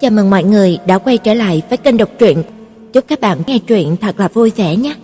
Chào 0.00 0.10
mừng 0.10 0.30
mọi 0.30 0.44
người 0.44 0.78
đã 0.86 0.98
quay 0.98 1.18
trở 1.18 1.34
lại 1.34 1.62
với 1.68 1.78
kênh 1.78 1.96
đọc 1.96 2.08
truyện. 2.18 2.42
Chúc 2.92 3.04
các 3.08 3.20
bạn 3.20 3.38
nghe 3.46 3.58
truyện 3.58 3.96
thật 3.96 4.20
là 4.20 4.28
vui 4.28 4.52
vẻ 4.56 4.76
nhé. 4.76 4.94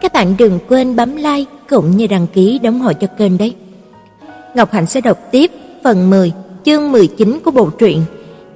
Các 0.00 0.12
bạn 0.12 0.34
đừng 0.38 0.58
quên 0.68 0.96
bấm 0.96 1.16
like 1.16 1.50
cũng 1.68 1.96
như 1.96 2.06
đăng 2.06 2.26
ký 2.26 2.58
đóng 2.58 2.80
hội 2.80 2.94
cho 2.94 3.06
kênh 3.06 3.38
đấy. 3.38 3.54
Ngọc 4.54 4.72
Hạnh 4.72 4.86
sẽ 4.86 5.00
đọc 5.00 5.18
tiếp 5.30 5.50
phần 5.84 6.10
10, 6.10 6.32
chương 6.64 6.92
19 6.92 7.38
của 7.44 7.50
bộ 7.50 7.70
truyện 7.70 8.02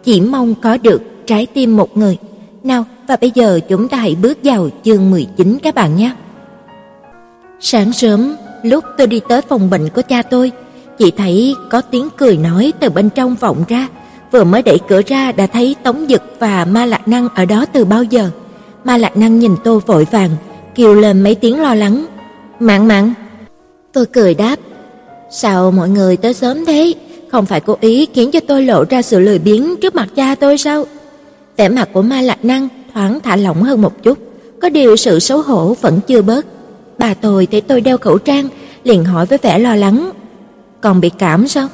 Chỉ 0.04 0.20
mong 0.20 0.54
có 0.54 0.76
được 0.76 1.02
trái 1.26 1.46
tim 1.46 1.76
một 1.76 1.96
người. 1.96 2.18
Nào, 2.64 2.84
và 3.08 3.16
bây 3.20 3.30
giờ 3.34 3.60
chúng 3.68 3.88
ta 3.88 3.96
hãy 3.96 4.16
bước 4.22 4.38
vào 4.44 4.68
chương 4.84 5.10
19 5.10 5.58
các 5.62 5.74
bạn 5.74 5.96
nhé. 5.96 6.10
Sáng 7.60 7.92
sớm, 7.92 8.36
lúc 8.62 8.84
tôi 8.98 9.06
đi 9.06 9.20
tới 9.28 9.42
phòng 9.42 9.70
bệnh 9.70 9.88
của 9.88 10.02
cha 10.02 10.22
tôi, 10.22 10.52
chỉ 10.98 11.10
thấy 11.10 11.54
có 11.70 11.80
tiếng 11.80 12.08
cười 12.16 12.36
nói 12.36 12.72
từ 12.80 12.90
bên 12.90 13.10
trong 13.10 13.34
vọng 13.34 13.64
ra 13.68 13.88
vừa 14.32 14.44
mới 14.44 14.62
đẩy 14.62 14.78
cửa 14.88 15.02
ra 15.06 15.32
đã 15.32 15.46
thấy 15.46 15.76
Tống 15.82 16.06
Dực 16.08 16.22
và 16.38 16.64
Ma 16.64 16.86
Lạc 16.86 17.08
Năng 17.08 17.28
ở 17.34 17.44
đó 17.44 17.66
từ 17.72 17.84
bao 17.84 18.04
giờ. 18.04 18.30
Ma 18.84 18.96
Lạc 18.96 19.16
Năng 19.16 19.38
nhìn 19.38 19.56
tôi 19.64 19.80
vội 19.80 20.06
vàng, 20.10 20.30
kêu 20.74 20.94
lên 20.94 21.20
mấy 21.20 21.34
tiếng 21.34 21.60
lo 21.60 21.74
lắng. 21.74 22.06
"Mạn 22.60 22.88
Mạn." 22.88 23.12
Tôi 23.92 24.06
cười 24.06 24.34
đáp, 24.34 24.56
"Sao 25.30 25.70
mọi 25.70 25.88
người 25.88 26.16
tới 26.16 26.34
sớm 26.34 26.64
thế? 26.64 26.94
Không 27.32 27.46
phải 27.46 27.60
cố 27.60 27.76
ý 27.80 28.06
khiến 28.14 28.30
cho 28.30 28.40
tôi 28.40 28.64
lộ 28.64 28.84
ra 28.90 29.02
sự 29.02 29.20
lười 29.20 29.38
biếng 29.38 29.76
trước 29.76 29.94
mặt 29.94 30.08
cha 30.16 30.34
tôi 30.34 30.58
sao?" 30.58 30.84
Vẻ 31.56 31.68
mặt 31.68 31.88
của 31.92 32.02
Ma 32.02 32.20
Lạc 32.20 32.44
Năng 32.44 32.68
thoáng 32.94 33.20
thả 33.20 33.36
lỏng 33.36 33.62
hơn 33.62 33.82
một 33.82 34.02
chút, 34.02 34.18
có 34.62 34.68
điều 34.68 34.96
sự 34.96 35.18
xấu 35.18 35.42
hổ 35.42 35.76
vẫn 35.80 36.00
chưa 36.06 36.22
bớt. 36.22 36.46
Bà 36.98 37.14
tôi 37.14 37.46
thấy 37.46 37.60
tôi 37.60 37.80
đeo 37.80 37.98
khẩu 37.98 38.18
trang, 38.18 38.48
liền 38.84 39.04
hỏi 39.04 39.26
với 39.26 39.38
vẻ 39.42 39.58
lo 39.58 39.76
lắng, 39.76 40.10
"Còn 40.80 41.00
bị 41.00 41.10
cảm 41.18 41.48
sao?" 41.48 41.68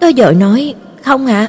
Tôi 0.00 0.14
dội 0.16 0.34
nói, 0.34 0.74
"Không 1.02 1.26
ạ." 1.26 1.48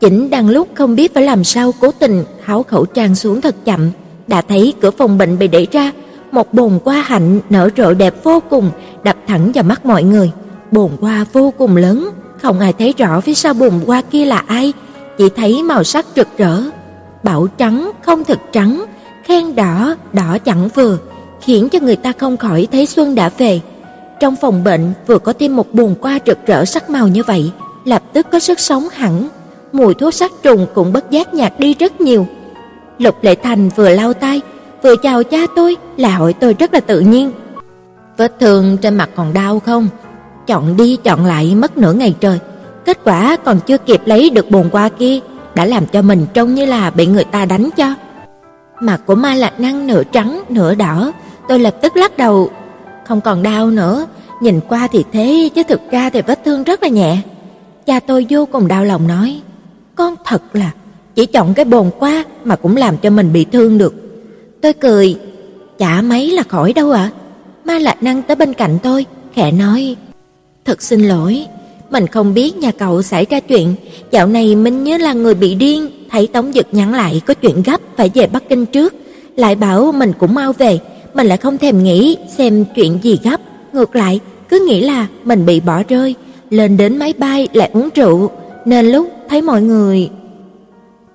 Chỉnh 0.00 0.30
đang 0.30 0.48
lúc 0.48 0.68
không 0.74 0.96
biết 0.96 1.14
phải 1.14 1.22
làm 1.22 1.44
sao 1.44 1.72
cố 1.80 1.90
tình 1.98 2.24
tháo 2.46 2.62
khẩu 2.62 2.86
trang 2.86 3.14
xuống 3.14 3.40
thật 3.40 3.54
chậm, 3.64 3.90
đã 4.26 4.42
thấy 4.42 4.74
cửa 4.80 4.90
phòng 4.90 5.18
bệnh 5.18 5.38
bị 5.38 5.48
đẩy 5.48 5.66
ra, 5.72 5.92
một 6.32 6.54
bồn 6.54 6.78
hoa 6.84 7.04
hạnh 7.06 7.40
nở 7.50 7.68
rộ 7.76 7.94
đẹp 7.94 8.14
vô 8.24 8.42
cùng 8.50 8.70
đập 9.04 9.16
thẳng 9.26 9.52
vào 9.54 9.64
mắt 9.64 9.86
mọi 9.86 10.02
người. 10.02 10.30
Bồn 10.70 10.90
hoa 11.00 11.26
vô 11.32 11.52
cùng 11.58 11.76
lớn, 11.76 12.10
không 12.42 12.60
ai 12.60 12.72
thấy 12.72 12.94
rõ 12.98 13.20
phía 13.20 13.34
sau 13.34 13.54
bồn 13.54 13.72
hoa 13.86 14.02
kia 14.10 14.24
là 14.24 14.42
ai, 14.46 14.72
chỉ 15.18 15.28
thấy 15.36 15.62
màu 15.62 15.84
sắc 15.84 16.06
rực 16.16 16.28
rỡ, 16.38 16.62
bảo 17.22 17.46
trắng 17.46 17.90
không 18.02 18.24
thực 18.24 18.38
trắng, 18.52 18.84
khen 19.24 19.54
đỏ 19.54 19.96
đỏ 20.12 20.38
chẳng 20.44 20.68
vừa, 20.74 20.98
khiến 21.40 21.68
cho 21.68 21.78
người 21.82 21.96
ta 21.96 22.12
không 22.18 22.36
khỏi 22.36 22.68
thấy 22.72 22.86
xuân 22.86 23.14
đã 23.14 23.30
về. 23.38 23.60
Trong 24.20 24.36
phòng 24.36 24.64
bệnh 24.64 24.92
vừa 25.06 25.18
có 25.18 25.32
thêm 25.38 25.56
một 25.56 25.74
bồn 25.74 25.94
hoa 26.02 26.18
rực 26.26 26.46
rỡ 26.46 26.64
sắc 26.64 26.90
màu 26.90 27.08
như 27.08 27.22
vậy, 27.22 27.50
lập 27.84 28.02
tức 28.12 28.26
có 28.32 28.38
sức 28.38 28.60
sống 28.60 28.88
hẳn, 28.92 29.28
mùi 29.76 29.94
thuốc 29.94 30.14
sát 30.14 30.32
trùng 30.42 30.66
cũng 30.74 30.92
bất 30.92 31.10
giác 31.10 31.34
nhạt 31.34 31.52
đi 31.58 31.74
rất 31.74 32.00
nhiều. 32.00 32.26
Lục 32.98 33.16
Lệ 33.22 33.34
Thành 33.34 33.68
vừa 33.76 33.88
lau 33.88 34.12
tay, 34.12 34.40
vừa 34.82 34.96
chào 34.96 35.22
cha 35.22 35.38
tôi, 35.56 35.76
là 35.96 36.08
hỏi 36.08 36.32
tôi 36.32 36.54
rất 36.58 36.74
là 36.74 36.80
tự 36.80 37.00
nhiên. 37.00 37.32
Vết 38.16 38.32
thương 38.40 38.76
trên 38.76 38.94
mặt 38.94 39.10
còn 39.16 39.32
đau 39.32 39.60
không? 39.60 39.88
Chọn 40.46 40.76
đi 40.76 40.96
chọn 40.96 41.24
lại 41.24 41.54
mất 41.54 41.78
nửa 41.78 41.92
ngày 41.92 42.14
trời, 42.20 42.38
kết 42.84 42.98
quả 43.04 43.36
còn 43.44 43.60
chưa 43.60 43.78
kịp 43.78 44.00
lấy 44.04 44.30
được 44.30 44.50
bồn 44.50 44.68
qua 44.72 44.88
kia, 44.88 45.18
đã 45.54 45.64
làm 45.64 45.86
cho 45.86 46.02
mình 46.02 46.26
trông 46.34 46.54
như 46.54 46.64
là 46.64 46.90
bị 46.90 47.06
người 47.06 47.24
ta 47.24 47.44
đánh 47.44 47.68
cho. 47.76 47.94
Mặt 48.80 49.00
của 49.06 49.14
Ma 49.14 49.34
Lạc 49.34 49.60
Năng 49.60 49.86
nửa 49.86 50.02
trắng 50.04 50.42
nửa 50.48 50.74
đỏ, 50.74 51.12
tôi 51.48 51.58
lập 51.58 51.76
tức 51.82 51.96
lắc 51.96 52.16
đầu, 52.16 52.50
không 53.06 53.20
còn 53.20 53.42
đau 53.42 53.70
nữa, 53.70 54.06
nhìn 54.40 54.60
qua 54.68 54.88
thì 54.92 55.04
thế 55.12 55.48
chứ 55.54 55.62
thực 55.62 55.80
ra 55.90 56.10
thì 56.10 56.22
vết 56.22 56.44
thương 56.44 56.64
rất 56.64 56.82
là 56.82 56.88
nhẹ. 56.88 57.18
Cha 57.86 58.00
tôi 58.00 58.26
vô 58.30 58.46
cùng 58.52 58.68
đau 58.68 58.84
lòng 58.84 59.08
nói: 59.08 59.40
con 59.96 60.14
thật 60.24 60.42
là 60.52 60.70
chỉ 61.14 61.26
chọn 61.26 61.54
cái 61.54 61.64
bồn 61.64 61.90
qua 61.98 62.24
mà 62.44 62.56
cũng 62.56 62.76
làm 62.76 62.96
cho 62.96 63.10
mình 63.10 63.32
bị 63.32 63.46
thương 63.52 63.78
được. 63.78 63.94
Tôi 64.60 64.72
cười, 64.72 65.16
chả 65.78 66.02
mấy 66.02 66.30
là 66.30 66.42
khỏi 66.42 66.72
đâu 66.72 66.90
ạ. 66.90 67.10
Ma 67.64 67.78
Lạc 67.78 68.02
Năng 68.02 68.22
tới 68.22 68.36
bên 68.36 68.54
cạnh 68.54 68.78
tôi, 68.82 69.06
khẽ 69.34 69.52
nói: 69.52 69.96
"Thật 70.64 70.82
xin 70.82 71.02
lỗi, 71.02 71.46
mình 71.90 72.06
không 72.06 72.34
biết 72.34 72.56
nhà 72.56 72.72
cậu 72.72 73.02
xảy 73.02 73.26
ra 73.30 73.40
chuyện, 73.40 73.74
dạo 74.10 74.26
này 74.26 74.54
mình 74.54 74.84
nhớ 74.84 74.98
là 74.98 75.12
người 75.12 75.34
bị 75.34 75.54
điên, 75.54 75.88
thấy 76.10 76.26
Tống 76.26 76.52
Dực 76.52 76.66
nhắn 76.72 76.94
lại 76.94 77.20
có 77.26 77.34
chuyện 77.34 77.62
gấp 77.62 77.80
phải 77.96 78.10
về 78.14 78.26
Bắc 78.26 78.48
Kinh 78.48 78.66
trước, 78.66 78.94
lại 79.36 79.54
bảo 79.54 79.92
mình 79.92 80.12
cũng 80.18 80.34
mau 80.34 80.52
về, 80.52 80.78
mình 81.14 81.26
lại 81.26 81.38
không 81.38 81.58
thèm 81.58 81.82
nghĩ 81.82 82.16
xem 82.36 82.64
chuyện 82.74 82.98
gì 83.02 83.18
gấp, 83.22 83.40
ngược 83.72 83.96
lại 83.96 84.20
cứ 84.48 84.66
nghĩ 84.68 84.80
là 84.80 85.06
mình 85.24 85.46
bị 85.46 85.60
bỏ 85.60 85.82
rơi, 85.88 86.14
lên 86.50 86.76
đến 86.76 86.96
máy 86.96 87.14
bay 87.18 87.48
lại 87.52 87.70
uống 87.72 87.88
rượu, 87.94 88.30
nên 88.64 88.86
lúc 88.86 89.15
thấy 89.28 89.42
mọi 89.42 89.62
người 89.62 90.10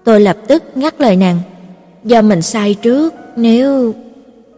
Tôi 0.04 0.22
lập 0.22 0.38
tức 0.48 0.64
ngắt 0.76 1.02
lời 1.02 1.16
nàng, 1.16 1.40
do 2.04 2.22
mình 2.22 2.42
sai 2.42 2.74
trước, 2.74 3.14
nếu 3.36 3.94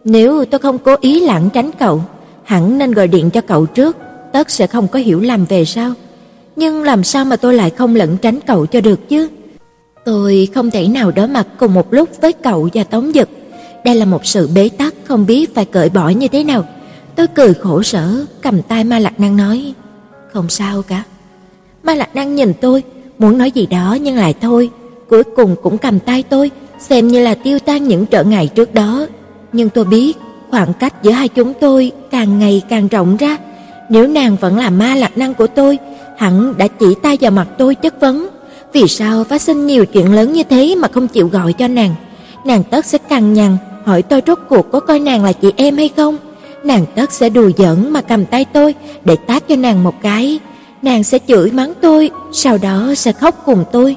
nếu 0.04 0.44
tôi 0.44 0.58
không 0.58 0.78
cố 0.78 0.96
ý 1.00 1.20
lảng 1.20 1.50
tránh 1.50 1.70
cậu, 1.78 2.02
hẳn 2.44 2.78
nên 2.78 2.92
gọi 2.92 3.08
điện 3.08 3.30
cho 3.30 3.40
cậu 3.40 3.66
trước, 3.66 3.96
tất 4.32 4.50
sẽ 4.50 4.66
không 4.66 4.88
có 4.88 4.98
hiểu 4.98 5.20
lầm 5.20 5.44
về 5.44 5.64
sau. 5.64 5.92
Nhưng 6.56 6.82
làm 6.82 7.04
sao 7.04 7.24
mà 7.24 7.36
tôi 7.36 7.54
lại 7.54 7.70
không 7.70 7.94
lẩn 7.94 8.16
tránh 8.16 8.40
cậu 8.46 8.66
cho 8.66 8.80
được 8.80 9.08
chứ? 9.08 9.28
Tôi 10.04 10.48
không 10.54 10.70
thể 10.70 10.88
nào 10.88 11.10
đối 11.10 11.28
mặt 11.28 11.46
cùng 11.58 11.74
một 11.74 11.92
lúc 11.92 12.08
với 12.20 12.32
cậu 12.32 12.68
và 12.74 12.84
Tống 12.84 13.12
Dực. 13.14 13.28
Đây 13.84 13.94
là 13.94 14.04
một 14.04 14.26
sự 14.26 14.48
bế 14.54 14.68
tắc 14.68 14.94
không 15.04 15.26
biết 15.26 15.54
phải 15.54 15.64
cởi 15.64 15.88
bỏ 15.88 16.08
như 16.08 16.28
thế 16.28 16.44
nào. 16.44 16.64
Tôi 17.16 17.26
cười 17.26 17.54
khổ 17.54 17.82
sở, 17.82 18.24
cầm 18.42 18.62
tay 18.62 18.84
Ma 18.84 18.98
Lạc 18.98 19.20
Năng 19.20 19.36
nói, 19.36 19.74
"Không 20.32 20.48
sao 20.48 20.82
cả." 20.82 21.02
Ma 21.82 21.94
Lạc 21.94 22.16
Năng 22.16 22.34
nhìn 22.34 22.52
tôi, 22.60 22.82
muốn 23.24 23.38
nói 23.38 23.50
gì 23.50 23.66
đó 23.66 23.96
nhưng 24.00 24.16
lại 24.16 24.34
thôi, 24.40 24.70
cuối 25.08 25.22
cùng 25.24 25.56
cũng 25.62 25.78
cầm 25.78 25.98
tay 25.98 26.22
tôi, 26.22 26.50
xem 26.78 27.08
như 27.08 27.24
là 27.24 27.34
tiêu 27.34 27.58
tan 27.58 27.88
những 27.88 28.06
trở 28.06 28.24
ngại 28.24 28.48
trước 28.54 28.74
đó. 28.74 29.06
Nhưng 29.52 29.70
tôi 29.70 29.84
biết, 29.84 30.16
khoảng 30.50 30.72
cách 30.72 31.02
giữa 31.02 31.10
hai 31.10 31.28
chúng 31.28 31.52
tôi 31.60 31.92
càng 32.10 32.38
ngày 32.38 32.62
càng 32.68 32.88
rộng 32.88 33.16
ra, 33.16 33.36
nếu 33.88 34.06
nàng 34.08 34.36
vẫn 34.40 34.58
là 34.58 34.70
ma 34.70 34.94
lạc 34.94 35.18
năng 35.18 35.34
của 35.34 35.46
tôi, 35.46 35.78
hẳn 36.18 36.54
đã 36.58 36.66
chỉ 36.66 36.86
tay 37.02 37.18
vào 37.20 37.30
mặt 37.30 37.48
tôi 37.58 37.74
chất 37.74 38.00
vấn, 38.00 38.28
vì 38.72 38.88
sao 38.88 39.24
phát 39.24 39.42
sinh 39.42 39.66
nhiều 39.66 39.86
chuyện 39.86 40.12
lớn 40.12 40.32
như 40.32 40.42
thế 40.42 40.74
mà 40.74 40.88
không 40.88 41.08
chịu 41.08 41.28
gọi 41.28 41.52
cho 41.52 41.68
nàng? 41.68 41.94
Nàng 42.44 42.62
tất 42.64 42.84
sẽ 42.84 42.98
cằn 42.98 43.34
nhằn 43.34 43.56
hỏi 43.84 44.02
tôi 44.02 44.22
rốt 44.26 44.38
cuộc 44.48 44.72
có 44.72 44.80
coi 44.80 45.00
nàng 45.00 45.24
là 45.24 45.32
chị 45.32 45.52
em 45.56 45.76
hay 45.76 45.90
không? 45.96 46.16
Nàng 46.64 46.86
tất 46.94 47.12
sẽ 47.12 47.28
đùa 47.28 47.50
giỡn 47.56 47.90
mà 47.90 48.00
cầm 48.00 48.24
tay 48.24 48.44
tôi 48.44 48.74
để 49.04 49.16
tát 49.16 49.48
cho 49.48 49.56
nàng 49.56 49.84
một 49.84 49.94
cái 50.02 50.38
nàng 50.84 51.04
sẽ 51.04 51.18
chửi 51.28 51.50
mắng 51.50 51.72
tôi, 51.80 52.10
sau 52.32 52.58
đó 52.58 52.94
sẽ 52.96 53.12
khóc 53.12 53.42
cùng 53.46 53.64
tôi. 53.72 53.96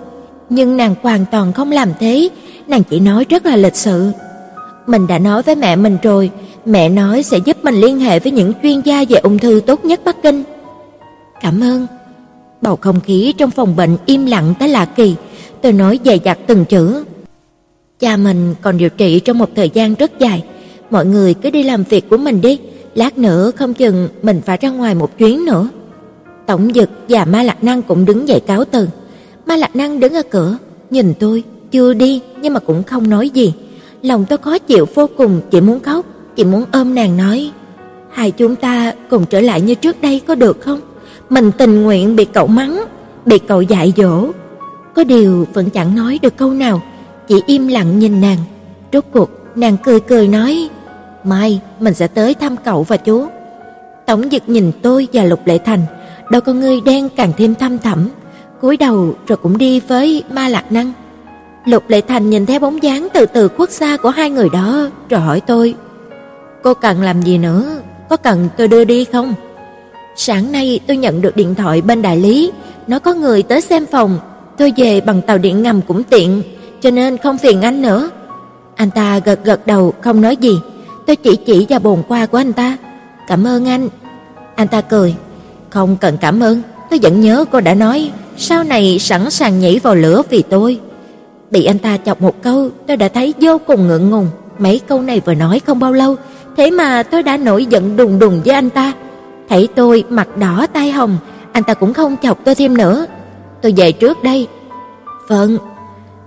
Nhưng 0.50 0.78
nàng 0.78 0.96
hoàn 1.02 1.25
toàn 1.31 1.53
không 1.53 1.72
làm 1.72 1.90
thế, 2.00 2.30
nàng 2.68 2.84
chỉ 2.84 3.00
nói 3.00 3.25
rất 3.30 3.46
là 3.46 3.56
lịch 3.56 3.75
sự. 3.75 4.12
Mình 4.88 5.08
đã 5.08 5.20
nói 5.20 5.42
với 5.42 5.56
mẹ 5.56 5.76
mình 5.76 5.97
rồi, 6.03 6.31
mẹ 6.66 6.90
nói 6.90 7.24
sẽ 7.24 7.38
giúp 7.38 7.58
mình 7.64 7.76
liên 7.76 8.00
hệ 8.00 8.20
với 8.20 8.31
những 8.31 8.53
chuyên 8.64 8.81
gia 8.81 9.03
về 9.09 9.18
ung 9.18 9.38
thư 9.38 9.62
tốt 9.66 9.86
nhất 9.86 10.02
Bắc 10.06 10.24
Kinh. 10.24 10.44
Cảm 11.42 11.64
ơn. 11.64 11.88
Bầu 12.62 12.76
không 12.76 13.02
khí 13.02 13.34
trong 13.38 13.52
phòng 13.52 13.76
bệnh 13.76 13.97
im 14.06 14.26
lặng 14.26 14.53
tới 14.59 14.70
lạ 14.70 14.86
kỳ, 14.86 15.16
tôi 15.62 15.74
nói 15.74 16.00
dày 16.06 16.20
dặt 16.24 16.38
từng 16.47 16.66
chữ. 16.66 17.03
Cha 18.00 18.18
mình 18.18 18.56
còn 18.62 18.78
điều 18.78 18.90
trị 18.90 19.20
trong 19.20 19.38
một 19.38 19.50
thời 19.56 19.70
gian 19.70 19.94
rất 19.94 20.20
dài, 20.20 20.44
mọi 20.90 21.06
người 21.06 21.34
cứ 21.34 21.50
đi 21.50 21.64
làm 21.64 21.84
việc 21.84 22.09
của 22.09 22.18
mình 22.18 22.42
đi, 22.42 22.59
lát 22.96 23.18
nữa 23.18 23.52
không 23.52 23.74
chừng 23.74 24.09
mình 24.22 24.42
phải 24.46 24.58
ra 24.62 24.70
ngoài 24.70 24.96
một 24.96 25.18
chuyến 25.18 25.46
nữa. 25.46 25.70
Tổng 26.47 26.72
Dực 26.75 26.90
và 27.09 27.25
Ma 27.25 27.44
Lạc 27.44 27.63
Năng 27.63 27.81
cũng 27.81 28.06
đứng 28.06 28.28
dậy 28.28 28.40
cáo 28.40 28.66
từ. 28.66 28.88
Ma 29.46 29.56
Lạc 29.56 29.75
Năng 29.75 30.00
đứng 30.00 30.13
ở 30.13 30.22
cửa, 30.30 30.58
nhìn 30.90 31.13
tôi, 31.19 31.44
chưa 31.72 31.94
đi 31.94 32.22
nhưng 32.41 32.53
mà 32.53 32.59
cũng 32.59 32.84
không 32.84 33.09
nói 33.09 33.30
gì. 33.30 33.53
Lòng 34.02 34.25
tôi 34.30 34.38
khó 34.38 34.58
chịu 34.58 34.85
vô 34.96 35.08
cùng, 35.18 35.41
chỉ 35.52 35.62
muốn 35.62 35.80
khóc, 35.80 36.06
chỉ 36.35 36.44
muốn 36.44 36.66
ôm 36.72 36.96
nàng 36.96 37.18
nói: 37.18 37.52
"Hai 38.12 38.31
chúng 38.31 38.56
ta 38.56 38.94
cùng 39.09 39.25
trở 39.25 39.41
lại 39.41 39.62
như 39.62 39.75
trước 39.75 40.02
đây 40.02 40.22
có 40.28 40.35
được 40.35 40.62
không? 40.62 40.80
Mình 41.30 41.52
tình 41.58 41.84
nguyện 41.84 42.16
bị 42.16 42.25
cậu 42.25 42.47
mắng, 42.47 42.84
bị 43.25 43.40
cậu 43.40 43.62
dạy 43.62 43.94
dỗ." 43.97 44.28
Có 44.96 45.03
điều 45.03 45.47
vẫn 45.53 45.69
chẳng 45.69 45.96
nói 45.96 46.19
được 46.22 46.38
câu 46.38 46.53
nào, 46.53 46.82
chỉ 47.28 47.41
im 47.47 47.67
lặng 47.67 47.99
nhìn 47.99 48.22
nàng. 48.22 48.38
Rốt 48.94 49.03
cuộc 49.11 49.29
nàng 49.55 49.78
cười 49.84 49.99
cười 49.99 50.28
nói: 50.28 50.70
"Mai 51.23 51.61
mình 51.79 51.94
sẽ 51.94 52.08
tới 52.08 52.34
thăm 52.34 52.55
cậu 52.66 52.84
và 52.84 52.97
chú." 52.97 53.26
Tổng 54.05 54.29
Dực 54.32 54.44
nhìn 54.47 54.72
tôi 54.82 55.08
và 55.14 55.23
Lục 55.23 55.40
Lệ 55.46 55.58
Thành, 55.58 55.82
đôi 56.29 56.41
con 56.41 56.59
ngươi 56.59 56.82
đen 56.82 57.09
càng 57.16 57.32
thêm 57.38 57.56
thâm 57.56 57.79
thẳm, 57.79 58.09
cúi 58.62 58.78
đầu 58.78 59.16
rồi 59.28 59.38
cũng 59.38 59.58
đi 59.58 59.79
với 59.79 60.24
Ma 60.32 60.47
Lạc 60.47 60.72
Năng. 60.72 60.94
Lục 61.66 61.84
Lệ 61.88 62.02
Thành 62.02 62.29
nhìn 62.29 62.46
theo 62.46 62.59
bóng 62.59 62.84
dáng 62.84 63.08
từ 63.14 63.26
từ 63.26 63.47
khuất 63.47 63.72
xa 63.72 63.97
của 63.97 64.09
hai 64.09 64.29
người 64.29 64.50
đó, 64.50 64.90
rồi 65.09 65.22
hỏi 65.22 65.41
tôi: 65.41 65.76
"Cô 66.64 66.74
cần 66.74 67.02
làm 67.02 67.22
gì 67.22 67.38
nữa? 67.38 67.82
Có 68.09 68.18
cần 68.18 68.50
tôi 68.58 68.68
đưa 68.68 68.84
đi 68.84 69.06
không?" 69.06 69.34
Sáng 70.16 70.52
nay 70.52 70.79
tôi 70.88 70.97
nhận 70.97 71.22
được 71.22 71.35
điện 71.35 71.56
thoại 71.56 71.82
bên 71.82 72.02
đại 72.02 72.18
lý, 72.18 72.52
nó 72.88 73.00
có 73.00 73.14
người 73.14 73.44
tới 73.44 73.62
xem 73.62 73.85
phòng, 73.85 74.20
tôi 74.58 74.73
về 74.78 75.02
bằng 75.02 75.22
tàu 75.22 75.38
điện 75.38 75.64
ngầm 75.64 75.82
cũng 75.82 76.03
tiện, 76.03 76.41
cho 76.82 76.91
nên 76.91 77.18
không 77.18 77.38
phiền 77.38 77.62
anh 77.62 77.82
nữa. 77.82 78.09
Anh 78.76 78.91
ta 78.91 79.20
gật 79.20 79.40
gật 79.44 79.68
đầu 79.68 79.94
không 80.02 80.22
nói 80.22 80.35
gì, 80.35 80.59
tôi 81.06 81.16
chỉ 81.16 81.35
chỉ 81.35 81.66
vào 81.70 81.80
bồn 81.80 82.03
qua 82.08 82.26
của 82.26 82.38
anh 82.38 82.53
ta. 82.53 82.78
"Cảm 83.28 83.47
ơn 83.47 83.68
anh." 83.68 83.90
Anh 84.56 84.68
ta 84.68 84.82
cười, 84.82 85.16
không 85.69 85.97
cần 85.97 86.17
cảm 86.22 86.40
ơn, 86.40 86.61
tôi 86.90 86.99
vẫn 87.03 87.22
nhớ 87.22 87.46
cô 87.52 87.61
đã 87.61 87.73
nói 87.73 88.11
sau 88.37 88.64
này 88.64 88.99
sẵn 88.99 89.29
sàng 89.29 89.59
nhảy 89.59 89.79
vào 89.84 89.96
lửa 89.96 90.22
vì 90.29 90.41
tôi. 90.41 90.79
Bị 91.52 91.66
anh 91.66 91.79
ta 91.79 91.97
chọc 92.05 92.22
một 92.22 92.41
câu, 92.43 92.69
tôi 92.87 92.97
đã 92.97 93.08
thấy 93.08 93.34
vô 93.41 93.58
cùng 93.67 93.87
ngượng 93.87 94.09
ngùng. 94.09 94.28
Mấy 94.59 94.81
câu 94.87 95.02
này 95.02 95.22
vừa 95.25 95.34
nói 95.34 95.61
không 95.66 95.79
bao 95.79 95.93
lâu, 95.93 96.16
thế 96.58 96.72
mà 96.72 97.03
tôi 97.03 97.23
đã 97.23 97.37
nổi 97.37 97.66
giận 97.66 97.97
đùng 97.97 98.19
đùng 98.19 98.41
với 98.46 98.53
anh 98.53 98.69
ta. 98.69 98.93
Thấy 99.49 99.67
tôi 99.75 100.03
mặt 100.09 100.37
đỏ 100.37 100.67
tai 100.73 100.91
hồng, 100.91 101.17
anh 101.52 101.64
ta 101.64 101.73
cũng 101.73 101.93
không 101.93 102.16
chọc 102.23 102.46
tôi 102.46 102.55
thêm 102.55 102.78
nữa. 102.78 103.05
Tôi 103.61 103.73
về 103.78 103.91
trước 103.91 104.23
đây. 104.23 104.47
Vâng. 105.28 105.58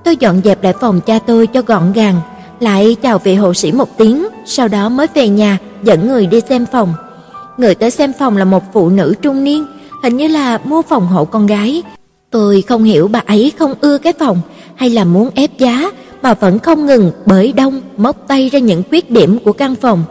Tôi 0.05 0.17
dọn 0.17 0.41
dẹp 0.45 0.63
lại 0.63 0.75
phòng 0.81 1.01
cha 1.01 1.19
tôi 1.27 1.47
cho 1.47 1.63
gọn 1.63 1.93
gàng, 1.93 2.21
lại 2.61 2.97
chào 3.03 3.19
vị 3.19 3.35
hộ 3.35 3.55
sĩ 3.55 3.73
một 3.73 3.99
tiếng, 3.99 4.27
sau 4.47 4.69
đó 4.69 4.89
mới 4.89 5.07
về 5.15 5.29
nhà 5.29 5.59
dẫn 5.83 6.09
người 6.09 6.27
đi 6.27 6.41
xem 6.49 6.67
phòng. 6.73 6.95
Người 7.61 7.75
tới 7.75 7.91
xem 7.91 8.13
phòng 8.19 8.37
là 8.37 8.45
một 8.45 8.63
phụ 8.73 8.89
nữ 8.89 9.15
trung 9.23 9.45
niên, 9.45 9.67
hình 10.03 10.17
như 10.17 10.29
là 10.29 10.59
mua 10.65 10.83
phòng 10.83 11.07
hộ 11.07 11.25
con 11.25 11.47
gái. 11.47 11.83
Tôi 12.31 12.63
không 12.63 12.85
hiểu 12.85 13.09
bà 13.09 13.23
ấy 13.27 13.53
không 13.59 13.75
ưa 13.81 13.99
cái 13.99 14.13
phòng 14.13 14.41
hay 14.75 14.91
là 14.91 15.05
muốn 15.05 15.31
ép 15.35 15.59
giá 15.59 15.91
mà 16.23 16.35
vẫn 16.35 16.59
không 16.59 16.87
ngừng 16.87 17.13
bởi 17.27 17.53
đông 17.53 17.81
móc 17.97 18.29
tay 18.29 18.49
ra 18.49 18.59
những 18.59 18.83
khuyết 18.89 19.11
điểm 19.11 19.39
của 19.45 19.53
căn 19.53 19.75
phòng. 19.75 20.05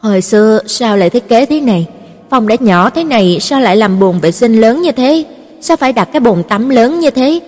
Hồi 0.00 0.20
xưa 0.20 0.60
sao 0.66 0.96
lại 0.96 1.10
thiết 1.10 1.28
kế 1.28 1.46
thế 1.46 1.60
này? 1.60 1.86
Phòng 2.30 2.48
đã 2.48 2.56
nhỏ 2.60 2.90
thế 2.90 3.04
này 3.04 3.38
sao 3.40 3.60
lại 3.60 3.76
làm 3.76 4.00
bồn 4.00 4.18
vệ 4.18 4.32
sinh 4.32 4.60
lớn 4.60 4.82
như 4.82 4.92
thế? 4.92 5.24
Sao 5.60 5.76
phải 5.76 5.92
đặt 5.92 6.08
cái 6.12 6.20
bồn 6.20 6.42
tắm 6.42 6.68
lớn 6.68 7.00
như 7.00 7.10
thế? 7.10 7.40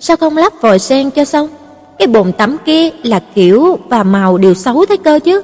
Sao 0.00 0.16
không 0.16 0.36
lắp 0.36 0.52
vòi 0.60 0.78
sen 0.78 1.10
cho 1.10 1.24
xong? 1.24 1.48
Cái 1.98 2.06
bồn 2.08 2.32
tắm 2.32 2.56
kia 2.64 2.90
là 3.02 3.20
kiểu 3.34 3.78
và 3.88 4.02
màu 4.02 4.38
đều 4.38 4.54
xấu 4.54 4.86
thế 4.86 4.96
cơ 4.96 5.18
chứ. 5.24 5.42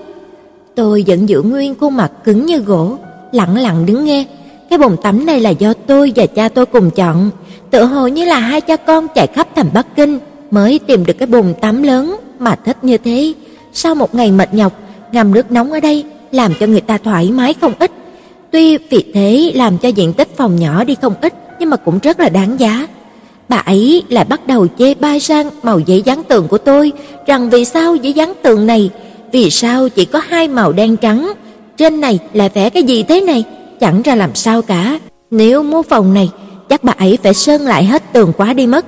Tôi 0.74 1.04
vẫn 1.06 1.28
giữ 1.28 1.42
nguyên 1.42 1.74
khuôn 1.74 1.96
mặt 1.96 2.12
cứng 2.24 2.46
như 2.46 2.58
gỗ, 2.58 2.96
lặng 3.32 3.56
lặng 3.56 3.86
đứng 3.86 4.04
nghe. 4.04 4.24
Cái 4.70 4.78
bồn 4.78 4.96
tắm 5.02 5.26
này 5.26 5.40
là 5.40 5.50
do 5.50 5.72
tôi 5.86 6.12
và 6.16 6.26
cha 6.26 6.48
tôi 6.48 6.66
cùng 6.66 6.90
chọn, 6.90 7.30
tựa 7.70 7.84
hồ 7.84 8.06
như 8.06 8.24
là 8.24 8.38
hai 8.38 8.60
cha 8.60 8.76
con 8.76 9.06
chạy 9.14 9.26
khắp 9.26 9.48
thành 9.56 9.70
Bắc 9.74 9.96
Kinh 9.96 10.18
mới 10.50 10.78
tìm 10.78 11.06
được 11.06 11.14
cái 11.18 11.26
bồn 11.26 11.54
tắm 11.60 11.82
lớn 11.82 12.16
mà 12.38 12.56
thích 12.64 12.84
như 12.84 12.98
thế. 12.98 13.32
Sau 13.72 13.94
một 13.94 14.14
ngày 14.14 14.32
mệt 14.32 14.54
nhọc, 14.54 14.72
ngâm 15.12 15.34
nước 15.34 15.50
nóng 15.50 15.72
ở 15.72 15.80
đây 15.80 16.04
làm 16.32 16.52
cho 16.60 16.66
người 16.66 16.80
ta 16.80 16.98
thoải 16.98 17.30
mái 17.30 17.54
không 17.60 17.72
ít. 17.78 17.92
Tuy 18.50 18.78
vì 18.78 19.04
thế 19.14 19.52
làm 19.54 19.78
cho 19.78 19.88
diện 19.88 20.12
tích 20.12 20.28
phòng 20.36 20.56
nhỏ 20.56 20.84
đi 20.84 20.96
không 21.02 21.14
ít, 21.20 21.34
nhưng 21.58 21.70
mà 21.70 21.76
cũng 21.76 21.98
rất 21.98 22.20
là 22.20 22.28
đáng 22.28 22.60
giá. 22.60 22.86
Bà 23.48 23.56
ấy 23.56 24.02
lại 24.08 24.24
bắt 24.24 24.46
đầu 24.46 24.66
chê 24.78 24.94
bai 24.94 25.20
sang 25.20 25.50
màu 25.62 25.78
giấy 25.78 26.02
dán 26.02 26.22
tường 26.24 26.48
của 26.48 26.58
tôi, 26.58 26.92
rằng 27.26 27.50
vì 27.50 27.64
sao 27.64 27.96
giấy 27.96 28.12
dán 28.12 28.32
tường 28.42 28.66
này, 28.66 28.90
vì 29.32 29.50
sao 29.50 29.88
chỉ 29.88 30.04
có 30.04 30.20
hai 30.28 30.48
màu 30.48 30.72
đen 30.72 30.96
trắng, 30.96 31.32
trên 31.78 32.00
này 32.00 32.18
lại 32.32 32.50
vẽ 32.54 32.70
cái 32.70 32.82
gì 32.82 33.02
thế 33.02 33.20
này, 33.20 33.44
chẳng 33.80 34.02
ra 34.02 34.14
làm 34.14 34.34
sao 34.34 34.62
cả. 34.62 34.98
Nếu 35.30 35.62
mua 35.62 35.82
phòng 35.82 36.14
này, 36.14 36.30
chắc 36.68 36.84
bà 36.84 36.92
ấy 36.98 37.18
phải 37.22 37.34
sơn 37.34 37.62
lại 37.62 37.84
hết 37.84 38.12
tường 38.12 38.32
quá 38.36 38.52
đi 38.52 38.66
mất. 38.66 38.84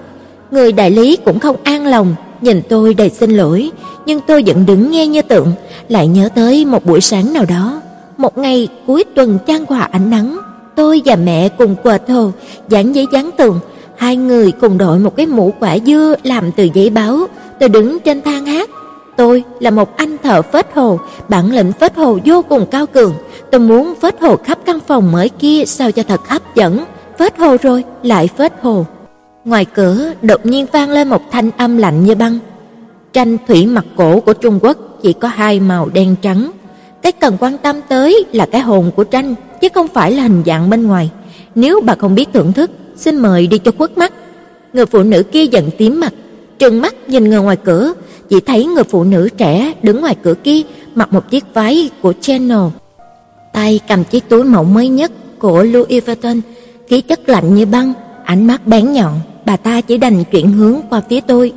Người 0.51 0.73
đại 0.73 0.91
lý 0.91 1.17
cũng 1.25 1.39
không 1.39 1.57
an 1.65 1.87
lòng, 1.87 2.15
nhìn 2.41 2.63
tôi 2.69 2.95
đầy 2.95 3.11
xin 3.11 3.31
lỗi, 3.31 3.71
nhưng 4.07 4.21
tôi 4.27 4.43
vẫn 4.47 4.67
đứng 4.67 4.91
nghe 4.91 5.07
như 5.07 5.23
tượng, 5.23 5.53
lại 5.89 6.07
nhớ 6.07 6.29
tới 6.35 6.65
một 6.65 6.87
buổi 6.87 7.01
sáng 7.01 7.33
nào 7.33 7.45
đó, 7.45 7.81
một 8.17 8.39
ngày 8.39 8.69
cuối 8.87 9.05
tuần 9.15 9.39
chan 9.47 9.65
hòa 9.69 9.89
ánh 9.93 10.11
nắng, 10.11 10.39
tôi 10.77 11.03
và 11.05 11.17
mẹ 11.17 11.49
cùng 11.49 11.77
quệt 11.83 12.03
hồ 12.09 12.31
dán 12.69 12.95
giấy 12.95 13.07
dán 13.13 13.31
tường, 13.37 13.61
hai 13.97 14.17
người 14.17 14.53
cùng 14.53 14.79
đội 14.79 14.99
một 14.99 15.17
cái 15.17 15.27
mũ 15.27 15.53
quả 15.61 15.79
dưa 15.87 16.15
làm 16.23 16.53
từ 16.53 16.69
giấy 16.75 16.91
báo, 16.91 17.27
tôi 17.61 17.69
đứng 17.69 18.01
trên 18.01 18.23
thang 18.23 18.47
hát. 18.47 18.71
Tôi 19.21 19.45
là 19.61 19.71
một 19.71 19.97
anh 19.97 20.17
thợ 20.23 20.43
phết 20.43 20.67
hồ, 20.75 20.99
bản 21.29 21.53
lĩnh 21.53 21.73
phết 21.73 21.97
hồ 21.97 22.19
vô 22.25 22.43
cùng 22.49 22.67
cao 22.71 22.87
cường, 22.87 23.15
tôi 23.51 23.61
muốn 23.61 23.95
phết 24.01 24.21
hồ 24.21 24.37
khắp 24.37 24.59
căn 24.65 24.79
phòng 24.87 25.13
mới 25.13 25.29
kia 25.29 25.65
sao 25.67 25.93
cho 25.93 26.03
thật 26.03 26.29
hấp 26.29 26.55
dẫn, 26.55 26.85
phết 27.19 27.39
hồ 27.39 27.57
rồi 27.63 27.85
lại 28.03 28.29
phết 28.37 28.53
hồ. 28.63 28.87
Ngoài 29.45 29.65
cửa 29.65 30.13
đột 30.23 30.47
nhiên 30.47 30.67
vang 30.73 30.91
lên 30.91 31.09
một 31.09 31.23
thanh 31.31 31.51
âm 31.57 31.77
lạnh 31.77 32.05
như 32.05 32.15
băng. 32.15 32.39
Tranh 33.13 33.37
thủy 33.49 33.67
mặc 33.67 33.85
cổ 33.97 34.21
của 34.21 34.33
Trung 34.33 34.59
Quốc 34.63 34.79
chỉ 35.03 35.13
có 35.13 35.29
hai 35.29 35.61
màu 35.61 35.89
đen 35.89 36.17
trắng. 36.23 36.51
Cái 37.03 37.13
cần 37.13 37.37
quan 37.41 37.59
tâm 37.59 37.81
tới 37.89 38.25
là 38.33 38.47
cái 38.47 38.61
hồn 38.61 38.91
của 38.97 39.05
tranh, 39.05 39.35
chứ 39.61 39.69
không 39.75 39.89
phải 39.89 40.13
là 40.13 40.23
hình 40.23 40.43
dạng 40.47 40.71
bên 40.71 40.87
ngoài. 40.87 41.11
Nếu 41.55 41.81
bà 41.85 41.95
không 41.95 42.15
biết 42.15 42.29
thưởng 42.33 42.53
thức, 42.53 42.71
xin 42.97 43.17
mời 43.17 43.47
đi 43.47 43.59
cho 43.59 43.73
khuất 43.79 43.99
mắt. 43.99 44.13
Người 44.73 44.87
phụ 44.87 45.03
nữ 45.03 45.23
kia 45.23 45.45
giận 45.45 45.71
tím 45.79 46.01
mặt, 46.01 46.13
trừng 46.61 46.81
mắt 46.81 46.95
nhìn 47.09 47.31
người 47.31 47.41
ngoài 47.41 47.57
cửa, 47.57 47.93
chỉ 48.29 48.41
thấy 48.41 48.67
người 48.67 48.85
phụ 48.85 49.05
nữ 49.05 49.29
trẻ 49.37 49.75
đứng 49.83 50.01
ngoài 50.01 50.17
cửa 50.23 50.35
kia 50.35 50.63
mặc 50.95 51.13
một 51.13 51.31
chiếc 51.31 51.45
váy 51.55 51.91
của 52.03 52.13
Chanel, 52.21 52.67
tay 53.53 53.81
cầm 53.89 54.05
chiếc 54.05 54.29
túi 54.29 54.45
mẫu 54.45 54.65
mới 54.65 54.89
nhất 54.89 55.13
của 55.39 55.63
Louis 55.63 56.07
Vuitton, 56.07 56.41
khí 56.89 57.01
chất 57.01 57.29
lạnh 57.29 57.55
như 57.55 57.67
băng, 57.67 57.93
ánh 58.25 58.47
mắt 58.47 58.67
bén 58.67 58.93
nhọn, 58.93 59.21
bà 59.47 59.57
ta 59.57 59.81
chỉ 59.81 59.99
đành 59.99 60.25
chuyển 60.25 60.53
hướng 60.53 60.81
qua 60.91 61.03
phía 61.09 61.21
tôi. 61.21 61.53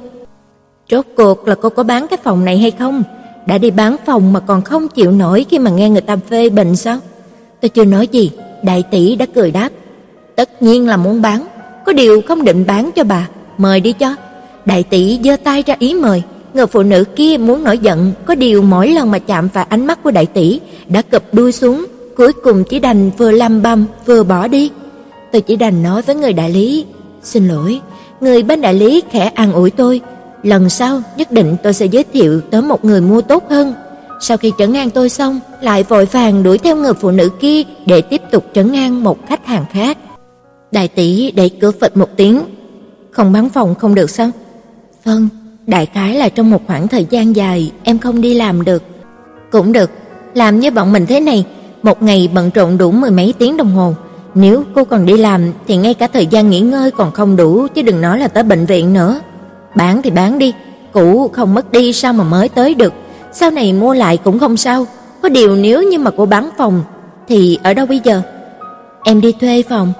Rốt 0.91 1.05
cuộc 1.17 1.47
là 1.47 1.55
cô 1.55 1.69
có 1.69 1.83
bán 1.83 2.07
cái 2.07 2.17
phòng 2.23 2.45
này 2.45 2.57
hay 2.57 2.71
không? 2.71 3.03
Đã 3.45 3.57
đi 3.57 3.71
bán 3.71 3.95
phòng 4.05 4.33
mà 4.33 4.39
còn 4.39 4.61
không 4.61 4.87
chịu 4.87 5.11
nổi 5.11 5.45
khi 5.49 5.59
mà 5.59 5.71
nghe 5.71 5.89
người 5.89 6.01
ta 6.01 6.17
phê 6.29 6.49
bình 6.49 6.75
sao? 6.75 6.99
Tôi 7.61 7.69
chưa 7.69 7.85
nói 7.85 8.07
gì, 8.07 8.31
đại 8.63 8.83
tỷ 8.91 9.15
đã 9.15 9.25
cười 9.35 9.51
đáp. 9.51 9.69
Tất 10.35 10.61
nhiên 10.61 10.87
là 10.87 10.97
muốn 10.97 11.21
bán, 11.21 11.45
có 11.85 11.93
điều 11.93 12.21
không 12.21 12.43
định 12.43 12.65
bán 12.67 12.91
cho 12.95 13.03
bà, 13.03 13.27
mời 13.57 13.79
đi 13.79 13.93
cho. 13.93 14.15
Đại 14.65 14.83
tỷ 14.83 15.19
giơ 15.23 15.37
tay 15.43 15.63
ra 15.65 15.75
ý 15.79 15.93
mời, 15.93 16.23
người 16.53 16.67
phụ 16.67 16.83
nữ 16.83 17.03
kia 17.15 17.37
muốn 17.37 17.63
nổi 17.63 17.77
giận, 17.77 18.13
có 18.25 18.35
điều 18.35 18.61
mỗi 18.61 18.87
lần 18.87 19.11
mà 19.11 19.19
chạm 19.19 19.47
vào 19.53 19.65
ánh 19.69 19.85
mắt 19.85 20.03
của 20.03 20.11
đại 20.11 20.25
tỷ 20.25 20.59
đã 20.87 21.01
cụp 21.01 21.23
đuôi 21.33 21.51
xuống, 21.51 21.85
cuối 22.17 22.33
cùng 22.33 22.63
chỉ 22.63 22.79
đành 22.79 23.11
vừa 23.17 23.31
lăm 23.31 23.61
băm 23.61 23.85
vừa 24.05 24.23
bỏ 24.23 24.47
đi. 24.47 24.71
Tôi 25.31 25.41
chỉ 25.41 25.55
đành 25.55 25.83
nói 25.83 26.01
với 26.01 26.15
người 26.15 26.33
đại 26.33 26.49
lý, 26.49 26.85
"Xin 27.23 27.47
lỗi." 27.47 27.81
Người 28.21 28.43
bên 28.43 28.61
đại 28.61 28.73
lý 28.73 29.03
khẽ 29.11 29.31
an 29.35 29.53
ủi 29.53 29.71
tôi, 29.71 30.01
lần 30.43 30.69
sau 30.69 31.01
nhất 31.17 31.31
định 31.31 31.55
tôi 31.63 31.73
sẽ 31.73 31.85
giới 31.85 32.03
thiệu 32.13 32.41
tới 32.41 32.61
một 32.61 32.85
người 32.85 33.01
mua 33.01 33.21
tốt 33.21 33.43
hơn. 33.49 33.73
Sau 34.21 34.37
khi 34.37 34.51
trấn 34.57 34.73
an 34.73 34.89
tôi 34.89 35.09
xong, 35.09 35.39
lại 35.61 35.83
vội 35.83 36.05
vàng 36.05 36.43
đuổi 36.43 36.57
theo 36.57 36.75
người 36.75 36.93
phụ 36.93 37.11
nữ 37.11 37.29
kia 37.39 37.63
để 37.85 38.01
tiếp 38.01 38.21
tục 38.31 38.45
trấn 38.53 38.73
an 38.73 39.03
một 39.03 39.27
khách 39.27 39.45
hàng 39.45 39.65
khác. 39.71 39.97
Đại 40.71 40.87
tỷ 40.87 41.31
đẩy 41.31 41.49
cửa 41.49 41.71
phịch 41.81 41.97
một 41.97 42.09
tiếng, 42.15 42.41
"Không 43.11 43.33
bán 43.33 43.49
phòng 43.49 43.75
không 43.75 43.95
được 43.95 44.09
sao?" 44.09 44.31
"Vâng, 45.03 45.29
đại 45.67 45.85
khái 45.85 46.15
là 46.15 46.29
trong 46.29 46.49
một 46.49 46.61
khoảng 46.67 46.87
thời 46.87 47.07
gian 47.09 47.35
dài 47.35 47.71
em 47.83 47.99
không 47.99 48.21
đi 48.21 48.33
làm 48.33 48.65
được." 48.65 48.83
"Cũng 49.51 49.71
được, 49.71 49.89
làm 50.33 50.59
như 50.59 50.71
bọn 50.71 50.93
mình 50.93 51.05
thế 51.05 51.19
này, 51.19 51.45
một 51.83 52.03
ngày 52.03 52.29
bận 52.33 52.49
rộn 52.53 52.77
đủ 52.77 52.91
mười 52.91 53.11
mấy 53.11 53.33
tiếng 53.37 53.57
đồng 53.57 53.71
hồ." 53.71 53.93
Nếu 54.35 54.63
cô 54.75 54.83
còn 54.83 55.05
đi 55.05 55.17
làm 55.17 55.41
thì 55.67 55.77
ngay 55.77 55.93
cả 55.93 56.07
thời 56.07 56.25
gian 56.25 56.49
nghỉ 56.49 56.59
ngơi 56.59 56.91
còn 56.91 57.11
không 57.11 57.35
đủ 57.35 57.67
chứ 57.75 57.81
đừng 57.81 58.01
nói 58.01 58.19
là 58.19 58.27
tới 58.27 58.43
bệnh 58.43 58.65
viện 58.65 58.93
nữa. 58.93 59.19
Bán 59.75 60.01
thì 60.01 60.11
bán 60.11 60.39
đi, 60.39 60.53
cũ 60.91 61.29
không 61.33 61.53
mất 61.53 61.71
đi 61.71 61.93
sao 61.93 62.13
mà 62.13 62.23
mới 62.23 62.49
tới 62.49 62.73
được. 62.73 62.93
Sau 63.31 63.51
này 63.51 63.73
mua 63.73 63.93
lại 63.93 64.17
cũng 64.17 64.39
không 64.39 64.57
sao. 64.57 64.85
Có 65.21 65.29
điều 65.29 65.55
nếu 65.55 65.83
như 65.83 65.99
mà 65.99 66.11
cô 66.17 66.25
bán 66.25 66.49
phòng 66.57 66.83
thì 67.27 67.59
ở 67.63 67.73
đâu 67.73 67.85
bây 67.85 67.99
giờ? 68.03 68.21
Em 69.03 69.21
đi 69.21 69.31
thuê 69.31 69.63
phòng. 69.69 69.93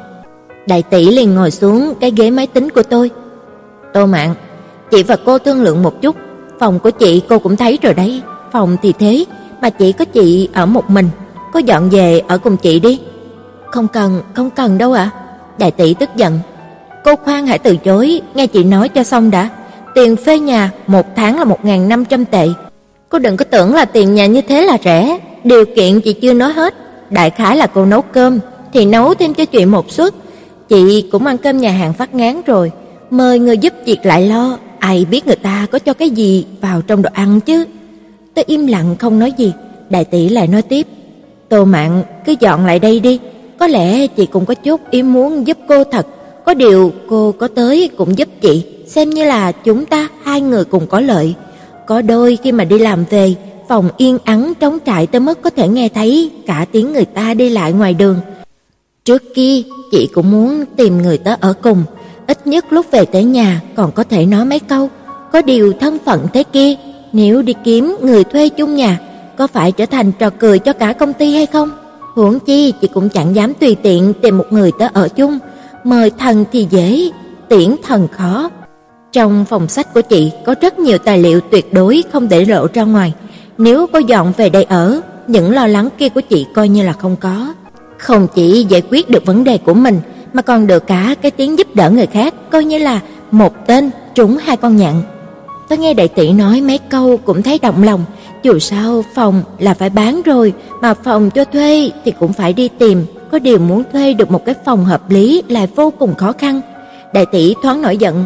Đại 0.67 0.83
tỷ 0.83 1.05
liền 1.05 1.35
ngồi 1.35 1.51
xuống 1.51 1.93
cái 2.01 2.11
ghế 2.11 2.29
máy 2.29 2.47
tính 2.47 2.69
của 2.69 2.83
tôi. 2.83 3.11
Tô 3.93 4.05
Mạn, 4.05 4.35
chị 4.93 5.03
và 5.03 5.15
cô 5.25 5.37
thương 5.37 5.61
lượng 5.61 5.83
một 5.83 6.01
chút, 6.01 6.15
phòng 6.59 6.79
của 6.79 6.89
chị 6.91 7.21
cô 7.29 7.39
cũng 7.39 7.55
thấy 7.55 7.79
rồi 7.81 7.93
đấy, 7.93 8.21
phòng 8.51 8.77
thì 8.81 8.93
thế, 8.99 9.25
mà 9.61 9.69
chỉ 9.69 9.91
có 9.91 10.05
chị 10.05 10.49
ở 10.53 10.65
một 10.65 10.89
mình, 10.89 11.09
có 11.53 11.59
dọn 11.59 11.89
về 11.89 12.21
ở 12.27 12.37
cùng 12.37 12.57
chị 12.57 12.79
đi. 12.79 12.99
Không 13.71 13.87
cần, 13.87 14.21
không 14.33 14.49
cần 14.49 14.77
đâu 14.77 14.93
ạ." 14.93 15.09
Đại 15.57 15.71
tỷ 15.71 15.93
tức 15.93 16.09
giận. 16.15 16.39
"Cô 17.03 17.15
khoan 17.15 17.47
hãy 17.47 17.59
từ 17.59 17.77
chối, 17.77 18.21
nghe 18.35 18.47
chị 18.47 18.63
nói 18.63 18.89
cho 18.89 19.03
xong 19.03 19.31
đã. 19.31 19.49
Tiền 19.95 20.15
thuê 20.25 20.39
nhà 20.39 20.71
một 20.87 21.05
tháng 21.15 21.39
là 21.39 21.43
1500 21.43 22.25
tệ. 22.25 22.47
Cô 23.09 23.19
đừng 23.19 23.37
có 23.37 23.45
tưởng 23.45 23.73
là 23.75 23.85
tiền 23.85 24.15
nhà 24.15 24.25
như 24.25 24.41
thế 24.41 24.65
là 24.65 24.77
rẻ, 24.83 25.19
điều 25.43 25.65
kiện 25.75 26.01
chị 26.01 26.13
chưa 26.13 26.33
nói 26.33 26.53
hết. 26.53 26.73
Đại 27.09 27.29
khái 27.29 27.57
là 27.57 27.67
cô 27.67 27.85
nấu 27.85 28.01
cơm 28.01 28.39
thì 28.73 28.85
nấu 28.85 29.13
thêm 29.13 29.33
cho 29.33 29.45
chị 29.45 29.65
một 29.65 29.91
suất. 29.91 30.13
Chị 30.69 31.09
cũng 31.11 31.25
ăn 31.25 31.37
cơm 31.37 31.57
nhà 31.57 31.71
hàng 31.71 31.93
phát 31.93 32.15
ngán 32.15 32.41
rồi, 32.45 32.71
mời 33.09 33.39
người 33.39 33.57
giúp 33.57 33.73
việc 33.85 34.05
lại 34.05 34.27
lo, 34.27 34.57
ai 34.83 35.05
biết 35.11 35.27
người 35.27 35.35
ta 35.47 35.67
có 35.71 35.79
cho 35.79 35.93
cái 35.93 36.09
gì 36.09 36.45
vào 36.61 36.81
trong 36.81 37.01
đồ 37.01 37.09
ăn 37.13 37.39
chứ." 37.39 37.65
Tôi 38.33 38.45
im 38.47 38.67
lặng 38.67 38.95
không 38.99 39.19
nói 39.19 39.31
gì, 39.37 39.53
đại 39.89 40.05
tỷ 40.05 40.29
lại 40.29 40.47
nói 40.47 40.61
tiếp: 40.61 40.87
"Tô 41.49 41.65
Mạn, 41.65 42.03
cứ 42.25 42.35
dọn 42.39 42.65
lại 42.65 42.79
đây 42.79 42.99
đi, 42.99 43.19
có 43.59 43.67
lẽ 43.67 44.07
chị 44.07 44.25
cũng 44.25 44.45
có 44.45 44.53
chút 44.53 44.81
ý 44.91 45.03
muốn 45.03 45.47
giúp 45.47 45.57
cô 45.67 45.83
thật, 45.83 46.07
có 46.45 46.53
điều 46.53 46.91
cô 47.09 47.31
có 47.31 47.47
tới 47.47 47.89
cũng 47.97 48.17
giúp 48.17 48.29
chị, 48.41 48.65
xem 48.87 49.09
như 49.09 49.23
là 49.25 49.51
chúng 49.51 49.85
ta 49.85 50.07
hai 50.23 50.41
người 50.41 50.65
cùng 50.65 50.87
có 50.87 50.99
lợi. 50.99 51.33
Có 51.85 52.01
đôi 52.01 52.37
khi 52.43 52.51
mà 52.51 52.63
đi 52.63 52.79
làm 52.79 53.05
về, 53.09 53.35
phòng 53.67 53.89
yên 53.97 54.17
ắng 54.23 54.53
trống 54.59 54.77
trại 54.85 55.07
tới 55.07 55.19
mức 55.19 55.41
có 55.41 55.49
thể 55.49 55.67
nghe 55.67 55.89
thấy 55.89 56.31
cả 56.47 56.65
tiếng 56.71 56.93
người 56.93 57.05
ta 57.05 57.33
đi 57.33 57.49
lại 57.49 57.73
ngoài 57.73 57.93
đường. 57.93 58.17
Trước 59.05 59.23
kia, 59.35 59.61
chị 59.91 60.09
cũng 60.13 60.31
muốn 60.31 60.63
tìm 60.75 61.01
người 61.01 61.17
tới 61.17 61.35
ở 61.39 61.53
cùng, 61.53 61.83
ít 62.27 62.47
nhất 62.47 62.73
lúc 62.73 62.85
về 62.91 63.05
tới 63.05 63.23
nhà 63.23 63.61
còn 63.75 63.91
có 63.91 64.03
thể 64.03 64.25
nói 64.25 64.45
mấy 64.45 64.59
câu. 64.59 64.89
Có 65.31 65.41
điều 65.41 65.73
thân 65.79 65.97
phận 66.05 66.27
thế 66.33 66.43
kia, 66.43 66.75
nếu 67.13 67.41
đi 67.41 67.53
kiếm 67.63 67.95
người 68.01 68.23
thuê 68.23 68.49
chung 68.49 68.75
nhà, 68.75 68.99
có 69.37 69.47
phải 69.47 69.71
trở 69.71 69.85
thành 69.85 70.11
trò 70.11 70.29
cười 70.29 70.59
cho 70.59 70.73
cả 70.73 70.93
công 70.93 71.13
ty 71.13 71.35
hay 71.35 71.45
không? 71.45 71.71
Huống 72.15 72.39
chi 72.39 72.73
chị 72.81 72.87
cũng 72.93 73.09
chẳng 73.09 73.35
dám 73.35 73.53
tùy 73.53 73.75
tiện 73.75 74.13
tìm 74.21 74.37
một 74.37 74.45
người 74.49 74.71
tới 74.79 74.89
ở 74.93 75.07
chung, 75.09 75.39
mời 75.83 76.09
thần 76.09 76.45
thì 76.51 76.67
dễ, 76.69 77.09
tiễn 77.49 77.75
thần 77.83 78.07
khó. 78.07 78.49
Trong 79.11 79.45
phòng 79.45 79.67
sách 79.67 79.93
của 79.93 80.01
chị 80.01 80.31
có 80.45 80.55
rất 80.61 80.79
nhiều 80.79 80.97
tài 80.97 81.17
liệu 81.17 81.39
tuyệt 81.51 81.73
đối 81.73 82.03
không 82.11 82.29
để 82.29 82.45
lộ 82.45 82.67
ra 82.73 82.83
ngoài. 82.83 83.13
Nếu 83.57 83.87
có 83.87 83.99
dọn 83.99 84.33
về 84.37 84.49
đây 84.49 84.63
ở, 84.63 85.01
những 85.27 85.51
lo 85.51 85.67
lắng 85.67 85.89
kia 85.97 86.09
của 86.09 86.21
chị 86.21 86.45
coi 86.55 86.69
như 86.69 86.83
là 86.83 86.93
không 86.93 87.15
có. 87.15 87.53
Không 87.97 88.27
chỉ 88.35 88.65
giải 88.69 88.81
quyết 88.89 89.09
được 89.09 89.25
vấn 89.25 89.43
đề 89.43 89.57
của 89.57 89.73
mình 89.73 89.99
mà 90.33 90.41
còn 90.41 90.67
được 90.67 90.87
cả 90.87 91.15
cái 91.21 91.31
tiếng 91.31 91.57
giúp 91.57 91.67
đỡ 91.75 91.89
người 91.89 92.07
khác, 92.07 92.33
coi 92.51 92.65
như 92.65 92.77
là 92.77 92.99
một 93.31 93.67
tên 93.67 93.91
trúng 94.15 94.37
hai 94.37 94.57
con 94.57 94.77
nhạn. 94.77 95.01
Tôi 95.69 95.77
nghe 95.77 95.93
đại 95.93 96.07
tỷ 96.07 96.31
nói 96.31 96.61
mấy 96.61 96.77
câu 96.77 97.17
cũng 97.25 97.43
thấy 97.43 97.59
động 97.61 97.83
lòng, 97.83 98.05
dù 98.43 98.59
sao 98.59 99.05
phòng 99.15 99.43
là 99.59 99.73
phải 99.73 99.89
bán 99.89 100.21
rồi, 100.21 100.53
mà 100.81 100.93
phòng 100.93 101.29
cho 101.29 101.45
thuê 101.45 101.91
thì 102.05 102.13
cũng 102.19 102.33
phải 102.33 102.53
đi 102.53 102.67
tìm, 102.67 103.05
có 103.31 103.39
điều 103.39 103.59
muốn 103.59 103.83
thuê 103.91 104.13
được 104.13 104.31
một 104.31 104.45
cái 104.45 104.55
phòng 104.65 104.85
hợp 104.85 105.09
lý 105.09 105.43
lại 105.49 105.67
vô 105.75 105.93
cùng 105.99 106.15
khó 106.15 106.31
khăn. 106.31 106.61
Đại 107.13 107.25
tỷ 107.25 107.55
thoáng 107.63 107.81
nổi 107.81 107.97
giận. 107.97 108.25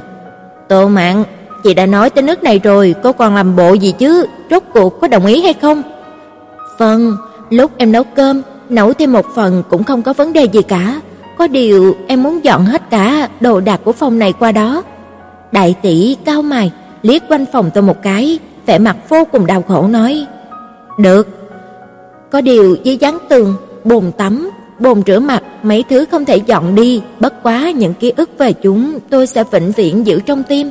"Tô 0.69 0.87
Mạn, 0.87 1.23
chị 1.63 1.73
đã 1.73 1.85
nói 1.85 2.09
tới 2.09 2.21
nước 2.21 2.43
này 2.43 2.59
rồi, 2.59 2.95
cô 3.03 3.11
còn 3.11 3.35
làm 3.35 3.55
bộ 3.55 3.73
gì 3.73 3.91
chứ, 3.91 4.25
rốt 4.51 4.63
cuộc 4.73 5.01
có 5.01 5.07
đồng 5.07 5.25
ý 5.25 5.41
hay 5.41 5.53
không?" 5.53 5.81
"Vâng, 6.77 7.17
lúc 7.49 7.71
em 7.77 7.91
nấu 7.91 8.03
cơm, 8.03 8.41
nấu 8.69 8.93
thêm 8.93 9.13
một 9.13 9.25
phần 9.35 9.63
cũng 9.69 9.83
không 9.83 10.01
có 10.01 10.13
vấn 10.13 10.33
đề 10.33 10.43
gì 10.43 10.61
cả, 10.61 11.01
có 11.37 11.47
điều 11.47 11.95
em 12.07 12.23
muốn 12.23 12.45
dọn 12.45 12.65
hết 12.65 12.89
cả 12.89 13.29
đồ 13.39 13.59
đạc 13.59 13.81
của 13.83 13.91
phòng 13.91 14.19
này 14.19 14.33
qua 14.33 14.51
đó." 14.51 14.83
Đại 15.51 15.75
tỷ 15.81 16.15
cao 16.25 16.41
mày, 16.41 16.71
liếc 17.01 17.21
quanh 17.29 17.45
phòng 17.51 17.69
tôi 17.73 17.83
một 17.83 18.01
cái, 18.03 18.39
vẻ 18.65 18.77
mặt 18.77 18.97
vô 19.09 19.23
cùng 19.31 19.45
đau 19.45 19.61
khổ 19.61 19.87
nói: 19.87 20.25
"Được." 20.99 21.27
Có 22.31 22.41
điều 22.41 22.77
giấy 22.83 22.97
dán 22.97 23.17
tường, 23.29 23.55
bồn 23.83 24.11
tắm, 24.17 24.49
bồn 24.79 25.01
rửa 25.07 25.19
mặt, 25.19 25.43
mấy 25.63 25.83
thứ 25.89 26.05
không 26.11 26.25
thể 26.25 26.37
dọn 26.37 26.75
đi, 26.75 27.01
bất 27.19 27.43
quá 27.43 27.71
những 27.71 27.93
ký 27.93 28.13
ức 28.17 28.29
về 28.37 28.53
chúng 28.53 28.99
tôi 29.09 29.27
sẽ 29.27 29.43
vĩnh 29.51 29.71
viễn 29.71 30.07
giữ 30.07 30.19
trong 30.19 30.43
tim. 30.43 30.69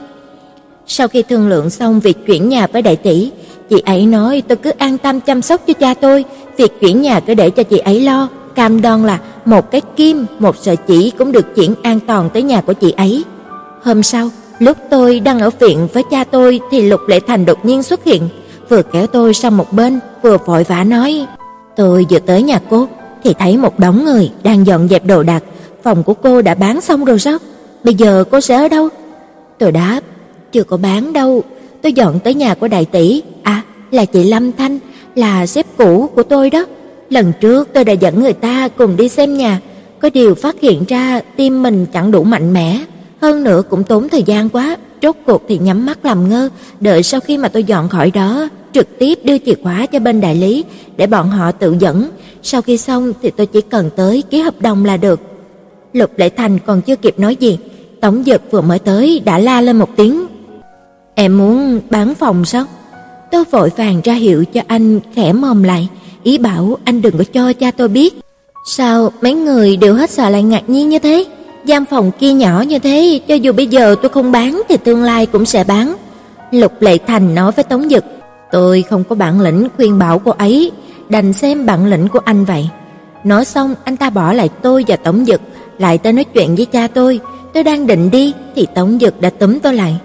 Sau 0.86 1.08
khi 1.08 1.22
thương 1.22 1.48
lượng 1.48 1.70
xong 1.70 2.00
việc 2.00 2.26
chuyển 2.26 2.48
nhà 2.48 2.66
với 2.66 2.82
đại 2.82 2.96
tỷ, 2.96 3.30
chị 3.70 3.82
ấy 3.86 4.06
nói 4.06 4.42
tôi 4.48 4.56
cứ 4.56 4.70
an 4.70 4.98
tâm 4.98 5.20
chăm 5.20 5.42
sóc 5.42 5.60
cho 5.66 5.72
cha 5.72 5.94
tôi, 5.94 6.24
việc 6.56 6.80
chuyển 6.80 7.02
nhà 7.02 7.20
cứ 7.20 7.34
để 7.34 7.50
cho 7.50 7.62
chị 7.62 7.78
ấy 7.78 8.00
lo, 8.00 8.28
cam 8.56 8.82
đoan 8.82 9.06
là 9.06 9.18
một 9.44 9.70
cái 9.70 9.80
kim, 9.96 10.26
một 10.38 10.56
sợi 10.56 10.76
chỉ 10.76 11.12
cũng 11.18 11.32
được 11.32 11.54
chuyển 11.54 11.74
an 11.82 12.00
toàn 12.06 12.30
tới 12.30 12.42
nhà 12.42 12.60
của 12.60 12.72
chị 12.72 12.90
ấy. 12.90 13.24
Hôm 13.82 14.02
sau, 14.02 14.30
lúc 14.58 14.76
tôi 14.90 15.20
đang 15.20 15.40
ở 15.40 15.50
viện 15.60 15.88
với 15.92 16.02
cha 16.10 16.24
tôi 16.24 16.60
thì 16.70 16.82
Lục 16.82 17.00
Lệ 17.08 17.20
Thành 17.26 17.44
đột 17.44 17.64
nhiên 17.64 17.82
xuất 17.82 18.04
hiện, 18.04 18.28
vừa 18.68 18.82
kéo 18.82 19.06
tôi 19.06 19.34
sang 19.34 19.56
một 19.56 19.72
bên, 19.72 20.00
vừa 20.22 20.38
vội 20.46 20.64
vã 20.64 20.84
nói: 20.84 21.26
"Tôi 21.76 22.06
vừa 22.10 22.18
tới 22.18 22.42
nhà 22.42 22.60
cô, 22.70 22.88
thì 23.24 23.34
thấy 23.38 23.56
một 23.56 23.78
đống 23.78 24.04
người 24.04 24.30
đang 24.42 24.66
dọn 24.66 24.88
dẹp 24.88 25.04
đồ 25.06 25.22
đạc, 25.22 25.42
phòng 25.82 26.02
của 26.02 26.14
cô 26.14 26.42
đã 26.42 26.54
bán 26.54 26.80
xong 26.80 27.04
rồi 27.04 27.18
sao? 27.18 27.38
Bây 27.84 27.94
giờ 27.94 28.24
cô 28.30 28.40
sẽ 28.40 28.56
ở 28.56 28.68
đâu?" 28.68 28.88
Tôi 29.58 29.72
đáp: 29.72 30.00
"Chưa 30.52 30.64
có 30.64 30.76
bán 30.76 31.12
đâu, 31.12 31.42
tôi 31.82 31.92
dọn 31.92 32.20
tới 32.20 32.34
nhà 32.34 32.54
của 32.54 32.68
đại 32.68 32.84
tỷ, 32.84 33.22
à, 33.42 33.62
là 33.90 34.04
chị 34.04 34.24
Lâm 34.24 34.52
Thanh, 34.52 34.78
là 35.14 35.46
sếp 35.46 35.66
cũ 35.76 36.10
của 36.14 36.22
tôi 36.22 36.50
đó. 36.50 36.64
Lần 37.10 37.32
trước 37.40 37.68
tôi 37.72 37.84
đã 37.84 37.92
dẫn 37.92 38.20
người 38.20 38.32
ta 38.32 38.68
cùng 38.68 38.96
đi 38.96 39.08
xem 39.08 39.36
nhà, 39.36 39.60
có 39.98 40.10
điều 40.14 40.34
phát 40.34 40.60
hiện 40.60 40.84
ra 40.88 41.20
tim 41.36 41.62
mình 41.62 41.86
chẳng 41.92 42.10
đủ 42.10 42.24
mạnh 42.24 42.52
mẽ, 42.52 42.80
hơn 43.20 43.44
nữa 43.44 43.62
cũng 43.70 43.84
tốn 43.84 44.08
thời 44.08 44.22
gian 44.22 44.48
quá, 44.48 44.76
rốt 45.02 45.16
cuộc 45.26 45.42
thì 45.48 45.58
nhắm 45.58 45.86
mắt 45.86 46.04
làm 46.04 46.28
ngơ, 46.28 46.48
đợi 46.80 47.02
sau 47.02 47.20
khi 47.20 47.38
mà 47.38 47.48
tôi 47.48 47.64
dọn 47.64 47.88
khỏi 47.88 48.10
đó, 48.10 48.48
trực 48.72 48.98
tiếp 48.98 49.18
đưa 49.24 49.38
chìa 49.38 49.54
khóa 49.62 49.86
cho 49.86 49.98
bên 49.98 50.20
đại 50.20 50.34
lý 50.34 50.64
để 50.96 51.06
bọn 51.06 51.30
họ 51.30 51.52
tự 51.52 51.76
dẫn, 51.78 52.10
sau 52.42 52.62
khi 52.62 52.76
xong 52.76 53.12
thì 53.22 53.30
tôi 53.30 53.46
chỉ 53.46 53.60
cần 53.60 53.90
tới 53.96 54.22
ký 54.30 54.40
hợp 54.40 54.54
đồng 54.60 54.84
là 54.84 54.96
được. 54.96 55.20
Lục 55.92 56.10
Lệ 56.16 56.28
Thành 56.28 56.58
còn 56.66 56.82
chưa 56.82 56.96
kịp 56.96 57.18
nói 57.18 57.36
gì, 57.36 57.58
Tổng 58.00 58.22
Dực 58.26 58.42
vừa 58.50 58.60
mới 58.60 58.78
tới 58.78 59.22
đã 59.24 59.38
la 59.38 59.60
lên 59.60 59.78
một 59.78 59.88
tiếng. 59.96 60.26
"Em 61.14 61.38
muốn 61.38 61.80
bán 61.90 62.14
phòng 62.14 62.44
sao?" 62.44 62.64
Tôi 63.30 63.44
vội 63.50 63.70
vàng 63.76 64.00
ra 64.04 64.14
hiệu 64.14 64.44
cho 64.44 64.60
anh 64.66 65.00
khẽ 65.14 65.32
mồm 65.32 65.62
lại, 65.62 65.88
ý 66.26 66.38
bảo 66.38 66.78
anh 66.84 67.02
đừng 67.02 67.18
có 67.18 67.24
cho 67.32 67.52
cha 67.52 67.70
tôi 67.70 67.88
biết. 67.88 68.20
Sao 68.64 69.12
mấy 69.20 69.34
người 69.34 69.76
đều 69.76 69.94
hết 69.94 70.10
sợ 70.10 70.30
lại 70.30 70.42
ngạc 70.42 70.68
nhiên 70.68 70.88
như 70.88 70.98
thế? 70.98 71.24
Giam 71.68 71.84
phòng 71.84 72.10
kia 72.18 72.32
nhỏ 72.32 72.60
như 72.60 72.78
thế, 72.78 73.20
cho 73.28 73.34
dù 73.34 73.52
bây 73.52 73.66
giờ 73.66 73.96
tôi 74.02 74.08
không 74.08 74.32
bán 74.32 74.62
thì 74.68 74.76
tương 74.76 75.02
lai 75.02 75.26
cũng 75.26 75.44
sẽ 75.44 75.64
bán. 75.64 75.96
Lục 76.50 76.72
Lệ 76.80 76.98
Thành 77.06 77.34
nói 77.34 77.52
với 77.52 77.64
Tống 77.64 77.88
Dực, 77.88 78.04
tôi 78.52 78.84
không 78.90 79.04
có 79.04 79.16
bản 79.16 79.40
lĩnh 79.40 79.68
khuyên 79.76 79.98
bảo 79.98 80.18
cô 80.18 80.30
ấy, 80.30 80.72
đành 81.08 81.32
xem 81.32 81.66
bản 81.66 81.86
lĩnh 81.86 82.08
của 82.08 82.20
anh 82.24 82.44
vậy. 82.44 82.68
Nói 83.24 83.44
xong, 83.44 83.74
anh 83.84 83.96
ta 83.96 84.10
bỏ 84.10 84.32
lại 84.32 84.48
tôi 84.62 84.84
và 84.88 84.96
Tống 84.96 85.24
Dực, 85.24 85.40
lại 85.78 85.98
tới 85.98 86.12
nói 86.12 86.24
chuyện 86.24 86.56
với 86.56 86.66
cha 86.66 86.88
tôi. 86.94 87.20
Tôi 87.54 87.62
đang 87.62 87.86
định 87.86 88.10
đi 88.10 88.32
thì 88.54 88.66
Tống 88.74 88.98
Dực 89.00 89.20
đã 89.20 89.30
túm 89.30 89.58
tôi 89.58 89.74
lại. 89.74 89.96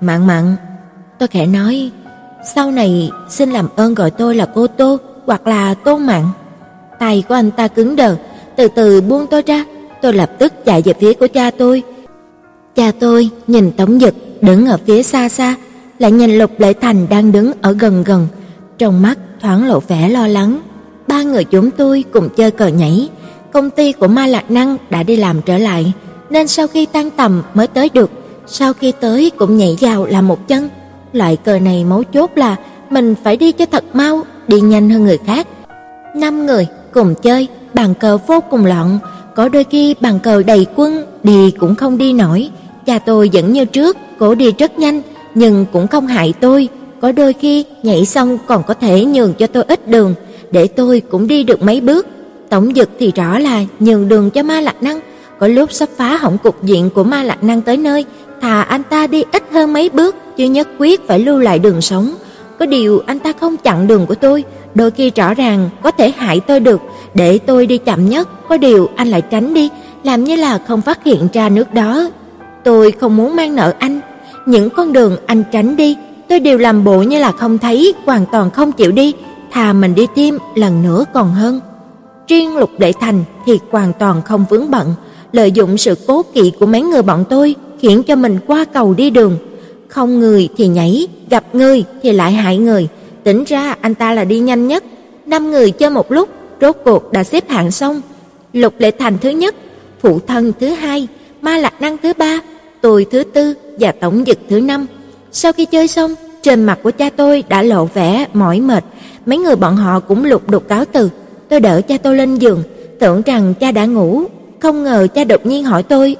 "Mạn 0.00 0.26
Mạn." 0.26 0.56
Tôi 1.18 1.28
khẽ 1.28 1.46
nói, 1.46 1.90
"Sau 2.54 2.70
này 2.70 3.10
xin 3.30 3.50
làm 3.50 3.68
ơn 3.76 3.94
gọi 3.94 4.10
tôi 4.10 4.34
là 4.34 4.46
cô 4.54 4.66
Tô 4.66 4.98
hoặc 5.26 5.46
là 5.46 5.74
tôn 5.74 6.06
Mạn." 6.06 6.28
Tay 6.98 7.24
của 7.28 7.34
anh 7.34 7.50
ta 7.50 7.68
cứng 7.68 7.96
đờ, 7.96 8.16
từ 8.56 8.68
từ 8.68 9.00
buông 9.00 9.26
tôi 9.26 9.42
ra, 9.46 9.64
tôi 10.02 10.12
lập 10.12 10.30
tức 10.38 10.52
chạy 10.64 10.82
về 10.82 10.94
phía 11.00 11.12
của 11.12 11.26
cha 11.26 11.50
tôi. 11.50 11.82
Cha 12.74 12.92
tôi 13.00 13.30
nhìn 13.46 13.72
Tống 13.72 14.00
Dực 14.00 14.14
đứng 14.40 14.66
ở 14.66 14.78
phía 14.86 15.02
xa 15.02 15.28
xa, 15.28 15.54
lại 15.98 16.12
nhìn 16.12 16.38
Lục 16.38 16.50
Lệ 16.58 16.72
Thành 16.72 17.06
đang 17.10 17.32
đứng 17.32 17.52
ở 17.62 17.72
gần 17.72 18.04
gần, 18.04 18.28
trong 18.78 19.02
mắt 19.02 19.18
thoáng 19.40 19.68
lộ 19.68 19.80
vẻ 19.80 20.08
lo 20.08 20.26
lắng. 20.26 20.60
Ba 21.06 21.22
người 21.22 21.44
chúng 21.44 21.70
tôi 21.70 22.04
cùng 22.12 22.28
chơi 22.36 22.50
cờ 22.50 22.66
nhảy, 22.66 23.08
công 23.52 23.70
ty 23.70 23.92
của 23.92 24.08
Ma 24.08 24.26
Lạc 24.26 24.50
Năng 24.50 24.76
đã 24.90 25.02
đi 25.02 25.16
làm 25.16 25.42
trở 25.42 25.58
lại, 25.58 25.92
nên 26.30 26.48
sau 26.48 26.66
khi 26.66 26.86
tan 26.86 27.10
tầm 27.10 27.42
mới 27.54 27.66
tới 27.66 27.90
được, 27.94 28.10
sau 28.46 28.72
khi 28.72 28.92
tới 29.00 29.30
cũng 29.38 29.56
nhảy 29.56 29.76
vào 29.80 30.06
làm 30.06 30.28
một 30.28 30.48
chân. 30.48 30.68
Loại 31.12 31.36
cờ 31.36 31.58
này 31.58 31.84
mấu 31.84 32.02
chốt 32.02 32.30
là 32.34 32.56
mình 32.92 33.14
phải 33.24 33.36
đi 33.36 33.52
cho 33.52 33.66
thật 33.66 33.84
mau, 33.92 34.22
đi 34.48 34.60
nhanh 34.60 34.90
hơn 34.90 35.04
người 35.04 35.18
khác. 35.26 35.46
Năm 36.16 36.46
người 36.46 36.66
cùng 36.92 37.14
chơi, 37.22 37.48
bàn 37.74 37.94
cờ 37.94 38.18
vô 38.26 38.40
cùng 38.50 38.66
loạn, 38.66 38.98
có 39.34 39.48
đôi 39.48 39.64
khi 39.64 39.94
bàn 40.00 40.18
cờ 40.22 40.42
đầy 40.42 40.66
quân, 40.76 41.06
đi 41.22 41.50
cũng 41.50 41.74
không 41.74 41.98
đi 41.98 42.12
nổi. 42.12 42.50
Cha 42.86 42.98
tôi 42.98 43.30
vẫn 43.32 43.52
như 43.52 43.64
trước, 43.64 43.96
cổ 44.18 44.34
đi 44.34 44.52
rất 44.58 44.78
nhanh, 44.78 45.02
nhưng 45.34 45.66
cũng 45.72 45.86
không 45.86 46.06
hại 46.06 46.34
tôi, 46.40 46.68
có 47.00 47.12
đôi 47.12 47.32
khi 47.32 47.64
nhảy 47.82 48.04
xong 48.06 48.38
còn 48.46 48.62
có 48.62 48.74
thể 48.74 49.04
nhường 49.04 49.34
cho 49.34 49.46
tôi 49.46 49.64
ít 49.68 49.88
đường, 49.88 50.14
để 50.50 50.66
tôi 50.66 51.00
cũng 51.00 51.26
đi 51.26 51.42
được 51.42 51.62
mấy 51.62 51.80
bước. 51.80 52.06
Tổng 52.48 52.74
dực 52.74 52.90
thì 52.98 53.12
rõ 53.16 53.38
là 53.38 53.64
nhường 53.80 54.08
đường 54.08 54.30
cho 54.30 54.42
Ma 54.42 54.60
Lạc 54.60 54.82
Năng, 54.82 55.00
có 55.38 55.46
lúc 55.48 55.72
sắp 55.72 55.88
phá 55.96 56.16
hỏng 56.16 56.38
cục 56.38 56.64
diện 56.64 56.90
của 56.90 57.04
Ma 57.04 57.22
Lạc 57.22 57.42
Năng 57.44 57.62
tới 57.62 57.76
nơi, 57.76 58.04
thà 58.40 58.62
anh 58.62 58.82
ta 58.82 59.06
đi 59.06 59.24
ít 59.32 59.42
hơn 59.52 59.72
mấy 59.72 59.88
bước, 59.88 60.16
chứ 60.36 60.44
nhất 60.44 60.68
quyết 60.78 61.06
phải 61.08 61.18
lưu 61.18 61.38
lại 61.38 61.58
đường 61.58 61.80
sống. 61.80 62.14
Có 62.62 62.66
điều 62.66 63.02
anh 63.06 63.18
ta 63.18 63.32
không 63.40 63.56
chặn 63.56 63.86
đường 63.86 64.06
của 64.06 64.14
tôi, 64.14 64.44
đôi 64.74 64.90
khi 64.90 65.10
rõ 65.10 65.34
ràng 65.34 65.70
có 65.82 65.90
thể 65.90 66.10
hại 66.10 66.40
tôi 66.40 66.60
được, 66.60 66.80
để 67.14 67.38
tôi 67.38 67.66
đi 67.66 67.78
chậm 67.78 68.08
nhất, 68.08 68.48
có 68.48 68.56
điều 68.56 68.88
anh 68.96 69.08
lại 69.08 69.22
tránh 69.22 69.54
đi, 69.54 69.70
làm 70.04 70.24
như 70.24 70.36
là 70.36 70.58
không 70.58 70.80
phát 70.80 71.04
hiện 71.04 71.28
ra 71.32 71.48
nước 71.48 71.74
đó. 71.74 72.10
Tôi 72.64 72.92
không 72.92 73.16
muốn 73.16 73.36
mang 73.36 73.54
nợ 73.54 73.74
anh, 73.78 74.00
những 74.46 74.70
con 74.70 74.92
đường 74.92 75.16
anh 75.26 75.44
tránh 75.52 75.76
đi, 75.76 75.96
tôi 76.28 76.40
đều 76.40 76.58
làm 76.58 76.84
bộ 76.84 77.02
như 77.02 77.18
là 77.18 77.32
không 77.32 77.58
thấy, 77.58 77.94
hoàn 78.04 78.26
toàn 78.32 78.50
không 78.50 78.72
chịu 78.72 78.92
đi, 78.92 79.12
thà 79.50 79.72
mình 79.72 79.94
đi 79.94 80.06
tiêm 80.14 80.34
lần 80.54 80.82
nữa 80.82 81.04
còn 81.14 81.34
hơn. 81.34 81.60
Riêng 82.28 82.56
Lục 82.56 82.70
Đệ 82.78 82.92
Thành 83.00 83.24
thì 83.46 83.58
hoàn 83.70 83.92
toàn 83.92 84.22
không 84.22 84.44
vướng 84.50 84.70
bận, 84.70 84.94
lợi 85.32 85.52
dụng 85.52 85.78
sự 85.78 85.94
cố 86.06 86.22
kỵ 86.34 86.52
của 86.60 86.66
mấy 86.66 86.82
người 86.82 87.02
bọn 87.02 87.24
tôi 87.30 87.54
khiến 87.80 88.02
cho 88.02 88.16
mình 88.16 88.38
qua 88.46 88.64
cầu 88.64 88.94
đi 88.94 89.10
đường, 89.10 89.36
không 89.92 90.20
người 90.20 90.48
thì 90.56 90.68
nhảy, 90.68 91.08
gặp 91.30 91.44
người 91.52 91.84
thì 92.02 92.12
lại 92.12 92.32
hại 92.32 92.58
người, 92.58 92.88
tính 93.24 93.44
ra 93.44 93.76
anh 93.80 93.94
ta 93.94 94.12
là 94.14 94.24
đi 94.24 94.38
nhanh 94.38 94.68
nhất. 94.68 94.84
Năm 95.26 95.50
người 95.50 95.70
chơi 95.70 95.90
một 95.90 96.12
lúc, 96.12 96.28
rốt 96.60 96.76
cuộc 96.84 97.12
đã 97.12 97.24
xếp 97.24 97.50
hạng 97.50 97.70
xong. 97.70 98.00
Lục 98.52 98.74
Lệ 98.78 98.90
Thành 98.90 99.18
thứ 99.20 99.30
nhất, 99.30 99.54
phụ 100.00 100.18
thân 100.26 100.52
thứ 100.60 100.68
hai, 100.68 101.08
Ma 101.40 101.58
Lạc 101.58 101.80
Năng 101.80 101.98
thứ 101.98 102.12
ba, 102.18 102.40
tôi 102.80 103.06
thứ 103.10 103.24
tư 103.24 103.54
và 103.80 103.92
tổng 103.92 104.24
dực 104.26 104.38
thứ 104.48 104.60
năm. 104.60 104.86
Sau 105.32 105.52
khi 105.52 105.64
chơi 105.64 105.88
xong, 105.88 106.14
trên 106.42 106.64
mặt 106.64 106.78
của 106.82 106.90
cha 106.90 107.10
tôi 107.16 107.44
đã 107.48 107.62
lộ 107.62 107.84
vẻ 107.84 108.26
mỏi 108.32 108.60
mệt, 108.60 108.84
mấy 109.26 109.38
người 109.38 109.56
bọn 109.56 109.76
họ 109.76 110.00
cũng 110.00 110.24
lục 110.24 110.50
đục 110.50 110.68
cáo 110.68 110.84
từ. 110.84 111.10
Tôi 111.48 111.60
đỡ 111.60 111.80
cha 111.88 111.98
tôi 111.98 112.16
lên 112.16 112.36
giường, 112.36 112.62
tưởng 112.98 113.22
rằng 113.22 113.54
cha 113.60 113.72
đã 113.72 113.84
ngủ, 113.84 114.22
không 114.60 114.82
ngờ 114.82 115.06
cha 115.14 115.24
đột 115.24 115.46
nhiên 115.46 115.64
hỏi 115.64 115.82
tôi, 115.82 116.16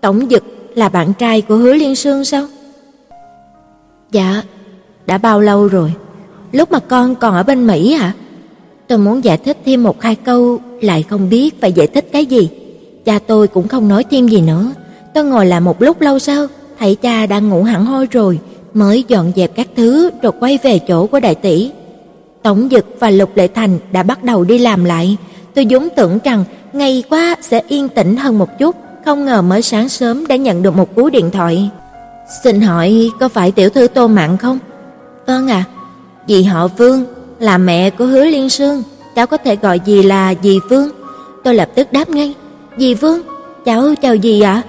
"Tổng 0.00 0.26
Dực 0.30 0.44
là 0.74 0.88
bạn 0.88 1.12
trai 1.18 1.40
của 1.40 1.56
Hứa 1.56 1.72
Liên 1.72 1.96
Sương 1.96 2.24
sao?" 2.24 2.46
"Dạ, 4.14 4.42
đã 5.06 5.18
bao 5.18 5.40
lâu 5.40 5.68
rồi? 5.68 5.92
Lúc 6.52 6.72
mà 6.72 6.78
con 6.78 7.14
còn 7.14 7.34
ở 7.34 7.42
bên 7.42 7.66
Mỹ 7.66 7.92
hả?" 7.92 8.12
Tôi 8.88 8.98
muốn 8.98 9.24
giải 9.24 9.38
thích 9.38 9.58
thêm 9.64 9.82
một 9.82 10.02
hai 10.02 10.14
câu, 10.14 10.60
lại 10.80 11.02
không 11.02 11.28
biết 11.28 11.60
phải 11.60 11.72
giải 11.72 11.86
thích 11.86 12.08
cái 12.12 12.26
gì. 12.26 12.48
Cha 13.04 13.18
tôi 13.26 13.48
cũng 13.48 13.68
không 13.68 13.88
nói 13.88 14.04
thêm 14.10 14.28
gì 14.28 14.40
nữa. 14.40 14.72
Tôi 15.14 15.24
ngồi 15.24 15.46
lại 15.46 15.60
một 15.60 15.82
lúc 15.82 16.00
lâu 16.00 16.18
sau, 16.18 16.46
thấy 16.78 16.94
cha 16.94 17.26
đang 17.26 17.48
ngủ 17.48 17.62
hẳn 17.62 17.86
hoi 17.86 18.06
rồi, 18.10 18.38
mới 18.74 19.04
dọn 19.08 19.32
dẹp 19.36 19.54
các 19.54 19.68
thứ 19.76 20.10
rồi 20.22 20.32
quay 20.40 20.58
về 20.62 20.78
chỗ 20.78 21.06
của 21.06 21.20
đại 21.20 21.34
tỷ. 21.34 21.70
Tổng 22.42 22.68
Dực 22.70 22.86
và 23.00 23.10
Lục 23.10 23.36
Lệ 23.36 23.48
Thành 23.48 23.78
đã 23.92 24.02
bắt 24.02 24.24
đầu 24.24 24.44
đi 24.44 24.58
làm 24.58 24.84
lại. 24.84 25.16
Tôi 25.54 25.66
vốn 25.70 25.88
tưởng 25.96 26.18
rằng 26.24 26.44
ngày 26.72 27.04
qua 27.10 27.36
sẽ 27.40 27.62
yên 27.68 27.88
tĩnh 27.88 28.16
hơn 28.16 28.38
một 28.38 28.58
chút, 28.58 28.76
không 29.04 29.24
ngờ 29.24 29.42
mới 29.42 29.62
sáng 29.62 29.88
sớm 29.88 30.26
đã 30.26 30.36
nhận 30.36 30.62
được 30.62 30.76
một 30.76 30.94
cú 30.94 31.10
điện 31.10 31.30
thoại. 31.30 31.70
Xin 32.28 32.60
hỏi 32.60 33.10
có 33.20 33.28
phải 33.28 33.52
tiểu 33.52 33.70
thư 33.70 33.88
Tô 33.88 34.08
Mạn 34.08 34.36
không? 34.36 34.58
Vâng 35.26 35.48
ạ. 35.48 35.64
À, 35.68 35.70
dì 36.28 36.42
họ 36.42 36.68
Vương 36.68 37.04
là 37.38 37.58
mẹ 37.58 37.90
của 37.90 38.04
Hứa 38.04 38.24
Liên 38.24 38.50
Sương, 38.50 38.82
cháu 39.14 39.26
có 39.26 39.36
thể 39.36 39.56
gọi 39.56 39.80
dì 39.86 40.02
là 40.02 40.34
dì 40.42 40.58
Vương. 40.70 40.88
Tôi 41.44 41.54
lập 41.54 41.68
tức 41.74 41.92
đáp 41.92 42.08
ngay, 42.10 42.34
"Dì 42.78 42.94
Vương, 42.94 43.22
cháu 43.64 43.94
chào 44.02 44.16
dì 44.22 44.40
ạ." 44.40 44.62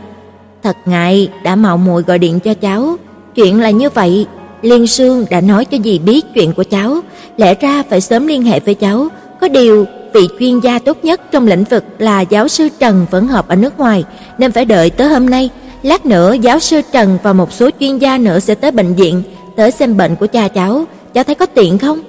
Thật 0.64 0.78
ngại 0.86 1.30
đã 1.44 1.56
mạo 1.56 1.78
muội 1.78 2.04
gọi 2.04 2.20
điện 2.20 2.40
cho 2.40 2.54
cháu, 2.54 2.96
chuyện 3.36 3.62
là 3.62 3.70
như 3.70 3.90
vậy, 3.90 4.28
Liên 4.62 4.88
Sương 4.88 5.26
đã 5.30 5.42
nói 5.42 5.66
cho 5.66 5.78
dì 5.84 6.00
biết 6.00 6.26
chuyện 6.34 6.54
của 6.54 6.64
cháu, 6.64 7.00
lẽ 7.38 7.56
ra 7.56 7.84
phải 7.90 8.02
sớm 8.02 8.28
liên 8.28 8.42
hệ 8.42 8.60
với 8.60 8.76
cháu, 8.76 9.08
có 9.42 9.48
điều 9.48 9.86
vị 10.14 10.28
chuyên 10.40 10.60
gia 10.60 10.80
tốt 10.80 10.98
nhất 11.04 11.22
trong 11.32 11.48
lĩnh 11.48 11.64
vực 11.64 11.84
là 12.00 12.22
giáo 12.22 12.48
sư 12.48 12.70
Trần 12.80 13.06
vẫn 13.12 13.28
họp 13.28 13.48
ở 13.48 13.56
nước 13.56 13.80
ngoài, 13.80 14.04
nên 14.38 14.52
phải 14.52 14.66
đợi 14.66 14.90
tới 14.90 15.08
hôm 15.08 15.30
nay. 15.30 15.50
Lát 15.86 16.06
nữa 16.06 16.34
giáo 16.34 16.60
sư 16.60 16.82
Trần 16.92 17.18
và 17.24 17.34
một 17.34 17.54
số 17.54 17.70
chuyên 17.80 17.98
gia 17.98 18.18
nữa 18.18 18.40
sẽ 18.40 18.56
tới 18.56 18.72
bệnh 18.72 18.94
viện, 18.94 19.24
tới 19.56 19.72
xem 19.72 19.98
bệnh 19.98 20.16
của 20.16 20.28
cha 20.28 20.48
cháu, 20.48 20.84
cháu 21.14 21.24
thấy 21.24 21.36
có 21.36 21.46
tiện 21.46 21.78
không? 21.78 22.00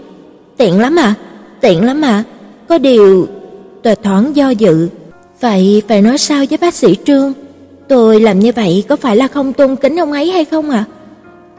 Tiện 0.56 0.80
lắm 0.80 0.98
à? 0.98 1.14
Tiện 1.60 1.84
lắm 1.84 2.02
à? 2.02 2.22
Có 2.68 2.78
điều 2.78 3.26
tôi 3.82 3.96
thoáng 3.96 4.36
do 4.36 4.50
dự, 4.50 4.88
vậy 5.40 5.82
phải 5.88 6.02
nói 6.02 6.18
sao 6.18 6.44
với 6.50 6.58
bác 6.58 6.74
sĩ 6.74 6.96
Trương? 7.04 7.32
Tôi 7.88 8.20
làm 8.20 8.38
như 8.38 8.52
vậy 8.56 8.84
có 8.88 8.96
phải 8.96 9.16
là 9.16 9.28
không 9.28 9.52
tôn 9.52 9.76
kính 9.76 10.00
ông 10.00 10.12
ấy 10.12 10.30
hay 10.30 10.44
không 10.44 10.70
à? 10.70 10.84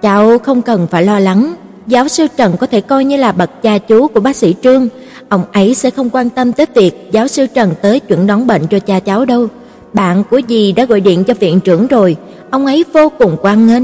Cháu 0.01 0.39
không 0.39 0.61
cần 0.61 0.87
phải 0.91 1.03
lo 1.03 1.19
lắng, 1.19 1.55
giáo 1.87 2.07
sư 2.07 2.27
Trần 2.37 2.57
có 2.57 2.67
thể 2.67 2.81
coi 2.81 3.05
như 3.05 3.17
là 3.17 3.31
bậc 3.31 3.61
cha 3.61 3.77
chú 3.77 4.07
của 4.07 4.19
bác 4.19 4.35
sĩ 4.35 4.55
Trương, 4.63 4.87
ông 5.29 5.43
ấy 5.53 5.75
sẽ 5.75 5.89
không 5.89 6.09
quan 6.09 6.29
tâm 6.29 6.53
tới 6.53 6.65
việc 6.73 7.09
giáo 7.11 7.27
sư 7.27 7.47
Trần 7.53 7.73
tới 7.81 7.99
chuẩn 7.99 8.27
đoán 8.27 8.47
bệnh 8.47 8.67
cho 8.67 8.79
cha 8.79 8.99
cháu 8.99 9.25
đâu. 9.25 9.47
Bạn 9.93 10.23
của 10.29 10.41
dì 10.49 10.71
đã 10.71 10.85
gọi 10.85 10.99
điện 10.99 11.23
cho 11.23 11.33
viện 11.33 11.59
trưởng 11.59 11.87
rồi, 11.87 12.15
ông 12.51 12.65
ấy 12.65 12.85
vô 12.93 13.11
cùng 13.19 13.37
quan 13.41 13.67
nghênh. 13.67 13.83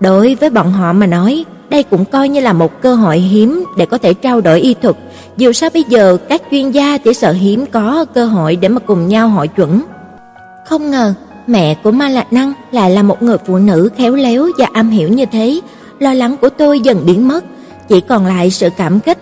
Đối 0.00 0.34
với 0.34 0.50
bọn 0.50 0.72
họ 0.72 0.92
mà 0.92 1.06
nói, 1.06 1.44
đây 1.70 1.82
cũng 1.82 2.04
coi 2.04 2.28
như 2.28 2.40
là 2.40 2.52
một 2.52 2.82
cơ 2.82 2.94
hội 2.94 3.18
hiếm 3.18 3.64
để 3.76 3.86
có 3.86 3.98
thể 3.98 4.14
trao 4.14 4.40
đổi 4.40 4.60
y 4.60 4.74
thuật. 4.74 4.96
Dù 5.36 5.52
sao 5.52 5.70
bây 5.74 5.84
giờ 5.88 6.16
các 6.28 6.42
chuyên 6.50 6.70
gia 6.70 6.98
chỉ 6.98 7.14
sợ 7.14 7.32
hiếm 7.32 7.66
có 7.66 8.04
cơ 8.14 8.26
hội 8.26 8.56
để 8.56 8.68
mà 8.68 8.78
cùng 8.78 9.08
nhau 9.08 9.28
hội 9.28 9.48
chuẩn. 9.48 9.82
Không 10.66 10.90
ngờ, 10.90 11.14
mẹ 11.46 11.74
của 11.74 11.90
Ma 11.90 12.08
Lạc 12.08 12.32
Năng 12.32 12.52
lại 12.72 12.90
là 12.90 13.02
một 13.02 13.22
người 13.22 13.36
phụ 13.46 13.58
nữ 13.58 13.90
khéo 13.96 14.14
léo 14.14 14.48
và 14.58 14.66
am 14.72 14.90
hiểu 14.90 15.08
như 15.08 15.26
thế. 15.26 15.60
Lo 15.98 16.14
lắng 16.14 16.36
của 16.40 16.48
tôi 16.48 16.80
dần 16.80 17.02
biến 17.06 17.28
mất, 17.28 17.44
chỉ 17.88 18.00
còn 18.00 18.26
lại 18.26 18.50
sự 18.50 18.68
cảm 18.76 19.00
kích. 19.00 19.18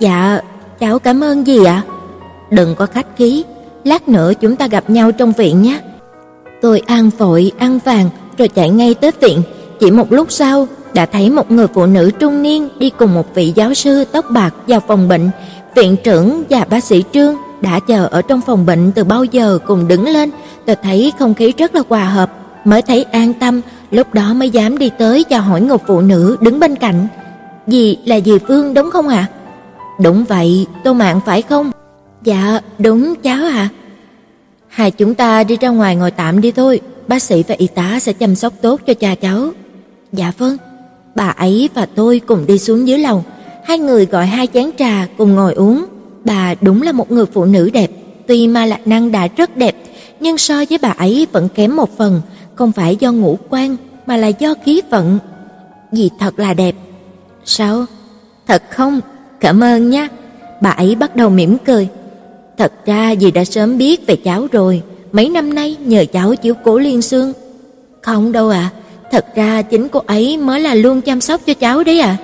Dạ, 0.00 0.40
cháu 0.78 0.98
cảm 0.98 1.24
ơn 1.24 1.46
gì 1.46 1.64
ạ? 1.64 1.82
Đừng 2.50 2.74
có 2.74 2.86
khách 2.86 3.06
khí, 3.16 3.44
lát 3.86 4.08
nữa 4.08 4.32
chúng 4.40 4.56
ta 4.56 4.66
gặp 4.66 4.90
nhau 4.90 5.12
trong 5.12 5.32
viện 5.32 5.62
nhé. 5.62 5.80
Tôi 6.62 6.82
an 6.86 7.10
vội 7.18 7.52
ăn 7.58 7.78
vàng 7.84 8.10
rồi 8.38 8.48
chạy 8.48 8.70
ngay 8.70 8.94
tới 8.94 9.10
viện, 9.20 9.42
chỉ 9.80 9.90
một 9.90 10.12
lúc 10.12 10.32
sau 10.32 10.68
đã 10.94 11.06
thấy 11.06 11.30
một 11.30 11.50
người 11.50 11.66
phụ 11.74 11.86
nữ 11.86 12.10
trung 12.18 12.42
niên 12.42 12.68
đi 12.78 12.90
cùng 12.90 13.14
một 13.14 13.34
vị 13.34 13.52
giáo 13.54 13.74
sư 13.74 14.04
tóc 14.12 14.24
bạc 14.30 14.54
vào 14.66 14.80
phòng 14.80 15.08
bệnh. 15.08 15.30
Viện 15.74 15.96
trưởng 16.04 16.42
và 16.50 16.64
bác 16.70 16.84
sĩ 16.84 17.04
Trương 17.12 17.34
đã 17.60 17.80
chờ 17.88 18.08
ở 18.10 18.22
trong 18.22 18.40
phòng 18.46 18.66
bệnh 18.66 18.92
từ 18.92 19.04
bao 19.04 19.24
giờ 19.24 19.58
cùng 19.66 19.88
đứng 19.88 20.08
lên, 20.08 20.30
tôi 20.66 20.76
thấy 20.76 21.12
không 21.18 21.34
khí 21.34 21.52
rất 21.58 21.74
là 21.74 21.82
hòa 21.88 22.04
hợp, 22.04 22.32
mới 22.64 22.82
thấy 22.82 23.02
an 23.02 23.32
tâm, 23.32 23.60
lúc 23.90 24.14
đó 24.14 24.34
mới 24.34 24.50
dám 24.50 24.78
đi 24.78 24.90
tới 24.98 25.24
chào 25.24 25.42
hỏi 25.42 25.60
người 25.60 25.78
phụ 25.86 26.00
nữ 26.00 26.36
đứng 26.40 26.60
bên 26.60 26.76
cạnh. 26.76 27.06
"Dì 27.66 27.98
là 28.04 28.20
dì 28.20 28.38
Phương 28.48 28.74
đúng 28.74 28.90
không 28.90 29.08
ạ?" 29.08 29.26
"Đúng 30.02 30.24
vậy, 30.24 30.66
Tô 30.84 30.92
Mạn 30.92 31.20
phải 31.26 31.42
không?" 31.42 31.70
"Dạ, 32.26 32.60
đúng 32.78 33.14
cháu 33.22 33.44
ạ." 33.44 33.52
À. 33.54 33.68
Hai 34.68 34.90
chúng 34.90 35.14
ta 35.14 35.44
đi 35.44 35.56
ra 35.60 35.68
ngoài 35.68 35.96
ngồi 35.96 36.10
tạm 36.10 36.40
đi 36.40 36.50
thôi, 36.50 36.80
bác 37.08 37.22
sĩ 37.22 37.44
và 37.48 37.54
y 37.58 37.66
tá 37.66 38.00
sẽ 38.00 38.12
chăm 38.12 38.34
sóc 38.34 38.52
tốt 38.62 38.80
cho 38.86 38.94
cha 38.94 39.14
cháu. 39.14 39.50
Dạ 40.12 40.32
vâng. 40.38 40.56
Bà 41.14 41.28
ấy 41.28 41.68
và 41.74 41.86
tôi 41.86 42.20
cùng 42.26 42.46
đi 42.46 42.58
xuống 42.58 42.88
dưới 42.88 42.98
lầu, 42.98 43.24
hai 43.64 43.78
người 43.78 44.06
gọi 44.06 44.26
hai 44.26 44.46
chén 44.54 44.70
trà 44.78 45.06
cùng 45.18 45.34
ngồi 45.34 45.54
uống. 45.54 45.84
Bà 46.24 46.54
đúng 46.60 46.82
là 46.82 46.92
một 46.92 47.12
người 47.12 47.26
phụ 47.26 47.44
nữ 47.44 47.70
đẹp, 47.72 47.90
tuy 48.26 48.48
Ma 48.48 48.66
Lạc 48.66 48.86
Năng 48.86 49.12
đã 49.12 49.28
rất 49.36 49.56
đẹp, 49.56 49.76
nhưng 50.20 50.38
so 50.38 50.64
với 50.68 50.78
bà 50.82 50.88
ấy 50.88 51.26
vẫn 51.32 51.48
kém 51.48 51.76
một 51.76 51.96
phần, 51.98 52.22
không 52.54 52.72
phải 52.72 52.96
do 52.96 53.12
ngũ 53.12 53.38
quan 53.48 53.76
mà 54.06 54.16
là 54.16 54.28
do 54.28 54.54
khí 54.64 54.82
vận. 54.90 55.18
Dì 55.92 56.10
thật 56.18 56.38
là 56.38 56.54
đẹp. 56.54 56.74
Sao? 57.44 57.84
Thật 58.46 58.62
không? 58.70 59.00
Cảm 59.40 59.64
ơn 59.64 59.90
nha. 59.90 60.08
Bà 60.60 60.70
ấy 60.70 60.94
bắt 60.94 61.16
đầu 61.16 61.30
mỉm 61.30 61.56
cười. 61.58 61.88
Thật 62.58 62.72
ra 62.86 63.14
dì 63.20 63.30
đã 63.30 63.44
sớm 63.44 63.78
biết 63.78 64.06
về 64.06 64.16
cháu 64.16 64.46
rồi, 64.52 64.82
mấy 65.12 65.28
năm 65.28 65.54
nay 65.54 65.76
nhờ 65.80 66.04
cháu 66.12 66.34
chiếu 66.34 66.54
cố 66.64 66.78
Liên 66.78 67.02
Sương. 67.02 67.32
Không 68.02 68.32
đâu 68.32 68.48
ạ, 68.48 68.70
à, 68.72 68.74
thật 69.10 69.26
ra 69.34 69.62
chính 69.62 69.88
cô 69.88 70.02
ấy 70.06 70.36
mới 70.36 70.60
là 70.60 70.74
luôn 70.74 71.00
chăm 71.00 71.20
sóc 71.20 71.40
cho 71.46 71.54
cháu 71.54 71.84
đấy 71.84 72.00
à. 72.00 72.16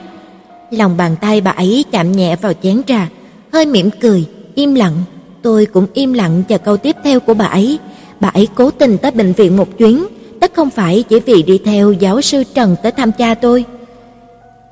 Lòng 0.70 0.96
bàn 0.96 1.16
tay 1.20 1.40
bà 1.40 1.50
ấy 1.50 1.84
chạm 1.90 2.12
nhẹ 2.12 2.36
vào 2.36 2.52
chén 2.62 2.82
trà, 2.86 3.08
hơi 3.52 3.66
mỉm 3.66 3.90
cười, 4.00 4.24
im 4.54 4.74
lặng. 4.74 4.94
Tôi 5.42 5.66
cũng 5.66 5.86
im 5.94 6.12
lặng 6.12 6.42
chờ 6.48 6.58
câu 6.58 6.76
tiếp 6.76 6.96
theo 7.04 7.20
của 7.20 7.34
bà 7.34 7.44
ấy. 7.44 7.78
Bà 8.20 8.28
ấy 8.28 8.48
cố 8.54 8.70
tình 8.70 8.98
tới 8.98 9.10
bệnh 9.10 9.32
viện 9.32 9.56
một 9.56 9.78
chuyến, 9.78 10.06
tất 10.40 10.54
không 10.54 10.70
phải 10.70 11.02
chỉ 11.08 11.20
vì 11.20 11.42
đi 11.42 11.60
theo 11.64 11.92
giáo 11.92 12.20
sư 12.20 12.44
Trần 12.54 12.76
tới 12.82 12.92
thăm 12.92 13.12
cha 13.12 13.34
tôi. 13.34 13.64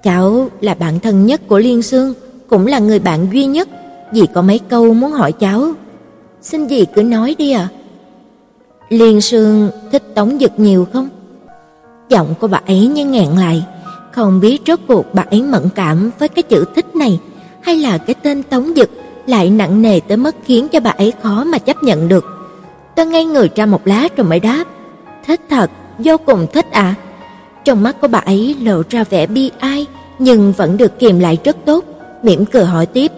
Cháu 0.03 0.49
là 0.61 0.75
bạn 0.75 1.01
thân 1.01 1.27
nhất 1.27 1.41
của 1.49 1.59
Liên 1.59 1.83
Sương, 1.83 2.15
cũng 2.49 2.67
là 2.67 2.79
người 2.79 2.99
bạn 2.99 3.27
duy 3.33 3.45
nhất 3.45 3.69
dì 4.13 4.27
có 4.35 4.43
mấy 4.43 4.59
câu 4.59 4.95
muốn 4.95 5.13
hỏi 5.13 5.33
cháu. 5.33 5.73
Xin 6.43 6.69
dì 6.69 6.85
cứ 6.85 7.03
nói 7.03 7.35
đi 7.39 7.53
ạ. 7.53 7.69
À. 7.73 7.77
Liên 8.89 9.21
Sương 9.21 9.71
thích 9.93 10.03
Tống 10.15 10.39
Dực 10.41 10.53
nhiều 10.57 10.87
không? 10.93 11.09
Giọng 12.09 12.35
của 12.41 12.49
bà 12.49 12.61
ấy 12.67 12.87
như 12.87 13.07
nghẹn 13.07 13.29
lại, 13.29 13.65
không 14.13 14.41
biết 14.41 14.63
rốt 14.67 14.79
cuộc 14.89 15.15
bà 15.15 15.25
ấy 15.31 15.43
mẫn 15.43 15.69
cảm 15.75 16.11
với 16.19 16.29
cái 16.29 16.43
chữ 16.43 16.65
thích 16.75 16.97
này 16.97 17.21
hay 17.61 17.77
là 17.77 17.99
cái 17.99 18.15
tên 18.23 18.43
Tống 18.43 18.73
Dực 18.77 18.91
lại 19.27 19.51
nặng 19.51 19.83
nề 19.83 20.01
tới 20.01 20.17
mức 20.17 20.37
khiến 20.45 20.69
cho 20.69 20.81
bà 20.81 20.91
ấy 20.91 21.13
khó 21.23 21.45
mà 21.45 21.59
chấp 21.59 21.83
nhận 21.83 22.09
được. 22.09 22.25
Tôi 22.97 23.07
ngay 23.07 23.25
người 23.25 23.51
ra 23.57 23.67
một 23.67 23.87
lát 23.87 24.17
rồi 24.17 24.27
mới 24.27 24.41
đáp, 24.41 24.65
thích 25.27 25.41
thật, 25.51 25.71
vô 25.99 26.17
cùng 26.17 26.47
thích 26.53 26.67
à. 26.73 26.95
Trong 27.65 27.83
mắt 27.83 28.01
của 28.01 28.09
bà 28.09 28.19
ấy 28.19 28.57
lộ 28.63 28.83
ra 28.91 29.05
vẻ 29.05 29.27
bi 29.27 29.51
ai 29.59 29.87
nhưng 30.19 30.53
vẫn 30.53 30.77
được 30.77 30.99
kiềm 30.99 31.19
lại 31.19 31.39
rất 31.45 31.57
tốt, 31.65 31.85
mỉm 32.23 32.45
cười 32.47 32.65
hỏi 32.65 32.87
tiếp, 32.87 33.13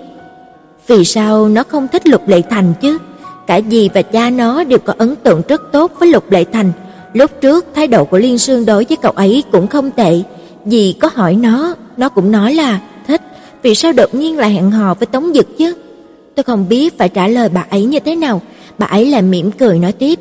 vì 0.86 1.04
sao 1.04 1.48
nó 1.48 1.62
không 1.62 1.88
thích 1.88 2.06
Lục 2.06 2.28
Lệ 2.28 2.42
Thành 2.50 2.74
chứ? 2.80 2.98
Cả 3.46 3.60
dì 3.70 3.88
và 3.94 4.02
cha 4.02 4.30
nó 4.30 4.64
đều 4.64 4.78
có 4.78 4.94
ấn 4.98 5.16
tượng 5.16 5.42
rất 5.48 5.72
tốt 5.72 5.92
với 5.98 6.08
Lục 6.08 6.30
Lệ 6.30 6.44
Thành. 6.52 6.72
Lúc 7.12 7.30
trước 7.40 7.66
thái 7.74 7.86
độ 7.86 8.04
của 8.04 8.18
Liên 8.18 8.38
Sương 8.38 8.66
đối 8.66 8.84
với 8.84 8.96
cậu 8.96 9.12
ấy 9.12 9.44
cũng 9.52 9.66
không 9.66 9.90
tệ. 9.90 10.22
Dì 10.66 10.94
có 11.00 11.10
hỏi 11.14 11.34
nó, 11.34 11.74
nó 11.96 12.08
cũng 12.08 12.32
nói 12.32 12.54
là 12.54 12.80
thích. 13.06 13.20
Vì 13.62 13.74
sao 13.74 13.92
đột 13.92 14.14
nhiên 14.14 14.38
lại 14.38 14.50
hẹn 14.50 14.70
hò 14.70 14.94
với 14.94 15.06
Tống 15.06 15.32
Dực 15.34 15.58
chứ? 15.58 15.74
Tôi 16.34 16.44
không 16.44 16.68
biết 16.68 16.98
phải 16.98 17.08
trả 17.08 17.28
lời 17.28 17.48
bà 17.48 17.66
ấy 17.70 17.84
như 17.84 18.00
thế 18.00 18.16
nào. 18.16 18.40
Bà 18.78 18.86
ấy 18.86 19.06
lại 19.06 19.22
mỉm 19.22 19.50
cười 19.52 19.78
nói 19.78 19.92
tiếp. 19.92 20.18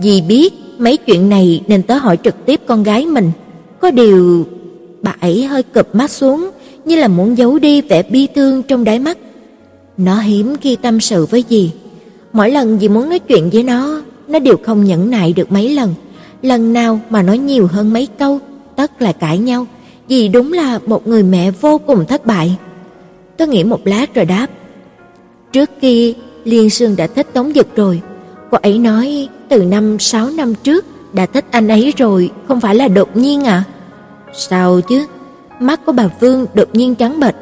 Dì 0.00 0.20
biết 0.20 0.52
mấy 0.78 0.96
chuyện 0.96 1.28
này 1.28 1.62
nên 1.66 1.82
tớ 1.82 1.94
hỏi 1.94 2.18
trực 2.24 2.46
tiếp 2.46 2.60
con 2.66 2.82
gái 2.82 3.06
mình. 3.06 3.30
Có 3.80 3.90
điều 3.90 4.46
bà 5.02 5.16
ấy 5.20 5.44
hơi 5.44 5.62
cụp 5.62 5.94
mắt 5.94 6.10
xuống, 6.10 6.50
như 6.84 6.96
là 6.96 7.08
muốn 7.08 7.38
giấu 7.38 7.58
đi 7.58 7.80
vẻ 7.80 8.02
bi 8.02 8.26
thương 8.34 8.62
trong 8.62 8.84
đáy 8.84 8.98
mắt. 8.98 9.18
Nó 9.96 10.20
hiếm 10.20 10.56
khi 10.60 10.76
tâm 10.76 11.00
sự 11.00 11.26
với 11.26 11.44
dì. 11.48 11.70
Mỗi 12.32 12.50
lần 12.50 12.78
dì 12.80 12.88
muốn 12.88 13.08
nói 13.08 13.18
chuyện 13.18 13.50
với 13.50 13.62
nó, 13.62 14.02
nó 14.28 14.38
đều 14.38 14.56
không 14.62 14.84
nhẫn 14.84 15.10
nại 15.10 15.32
được 15.32 15.52
mấy 15.52 15.68
lần. 15.68 15.94
Lần 16.42 16.72
nào 16.72 17.00
mà 17.10 17.22
nói 17.22 17.38
nhiều 17.38 17.66
hơn 17.66 17.92
mấy 17.92 18.08
câu, 18.18 18.38
tất 18.76 19.02
là 19.02 19.12
cãi 19.12 19.38
nhau. 19.38 19.66
Dì 20.08 20.28
đúng 20.28 20.52
là 20.52 20.78
một 20.86 21.06
người 21.06 21.22
mẹ 21.22 21.50
vô 21.50 21.78
cùng 21.86 22.04
thất 22.06 22.26
bại. 22.26 22.56
Tôi 23.36 23.48
nghĩ 23.48 23.64
một 23.64 23.80
lát 23.84 24.14
rồi 24.14 24.24
đáp. 24.24 24.46
Trước 25.52 25.70
kia, 25.80 26.12
Liên 26.44 26.70
Sương 26.70 26.96
đã 26.96 27.06
thích 27.06 27.26
Tống 27.32 27.52
Dực 27.54 27.76
rồi. 27.76 28.00
Cô 28.50 28.58
ấy 28.62 28.78
nói 28.78 29.28
từ 29.48 29.64
năm 29.64 29.98
6 29.98 30.30
năm 30.30 30.54
trước 30.54 30.84
đã 31.12 31.26
thích 31.26 31.44
anh 31.50 31.68
ấy 31.68 31.92
rồi, 31.96 32.30
không 32.48 32.60
phải 32.60 32.74
là 32.74 32.88
đột 32.88 33.16
nhiên 33.16 33.44
à? 33.44 33.64
Sao 34.34 34.80
chứ? 34.80 35.06
Mắt 35.60 35.84
của 35.86 35.92
bà 35.92 36.08
Vương 36.20 36.46
đột 36.54 36.68
nhiên 36.72 36.94
trắng 36.94 37.20
bệch. 37.20 37.34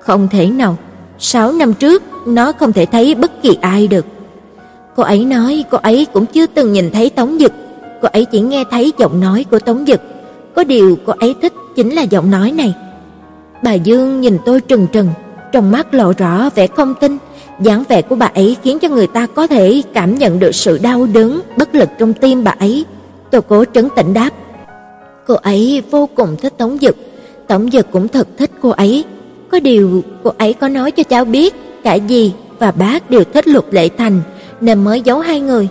Không 0.00 0.28
thể 0.28 0.46
nào, 0.46 0.76
Sáu 1.18 1.52
năm 1.52 1.74
trước, 1.74 2.02
nó 2.26 2.52
không 2.52 2.72
thể 2.72 2.86
thấy 2.86 3.14
bất 3.14 3.42
kỳ 3.42 3.58
ai 3.60 3.86
được. 3.86 4.06
Cô 4.96 5.02
ấy 5.02 5.24
nói 5.24 5.64
cô 5.70 5.78
ấy 5.78 6.06
cũng 6.12 6.26
chưa 6.26 6.46
từng 6.46 6.72
nhìn 6.72 6.90
thấy 6.90 7.10
Tống 7.10 7.38
Dực, 7.38 7.52
cô 8.02 8.08
ấy 8.12 8.24
chỉ 8.24 8.40
nghe 8.40 8.64
thấy 8.70 8.92
giọng 8.98 9.20
nói 9.20 9.44
của 9.50 9.58
Tống 9.58 9.84
Dực. 9.86 10.00
Có 10.54 10.64
điều 10.64 10.98
cô 11.06 11.12
ấy 11.18 11.34
thích 11.42 11.52
chính 11.76 11.94
là 11.94 12.02
giọng 12.02 12.30
nói 12.30 12.52
này. 12.52 12.74
Bà 13.62 13.74
Dương 13.74 14.20
nhìn 14.20 14.38
tôi 14.44 14.60
trừng 14.60 14.86
trừng, 14.92 15.08
trong 15.52 15.70
mắt 15.70 15.94
lộ 15.94 16.12
rõ 16.18 16.50
vẻ 16.54 16.66
không 16.66 16.94
tin, 17.00 17.18
dáng 17.60 17.84
vẻ 17.88 18.02
của 18.02 18.16
bà 18.16 18.26
ấy 18.26 18.56
khiến 18.62 18.78
cho 18.78 18.88
người 18.88 19.06
ta 19.06 19.26
có 19.26 19.46
thể 19.46 19.82
cảm 19.94 20.14
nhận 20.14 20.38
được 20.38 20.54
sự 20.54 20.78
đau 20.78 21.06
đớn, 21.06 21.40
bất 21.56 21.74
lực 21.74 21.88
trong 21.98 22.12
tim 22.12 22.44
bà 22.44 22.54
ấy. 22.58 22.84
Tôi 23.30 23.42
cố 23.42 23.64
trấn 23.74 23.88
tĩnh 23.96 24.14
đáp. 24.14 24.30
Cô 25.26 25.34
ấy 25.34 25.82
vô 25.90 26.08
cùng 26.14 26.36
thích 26.42 26.54
Tống 26.58 26.78
Dực, 26.80 26.96
Tống 27.46 27.70
Dực 27.70 27.90
cũng 27.92 28.08
thật 28.08 28.28
thích 28.38 28.50
cô 28.60 28.70
ấy. 28.70 29.04
Có 29.56 29.60
điều 29.60 30.04
cô 30.22 30.32
ấy 30.38 30.52
có 30.52 30.68
nói 30.68 30.90
cho 30.90 31.02
cháu 31.02 31.24
biết 31.24 31.54
cả 31.84 31.98
dì 32.08 32.32
và 32.58 32.70
bác 32.70 33.10
đều 33.10 33.24
thích 33.24 33.48
Lục 33.48 33.72
Lệ 33.72 33.88
Thành 33.88 34.22
nên 34.60 34.84
mới 34.84 35.00
giấu 35.00 35.20
hai 35.20 35.40
người. 35.40 35.68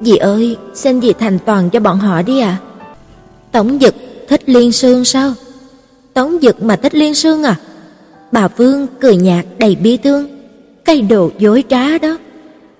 Dì 0.00 0.16
ơi, 0.16 0.56
xin 0.74 1.00
dì 1.00 1.12
thành 1.12 1.38
toàn 1.44 1.70
cho 1.70 1.80
bọn 1.80 1.98
họ 1.98 2.22
đi 2.22 2.40
ạ. 2.40 2.58
À. 2.60 2.62
Tống 3.52 3.78
Dực 3.80 3.94
thích 4.28 4.42
Liên 4.46 4.72
Sương 4.72 5.04
sao? 5.04 5.32
Tống 6.12 6.38
Dực 6.42 6.62
mà 6.62 6.76
thích 6.76 6.94
Liên 6.94 7.14
Sương 7.14 7.42
à? 7.42 7.56
Bà 8.32 8.48
Vương 8.48 8.86
cười 9.00 9.16
nhạt 9.16 9.44
đầy 9.58 9.74
bi 9.74 9.96
thương, 9.96 10.28
cây 10.84 11.02
đồ 11.02 11.30
dối 11.38 11.64
trá 11.68 11.98
đó. 11.98 12.18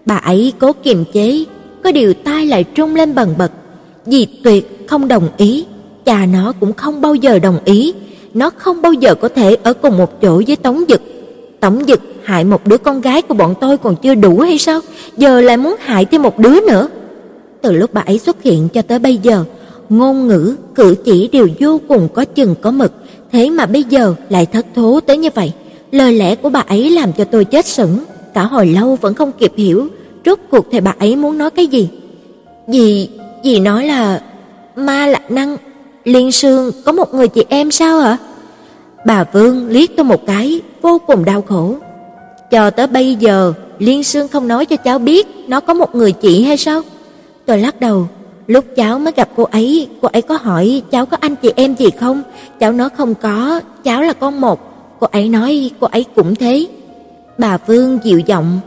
Bà 0.06 0.16
ấy 0.16 0.52
cố 0.58 0.72
kiềm 0.72 1.04
chế, 1.12 1.44
có 1.84 1.92
điều 1.92 2.14
tai 2.14 2.46
lại 2.46 2.64
trung 2.64 2.94
lên 2.94 3.14
bần 3.14 3.34
bật. 3.38 3.52
Dì 4.06 4.26
tuyệt 4.44 4.86
không 4.88 5.08
đồng 5.08 5.28
ý, 5.36 5.66
cha 6.04 6.26
nó 6.26 6.52
cũng 6.60 6.72
không 6.72 7.00
bao 7.00 7.14
giờ 7.14 7.38
đồng 7.38 7.58
ý, 7.64 7.94
nó 8.34 8.50
không 8.50 8.82
bao 8.82 8.92
giờ 8.92 9.14
có 9.14 9.28
thể 9.28 9.56
ở 9.62 9.72
cùng 9.72 9.98
một 9.98 10.20
chỗ 10.22 10.42
với 10.46 10.56
Tống 10.56 10.84
Dực. 10.88 11.02
Tống 11.60 11.84
Dực 11.88 12.00
hại 12.24 12.44
một 12.44 12.66
đứa 12.66 12.78
con 12.78 13.00
gái 13.00 13.22
của 13.22 13.34
bọn 13.34 13.54
tôi 13.60 13.76
còn 13.76 13.96
chưa 13.96 14.14
đủ 14.14 14.38
hay 14.38 14.58
sao? 14.58 14.80
Giờ 15.16 15.40
lại 15.40 15.56
muốn 15.56 15.76
hại 15.80 16.04
thêm 16.04 16.22
một 16.22 16.38
đứa 16.38 16.60
nữa. 16.60 16.88
Từ 17.62 17.72
lúc 17.72 17.94
bà 17.94 18.00
ấy 18.00 18.18
xuất 18.18 18.42
hiện 18.42 18.68
cho 18.68 18.82
tới 18.82 18.98
bây 18.98 19.16
giờ, 19.16 19.44
ngôn 19.88 20.28
ngữ, 20.28 20.56
cử 20.74 20.94
chỉ 21.04 21.28
đều 21.28 21.48
vô 21.60 21.80
cùng 21.88 22.08
có 22.14 22.24
chừng 22.24 22.54
có 22.60 22.70
mực, 22.70 22.92
thế 23.32 23.50
mà 23.50 23.66
bây 23.66 23.84
giờ 23.84 24.14
lại 24.28 24.46
thất 24.46 24.66
thố 24.74 25.00
tới 25.00 25.16
như 25.18 25.28
vậy. 25.34 25.52
Lời 25.92 26.12
lẽ 26.12 26.34
của 26.34 26.48
bà 26.48 26.60
ấy 26.60 26.90
làm 26.90 27.12
cho 27.12 27.24
tôi 27.24 27.44
chết 27.44 27.66
sững, 27.66 27.98
cả 28.34 28.42
hồi 28.42 28.66
lâu 28.66 28.98
vẫn 29.00 29.14
không 29.14 29.32
kịp 29.32 29.52
hiểu 29.56 29.88
rốt 30.26 30.38
cuộc 30.50 30.66
thì 30.70 30.80
bà 30.80 30.94
ấy 30.98 31.16
muốn 31.16 31.38
nói 31.38 31.50
cái 31.50 31.66
gì. 31.66 31.88
Dì, 32.68 33.08
dì 33.44 33.60
nói 33.60 33.86
là 33.86 34.22
ma 34.76 35.06
lạc 35.06 35.30
năng, 35.30 35.56
Liên 36.04 36.32
Sương 36.32 36.72
có 36.84 36.92
một 36.92 37.14
người 37.14 37.28
chị 37.28 37.44
em 37.48 37.70
sao 37.70 38.00
ạ? 38.00 38.16
Bà 39.06 39.24
Vương 39.24 39.68
liếc 39.68 39.90
tôi 39.96 40.04
một 40.04 40.26
cái, 40.26 40.60
vô 40.82 41.00
cùng 41.06 41.24
đau 41.24 41.42
khổ. 41.42 41.74
Cho 42.50 42.70
tới 42.70 42.86
bây 42.86 43.14
giờ, 43.14 43.52
Liên 43.78 44.04
Sương 44.04 44.28
không 44.28 44.48
nói 44.48 44.66
cho 44.66 44.76
cháu 44.76 44.98
biết 44.98 45.26
nó 45.48 45.60
có 45.60 45.74
một 45.74 45.94
người 45.94 46.12
chị 46.12 46.44
hay 46.44 46.56
sao? 46.56 46.82
Tôi 47.46 47.58
lắc 47.58 47.80
đầu, 47.80 48.08
lúc 48.46 48.64
cháu 48.76 48.98
mới 48.98 49.12
gặp 49.16 49.28
cô 49.36 49.42
ấy, 49.42 49.88
cô 50.02 50.08
ấy 50.12 50.22
có 50.22 50.38
hỏi 50.42 50.82
cháu 50.90 51.06
có 51.06 51.16
anh 51.20 51.36
chị 51.36 51.52
em 51.56 51.74
gì 51.74 51.90
không? 52.00 52.22
Cháu 52.60 52.72
nói 52.72 52.88
không 52.96 53.14
có, 53.14 53.60
cháu 53.84 54.02
là 54.02 54.12
con 54.12 54.40
một. 54.40 54.60
Cô 55.00 55.06
ấy 55.12 55.28
nói 55.28 55.70
cô 55.80 55.86
ấy 55.86 56.04
cũng 56.14 56.34
thế. 56.34 56.66
Bà 57.38 57.56
Vương 57.56 57.98
dịu 58.04 58.18
giọng, 58.18 58.60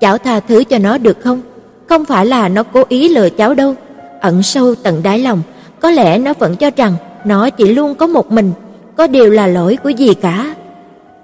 cháu 0.00 0.18
tha 0.18 0.40
thứ 0.40 0.64
cho 0.64 0.78
nó 0.78 0.98
được 0.98 1.20
không? 1.20 1.40
Không 1.88 2.04
phải 2.04 2.26
là 2.26 2.48
nó 2.48 2.62
cố 2.62 2.84
ý 2.88 3.08
lừa 3.08 3.28
cháu 3.28 3.54
đâu. 3.54 3.74
Ẩn 4.20 4.42
sâu 4.42 4.74
tận 4.74 5.02
đáy 5.02 5.18
lòng, 5.18 5.42
có 5.86 5.90
lẽ 5.90 6.18
nó 6.18 6.32
vẫn 6.38 6.56
cho 6.56 6.70
rằng 6.76 6.94
nó 7.24 7.50
chỉ 7.50 7.64
luôn 7.64 7.94
có 7.94 8.06
một 8.06 8.32
mình, 8.32 8.52
có 8.96 9.06
điều 9.06 9.30
là 9.30 9.46
lỗi 9.46 9.78
của 9.82 9.88
gì 9.88 10.14
cả. 10.14 10.54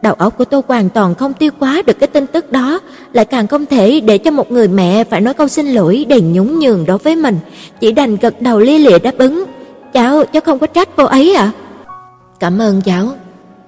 Đầu 0.03 0.14
óc 0.14 0.38
của 0.38 0.44
tôi 0.44 0.62
hoàn 0.68 0.88
toàn 0.88 1.14
không 1.14 1.33
tiêu 1.33 1.51
hóa 1.61 1.83
được 1.87 1.98
cái 1.98 2.07
tin 2.07 2.27
tức 2.27 2.53
đó, 2.53 2.81
lại 3.12 3.25
càng 3.25 3.46
không 3.46 3.66
thể 3.66 4.01
để 4.01 4.18
cho 4.18 4.31
một 4.31 4.53
người 4.53 4.68
mẹ 4.68 5.05
phải 5.05 5.20
nói 5.20 5.35
câu 5.35 5.48
xin 5.48 5.66
lỗi 5.66 6.07
đầy 6.09 6.20
nhún 6.20 6.59
nhường 6.59 6.87
đối 6.87 6.98
với 6.98 7.16
mình, 7.16 7.38
chỉ 7.81 7.92
đành 7.92 8.16
gật 8.16 8.42
đầu 8.42 8.61
lia 8.61 8.79
lịa 8.79 8.98
đáp 8.98 9.18
ứng. 9.18 9.44
"Cháu, 9.92 10.25
cháu 10.25 10.40
không 10.40 10.59
có 10.59 10.66
trách 10.66 10.88
cô 10.96 11.05
ấy 11.05 11.35
ạ." 11.35 11.53
À? 11.87 11.94
"Cảm 12.40 12.59
ơn 12.59 12.81
cháu. 12.81 13.09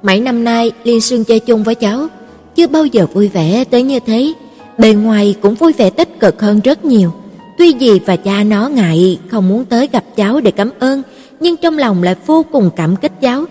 Mấy 0.02 0.20
năm 0.20 0.44
nay 0.44 0.72
Liên 0.85 1.00
Sương 1.00 1.24
chơi 1.24 1.40
chung 1.40 1.62
với 1.62 1.74
cháu, 1.74 2.07
chưa 2.54 2.66
bao 2.66 2.87
giờ 2.87 3.07
vui 3.12 3.28
vẻ 3.28 3.64
tới 3.70 3.83
như 3.83 4.00
thế, 4.00 4.33
bề 4.78 4.92
ngoài 4.92 5.35
cũng 5.42 5.54
vui 5.54 5.72
vẻ 5.72 5.90
tích 5.90 6.20
cực 6.20 6.42
hơn 6.42 6.61
rất 6.64 6.85
nhiều." 6.85 7.12
Tuy 7.58 7.74
dì 7.80 7.98
và 7.98 8.16
cha 8.16 8.44
nó 8.44 8.68
ngại 8.68 9.18
không 9.30 9.48
muốn 9.48 9.64
tới 9.64 9.88
gặp 9.92 10.04
cháu 10.16 10.40
để 10.40 10.50
cảm 10.50 10.70
ơn, 10.78 11.02
nhưng 11.40 11.56
trong 11.56 11.78
lòng 11.78 12.02
lại 12.02 12.16
vô 12.26 12.44
cùng 12.52 12.70
cảm 12.76 12.96
kích 12.96 13.12
cháu. 13.20 13.44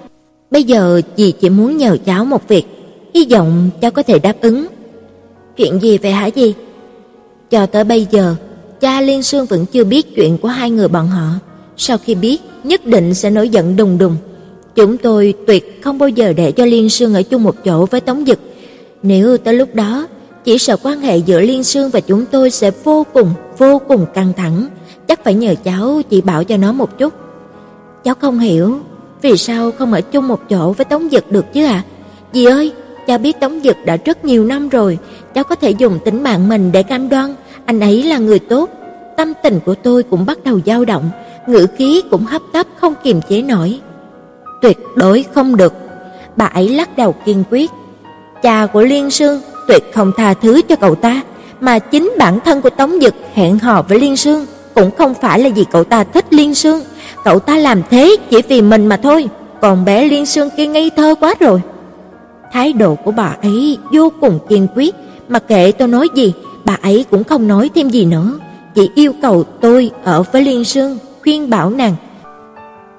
Bây 0.51 0.63
giờ 0.63 1.01
dì 1.17 1.31
chỉ 1.31 1.49
muốn 1.49 1.77
nhờ 1.77 1.97
cháu 2.05 2.25
một 2.25 2.47
việc, 2.47 2.65
hy 3.13 3.25
vọng 3.25 3.69
cháu 3.81 3.91
có 3.91 4.03
thể 4.03 4.19
đáp 4.19 4.33
ứng. 4.41 4.67
Chuyện 5.57 5.79
gì 5.79 5.97
vậy 5.97 6.11
hả 6.11 6.29
dì? 6.35 6.53
Cho 7.51 7.65
tới 7.65 7.83
bây 7.83 8.07
giờ, 8.11 8.35
cha 8.81 9.01
Liên 9.01 9.23
Sương 9.23 9.45
vẫn 9.45 9.65
chưa 9.65 9.83
biết 9.83 10.15
chuyện 10.15 10.37
của 10.37 10.47
hai 10.47 10.71
người 10.71 10.87
bọn 10.87 11.07
họ. 11.07 11.27
Sau 11.77 11.97
khi 11.97 12.15
biết, 12.15 12.41
nhất 12.63 12.85
định 12.85 13.13
sẽ 13.13 13.29
nổi 13.29 13.49
giận 13.49 13.75
đùng 13.75 13.97
đùng. 13.97 14.15
Chúng 14.75 14.97
tôi 14.97 15.33
tuyệt 15.47 15.79
không 15.83 15.97
bao 15.97 16.09
giờ 16.09 16.33
để 16.33 16.51
cho 16.51 16.65
Liên 16.65 16.89
Sương 16.89 17.13
ở 17.13 17.21
chung 17.21 17.43
một 17.43 17.55
chỗ 17.63 17.85
với 17.85 18.01
Tống 18.01 18.25
Dực. 18.25 18.39
Nếu 19.03 19.37
tới 19.37 19.53
lúc 19.53 19.75
đó 19.75 20.07
chỉ 20.43 20.57
sợ 20.57 20.77
quan 20.83 20.99
hệ 20.99 21.17
giữa 21.17 21.41
Liên 21.41 21.63
Sương 21.63 21.89
và 21.89 21.99
chúng 21.99 22.25
tôi 22.25 22.49
sẽ 22.49 22.71
vô 22.83 23.05
cùng, 23.13 23.29
vô 23.57 23.81
cùng 23.87 24.05
căng 24.13 24.33
thẳng, 24.33 24.67
chắc 25.07 25.23
phải 25.23 25.33
nhờ 25.33 25.55
cháu 25.63 26.01
chỉ 26.09 26.21
bảo 26.21 26.43
cho 26.43 26.57
nó 26.57 26.71
một 26.71 26.97
chút. 26.97 27.13
Cháu 28.03 28.15
không 28.15 28.39
hiểu, 28.39 28.79
vì 29.21 29.37
sao 29.37 29.71
không 29.71 29.93
ở 29.93 30.01
chung 30.01 30.27
một 30.27 30.49
chỗ 30.49 30.71
với 30.71 30.85
Tống 30.85 31.09
Dực 31.09 31.31
được 31.31 31.53
chứ 31.53 31.65
ạ? 31.65 31.71
À? 31.71 31.85
Dì 32.33 32.45
ơi, 32.45 32.71
cháu 33.07 33.17
biết 33.17 33.39
Tống 33.39 33.59
Dực 33.63 33.77
đã 33.85 33.97
rất 34.05 34.25
nhiều 34.25 34.45
năm 34.45 34.69
rồi, 34.69 34.97
cháu 35.33 35.43
có 35.43 35.55
thể 35.55 35.71
dùng 35.71 35.99
tính 36.05 36.23
mạng 36.23 36.49
mình 36.49 36.71
để 36.71 36.83
cam 36.83 37.09
đoan 37.09 37.35
anh 37.65 37.79
ấy 37.79 38.03
là 38.03 38.17
người 38.17 38.39
tốt. 38.39 38.69
Tâm 39.17 39.33
tình 39.43 39.59
của 39.65 39.75
tôi 39.75 40.03
cũng 40.03 40.25
bắt 40.25 40.37
đầu 40.43 40.59
dao 40.65 40.85
động, 40.85 41.09
ngữ 41.47 41.67
khí 41.77 42.01
cũng 42.11 42.25
hấp 42.25 42.41
tấp 42.53 42.67
không 42.77 42.93
kiềm 43.03 43.21
chế 43.29 43.41
nổi. 43.41 43.79
Tuyệt 44.61 44.77
đối 44.95 45.25
không 45.33 45.55
được. 45.55 45.73
Bà 46.35 46.45
ấy 46.45 46.69
lắc 46.69 46.97
đầu 46.97 47.15
kiên 47.25 47.43
quyết. 47.51 47.71
Cha 48.43 48.65
của 48.65 48.81
Liên 48.81 49.11
Sương 49.11 49.41
tuyệt 49.67 49.83
không 49.93 50.11
tha 50.17 50.33
thứ 50.33 50.61
cho 50.69 50.75
cậu 50.75 50.95
ta, 50.95 51.21
mà 51.63 51.79
chính 51.79 52.13
bản 52.17 52.39
thân 52.45 52.61
của 52.61 52.69
Tống 52.69 52.99
Dực 53.01 53.15
hẹn 53.33 53.59
hò 53.59 53.81
với 53.81 53.99
Liên 53.99 54.17
Sương 54.17 54.45
cũng 54.75 54.91
không 54.97 55.13
phải 55.13 55.39
là 55.39 55.49
vì 55.55 55.65
cậu 55.71 55.83
ta 55.83 56.03
thích 56.03 56.25
Liên 56.29 56.55
Sương, 56.55 56.81
cậu 57.23 57.39
ta 57.39 57.57
làm 57.57 57.81
thế 57.89 58.15
chỉ 58.29 58.41
vì 58.47 58.61
mình 58.61 58.87
mà 58.87 58.97
thôi, 58.97 59.29
còn 59.61 59.85
bé 59.85 60.03
Liên 60.03 60.25
Sương 60.25 60.49
kia 60.57 60.67
ngây 60.67 60.91
thơ 60.95 61.15
quá 61.19 61.35
rồi. 61.39 61.61
Thái 62.53 62.73
độ 62.73 62.95
của 62.95 63.11
bà 63.11 63.35
ấy 63.41 63.77
vô 63.91 64.11
cùng 64.21 64.39
kiên 64.49 64.67
quyết, 64.75 64.95
mặc 65.27 65.43
kệ 65.47 65.71
tôi 65.71 65.87
nói 65.87 66.07
gì, 66.15 66.33
bà 66.65 66.77
ấy 66.81 67.05
cũng 67.11 67.23
không 67.23 67.47
nói 67.47 67.69
thêm 67.75 67.89
gì 67.89 68.05
nữa, 68.05 68.39
chỉ 68.75 68.89
yêu 68.95 69.13
cầu 69.21 69.43
tôi 69.43 69.91
ở 70.03 70.23
với 70.31 70.41
Liên 70.41 70.63
Sương, 70.63 70.97
khuyên 71.21 71.49
bảo 71.49 71.69
nàng. 71.69 71.95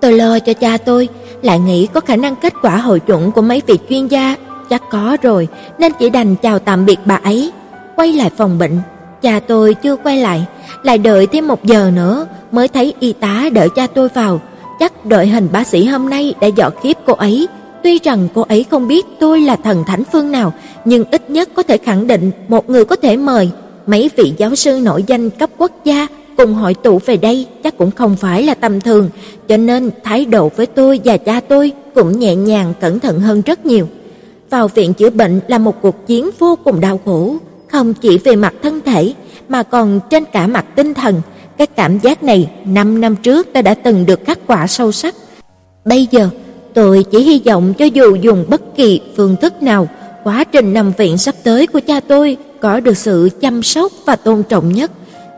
Tôi 0.01 0.13
lo 0.13 0.39
cho 0.39 0.53
cha 0.53 0.77
tôi, 0.77 1.09
lại 1.43 1.59
nghĩ 1.59 1.87
có 1.87 2.01
khả 2.01 2.17
năng 2.17 2.37
kết 2.37 2.55
quả 2.63 2.77
hội 2.77 3.01
chuẩn 3.01 3.33
của 3.33 3.43
mấy 3.43 3.63
vị 3.67 3.79
chuyên 3.89 4.07
gia 4.07 4.37
chắc 4.71 4.83
có 4.91 5.17
rồi, 5.23 5.49
nên 5.79 5.93
chỉ 5.99 6.11
đành 6.11 6.37
chào 6.37 6.59
tạm 6.59 6.87
biệt 6.87 6.99
bà 7.05 7.21
ấy, 7.25 7.53
quay 7.97 8.13
lại 8.13 8.31
phòng 8.37 8.59
bệnh. 8.59 8.79
Cha 9.23 9.41
tôi 9.41 9.75
chưa 9.75 9.97
quay 9.97 10.19
lại, 10.19 10.47
lại 10.83 10.99
đợi 10.99 11.27
thêm 11.27 11.49
một 11.49 11.65
giờ 11.65 11.91
nữa 11.95 12.27
mới 12.53 12.69
thấy 12.69 12.95
y 13.01 13.13
tá 13.13 13.49
đợi 13.53 13.69
cha 13.77 13.87
tôi 13.87 14.09
vào. 14.09 14.41
Chắc 14.81 15.07
đội 15.07 15.27
hình 15.27 15.49
bác 15.53 15.67
sĩ 15.67 15.85
hôm 15.85 16.11
nay 16.11 16.35
đã 16.41 16.47
dọa 16.47 16.71
khiếp 16.83 16.97
cô 17.07 17.13
ấy. 17.13 17.49
Tuy 17.83 17.99
rằng 17.99 18.29
cô 18.35 18.43
ấy 18.43 18.65
không 18.71 18.89
biết 18.89 19.07
tôi 19.21 19.41
là 19.41 19.57
thần 19.57 19.85
thánh 19.87 20.03
phương 20.13 20.33
nào, 20.33 20.53
nhưng 20.85 21.05
ít 21.11 21.31
nhất 21.31 21.49
có 21.55 21.63
thể 21.63 21.79
khẳng 21.79 22.07
định 22.07 22.31
một 22.49 22.71
người 22.71 22.85
có 22.85 22.97
thể 22.97 23.17
mời 23.17 23.51
mấy 23.87 24.11
vị 24.17 24.35
giáo 24.37 24.55
sư 24.55 24.81
nổi 24.83 25.05
danh 25.07 25.31
cấp 25.31 25.51
quốc 25.59 25.73
gia 25.85 26.07
cùng 26.37 26.55
hội 26.55 26.75
tụ 26.75 27.01
về 27.07 27.17
đây 27.17 27.47
chắc 27.65 27.79
cũng 27.79 27.91
không 27.91 28.17
phải 28.17 28.43
là 28.43 28.55
tầm 28.55 28.81
thường, 28.81 29.11
cho 29.49 29.57
nên 29.57 29.91
thái 30.05 30.25
độ 30.25 30.51
với 30.57 30.67
tôi 30.67 31.01
và 31.05 31.17
cha 31.17 31.41
tôi 31.49 31.73
cũng 31.95 32.19
nhẹ 32.19 32.37
nhàng 32.37 32.75
cẩn 32.81 33.01
thận 33.01 33.21
hơn 33.21 33.43
rất 33.47 33.67
nhiều 33.67 33.89
vào 34.51 34.69
viện 34.69 34.95
chữa 34.95 35.11
bệnh 35.11 35.41
là 35.49 35.59
một 35.59 35.83
cuộc 35.83 36.07
chiến 36.07 36.31
vô 36.39 36.59
cùng 36.65 36.81
đau 36.81 37.01
khổ, 37.05 37.37
không 37.69 37.95
chỉ 37.95 38.19
về 38.19 38.37
mặt 38.37 38.55
thân 38.63 38.81
thể 38.85 39.15
mà 39.49 39.63
còn 39.63 40.01
trên 40.11 40.25
cả 40.25 40.47
mặt 40.47 40.65
tinh 40.77 40.95
thần. 40.95 41.23
Cái 41.59 41.67
cảm 41.67 41.99
giác 41.99 42.23
này 42.23 42.51
5 42.65 43.01
năm 43.01 43.17
trước 43.17 43.53
ta 43.53 43.63
đã 43.63 43.75
từng 43.75 44.07
được 44.07 44.21
khắc 44.25 44.39
quả 44.47 44.67
sâu 44.67 44.93
sắc. 44.93 45.15
Bây 45.85 46.09
giờ, 46.11 46.29
tôi 46.75 47.05
chỉ 47.11 47.23
hy 47.23 47.43
vọng 47.45 47.75
cho 47.75 47.85
dù 47.85 48.15
dùng 48.15 48.45
bất 48.49 48.77
kỳ 48.77 49.01
phương 49.17 49.37
thức 49.37 49.63
nào, 49.63 49.89
quá 50.25 50.45
trình 50.45 50.73
nằm 50.73 50.93
viện 50.99 51.19
sắp 51.19 51.35
tới 51.45 51.67
của 51.67 51.81
cha 51.87 52.01
tôi 52.01 52.37
có 52.61 52.81
được 52.81 52.97
sự 52.97 53.31
chăm 53.41 53.63
sóc 53.63 53.93
và 54.07 54.17
tôn 54.17 54.43
trọng 54.43 54.73
nhất. 54.73 54.91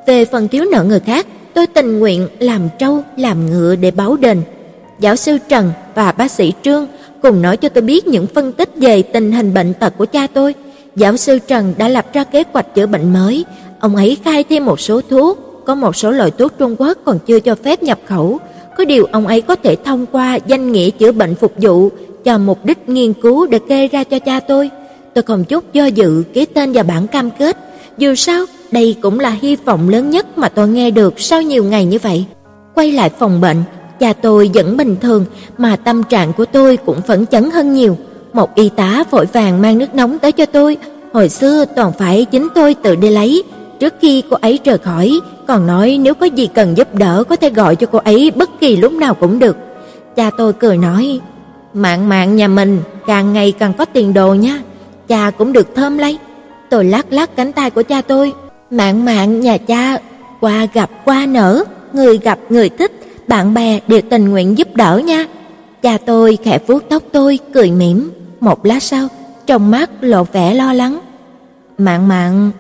Về 0.07 0.25
phần 0.25 0.49
thiếu 0.49 0.65
nợ 0.73 0.85
người 0.85 1.01
khác, 1.01 1.27
tôi 1.55 1.67
tình 1.67 1.99
nguyện 1.99 2.29
làm 2.39 2.69
trâu 2.79 3.03
làm 3.17 3.51
ngựa 3.51 3.77
để 3.77 3.91
báo 3.91 4.17
đền. 4.17 4.43
Giáo 5.01 5.17
sư 5.17 5.39
Trần 5.49 5.73
và 5.95 6.13
bác 6.13 6.31
sĩ 6.31 6.53
Trương 6.63 6.87
cùng 7.23 7.43
nói 7.43 7.57
cho 7.57 7.69
tôi 7.69 7.83
biết 7.83 8.07
những 8.07 8.27
phân 8.27 8.53
tích 8.53 8.71
về 8.77 9.03
tình 9.03 9.33
hình 9.33 9.55
bệnh 9.55 9.75
tật 9.75 9.93
của 9.99 10.07
cha 10.07 10.27
tôi. 10.27 10.55
Giáo 10.97 11.17
sư 11.17 11.39
Trần 11.39 11.75
đã 11.79 11.89
lập 11.89 12.07
ra 12.13 12.25
kế 12.25 12.45
hoạch 12.53 12.75
chữa 12.75 12.87
bệnh 12.87 13.13
mới, 13.13 13.45
ông 13.81 13.97
ấy 13.97 14.17
khai 14.25 14.45
thêm 14.45 14.65
một 14.65 14.81
số 14.81 15.01
thuốc, 15.11 15.39
có 15.67 15.75
một 15.75 15.97
số 15.97 16.11
loại 16.11 16.31
thuốc 16.31 16.53
Trung 16.59 16.77
Quốc 16.79 16.99
còn 17.05 17.19
chưa 17.19 17.41
cho 17.41 17.55
phép 17.55 17.83
nhập 17.83 17.99
khẩu, 18.07 18.39
có 18.77 18.85
điều 18.85 19.05
ông 19.13 19.27
ấy 19.27 19.41
có 19.41 19.57
thể 19.57 19.77
thông 19.85 20.07
qua 20.07 20.39
danh 20.47 20.73
nghĩa 20.73 20.91
chữa 20.91 21.13
bệnh 21.13 21.35
phục 21.35 21.53
vụ 21.57 21.89
cho 22.25 22.39
mục 22.39 22.65
đích 22.65 22.89
nghiên 22.89 23.13
cứu 23.13 23.47
để 23.47 23.59
kê 23.69 23.89
ra 23.89 24.05
cho 24.05 24.19
cha 24.19 24.41
tôi. 24.41 24.71
Tôi 25.15 25.23
không 25.23 25.45
chút 25.45 25.73
do 25.73 25.87
dự 25.87 26.25
ký 26.33 26.45
tên 26.45 26.73
vào 26.73 26.85
bản 26.85 27.07
cam 27.07 27.31
kết, 27.31 27.57
dù 27.99 28.15
sao 28.15 28.45
đây 28.71 28.97
cũng 29.03 29.21
là 29.21 29.31
hy 29.31 29.57
vọng 29.57 29.89
lớn 29.89 30.11
nhất 30.11 30.39
mà 30.39 30.49
tôi 30.49 30.69
nghe 30.69 30.91
được 30.91 31.21
sau 31.21 31.43
nhiều 31.43 31.65
ngày 31.65 31.85
như 31.85 31.99
vậy. 32.03 32.25
Quay 32.75 32.93
lại 32.93 33.11
phòng 33.19 33.41
bệnh, 33.41 33.63
Cha 33.99 34.13
tôi 34.13 34.51
vẫn 34.55 34.77
bình 34.77 34.97
thường, 35.01 35.25
mà 35.59 35.77
tâm 35.77 36.03
trạng 36.03 36.33
của 36.33 36.45
tôi 36.45 36.77
cũng 36.77 37.01
phấn 37.03 37.27
chấn 37.27 37.51
hơn 37.51 37.73
nhiều. 37.73 37.97
Một 38.37 38.55
y 38.55 38.69
tá 38.69 39.05
vội 39.11 39.27
vàng 39.27 39.63
mang 39.63 39.79
nước 39.79 39.95
nóng 39.95 40.19
tới 40.19 40.33
cho 40.33 40.47
tôi, 40.47 40.77
hồi 41.13 41.29
xưa 41.29 41.65
toàn 41.77 41.93
phải 41.99 42.25
chính 42.25 42.49
tôi 42.55 42.75
tự 42.75 42.97
đi 42.97 43.11
lấy. 43.11 43.43
Trước 43.81 43.95
khi 44.01 44.23
cô 44.31 44.37
ấy 44.41 44.59
rời 44.65 44.79
khỏi, 44.79 45.21
còn 45.47 45.67
nói 45.67 45.99
nếu 46.01 46.15
có 46.15 46.27
gì 46.27 46.49
cần 46.55 46.77
giúp 46.77 46.95
đỡ 46.95 47.25
có 47.29 47.37
thể 47.37 47.51
gọi 47.51 47.77
cho 47.77 47.87
cô 47.87 47.99
ấy 47.99 48.33
bất 48.35 48.61
kỳ 48.61 48.77
lúc 48.77 48.93
nào 48.93 49.15
cũng 49.15 49.39
được. 49.39 49.57
Cha 50.17 50.31
tôi 50.39 50.53
cười 50.53 50.79
nói, 50.79 51.21
"Mạng 51.75 52.09
mạng 52.09 52.37
nhà 52.37 52.49
mình 52.49 52.81
càng 53.07 53.33
ngày 53.33 53.53
càng 53.53 53.73
có 53.73 53.85
tiền 53.85 54.15
đồ 54.15 54.35
nha, 54.35 54.61
cha 55.09 55.31
cũng 55.31 55.53
được 55.53 55.75
thơm 55.75 55.99
lấy." 55.99 56.19
Tôi 56.71 56.85
lắc 56.85 57.13
lắc 57.13 57.37
cánh 57.37 57.53
tay 57.53 57.71
của 57.71 57.83
cha 57.83 58.03
tôi, 58.03 58.33
"Mạng 58.71 59.05
mạng 59.05 59.41
nhà 59.41 59.59
cha 59.59 59.99
qua 60.41 60.67
gặp 60.75 60.91
qua 61.05 61.27
nở, 61.27 61.65
người 61.93 62.19
gặp 62.19 62.39
người 62.49 62.69
thích, 62.69 62.93
bạn 63.29 63.55
bè 63.55 63.81
đều 63.89 64.01
tình 64.11 64.29
nguyện 64.29 64.59
giúp 64.59 64.69
đỡ 64.75 65.01
nha. 65.05 65.27
Cha 65.83 65.99
tôi 66.07 66.39
khẽ 66.45 66.59
vuốt 66.67 66.89
tóc 66.89 67.03
tôi, 67.13 67.39
cười 67.55 67.71
mỉm. 67.71 68.11
Một 68.41 68.67
lát 68.67 68.83
sau, 68.83 69.09
trong 69.47 69.71
mắt 69.71 69.91
lộ 70.01 70.25
vẻ 70.25 70.55
lo 70.55 70.73
lắng. 70.73 71.01
Mạn 71.79 72.09
mạn, 72.09 72.51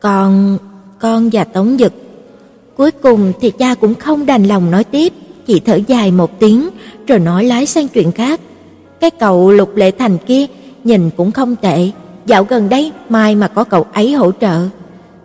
con, 0.00 0.58
con 0.98 1.30
và 1.32 1.44
Tống 1.44 1.76
Dực. 1.78 1.92
Cuối 2.76 2.90
cùng 2.90 3.32
thì 3.40 3.50
cha 3.50 3.74
cũng 3.74 3.94
không 3.94 4.26
đành 4.26 4.44
lòng 4.44 4.70
nói 4.70 4.84
tiếp, 4.84 5.12
chỉ 5.46 5.60
thở 5.60 5.80
dài 5.86 6.10
một 6.10 6.38
tiếng 6.38 6.68
rồi 7.06 7.18
nói 7.18 7.44
lái 7.44 7.66
sang 7.66 7.88
chuyện 7.88 8.12
khác. 8.12 8.40
Cái 9.00 9.10
cậu 9.10 9.50
Lục 9.50 9.76
Lệ 9.76 9.90
Thành 9.90 10.18
kia 10.18 10.46
nhìn 10.84 11.10
cũng 11.16 11.30
không 11.30 11.56
tệ, 11.56 11.90
dạo 12.26 12.44
gần 12.44 12.68
đây 12.68 12.92
mai 13.08 13.34
mà 13.34 13.48
có 13.48 13.64
cậu 13.64 13.86
ấy 13.92 14.12
hỗ 14.12 14.32
trợ. 14.40 14.68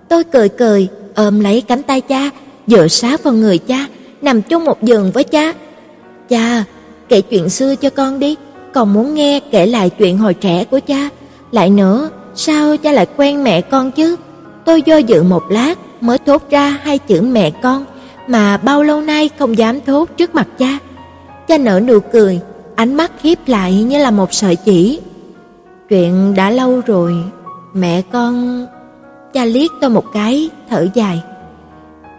Tôi 0.09 0.23
cười 0.23 0.49
cười, 0.49 0.87
ôm 1.15 1.39
lấy 1.39 1.61
cánh 1.61 1.83
tay 1.83 2.01
cha, 2.01 2.29
dựa 2.67 2.87
sát 2.87 3.23
vào 3.23 3.33
người 3.33 3.57
cha, 3.57 3.87
nằm 4.21 4.41
chung 4.41 4.65
một 4.65 4.83
giường 4.83 5.11
với 5.11 5.23
cha. 5.23 5.53
"Cha, 6.29 6.63
kể 7.09 7.21
chuyện 7.21 7.49
xưa 7.49 7.75
cho 7.75 7.89
con 7.89 8.19
đi, 8.19 8.35
còn 8.73 8.93
muốn 8.93 9.13
nghe 9.13 9.39
kể 9.51 9.65
lại 9.65 9.89
chuyện 9.89 10.17
hồi 10.17 10.33
trẻ 10.33 10.63
của 10.63 10.79
cha. 10.87 11.09
Lại 11.51 11.69
nữa, 11.69 12.09
sao 12.35 12.77
cha 12.77 12.91
lại 12.91 13.07
quen 13.17 13.43
mẹ 13.43 13.61
con 13.61 13.91
chứ?" 13.91 14.15
Tôi 14.65 14.81
do 14.81 14.97
dự 14.97 15.23
một 15.23 15.43
lát 15.49 15.75
mới 16.01 16.17
thốt 16.17 16.49
ra 16.49 16.79
hai 16.83 16.97
chữ 16.97 17.21
mẹ 17.21 17.51
con 17.51 17.85
mà 18.27 18.57
bao 18.57 18.83
lâu 18.83 19.01
nay 19.01 19.29
không 19.39 19.57
dám 19.57 19.81
thốt 19.81 20.09
trước 20.17 20.35
mặt 20.35 20.47
cha. 20.57 20.77
Cha 21.47 21.57
nở 21.57 21.79
nụ 21.79 21.99
cười, 21.99 22.39
ánh 22.75 22.95
mắt 22.95 23.11
hiếp 23.21 23.47
lại 23.47 23.83
như 23.83 23.97
là 23.97 24.11
một 24.11 24.33
sợi 24.33 24.55
chỉ. 24.55 24.99
Chuyện 25.89 26.33
đã 26.35 26.49
lâu 26.49 26.81
rồi, 26.85 27.15
mẹ 27.73 28.01
con... 28.01 28.65
Cha 29.33 29.45
liếc 29.45 29.71
tôi 29.81 29.89
một 29.89 30.05
cái, 30.13 30.49
thở 30.69 30.87
dài. 30.93 31.21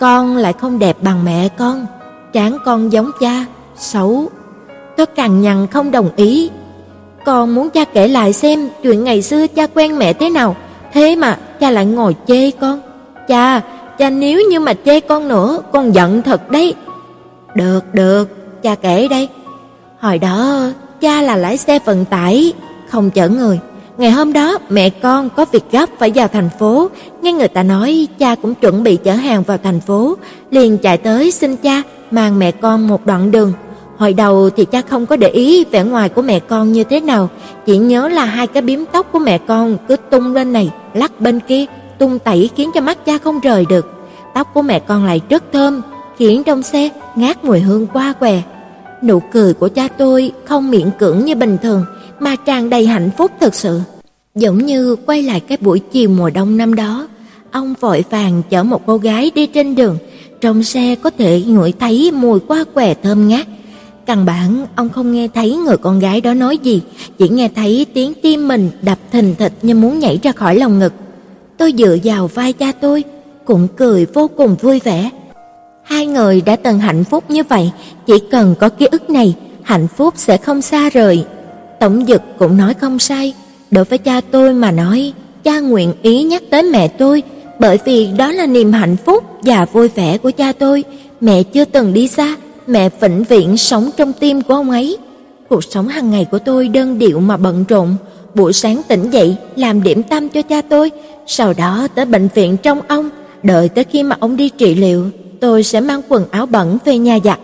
Con 0.00 0.36
lại 0.36 0.52
không 0.52 0.78
đẹp 0.78 0.96
bằng 1.02 1.24
mẹ 1.24 1.48
con, 1.48 1.86
trán 2.32 2.58
con 2.64 2.92
giống 2.92 3.10
cha, 3.20 3.44
xấu. 3.76 4.28
Tôi 4.96 5.06
càng 5.06 5.42
nhằn 5.42 5.66
không 5.66 5.90
đồng 5.90 6.10
ý. 6.16 6.50
Con 7.24 7.54
muốn 7.54 7.70
cha 7.70 7.84
kể 7.84 8.08
lại 8.08 8.32
xem 8.32 8.68
chuyện 8.82 9.04
ngày 9.04 9.22
xưa 9.22 9.46
cha 9.46 9.66
quen 9.74 9.98
mẹ 9.98 10.12
thế 10.12 10.30
nào, 10.30 10.56
thế 10.92 11.16
mà 11.16 11.38
cha 11.60 11.70
lại 11.70 11.86
ngồi 11.86 12.16
chê 12.26 12.50
con. 12.50 12.80
Cha, 13.28 13.60
cha 13.98 14.10
nếu 14.10 14.40
như 14.50 14.60
mà 14.60 14.74
chê 14.84 15.00
con 15.00 15.28
nữa, 15.28 15.58
con 15.72 15.94
giận 15.94 16.22
thật 16.22 16.50
đấy. 16.50 16.74
Được, 17.54 17.80
được, 17.92 18.28
cha 18.62 18.74
kể 18.74 19.08
đây. 19.08 19.28
Hồi 20.00 20.18
đó, 20.18 20.66
cha 21.00 21.22
là 21.22 21.36
lái 21.36 21.56
xe 21.56 21.78
vận 21.84 22.04
tải, 22.04 22.52
không 22.88 23.10
chở 23.10 23.28
người. 23.28 23.60
Ngày 23.98 24.10
hôm 24.10 24.32
đó, 24.32 24.58
mẹ 24.68 24.90
con 24.90 25.30
có 25.30 25.44
việc 25.52 25.64
gấp 25.72 25.88
phải 25.98 26.12
vào 26.14 26.28
thành 26.28 26.50
phố, 26.58 26.90
nghe 27.22 27.32
người 27.32 27.48
ta 27.48 27.62
nói 27.62 28.08
cha 28.18 28.34
cũng 28.34 28.54
chuẩn 28.54 28.82
bị 28.82 28.96
chở 28.96 29.12
hàng 29.12 29.42
vào 29.42 29.58
thành 29.62 29.80
phố, 29.80 30.16
liền 30.50 30.78
chạy 30.78 30.98
tới 30.98 31.30
xin 31.30 31.56
cha 31.56 31.82
mang 32.10 32.38
mẹ 32.38 32.50
con 32.50 32.88
một 32.88 33.06
đoạn 33.06 33.30
đường. 33.30 33.52
Hồi 33.96 34.12
đầu 34.12 34.50
thì 34.50 34.64
cha 34.64 34.82
không 34.82 35.06
có 35.06 35.16
để 35.16 35.28
ý 35.28 35.64
vẻ 35.64 35.84
ngoài 35.84 36.08
của 36.08 36.22
mẹ 36.22 36.38
con 36.38 36.72
như 36.72 36.84
thế 36.84 37.00
nào, 37.00 37.30
chỉ 37.66 37.78
nhớ 37.78 38.08
là 38.08 38.24
hai 38.24 38.46
cái 38.46 38.62
bím 38.62 38.84
tóc 38.92 39.06
của 39.12 39.18
mẹ 39.18 39.38
con 39.38 39.76
cứ 39.88 39.96
tung 39.96 40.34
lên 40.34 40.52
này, 40.52 40.70
lắc 40.94 41.20
bên 41.20 41.40
kia, 41.40 41.64
tung 41.98 42.18
tẩy 42.18 42.50
khiến 42.56 42.70
cho 42.74 42.80
mắt 42.80 43.04
cha 43.04 43.18
không 43.18 43.40
rời 43.40 43.64
được. 43.68 43.86
Tóc 44.34 44.50
của 44.54 44.62
mẹ 44.62 44.78
con 44.78 45.04
lại 45.04 45.20
rất 45.28 45.44
thơm, 45.52 45.82
khiến 46.18 46.44
trong 46.44 46.62
xe 46.62 46.90
ngát 47.16 47.44
mùi 47.44 47.60
hương 47.60 47.86
qua 47.86 48.12
què. 48.12 48.42
Nụ 49.02 49.20
cười 49.32 49.54
của 49.54 49.68
cha 49.68 49.88
tôi 49.88 50.32
không 50.44 50.70
miễn 50.70 50.90
cưỡng 50.98 51.24
như 51.24 51.34
bình 51.34 51.56
thường, 51.62 51.84
mà 52.20 52.36
tràn 52.36 52.70
đầy 52.70 52.86
hạnh 52.86 53.10
phúc 53.18 53.30
thật 53.40 53.54
sự. 53.54 53.80
Giống 54.34 54.58
như 54.58 54.96
quay 55.06 55.22
lại 55.22 55.40
cái 55.40 55.58
buổi 55.60 55.78
chiều 55.78 56.08
mùa 56.08 56.30
đông 56.30 56.56
năm 56.56 56.74
đó, 56.74 57.08
ông 57.50 57.74
vội 57.80 58.04
vàng 58.10 58.42
chở 58.50 58.62
một 58.62 58.86
cô 58.86 58.96
gái 58.96 59.30
đi 59.34 59.46
trên 59.46 59.74
đường, 59.74 59.98
trong 60.40 60.62
xe 60.62 60.94
có 60.94 61.10
thể 61.18 61.42
ngửi 61.46 61.72
thấy 61.80 62.10
mùi 62.10 62.40
qua 62.40 62.64
què 62.74 62.94
thơm 62.94 63.28
ngát. 63.28 63.46
Căn 64.06 64.24
bản 64.24 64.66
ông 64.76 64.88
không 64.88 65.12
nghe 65.12 65.28
thấy 65.28 65.56
người 65.56 65.76
con 65.76 65.98
gái 65.98 66.20
đó 66.20 66.34
nói 66.34 66.58
gì, 66.58 66.82
chỉ 67.18 67.28
nghe 67.28 67.48
thấy 67.56 67.86
tiếng 67.94 68.12
tim 68.22 68.48
mình 68.48 68.70
đập 68.82 68.98
thình 69.12 69.34
thịch 69.38 69.52
như 69.62 69.74
muốn 69.74 69.98
nhảy 69.98 70.18
ra 70.22 70.32
khỏi 70.32 70.56
lòng 70.56 70.78
ngực. 70.78 70.92
Tôi 71.56 71.74
dựa 71.78 71.96
vào 72.04 72.26
vai 72.26 72.52
cha 72.52 72.72
tôi, 72.80 73.04
cũng 73.44 73.68
cười 73.76 74.06
vô 74.06 74.30
cùng 74.36 74.56
vui 74.60 74.80
vẻ. 74.84 75.10
Hai 75.84 76.06
người 76.06 76.40
đã 76.40 76.56
từng 76.56 76.78
hạnh 76.78 77.04
phúc 77.04 77.24
như 77.28 77.42
vậy, 77.48 77.70
chỉ 78.06 78.14
cần 78.30 78.54
có 78.60 78.68
ký 78.68 78.86
ức 78.86 79.10
này, 79.10 79.34
hạnh 79.62 79.86
phúc 79.96 80.14
sẽ 80.16 80.36
không 80.36 80.62
xa 80.62 80.90
rời. 80.90 81.24
Tổng 81.80 82.04
Dực 82.06 82.22
cũng 82.38 82.56
nói 82.56 82.74
không 82.74 82.98
sai, 82.98 83.34
đối 83.70 83.84
với 83.84 83.98
cha 83.98 84.20
tôi 84.30 84.52
mà 84.52 84.70
nói, 84.70 85.12
cha 85.44 85.60
nguyện 85.60 85.92
ý 86.02 86.22
nhắc 86.22 86.42
tới 86.50 86.62
mẹ 86.62 86.88
tôi, 86.88 87.22
bởi 87.58 87.78
vì 87.84 88.08
đó 88.18 88.32
là 88.32 88.46
niềm 88.46 88.72
hạnh 88.72 88.96
phúc 88.96 89.24
và 89.42 89.64
vui 89.72 89.88
vẻ 89.88 90.18
của 90.18 90.30
cha 90.30 90.52
tôi, 90.52 90.84
mẹ 91.20 91.42
chưa 91.42 91.64
từng 91.64 91.92
đi 91.92 92.08
xa, 92.08 92.36
mẹ 92.66 92.88
vĩnh 93.00 93.24
viễn 93.24 93.56
sống 93.56 93.90
trong 93.96 94.12
tim 94.12 94.42
của 94.42 94.54
ông 94.54 94.70
ấy. 94.70 94.98
Cuộc 95.48 95.64
sống 95.64 95.88
hàng 95.88 96.10
ngày 96.10 96.26
của 96.30 96.38
tôi 96.38 96.68
đơn 96.68 96.98
điệu 96.98 97.20
mà 97.20 97.36
bận 97.36 97.64
rộn, 97.68 97.96
buổi 98.34 98.52
sáng 98.52 98.82
tỉnh 98.88 99.10
dậy 99.10 99.36
làm 99.56 99.82
điểm 99.82 100.02
tâm 100.02 100.28
cho 100.28 100.42
cha 100.42 100.62
tôi, 100.62 100.90
sau 101.26 101.54
đó 101.54 101.88
tới 101.94 102.04
bệnh 102.04 102.28
viện 102.34 102.56
trong 102.56 102.80
ông, 102.88 103.10
đợi 103.42 103.68
tới 103.68 103.84
khi 103.84 104.02
mà 104.02 104.16
ông 104.20 104.36
đi 104.36 104.48
trị 104.48 104.74
liệu, 104.74 105.10
tôi 105.40 105.62
sẽ 105.62 105.80
mang 105.80 106.00
quần 106.08 106.24
áo 106.30 106.46
bẩn 106.46 106.78
về 106.84 106.98
nhà 106.98 107.18
giặt. 107.24 107.38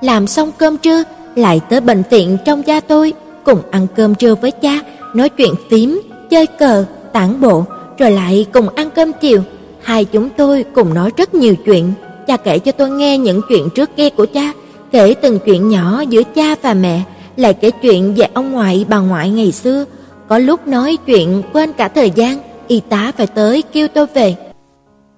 Làm 0.00 0.26
xong 0.26 0.52
cơm 0.58 0.76
trưa, 0.76 1.02
lại 1.36 1.60
tới 1.70 1.80
bệnh 1.80 2.02
viện 2.10 2.36
trong 2.44 2.62
cha 2.62 2.80
tôi, 2.80 3.12
cùng 3.44 3.62
ăn 3.70 3.86
cơm 3.96 4.14
trưa 4.14 4.34
với 4.34 4.50
cha, 4.50 4.80
nói 5.14 5.28
chuyện 5.28 5.54
phím, 5.70 6.00
chơi 6.30 6.46
cờ, 6.46 6.84
tản 7.12 7.40
bộ, 7.40 7.64
rồi 7.98 8.10
lại 8.10 8.46
cùng 8.52 8.68
ăn 8.68 8.90
cơm 8.90 9.12
chiều. 9.20 9.42
Hai 9.82 10.04
chúng 10.04 10.28
tôi 10.36 10.64
cùng 10.74 10.94
nói 10.94 11.10
rất 11.16 11.34
nhiều 11.34 11.54
chuyện. 11.64 11.92
Cha 12.28 12.36
kể 12.36 12.58
cho 12.58 12.72
tôi 12.72 12.90
nghe 12.90 13.18
những 13.18 13.40
chuyện 13.48 13.70
trước 13.70 13.90
kia 13.96 14.10
của 14.10 14.26
cha, 14.26 14.52
kể 14.92 15.14
từng 15.14 15.38
chuyện 15.44 15.68
nhỏ 15.68 16.00
giữa 16.08 16.22
cha 16.34 16.54
và 16.62 16.74
mẹ, 16.74 17.02
lại 17.36 17.54
kể 17.54 17.70
chuyện 17.70 18.14
về 18.14 18.26
ông 18.34 18.52
ngoại 18.52 18.86
bà 18.88 18.98
ngoại 18.98 19.30
ngày 19.30 19.52
xưa. 19.52 19.84
Có 20.28 20.38
lúc 20.38 20.66
nói 20.66 20.96
chuyện 21.06 21.42
quên 21.52 21.72
cả 21.72 21.88
thời 21.88 22.10
gian, 22.10 22.38
y 22.68 22.80
tá 22.88 23.12
phải 23.16 23.26
tới 23.26 23.62
kêu 23.72 23.88
tôi 23.88 24.06
về. 24.14 24.36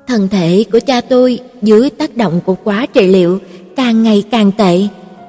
Thân 0.06 0.28
thể 0.28 0.64
của 0.72 0.80
cha 0.86 1.00
tôi 1.00 1.38
dưới 1.62 1.90
tác 1.90 2.16
động 2.16 2.40
của 2.44 2.54
quá 2.64 2.86
trị 2.92 3.06
liệu 3.06 3.38
càng 3.76 4.02
ngày 4.02 4.24
càng 4.30 4.52
tệ, 4.52 4.80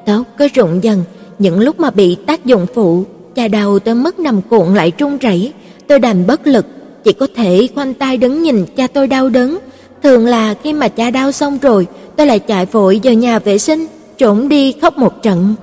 tóc 0.06 0.22
cứ 0.38 0.48
rụng 0.54 0.84
dần, 0.84 1.04
những 1.40 1.60
lúc 1.60 1.80
mà 1.80 1.90
bị 1.90 2.16
tác 2.16 2.46
dụng 2.46 2.66
phụ, 2.74 3.06
cha 3.36 3.48
đau 3.48 3.80
tới 3.80 3.96
mức 3.96 4.20
nằm 4.20 4.42
cuộn 4.42 4.76
lại 4.76 4.92
trung 4.92 5.18
rẩy, 5.18 5.54
tôi 5.88 6.00
đành 6.00 6.28
bất 6.28 6.48
lực, 6.48 6.66
chỉ 7.04 7.14
có 7.14 7.28
thể 7.36 7.68
khoanh 7.76 7.94
tay 7.94 8.18
đứng 8.18 8.44
nhìn 8.44 8.66
cha 8.76 8.88
tôi 8.88 9.08
đau 9.08 9.30
đớn. 9.30 9.60
Thường 10.04 10.26
là 10.26 10.54
khi 10.64 10.74
mà 10.74 10.88
cha 10.88 11.12
đau 11.12 11.32
xong 11.32 11.58
rồi, 11.62 11.88
tôi 12.16 12.28
lại 12.28 12.40
chạy 12.40 12.66
vội 12.66 13.00
vào 13.04 13.14
nhà 13.14 13.40
vệ 13.40 13.58
sinh, 13.58 13.88
trốn 14.18 14.50
đi 14.50 14.74
khóc 14.82 14.98
một 14.98 15.24
trận. 15.24 15.56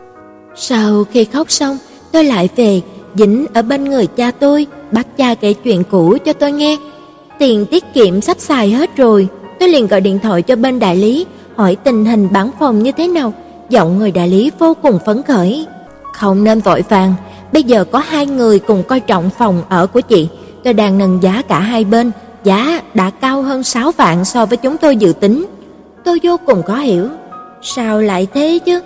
Sau 0.56 1.04
khi 1.12 1.24
khóc 1.24 1.50
xong, 1.50 1.78
tôi 2.12 2.24
lại 2.24 2.48
về, 2.56 2.80
dính 3.14 3.46
ở 3.54 3.62
bên 3.62 3.84
người 3.84 4.06
cha 4.06 4.30
tôi, 4.30 4.66
bắt 4.92 5.06
cha 5.16 5.34
kể 5.34 5.52
chuyện 5.52 5.82
cũ 5.90 6.16
cho 6.24 6.32
tôi 6.32 6.52
nghe. 6.52 6.76
Tiền 7.38 7.66
tiết 7.66 7.84
kiệm 7.94 8.20
sắp 8.20 8.36
xài 8.40 8.70
hết 8.70 8.96
rồi, 8.96 9.28
tôi 9.60 9.68
liền 9.68 9.86
gọi 9.86 10.00
điện 10.00 10.18
thoại 10.18 10.42
cho 10.42 10.56
bên 10.56 10.78
đại 10.78 10.96
lý, 10.96 11.26
hỏi 11.56 11.76
tình 11.76 12.04
hình 12.04 12.28
bán 12.32 12.50
phòng 12.58 12.82
như 12.82 12.92
thế 12.92 13.08
nào. 13.08 13.32
Giọng 13.70 13.98
người 13.98 14.10
đại 14.10 14.28
lý 14.28 14.50
vô 14.58 14.74
cùng 14.82 14.98
phấn 15.06 15.22
khởi. 15.22 15.66
Không 16.14 16.44
nên 16.44 16.60
vội 16.60 16.84
vàng, 16.88 17.14
bây 17.52 17.62
giờ 17.62 17.84
có 17.84 17.98
hai 17.98 18.26
người 18.26 18.58
cùng 18.58 18.82
coi 18.82 19.00
trọng 19.00 19.30
phòng 19.38 19.62
ở 19.68 19.86
của 19.86 20.00
chị, 20.00 20.28
tôi 20.64 20.72
đang 20.72 20.98
nâng 20.98 21.22
giá 21.22 21.42
cả 21.48 21.60
hai 21.60 21.84
bên, 21.84 22.10
giá 22.44 22.82
đã 22.94 23.10
cao 23.10 23.42
hơn 23.42 23.62
6 23.62 23.92
vạn 23.92 24.24
so 24.24 24.46
với 24.46 24.56
chúng 24.56 24.76
tôi 24.76 24.96
dự 24.96 25.12
tính. 25.20 25.46
Tôi 26.04 26.20
vô 26.22 26.36
cùng 26.46 26.62
khó 26.62 26.76
hiểu, 26.76 27.08
sao 27.62 28.00
lại 28.00 28.26
thế 28.34 28.58
chứ? 28.64 28.80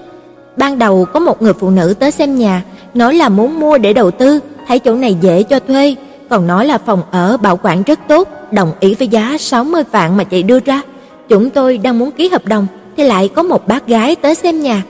Ban 0.56 0.78
đầu 0.78 1.04
có 1.12 1.20
một 1.20 1.42
người 1.42 1.52
phụ 1.52 1.70
nữ 1.70 1.94
tới 1.98 2.10
xem 2.10 2.38
nhà, 2.38 2.62
nói 2.94 3.14
là 3.14 3.28
muốn 3.28 3.60
mua 3.60 3.78
để 3.78 3.92
đầu 3.92 4.10
tư, 4.10 4.40
thấy 4.68 4.78
chỗ 4.78 4.94
này 4.94 5.16
dễ 5.20 5.42
cho 5.42 5.60
thuê, 5.60 5.96
còn 6.28 6.46
nói 6.46 6.66
là 6.66 6.78
phòng 6.78 7.02
ở 7.10 7.36
bảo 7.36 7.58
quản 7.62 7.82
rất 7.82 7.98
tốt, 8.08 8.28
đồng 8.52 8.72
ý 8.80 8.94
với 8.94 9.08
giá 9.08 9.36
60 9.38 9.82
vạn 9.90 10.16
mà 10.16 10.24
chị 10.24 10.42
đưa 10.42 10.60
ra. 10.60 10.82
Chúng 11.28 11.50
tôi 11.50 11.78
đang 11.78 11.98
muốn 11.98 12.10
ký 12.10 12.28
hợp 12.28 12.46
đồng 12.46 12.66
thì 12.96 13.04
lại 13.04 13.28
có 13.28 13.42
một 13.42 13.68
bác 13.68 13.86
gái 13.86 14.14
tới 14.16 14.34
xem 14.34 14.62
nhà, 14.62 14.82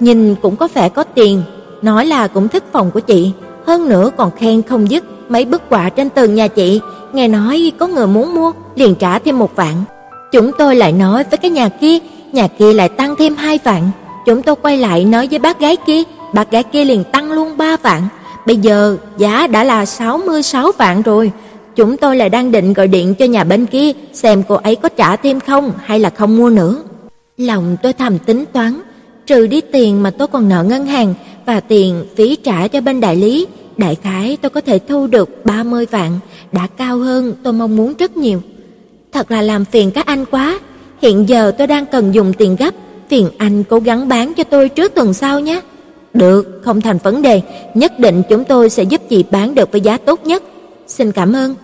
nhìn 0.00 0.34
cũng 0.34 0.56
có 0.56 0.68
vẻ 0.74 0.88
có 0.88 1.04
tiền, 1.04 1.42
nói 1.82 2.06
là 2.06 2.28
cũng 2.28 2.48
thích 2.48 2.64
phòng 2.72 2.90
của 2.90 3.00
chị, 3.00 3.32
hơn 3.66 3.88
nữa 3.88 4.10
còn 4.16 4.30
khen 4.36 4.62
không 4.62 4.90
dứt 4.90 5.04
mấy 5.28 5.44
bức 5.44 5.62
họa 5.70 5.88
trên 5.88 6.10
tường 6.10 6.34
nhà 6.34 6.48
chị, 6.48 6.80
nghe 7.14 7.28
nói 7.28 7.72
có 7.78 7.86
người 7.86 8.06
muốn 8.06 8.34
mua, 8.34 8.52
liền 8.74 8.94
trả 8.94 9.18
thêm 9.18 9.38
một 9.38 9.56
vạn. 9.56 9.84
Chúng 10.32 10.50
tôi 10.58 10.76
lại 10.76 10.92
nói 10.92 11.24
với 11.30 11.38
cái 11.38 11.50
nhà 11.50 11.68
kia, 11.68 11.98
nhà 12.32 12.48
kia 12.48 12.72
lại 12.72 12.88
tăng 12.88 13.16
thêm 13.18 13.36
hai 13.36 13.58
vạn. 13.64 13.90
Chúng 14.26 14.42
tôi 14.42 14.56
quay 14.62 14.76
lại 14.76 15.04
nói 15.04 15.28
với 15.30 15.38
bác 15.38 15.60
gái 15.60 15.76
kia, 15.86 16.02
bác 16.34 16.50
gái 16.50 16.62
kia 16.62 16.84
liền 16.84 17.04
tăng 17.04 17.32
luôn 17.32 17.56
ba 17.56 17.76
vạn. 17.76 18.02
Bây 18.46 18.56
giờ 18.56 18.96
giá 19.18 19.46
đã 19.46 19.64
là 19.64 19.86
66 19.86 20.72
vạn 20.78 21.02
rồi. 21.02 21.32
Chúng 21.76 21.96
tôi 21.96 22.16
lại 22.16 22.28
đang 22.28 22.52
định 22.52 22.72
gọi 22.72 22.88
điện 22.88 23.14
cho 23.14 23.24
nhà 23.24 23.44
bên 23.44 23.66
kia 23.66 23.92
xem 24.12 24.42
cô 24.48 24.54
ấy 24.54 24.76
có 24.76 24.88
trả 24.88 25.16
thêm 25.16 25.40
không 25.40 25.72
hay 25.84 25.98
là 25.98 26.10
không 26.10 26.36
mua 26.36 26.50
nữa. 26.50 26.76
Lòng 27.36 27.76
tôi 27.82 27.92
thầm 27.92 28.18
tính 28.18 28.44
toán, 28.52 28.80
trừ 29.26 29.46
đi 29.46 29.60
tiền 29.60 30.02
mà 30.02 30.10
tôi 30.10 30.28
còn 30.28 30.48
nợ 30.48 30.64
ngân 30.64 30.86
hàng 30.86 31.14
và 31.46 31.60
tiền 31.60 32.04
phí 32.16 32.36
trả 32.36 32.68
cho 32.68 32.80
bên 32.80 33.00
đại 33.00 33.16
lý, 33.16 33.46
đại 33.78 33.94
khái 33.94 34.36
tôi 34.42 34.50
có 34.50 34.60
thể 34.60 34.78
thu 34.78 35.06
được 35.06 35.44
30 35.44 35.86
vạn, 35.86 36.18
đã 36.52 36.66
cao 36.76 36.98
hơn 36.98 37.34
tôi 37.42 37.52
mong 37.52 37.76
muốn 37.76 37.94
rất 37.98 38.16
nhiều. 38.16 38.42
Thật 39.12 39.30
là 39.30 39.42
làm 39.42 39.64
phiền 39.64 39.90
các 39.90 40.06
anh 40.06 40.24
quá, 40.24 40.58
hiện 41.02 41.28
giờ 41.28 41.52
tôi 41.58 41.66
đang 41.66 41.86
cần 41.86 42.14
dùng 42.14 42.32
tiền 42.32 42.56
gấp, 42.56 42.74
phiền 43.08 43.30
anh 43.38 43.64
cố 43.64 43.78
gắng 43.78 44.08
bán 44.08 44.34
cho 44.34 44.44
tôi 44.44 44.68
trước 44.68 44.94
tuần 44.94 45.14
sau 45.14 45.40
nhé. 45.40 45.60
Được, 46.14 46.60
không 46.64 46.80
thành 46.80 46.98
vấn 47.02 47.22
đề, 47.22 47.42
nhất 47.74 47.98
định 47.98 48.22
chúng 48.28 48.44
tôi 48.44 48.70
sẽ 48.70 48.82
giúp 48.82 49.00
chị 49.08 49.24
bán 49.30 49.54
được 49.54 49.72
với 49.72 49.80
giá 49.80 49.96
tốt 49.96 50.26
nhất. 50.26 50.42
Xin 50.86 51.12
cảm 51.12 51.32
ơn. 51.32 51.54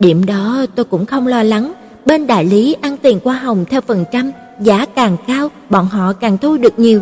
Điểm 0.00 0.26
đó 0.26 0.66
tôi 0.74 0.84
cũng 0.84 1.06
không 1.06 1.26
lo 1.26 1.42
lắng, 1.42 1.72
bên 2.06 2.26
đại 2.26 2.44
lý 2.44 2.76
ăn 2.80 2.96
tiền 2.96 3.18
hoa 3.24 3.34
hồng 3.34 3.64
theo 3.70 3.80
phần 3.80 4.04
trăm, 4.12 4.30
giá 4.60 4.86
càng 4.94 5.16
cao, 5.26 5.50
bọn 5.70 5.86
họ 5.86 6.12
càng 6.12 6.38
thu 6.38 6.56
được 6.56 6.78
nhiều. 6.78 7.00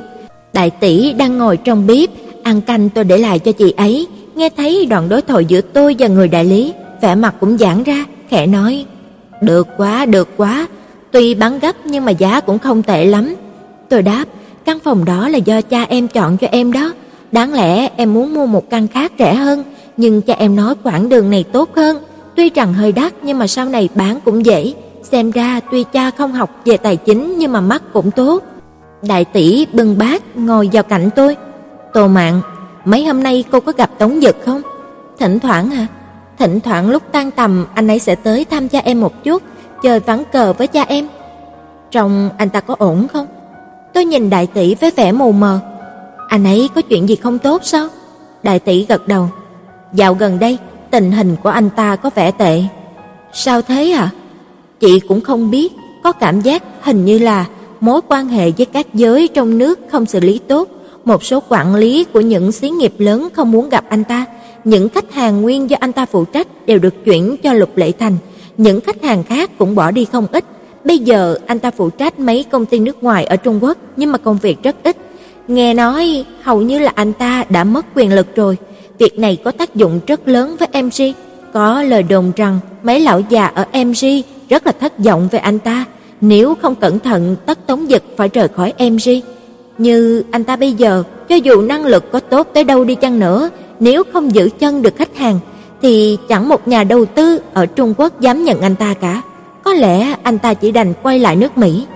Đại 0.52 0.70
tỷ 0.70 1.12
đang 1.12 1.38
ngồi 1.38 1.56
trong 1.56 1.86
bếp, 1.86 2.10
ăn 2.42 2.60
canh 2.60 2.88
tôi 2.88 3.04
để 3.04 3.18
lại 3.18 3.38
cho 3.38 3.52
chị 3.52 3.74
ấy, 3.76 4.06
nghe 4.36 4.50
thấy 4.56 4.86
đoạn 4.86 5.08
đối 5.08 5.22
thoại 5.22 5.44
giữa 5.44 5.60
tôi 5.60 5.96
và 5.98 6.08
người 6.08 6.28
đại 6.28 6.44
lý, 6.44 6.72
vẻ 7.00 7.14
mặt 7.14 7.34
cũng 7.40 7.58
giãn 7.58 7.82
ra, 7.82 8.04
khẽ 8.28 8.46
nói: 8.46 8.84
"Được 9.40 9.68
quá, 9.76 10.06
được 10.06 10.28
quá, 10.36 10.66
tuy 11.10 11.34
bán 11.34 11.58
gấp 11.58 11.76
nhưng 11.84 12.04
mà 12.04 12.12
giá 12.12 12.40
cũng 12.40 12.58
không 12.58 12.82
tệ 12.82 13.04
lắm." 13.04 13.34
Tôi 13.88 14.02
đáp: 14.02 14.24
"Căn 14.64 14.78
phòng 14.84 15.04
đó 15.04 15.28
là 15.28 15.38
do 15.38 15.60
cha 15.60 15.82
em 15.82 16.08
chọn 16.08 16.36
cho 16.36 16.46
em 16.50 16.72
đó, 16.72 16.92
đáng 17.32 17.54
lẽ 17.54 17.88
em 17.96 18.14
muốn 18.14 18.34
mua 18.34 18.46
một 18.46 18.70
căn 18.70 18.88
khác 18.88 19.12
rẻ 19.18 19.34
hơn, 19.34 19.64
nhưng 19.96 20.22
cha 20.22 20.34
em 20.34 20.56
nói 20.56 20.74
quãng 20.82 21.08
đường 21.08 21.30
này 21.30 21.44
tốt 21.52 21.76
hơn, 21.76 21.98
tuy 22.36 22.50
rằng 22.50 22.74
hơi 22.74 22.92
đắt 22.92 23.12
nhưng 23.22 23.38
mà 23.38 23.46
sau 23.46 23.64
này 23.64 23.88
bán 23.94 24.18
cũng 24.24 24.46
dễ." 24.46 24.74
Xem 25.10 25.30
ra 25.30 25.60
tuy 25.70 25.84
cha 25.92 26.10
không 26.10 26.32
học 26.32 26.50
về 26.64 26.76
tài 26.76 26.96
chính 26.96 27.38
nhưng 27.38 27.52
mà 27.52 27.60
mắt 27.60 27.82
cũng 27.92 28.10
tốt. 28.10 28.42
Đại 29.08 29.24
tỷ 29.24 29.66
bưng 29.72 29.98
bát 29.98 30.36
ngồi 30.36 30.70
vào 30.72 30.82
cạnh 30.82 31.10
tôi. 31.16 31.36
Tô 31.92 32.08
Mạn, 32.08 32.40
mấy 32.86 33.04
hôm 33.04 33.22
nay 33.22 33.44
cô 33.50 33.60
có 33.60 33.72
gặp 33.76 33.90
Tống 33.98 34.20
Dực 34.22 34.36
không? 34.44 34.62
Thỉnh 35.18 35.38
thoảng 35.38 35.70
hả? 35.70 35.86
Thỉnh 36.38 36.60
thoảng 36.60 36.90
lúc 36.90 37.02
tan 37.12 37.30
tầm 37.30 37.66
anh 37.74 37.88
ấy 37.88 37.98
sẽ 37.98 38.14
tới 38.14 38.44
thăm 38.44 38.68
cha 38.68 38.78
em 38.78 39.00
một 39.00 39.24
chút, 39.24 39.42
chơi 39.82 40.00
ván 40.00 40.22
cờ 40.32 40.52
với 40.52 40.66
cha 40.66 40.82
em. 40.82 41.08
Trong 41.90 42.30
anh 42.38 42.50
ta 42.50 42.60
có 42.60 42.76
ổn 42.78 43.08
không? 43.12 43.26
Tôi 43.94 44.04
nhìn 44.04 44.30
đại 44.30 44.46
tỷ 44.46 44.74
với 44.74 44.90
vẻ 44.90 45.12
mù 45.12 45.32
mờ. 45.32 45.60
Anh 46.28 46.44
ấy 46.44 46.68
có 46.74 46.80
chuyện 46.80 47.08
gì 47.08 47.16
không 47.16 47.38
tốt 47.38 47.60
sao? 47.64 47.88
Đại 48.42 48.58
tỷ 48.58 48.86
gật 48.86 49.08
đầu. 49.08 49.28
Dạo 49.92 50.14
gần 50.14 50.38
đây, 50.38 50.58
tình 50.90 51.12
hình 51.12 51.36
của 51.42 51.50
anh 51.50 51.70
ta 51.70 51.96
có 51.96 52.10
vẻ 52.14 52.30
tệ. 52.30 52.62
Sao 53.32 53.62
thế 53.62 53.90
à? 53.90 54.10
Chị 54.80 55.00
cũng 55.00 55.20
không 55.20 55.50
biết, 55.50 55.72
có 56.02 56.12
cảm 56.12 56.40
giác 56.40 56.62
hình 56.82 57.04
như 57.04 57.18
là 57.18 57.46
mối 57.80 58.00
quan 58.08 58.28
hệ 58.28 58.50
với 58.50 58.66
các 58.66 58.94
giới 58.94 59.28
trong 59.28 59.58
nước 59.58 59.80
không 59.92 60.06
xử 60.06 60.20
lý 60.20 60.40
tốt, 60.48 60.68
một 61.06 61.24
số 61.24 61.42
quản 61.48 61.74
lý 61.74 62.04
của 62.12 62.20
những 62.20 62.52
xí 62.52 62.70
nghiệp 62.70 62.94
lớn 62.98 63.28
không 63.32 63.50
muốn 63.50 63.68
gặp 63.68 63.84
anh 63.88 64.04
ta, 64.04 64.24
những 64.64 64.88
khách 64.88 65.12
hàng 65.12 65.42
nguyên 65.42 65.70
do 65.70 65.76
anh 65.80 65.92
ta 65.92 66.06
phụ 66.06 66.24
trách 66.24 66.66
đều 66.66 66.78
được 66.78 67.04
chuyển 67.04 67.36
cho 67.42 67.52
Lục 67.52 67.76
Lệ 67.76 67.92
Thành, 67.92 68.16
những 68.56 68.80
khách 68.80 69.02
hàng 69.02 69.22
khác 69.22 69.50
cũng 69.58 69.74
bỏ 69.74 69.90
đi 69.90 70.04
không 70.04 70.26
ít. 70.32 70.44
Bây 70.84 70.98
giờ 70.98 71.38
anh 71.46 71.58
ta 71.58 71.70
phụ 71.70 71.90
trách 71.90 72.18
mấy 72.18 72.44
công 72.44 72.66
ty 72.66 72.78
nước 72.78 73.02
ngoài 73.02 73.24
ở 73.24 73.36
Trung 73.36 73.58
Quốc, 73.64 73.78
nhưng 73.96 74.12
mà 74.12 74.18
công 74.18 74.38
việc 74.38 74.62
rất 74.62 74.76
ít. 74.82 74.96
Nghe 75.48 75.74
nói 75.74 76.24
hầu 76.42 76.62
như 76.62 76.78
là 76.78 76.92
anh 76.94 77.12
ta 77.12 77.44
đã 77.48 77.64
mất 77.64 77.86
quyền 77.94 78.12
lực 78.12 78.36
rồi. 78.36 78.56
Việc 78.98 79.18
này 79.18 79.36
có 79.44 79.50
tác 79.50 79.74
dụng 79.74 80.00
rất 80.06 80.28
lớn 80.28 80.56
với 80.58 80.82
MG. 80.82 81.02
Có 81.52 81.82
lời 81.82 82.02
đồn 82.02 82.32
rằng 82.36 82.58
mấy 82.82 83.00
lão 83.00 83.20
già 83.20 83.46
ở 83.46 83.64
MG 83.72 84.06
rất 84.48 84.66
là 84.66 84.72
thất 84.72 84.98
vọng 84.98 85.28
về 85.30 85.38
anh 85.38 85.58
ta, 85.58 85.84
nếu 86.20 86.54
không 86.54 86.74
cẩn 86.74 86.98
thận 86.98 87.36
tất 87.46 87.66
Tống 87.66 87.90
Dịch 87.90 88.02
phải 88.16 88.28
rời 88.28 88.48
khỏi 88.48 88.72
MG. 88.78 89.35
Như 89.78 90.24
anh 90.30 90.44
ta 90.44 90.56
bây 90.56 90.72
giờ, 90.72 91.02
cho 91.28 91.36
dù 91.36 91.62
năng 91.62 91.86
lực 91.86 92.12
có 92.12 92.20
tốt 92.20 92.48
tới 92.54 92.64
đâu 92.64 92.84
đi 92.84 92.94
chăng 92.94 93.18
nữa, 93.18 93.50
nếu 93.80 94.02
không 94.12 94.34
giữ 94.34 94.48
chân 94.58 94.82
được 94.82 94.96
khách 94.96 95.16
hàng 95.16 95.38
thì 95.82 96.18
chẳng 96.28 96.48
một 96.48 96.68
nhà 96.68 96.84
đầu 96.84 97.04
tư 97.04 97.40
ở 97.54 97.66
Trung 97.66 97.94
Quốc 97.96 98.20
dám 98.20 98.44
nhận 98.44 98.60
anh 98.60 98.76
ta 98.76 98.94
cả. 98.94 99.22
Có 99.64 99.72
lẽ 99.72 100.14
anh 100.22 100.38
ta 100.38 100.54
chỉ 100.54 100.72
đành 100.72 100.92
quay 101.02 101.18
lại 101.18 101.36
nước 101.36 101.58
Mỹ. 101.58 101.86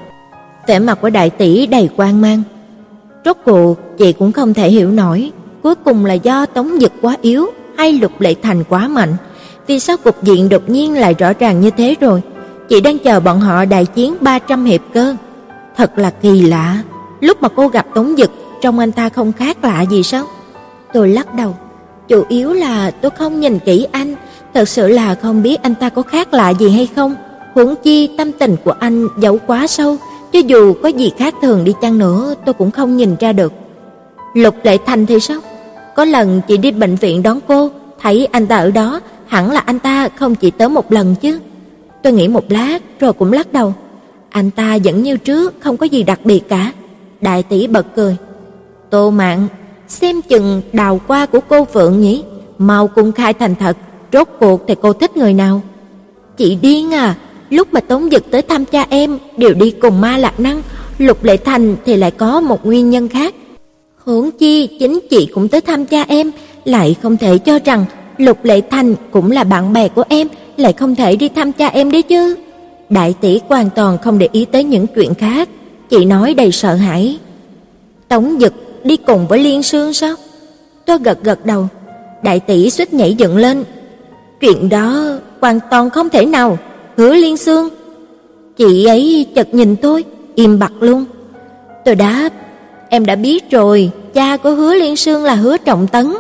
Vẻ 0.67 0.79
mặt 0.79 0.99
của 1.01 1.11
đại 1.11 1.31
tỷ 1.31 1.67
đầy 1.67 1.89
quan 1.97 2.21
mang. 2.21 2.43
Rốt 3.25 3.37
cuộc 3.45 3.75
chị 3.99 4.13
cũng 4.13 4.33
không 4.33 4.55
thể 4.55 4.71
hiểu 4.71 4.91
nổi, 4.91 5.31
cuối 5.63 5.75
cùng 5.75 6.05
là 6.05 6.15
do 6.15 6.47
Tống 6.47 6.71
Dực 6.81 6.93
quá 7.03 7.17
yếu 7.23 7.47
hay 7.77 7.93
Lục 7.93 8.21
Lệ 8.21 8.35
Thành 8.43 8.65
quá 8.69 8.89
mạnh. 8.89 9.17
Vì 9.67 9.81
sao 9.81 9.97
cục 9.97 10.23
diện 10.23 10.49
đột 10.49 10.71
nhiên 10.71 10.95
lại 10.95 11.15
rõ 11.19 11.33
ràng 11.39 11.61
như 11.61 11.71
thế 11.71 11.95
rồi? 12.01 12.23
Chị 12.69 12.81
đang 12.81 12.99
chờ 12.99 13.21
bọn 13.21 13.41
họ 13.41 13.65
đại 13.65 13.87
chiến 13.87 14.15
300 14.21 14.65
hiệp 14.65 14.81
cơ. 14.95 15.17
Thật 15.77 15.99
là 15.99 16.11
kỳ 16.11 16.43
lạ, 16.43 16.83
lúc 17.21 17.43
mà 17.43 17.49
cô 17.49 17.69
gặp 17.69 17.87
Tống 17.95 18.15
Dực, 18.19 18.31
trong 18.61 18.79
anh 18.79 18.93
ta 18.93 19.09
không 19.09 19.33
khác 19.33 19.65
lạ 19.65 19.83
gì 19.83 20.03
sao? 20.03 20.27
Tôi 20.93 21.09
lắc 21.09 21.35
đầu, 21.35 21.55
chủ 22.09 22.25
yếu 22.29 22.53
là 22.53 22.91
tôi 22.91 23.11
không 23.11 23.41
nhìn 23.41 23.59
kỹ 23.59 23.87
anh, 23.93 24.15
thật 24.55 24.69
sự 24.69 24.89
là 24.89 25.15
không 25.15 25.43
biết 25.43 25.63
anh 25.63 25.75
ta 25.75 25.89
có 25.89 26.03
khác 26.03 26.35
lạ 26.35 26.51
gì 26.51 26.71
hay 26.71 26.89
không. 26.97 27.15
Huống 27.55 27.75
chi 27.83 28.11
tâm 28.19 28.33
tình 28.33 28.57
của 28.65 28.75
anh 28.81 29.09
giấu 29.19 29.39
quá 29.47 29.67
sâu, 29.67 29.97
cho 30.33 30.39
dù 30.39 30.75
có 30.83 30.89
gì 30.89 31.13
khác 31.19 31.35
thường 31.43 31.65
đi 31.65 31.75
chăng 31.83 31.99
nữa, 31.99 32.35
tôi 32.45 32.55
cũng 32.55 32.71
không 32.71 32.97
nhìn 32.97 33.17
ra 33.21 33.33
được. 33.33 33.53
Lục 34.35 34.55
Lệ 34.63 34.79
Thành 34.87 35.07
thì 35.07 35.21
sao? 35.21 35.41
Có 35.97 36.05
lần 36.05 36.41
chị 36.49 36.57
đi 36.57 36.71
bệnh 36.71 36.97
viện 36.97 37.23
đón 37.23 37.39
cô, 37.49 37.71
thấy 38.01 38.29
anh 38.33 38.47
ta 38.47 38.57
ở 38.57 38.71
đó, 38.71 39.01
hẳn 39.27 39.51
là 39.51 39.61
anh 39.61 39.79
ta 39.79 40.09
không 40.09 40.35
chỉ 40.35 40.51
tới 40.51 40.69
một 40.69 40.93
lần 40.93 41.15
chứ. 41.15 41.41
Tôi 42.03 42.13
nghĩ 42.13 42.29
một 42.29 42.45
lát 42.49 42.79
rồi 43.01 43.13
cũng 43.13 43.33
lắc 43.33 43.53
đầu. 43.53 43.75
Anh 44.31 44.51
ta 44.51 44.79
vẫn 44.85 45.03
như 45.03 45.17
trước, 45.17 45.55
không 45.61 45.77
có 45.77 45.87
gì 45.87 46.03
đặc 46.03 46.21
biệt 46.25 46.49
cả. 46.49 46.73
Đại 47.21 47.43
tỷ 47.43 47.67
bật 47.67 47.87
cười. 47.97 48.17
Tô 48.91 49.11
Mạn, 49.11 49.49
xem 49.89 50.23
chừng 50.23 50.63
đào 50.73 51.01
qua 51.07 51.27
của 51.27 51.41
cô 51.49 51.65
Phượng 51.65 52.01
nhỉ? 52.01 52.23
Mau 52.59 52.87
cung 52.87 53.13
khai 53.13 53.35
thành 53.35 53.55
thật, 53.55 53.77
rốt 54.13 54.29
cuộc 54.41 54.65
thì 54.69 54.75
cô 54.83 54.93
thích 54.93 55.17
người 55.17 55.35
nào? 55.35 55.63
Chị 56.37 56.59
điên 56.63 56.95
à, 56.95 57.15
lúc 57.51 57.69
mà 57.73 57.81
Tống 57.81 58.09
Dực 58.11 58.31
tới 58.31 58.43
thăm 58.43 58.65
cha 58.65 58.87
em 58.91 59.19
đều 59.37 59.55
đi 59.55 59.71
cùng 59.71 60.01
Ma 60.01 60.17
Lạc 60.17 60.41
Năng, 60.41 60.63
Lục 60.99 61.25
Lệ 61.25 61.37
Thành 61.37 61.77
thì 61.85 61.97
lại 61.97 62.11
có 62.11 62.41
một 62.41 62.67
nguyên 62.67 62.91
nhân 62.91 63.09
khác. 63.09 63.35
Huống 64.05 64.31
chi 64.31 64.77
chính 64.81 65.01
chị 65.11 65.29
cũng 65.35 65.49
tới 65.49 65.61
thăm 65.61 65.87
cha 65.87 66.05
em, 66.09 66.31
lại 66.65 66.97
không 67.03 67.17
thể 67.17 67.39
cho 67.39 67.59
rằng 67.65 67.85
Lục 68.19 68.45
Lệ 68.45 68.61
Thành 68.71 68.95
cũng 69.11 69.31
là 69.31 69.45
bạn 69.45 69.73
bè 69.73 69.89
của 69.89 70.05
em, 70.09 70.29
lại 70.57 70.73
không 70.73 70.95
thể 70.95 71.17
đi 71.17 71.29
thăm 71.29 71.53
cha 71.53 71.67
em 71.67 71.91
đấy 71.91 72.03
chứ. 72.03 72.37
Đại 72.89 73.15
tỷ 73.21 73.41
hoàn 73.49 73.71
toàn 73.71 73.99
không 73.99 74.19
để 74.19 74.29
ý 74.33 74.45
tới 74.45 74.65
những 74.65 74.87
chuyện 74.87 75.15
khác, 75.15 75.49
chị 75.91 76.05
nói 76.05 76.35
đầy 76.35 76.53
sợ 76.53 76.75
hãi. 76.75 77.19
Tống 78.09 78.37
Dực 78.41 78.55
đi 78.85 78.97
cùng 78.97 79.27
với 79.27 79.39
Liên 79.39 79.63
Sương 79.63 79.93
sao? 79.93 80.15
Tôi 80.87 80.99
gật 80.99 81.23
gật 81.23 81.47
đầu. 81.47 81.69
Đại 82.23 82.41
tỷ 82.41 82.71
suýt 82.71 82.95
nhảy 82.95 83.15
dựng 83.15 83.37
lên. 83.37 83.65
Chuyện 84.41 84.69
đó 84.69 85.05
hoàn 85.41 85.61
toàn 85.71 85.91
không 85.91 86.09
thể 86.09 86.27
nào, 86.27 86.59
Hứa 86.97 87.15
Liên 87.15 87.37
Sương. 87.37 87.69
Chị 88.57 88.85
ấy 88.85 89.27
chợt 89.35 89.55
nhìn 89.55 89.77
tôi, 89.77 90.05
im 90.35 90.59
bặt 90.59 90.73
luôn. 90.81 91.05
Tôi 91.85 91.95
đáp, 91.95 92.31
em 92.89 93.07
đã 93.07 93.15
biết 93.17 93.51
rồi, 93.51 93.91
cha 94.15 94.37
của 94.37 94.51
Hứa 94.51 94.75
Liên 94.75 94.97
Sương 94.97 95.25
là 95.25 95.35
Hứa 95.35 95.57
Trọng 95.57 95.87
Tấn. 95.87 96.13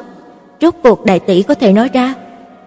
Rốt 0.60 0.74
cuộc 0.82 1.04
đại 1.04 1.18
tỷ 1.18 1.42
có 1.42 1.54
thể 1.54 1.72
nói 1.72 1.88
ra, 1.92 2.14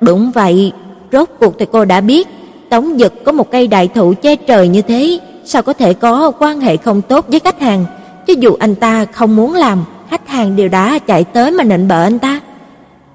đúng 0.01 0.31
vậy, 0.31 0.71
Rốt 1.13 1.29
cuộc 1.39 1.59
thì 1.59 1.65
cô 1.71 1.85
đã 1.85 2.01
biết, 2.01 2.27
Tống 2.69 2.97
Dực 2.99 3.23
có 3.23 3.31
một 3.31 3.51
cây 3.51 3.67
đại 3.67 3.87
thụ 3.87 4.13
che 4.21 4.35
trời 4.35 4.67
như 4.67 4.81
thế, 4.81 5.19
sao 5.45 5.61
có 5.61 5.73
thể 5.73 5.93
có 5.93 6.31
quan 6.39 6.59
hệ 6.59 6.77
không 6.77 7.01
tốt 7.01 7.25
với 7.27 7.39
khách 7.39 7.61
hàng? 7.61 7.85
chứ 8.27 8.33
dù 8.39 8.55
anh 8.59 8.75
ta 8.75 9.05
không 9.05 9.35
muốn 9.35 9.53
làm, 9.53 9.85
khách 10.09 10.27
hàng 10.27 10.55
đều 10.55 10.69
đã 10.69 10.99
chạy 10.99 11.23
tới 11.23 11.51
mà 11.51 11.63
nịnh 11.63 11.87
bợ 11.87 12.03
anh 12.03 12.19
ta. 12.19 12.39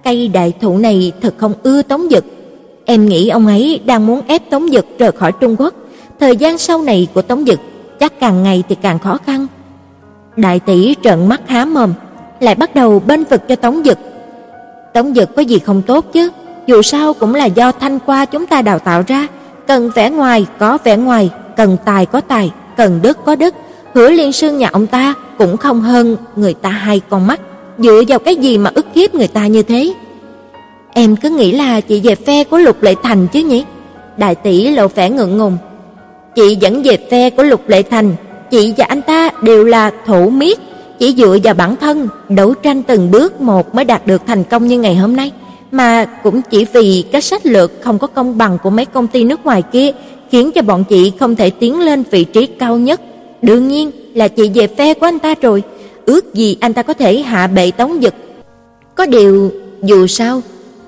Cây 0.04 0.28
đại 0.28 0.52
thụ 0.60 0.78
này 0.78 1.12
thật 1.20 1.34
không 1.38 1.52
ưa 1.62 1.82
Tống 1.82 2.06
Dực. 2.10 2.24
Em 2.84 3.08
nghĩ 3.08 3.28
ông 3.28 3.46
ấy 3.46 3.80
đang 3.84 4.06
muốn 4.06 4.20
ép 4.26 4.50
Tống 4.50 4.68
Dực 4.68 4.86
rời 4.98 5.12
khỏi 5.12 5.32
Trung 5.32 5.56
Quốc. 5.58 5.74
Thời 6.20 6.36
gian 6.36 6.58
sau 6.58 6.82
này 6.82 7.08
của 7.14 7.22
Tống 7.22 7.44
Dực 7.44 7.60
chắc 8.00 8.20
càng 8.20 8.42
ngày 8.42 8.62
thì 8.68 8.74
càng 8.74 8.98
khó 8.98 9.18
khăn. 9.26 9.46
Đại 10.36 10.60
tỷ 10.60 10.94
trợn 11.02 11.28
mắt 11.28 11.40
há 11.46 11.64
mồm, 11.64 11.92
lại 12.40 12.54
bắt 12.54 12.74
đầu 12.74 13.02
bên 13.06 13.24
vực 13.24 13.48
cho 13.48 13.56
Tống 13.56 13.82
Dực. 13.84 13.98
Tống 14.94 15.14
Dực 15.14 15.36
có 15.36 15.42
gì 15.42 15.58
không 15.58 15.82
tốt 15.82 16.04
chứ? 16.12 16.30
dù 16.68 16.82
sao 16.82 17.14
cũng 17.14 17.34
là 17.34 17.44
do 17.44 17.72
thanh 17.72 17.98
qua 17.98 18.24
chúng 18.24 18.46
ta 18.46 18.62
đào 18.62 18.78
tạo 18.78 19.02
ra, 19.06 19.26
cần 19.66 19.90
vẻ 19.94 20.10
ngoài 20.10 20.46
có 20.58 20.78
vẻ 20.84 20.96
ngoài, 20.96 21.30
cần 21.58 21.76
tài 21.84 22.06
có 22.06 22.20
tài, 22.20 22.50
cần 22.76 23.00
đức 23.02 23.18
có 23.24 23.36
đức. 23.36 23.54
Hứa 23.94 24.10
Liên 24.10 24.32
Sương 24.32 24.58
nhà 24.58 24.68
ông 24.72 24.86
ta 24.86 25.14
cũng 25.38 25.56
không 25.56 25.80
hơn 25.80 26.16
người 26.36 26.54
ta 26.54 26.68
hai 26.68 27.00
con 27.08 27.26
mắt, 27.26 27.40
dựa 27.78 28.02
vào 28.08 28.18
cái 28.18 28.36
gì 28.36 28.58
mà 28.58 28.70
ức 28.74 28.86
hiếp 28.94 29.14
người 29.14 29.28
ta 29.28 29.46
như 29.46 29.62
thế? 29.62 29.92
Em 30.92 31.16
cứ 31.16 31.30
nghĩ 31.30 31.52
là 31.52 31.80
chị 31.80 32.00
về 32.00 32.14
phe 32.14 32.44
của 32.44 32.58
Lục 32.58 32.82
Lệ 32.82 32.94
Thành 33.02 33.26
chứ 33.28 33.40
nhỉ? 33.40 33.64
Đại 34.16 34.34
tỷ 34.34 34.70
lộ 34.70 34.88
vẻ 34.88 35.10
ngượng 35.10 35.38
ngùng. 35.38 35.58
Chị 36.34 36.58
vẫn 36.60 36.82
về 36.82 36.98
phe 37.10 37.30
của 37.30 37.42
Lục 37.42 37.68
Lệ 37.68 37.82
Thành, 37.82 38.14
chị 38.50 38.74
và 38.76 38.84
anh 38.84 39.02
ta 39.02 39.30
đều 39.42 39.64
là 39.64 39.90
thủ 40.06 40.30
miết, 40.30 40.58
chỉ 40.98 41.14
dựa 41.18 41.38
vào 41.44 41.54
bản 41.54 41.76
thân, 41.76 42.08
đấu 42.28 42.54
tranh 42.54 42.82
từng 42.82 43.10
bước 43.10 43.40
một 43.40 43.74
mới 43.74 43.84
đạt 43.84 44.06
được 44.06 44.22
thành 44.26 44.44
công 44.44 44.66
như 44.66 44.78
ngày 44.78 44.96
hôm 44.96 45.16
nay 45.16 45.32
mà 45.72 46.04
cũng 46.22 46.42
chỉ 46.42 46.66
vì 46.72 47.04
cái 47.12 47.22
sách 47.22 47.46
lược 47.46 47.72
không 47.82 47.98
có 47.98 48.06
công 48.06 48.38
bằng 48.38 48.58
của 48.62 48.70
mấy 48.70 48.84
công 48.84 49.06
ty 49.06 49.24
nước 49.24 49.44
ngoài 49.44 49.62
kia 49.72 49.92
khiến 50.30 50.50
cho 50.52 50.62
bọn 50.62 50.84
chị 50.84 51.12
không 51.20 51.36
thể 51.36 51.50
tiến 51.50 51.80
lên 51.80 52.04
vị 52.10 52.24
trí 52.24 52.46
cao 52.46 52.78
nhất. 52.78 53.00
Đương 53.42 53.68
nhiên 53.68 53.90
là 54.14 54.28
chị 54.28 54.50
về 54.54 54.66
phe 54.66 54.94
của 54.94 55.06
anh 55.06 55.18
ta 55.18 55.34
rồi, 55.42 55.62
ước 56.06 56.34
gì 56.34 56.56
anh 56.60 56.72
ta 56.72 56.82
có 56.82 56.92
thể 56.92 57.20
hạ 57.20 57.46
bệ 57.46 57.70
Tống 57.70 57.98
Dực. 58.02 58.14
Có 58.94 59.06
điều 59.06 59.52
dù 59.82 60.06
sao, 60.06 60.42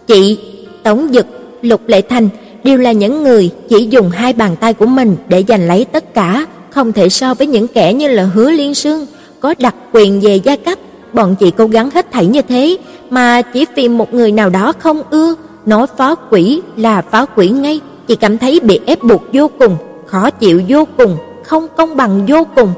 chị, 0.06 0.38
Tống 0.82 1.08
Dực, 1.12 1.26
Lục 1.62 1.80
Lệ 1.86 2.00
Thành 2.00 2.28
đều 2.64 2.78
là 2.78 2.92
những 2.92 3.22
người 3.22 3.50
chỉ 3.68 3.86
dùng 3.90 4.10
hai 4.10 4.32
bàn 4.32 4.56
tay 4.60 4.74
của 4.74 4.86
mình 4.86 5.16
để 5.28 5.44
giành 5.48 5.68
lấy 5.68 5.84
tất 5.84 6.14
cả, 6.14 6.46
không 6.70 6.92
thể 6.92 7.08
so 7.08 7.34
với 7.34 7.46
những 7.46 7.68
kẻ 7.68 7.92
như 7.92 8.08
là 8.08 8.24
Hứa 8.24 8.50
Liên 8.50 8.74
Sương, 8.74 9.06
có 9.40 9.54
đặc 9.58 9.74
quyền 9.92 10.20
về 10.20 10.36
gia 10.36 10.56
cấp. 10.56 10.78
Bọn 11.12 11.36
chị 11.40 11.50
cố 11.50 11.66
gắng 11.66 11.90
hết 11.90 12.12
thảy 12.12 12.26
như 12.26 12.42
thế 12.42 12.76
mà 13.10 13.42
chỉ 13.42 13.66
vì 13.74 13.88
một 13.88 14.14
người 14.14 14.32
nào 14.32 14.50
đó 14.50 14.72
không 14.78 15.02
ưa, 15.10 15.34
nói 15.66 15.86
phá 15.96 16.14
quỷ 16.30 16.60
là 16.76 17.02
phá 17.10 17.24
quỷ 17.36 17.48
ngay, 17.48 17.80
chị 18.10 18.16
cảm 18.16 18.38
thấy 18.38 18.60
bị 18.62 18.80
ép 18.86 19.02
buộc 19.02 19.22
vô 19.32 19.50
cùng, 19.58 19.76
khó 20.06 20.30
chịu 20.30 20.62
vô 20.68 20.86
cùng, 20.96 21.16
không 21.42 21.66
công 21.76 21.96
bằng 21.96 22.26
vô 22.26 22.46
cùng. 22.56 22.72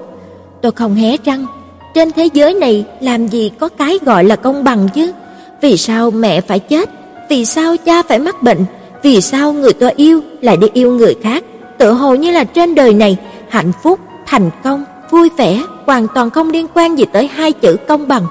Tôi 0.63 0.73
không 0.73 0.95
hé 0.95 1.17
răng, 1.25 1.47
trên 1.95 2.13
thế 2.13 2.29
giới 2.33 2.55
này 2.55 2.85
làm 3.01 3.27
gì 3.27 3.51
có 3.61 3.69
cái 3.69 3.99
gọi 4.05 4.25
là 4.25 4.37
công 4.37 4.65
bằng 4.65 4.89
chứ? 4.95 5.13
Vì 5.61 5.77
sao 5.77 6.11
mẹ 6.11 6.41
phải 6.41 6.59
chết? 6.59 6.91
Vì 7.31 7.45
sao 7.45 7.77
cha 7.77 8.03
phải 8.03 8.19
mắc 8.19 8.43
bệnh? 8.43 8.65
Vì 9.03 9.21
sao 9.21 9.53
người 9.53 9.73
tôi 9.73 9.93
yêu 9.97 10.21
lại 10.41 10.57
đi 10.57 10.67
yêu 10.73 10.93
người 10.93 11.15
khác? 11.23 11.45
Tự 11.79 11.93
hồ 11.93 12.15
như 12.15 12.31
là 12.31 12.45
trên 12.45 12.75
đời 12.75 12.95
này 12.95 13.17
hạnh 13.49 13.73
phúc, 13.83 13.99
thành 14.27 14.51
công, 14.65 14.85
vui 15.11 15.31
vẻ 15.37 15.63
hoàn 15.87 16.07
toàn 16.15 16.31
không 16.31 16.51
liên 16.51 16.67
quan 16.75 16.99
gì 16.99 17.05
tới 17.13 17.27
hai 17.27 17.53
chữ 17.53 17.77
công 17.89 18.09
bằng. 18.09 18.27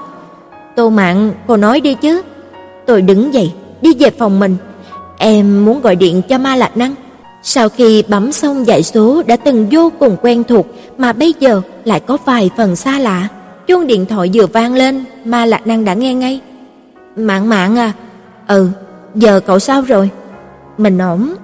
Tô 0.76 0.90
Mạn, 0.90 1.32
cô 1.46 1.56
nói 1.56 1.80
đi 1.80 1.94
chứ. 1.94 2.22
Tôi 2.86 3.02
đứng 3.02 3.34
dậy, 3.34 3.52
đi 3.80 3.94
về 3.94 4.10
phòng 4.10 4.40
mình. 4.40 4.56
Em 5.24 5.64
muốn 5.64 5.80
gọi 5.80 5.96
điện 5.96 6.22
cho 6.28 6.38
Ma 6.38 6.56
Lạc 6.56 6.76
Năng. 6.76 6.94
Sau 7.42 7.68
khi 7.68 8.02
bấm 8.08 8.32
xong 8.32 8.64
dãy 8.64 8.82
số 8.82 9.22
đã 9.26 9.36
từng 9.36 9.66
vô 9.70 9.92
cùng 9.98 10.16
quen 10.22 10.44
thuộc 10.44 10.66
mà 10.98 11.12
bây 11.12 11.34
giờ 11.40 11.62
lại 11.84 12.00
có 12.00 12.18
vài 12.24 12.50
phần 12.56 12.76
xa 12.76 12.98
lạ. 12.98 13.28
Chuông 13.66 13.86
điện 13.86 14.06
thoại 14.06 14.30
vừa 14.34 14.46
vang 14.46 14.74
lên, 14.74 15.04
Ma 15.24 15.44
Lạc 15.44 15.66
Năng 15.66 15.84
đã 15.84 15.94
nghe 15.94 16.14
ngay. 16.14 16.40
"Mạn 17.16 17.48
Mạn 17.48 17.78
à?" 17.78 17.92
"Ừ, 18.48 18.68
giờ 19.14 19.40
cậu 19.40 19.58
sao 19.58 19.82
rồi?" 19.82 20.10
"Mình 20.78 20.98
ổn." 20.98 21.34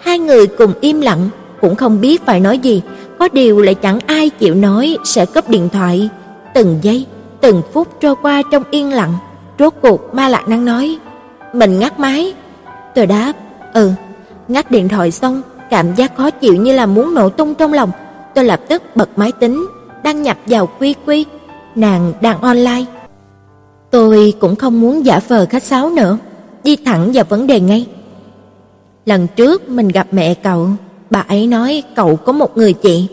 Hai 0.00 0.18
người 0.18 0.46
cùng 0.46 0.72
im 0.80 1.00
lặng, 1.00 1.28
cũng 1.60 1.74
không 1.74 2.00
biết 2.00 2.26
phải 2.26 2.40
nói 2.40 2.58
gì, 2.58 2.82
có 3.18 3.28
điều 3.32 3.60
lại 3.60 3.74
chẳng 3.74 3.98
ai 4.06 4.30
chịu 4.30 4.54
nói 4.54 4.96
sẽ 5.04 5.26
cấp 5.26 5.48
điện 5.48 5.68
thoại. 5.72 6.08
Từng 6.54 6.78
giây, 6.82 7.06
từng 7.40 7.62
phút 7.72 8.00
trôi 8.00 8.14
qua 8.22 8.42
trong 8.50 8.62
yên 8.70 8.92
lặng, 8.92 9.12
rốt 9.58 9.74
cuộc 9.82 10.14
Ma 10.14 10.28
Lạc 10.28 10.48
Năng 10.48 10.64
nói: 10.64 10.98
"Mình 11.52 11.78
ngắt 11.78 12.00
máy." 12.00 12.34
Tôi 12.94 13.06
đáp: 13.06 13.32
"Ừ." 13.74 13.90
Ngắt 14.48 14.70
điện 14.70 14.88
thoại 14.88 15.10
xong, 15.10 15.42
cảm 15.70 15.94
giác 15.94 16.16
khó 16.16 16.30
chịu 16.30 16.54
như 16.54 16.72
là 16.72 16.86
muốn 16.86 17.14
nổ 17.14 17.28
tung 17.28 17.54
trong 17.54 17.72
lòng. 17.72 17.90
Tôi 18.34 18.44
lập 18.44 18.60
tức 18.68 18.82
bật 18.94 19.08
máy 19.16 19.32
tính, 19.32 19.66
đăng 20.04 20.22
nhập 20.22 20.36
vào 20.46 20.68
Quy 20.78 20.94
Quy, 21.06 21.26
nàng 21.74 22.12
đang 22.20 22.40
online. 22.40 22.84
Tôi 23.90 24.34
cũng 24.40 24.56
không 24.56 24.80
muốn 24.80 25.06
giả 25.06 25.20
vờ 25.28 25.46
khách 25.50 25.62
sáo 25.62 25.90
nữa, 25.90 26.18
đi 26.64 26.76
thẳng 26.76 27.10
vào 27.14 27.24
vấn 27.28 27.46
đề 27.46 27.60
ngay. 27.60 27.86
Lần 29.06 29.26
trước 29.36 29.68
mình 29.68 29.88
gặp 29.88 30.06
mẹ 30.10 30.34
cậu, 30.34 30.68
bà 31.10 31.20
ấy 31.28 31.46
nói 31.46 31.82
cậu 31.96 32.16
có 32.16 32.32
một 32.32 32.56
người 32.56 32.72
chị. 32.72 33.06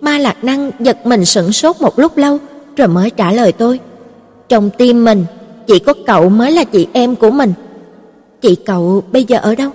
Ma 0.00 0.18
Lạc 0.18 0.44
Năng 0.44 0.70
giật 0.80 1.06
mình 1.06 1.24
sững 1.24 1.52
sốt 1.52 1.80
một 1.80 1.98
lúc 1.98 2.16
lâu 2.16 2.38
rồi 2.76 2.88
mới 2.88 3.10
trả 3.10 3.32
lời 3.32 3.52
tôi. 3.52 3.80
Trong 4.48 4.70
tim 4.70 5.04
mình, 5.04 5.24
chỉ 5.66 5.78
có 5.78 5.94
cậu 6.06 6.28
mới 6.28 6.52
là 6.52 6.64
chị 6.64 6.86
em 6.92 7.16
của 7.16 7.30
mình. 7.30 7.52
Chị 8.40 8.54
cậu 8.54 9.02
bây 9.12 9.24
giờ 9.24 9.38
ở 9.42 9.54
đâu? 9.54 9.70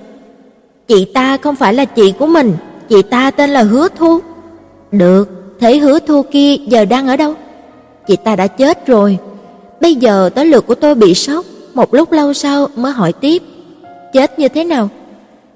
Chị 0.88 1.06
ta 1.06 1.38
không 1.38 1.56
phải 1.56 1.74
là 1.74 1.86
chị 1.86 2.14
của 2.20 2.28
mình, 2.28 2.54
chị 2.90 3.02
ta 3.02 3.32
tên 3.32 3.50
là 3.50 3.64
Hứa 3.64 3.88
Thu. 3.96 4.20
Được, 4.92 5.30
thế 5.60 5.78
Hứa 5.78 6.00
Thu 6.00 6.22
kia 6.32 6.56
giờ 6.56 6.86
đang 6.86 7.08
ở 7.08 7.18
đâu? 7.18 7.34
Chị 8.08 8.16
ta 8.16 8.36
đã 8.36 8.48
chết 8.48 8.88
rồi. 8.88 9.18
Bây 9.82 9.96
giờ 9.96 10.30
tới 10.36 10.46
lượt 10.46 10.68
của 10.68 10.76
tôi 10.76 10.96
bị 10.96 11.14
sốc, 11.14 11.46
một 11.74 11.94
lúc 11.94 12.12
lâu 12.12 12.34
sau 12.34 12.68
mới 12.76 12.92
hỏi 12.92 13.14
tiếp. 13.14 13.44
Chết 14.14 14.40
như 14.40 14.48
thế 14.48 14.64
nào? 14.64 14.90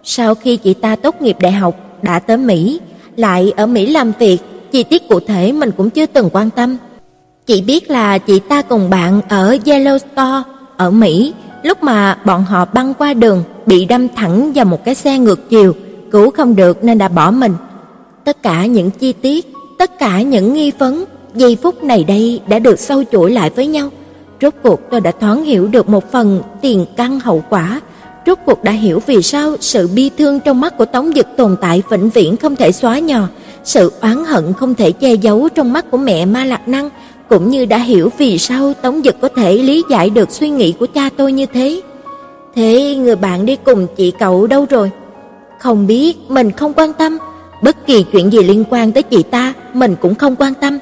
Sau 0.03 0.35
khi 0.35 0.57
chị 0.57 0.73
ta 0.73 0.95
tốt 0.95 1.21
nghiệp 1.21 1.37
đại 1.39 1.51
học 1.51 1.75
đã 2.01 2.19
tới 2.19 2.37
Mỹ, 2.37 2.79
lại 3.17 3.53
ở 3.55 3.65
Mỹ 3.65 3.85
làm 3.85 4.11
việc, 4.19 4.37
chi 4.71 4.83
tiết 4.83 5.09
cụ 5.09 5.19
thể 5.19 5.51
mình 5.51 5.71
cũng 5.77 5.89
chưa 5.89 6.05
từng 6.05 6.29
quan 6.33 6.49
tâm. 6.49 6.77
Chỉ 7.45 7.61
biết 7.61 7.91
là 7.91 8.17
chị 8.17 8.39
ta 8.39 8.61
cùng 8.61 8.89
bạn 8.89 9.21
ở 9.29 9.57
Yellowstone 9.65 10.41
ở 10.77 10.91
Mỹ, 10.91 11.33
lúc 11.65 11.83
mà 11.83 12.17
bọn 12.25 12.43
họ 12.43 12.65
băng 12.65 12.93
qua 12.93 13.13
đường 13.13 13.43
bị 13.65 13.85
đâm 13.85 14.07
thẳng 14.09 14.51
vào 14.55 14.65
một 14.65 14.85
cái 14.85 14.95
xe 14.95 15.19
ngược 15.19 15.49
chiều, 15.49 15.75
cứu 16.11 16.31
không 16.31 16.55
được 16.55 16.83
nên 16.83 16.97
đã 16.97 17.07
bỏ 17.07 17.31
mình. 17.31 17.53
Tất 18.23 18.43
cả 18.43 18.65
những 18.65 18.91
chi 18.91 19.13
tiết, 19.13 19.53
tất 19.79 19.99
cả 19.99 20.21
những 20.21 20.53
nghi 20.53 20.71
vấn, 20.79 21.05
giây 21.35 21.57
phút 21.63 21.83
này 21.83 22.03
đây 22.03 22.41
đã 22.47 22.59
được 22.59 22.79
sâu 22.79 23.03
chuỗi 23.11 23.31
lại 23.31 23.49
với 23.49 23.67
nhau. 23.67 23.89
Rốt 24.41 24.53
cuộc 24.63 24.79
tôi 24.91 25.01
đã 25.01 25.11
thoáng 25.11 25.43
hiểu 25.43 25.67
được 25.67 25.89
một 25.89 26.11
phần 26.11 26.41
tiền 26.61 26.85
căn 26.97 27.19
hậu 27.19 27.43
quả, 27.49 27.81
rốt 28.25 28.39
cuộc 28.45 28.63
đã 28.63 28.71
hiểu 28.71 29.01
vì 29.05 29.21
sao 29.21 29.55
sự 29.59 29.89
bi 29.95 30.09
thương 30.17 30.39
trong 30.39 30.61
mắt 30.61 30.77
của 30.77 30.85
Tống 30.85 31.11
Dực 31.15 31.27
tồn 31.37 31.55
tại 31.61 31.83
vĩnh 31.89 32.09
viễn 32.09 32.37
không 32.37 32.55
thể 32.55 32.71
xóa 32.71 32.99
nhòa, 32.99 33.27
sự 33.63 33.91
oán 34.01 34.25
hận 34.25 34.53
không 34.53 34.75
thể 34.75 34.91
che 34.91 35.13
giấu 35.13 35.49
trong 35.49 35.73
mắt 35.73 35.91
của 35.91 35.97
mẹ 35.97 36.25
Ma 36.25 36.45
Lạc 36.45 36.67
Năng, 36.67 36.89
cũng 37.29 37.49
như 37.49 37.65
đã 37.65 37.77
hiểu 37.77 38.09
vì 38.17 38.37
sao 38.37 38.73
Tống 38.81 39.01
Dực 39.03 39.21
có 39.21 39.29
thể 39.35 39.57
lý 39.57 39.83
giải 39.89 40.09
được 40.09 40.31
suy 40.31 40.49
nghĩ 40.49 40.73
của 40.79 40.87
cha 40.93 41.09
tôi 41.17 41.31
như 41.31 41.45
thế. 41.45 41.81
Thế 42.55 42.95
người 42.95 43.15
bạn 43.15 43.45
đi 43.45 43.55
cùng 43.55 43.87
chị 43.97 44.11
cậu 44.19 44.47
đâu 44.47 44.65
rồi? 44.69 44.91
Không 45.59 45.87
biết, 45.87 46.17
mình 46.29 46.51
không 46.51 46.73
quan 46.75 46.93
tâm, 46.93 47.17
bất 47.63 47.87
kỳ 47.87 48.05
chuyện 48.11 48.31
gì 48.31 48.43
liên 48.43 48.63
quan 48.69 48.91
tới 48.91 49.03
chị 49.03 49.23
ta, 49.23 49.53
mình 49.73 49.95
cũng 50.01 50.15
không 50.15 50.35
quan 50.35 50.53
tâm. 50.53 50.79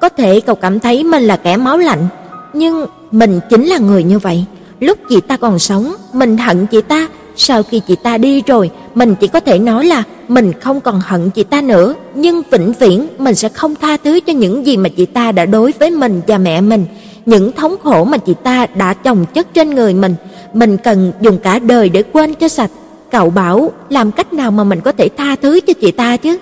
Có 0.00 0.08
thể 0.08 0.40
cậu 0.40 0.54
cảm 0.54 0.80
thấy 0.80 1.04
mình 1.04 1.22
là 1.22 1.36
kẻ 1.36 1.56
máu 1.56 1.78
lạnh, 1.78 2.08
nhưng 2.52 2.86
mình 3.10 3.40
chính 3.50 3.66
là 3.66 3.78
người 3.78 4.02
như 4.02 4.18
vậy. 4.18 4.44
Lúc 4.80 4.98
chị 5.08 5.20
ta 5.20 5.36
còn 5.36 5.58
sống, 5.58 5.94
mình 6.12 6.36
hận 6.36 6.66
chị 6.66 6.80
ta, 6.80 7.08
sau 7.36 7.62
khi 7.62 7.80
chị 7.80 7.96
ta 8.02 8.18
đi 8.18 8.42
rồi, 8.46 8.70
mình 8.94 9.14
chỉ 9.20 9.28
có 9.28 9.40
thể 9.40 9.58
nói 9.58 9.86
là 9.86 10.02
mình 10.28 10.52
không 10.60 10.80
còn 10.80 11.00
hận 11.00 11.30
chị 11.30 11.42
ta 11.42 11.60
nữa, 11.60 11.94
nhưng 12.14 12.42
vĩnh 12.50 12.72
viễn 12.78 13.06
mình 13.18 13.34
sẽ 13.34 13.48
không 13.48 13.74
tha 13.74 13.96
thứ 13.96 14.20
cho 14.26 14.32
những 14.32 14.66
gì 14.66 14.76
mà 14.76 14.88
chị 14.88 15.06
ta 15.06 15.32
đã 15.32 15.46
đối 15.46 15.72
với 15.78 15.90
mình 15.90 16.20
và 16.26 16.38
mẹ 16.38 16.60
mình, 16.60 16.86
những 17.26 17.52
thống 17.52 17.76
khổ 17.82 18.04
mà 18.04 18.18
chị 18.18 18.34
ta 18.42 18.66
đã 18.74 18.94
chồng 18.94 19.26
chất 19.34 19.54
trên 19.54 19.70
người 19.70 19.94
mình, 19.94 20.14
mình 20.54 20.76
cần 20.76 21.12
dùng 21.20 21.38
cả 21.38 21.58
đời 21.58 21.88
để 21.88 22.02
quên 22.02 22.34
cho 22.34 22.48
sạch. 22.48 22.70
Cậu 23.10 23.30
bảo 23.30 23.70
làm 23.88 24.12
cách 24.12 24.32
nào 24.32 24.50
mà 24.50 24.64
mình 24.64 24.80
có 24.80 24.92
thể 24.92 25.08
tha 25.16 25.36
thứ 25.42 25.60
cho 25.60 25.72
chị 25.72 25.90
ta 25.90 26.16
chứ? 26.16 26.38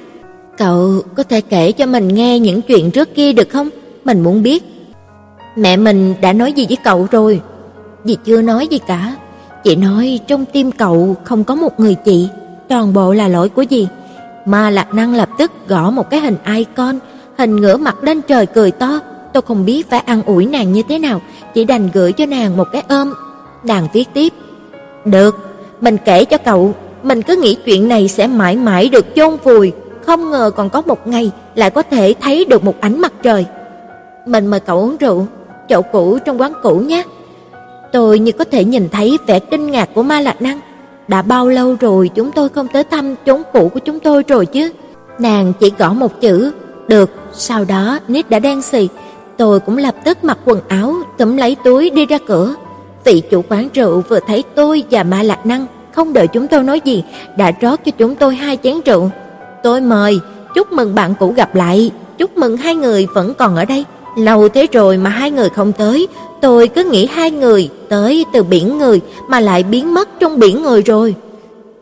Cậu 0.59 1.03
có 1.17 1.23
thể 1.23 1.41
kể 1.41 1.73
cho 1.73 1.87
mình 1.87 2.09
nghe 2.09 2.39
những 2.39 2.63
chuyện 2.63 2.91
trước 2.91 3.15
kia 3.15 3.33
được 3.33 3.49
không? 3.51 3.69
Mình 4.05 4.21
muốn 4.21 4.43
biết. 4.43 4.65
Mẹ 5.57 5.77
mình 5.77 6.15
đã 6.21 6.33
nói 6.33 6.53
gì 6.53 6.67
với 6.67 6.77
cậu 6.85 7.07
rồi? 7.11 7.41
Dì 8.05 8.17
chưa 8.25 8.43
nói 8.43 8.67
gì 8.67 8.79
cả. 8.87 9.15
Chị 9.65 9.77
nói 9.77 10.21
trong 10.27 10.45
tim 10.45 10.73
cậu 10.73 11.17
không 11.25 11.45
có 11.45 11.55
một 11.55 11.81
người 11.81 11.95
chị, 11.95 12.29
toàn 12.69 12.93
bộ 12.93 13.13
là 13.13 13.29
lỗi 13.29 13.49
của 13.49 13.65
dì. 13.71 13.89
ma 14.45 14.71
Lạc 14.71 14.95
Năng 14.95 15.15
lập 15.15 15.29
tức 15.39 15.53
gõ 15.69 15.91
một 15.91 16.11
cái 16.11 16.21
hình 16.21 16.37
icon, 16.57 16.99
hình 17.39 17.57
ngửa 17.57 17.77
mặt 17.77 18.05
lên 18.05 18.23
trời 18.23 18.47
cười 18.47 18.71
to. 18.71 19.01
Tôi 19.33 19.43
không 19.43 19.65
biết 19.65 19.91
phải 19.91 20.01
ăn 20.01 20.23
ủi 20.23 20.47
nàng 20.47 20.73
như 20.73 20.83
thế 20.89 20.99
nào, 20.99 21.21
chỉ 21.55 21.65
đành 21.65 21.89
gửi 21.95 22.13
cho 22.13 22.27
nàng 22.27 22.57
một 22.57 22.69
cái 22.73 22.83
ôm. 22.89 23.15
Nàng 23.65 23.89
viết 23.93 24.09
tiếp: 24.15 24.33
"Được, 25.05 25.37
mình 25.81 25.97
kể 26.05 26.25
cho 26.25 26.39
cậu, 26.39 26.75
mình 27.03 27.23
cứ 27.23 27.37
nghĩ 27.37 27.55
chuyện 27.55 27.89
này 27.89 28.09
sẽ 28.09 28.27
mãi 28.27 28.57
mãi 28.57 28.89
được 28.89 29.07
chôn 29.17 29.37
vùi, 29.45 29.73
không 30.07 30.31
ngờ 30.31 30.51
còn 30.57 30.71
có 30.71 30.83
một 30.87 31.07
ngày 31.07 31.31
lại 31.55 31.71
có 31.71 31.83
thể 31.83 32.15
thấy 32.21 32.45
được 32.45 32.65
một 32.65 32.75
ánh 32.81 33.01
mặt 33.01 33.13
trời. 33.23 33.47
Mình 34.27 34.47
mời 34.47 34.61
cậu 34.61 34.79
uống 34.79 34.97
rượu, 34.97 35.27
chỗ 35.69 35.83
cũ 35.83 36.19
trong 36.25 36.41
quán 36.41 36.53
cũ 36.63 36.79
nhé." 36.79 37.05
Tôi 37.95 38.19
như 38.19 38.33
có 38.33 38.45
thể 38.45 38.65
nhìn 38.65 38.89
thấy 38.89 39.19
vẻ 39.27 39.39
kinh 39.39 39.71
ngạc 39.71 39.89
của 39.95 40.03
Ma 40.03 40.21
Lạc 40.21 40.43
Năng. 40.43 40.61
Đã 41.09 41.23
bao 41.23 41.49
lâu 41.49 41.77
rồi 41.81 42.11
chúng 42.15 42.33
tôi 42.33 42.49
không 42.49 42.69
tới 42.69 42.85
thăm 42.85 43.15
chốn 43.27 43.43
cũ 43.53 43.71
của 43.75 43.81
chúng 43.81 44.01
tôi 44.01 44.23
rồi 44.29 44.47
chứ? 44.47 44.73
Nàng 45.19 45.53
chỉ 45.61 45.73
gõ 45.79 45.93
một 45.93 46.21
chữ, 46.21 46.53
"Được." 46.89 47.11
Sau 47.33 47.65
đó 47.65 47.99
Nít 48.09 48.31
đã 48.31 48.39
đen 48.39 48.63
xì, 48.63 48.89
tôi 49.37 49.61
cũng 49.61 49.77
lập 49.77 49.95
tức 50.05 50.25
mặc 50.25 50.39
quần 50.45 50.61
áo, 50.69 50.95
túm 51.19 51.37
lấy 51.37 51.57
túi 51.65 51.91
đi 51.91 52.07
ra 52.07 52.19
cửa. 52.27 52.55
Vị 53.05 53.23
chủ 53.31 53.43
quán 53.49 53.69
rượu 53.75 54.03
vừa 54.09 54.21
thấy 54.27 54.45
tôi 54.55 54.85
và 54.91 55.03
Ma 55.03 55.23
Lạc 55.23 55.47
Năng, 55.47 55.67
không 55.93 56.13
đợi 56.13 56.29
chúng 56.29 56.49
tôi 56.49 56.63
nói 56.63 56.81
gì, 56.85 57.05
đã 57.37 57.53
rót 57.61 57.81
cho 57.85 57.93
chúng 57.99 58.15
tôi 58.15 58.35
hai 58.35 58.59
chén 58.63 58.81
rượu. 58.85 59.11
Tôi 59.63 59.81
mời, 59.81 60.21
chúc 60.55 60.73
mừng 60.73 60.95
bạn 60.95 61.15
cũ 61.21 61.33
gặp 61.37 61.55
lại, 61.55 61.91
chúc 62.19 62.37
mừng 62.37 62.57
hai 62.57 62.75
người 62.75 63.07
vẫn 63.15 63.35
còn 63.35 63.57
ở 63.57 63.65
đây. 63.65 63.85
Lâu 64.17 64.49
thế 64.49 64.67
rồi 64.73 64.97
mà 64.97 65.11
hai 65.11 65.31
người 65.31 65.49
không 65.49 65.73
tới, 65.73 66.09
tôi 66.41 66.69
cứ 66.69 66.85
nghĩ 66.85 67.07
hai 67.07 67.31
người 67.31 67.71
tới 67.89 68.25
từ 68.33 68.43
biển 68.43 68.79
người 68.79 69.01
mà 69.29 69.41
lại 69.41 69.63
biến 69.63 69.95
mất 69.95 70.21
trong 70.21 70.39
biển 70.39 70.63
người 70.63 70.83
rồi. 70.83 71.15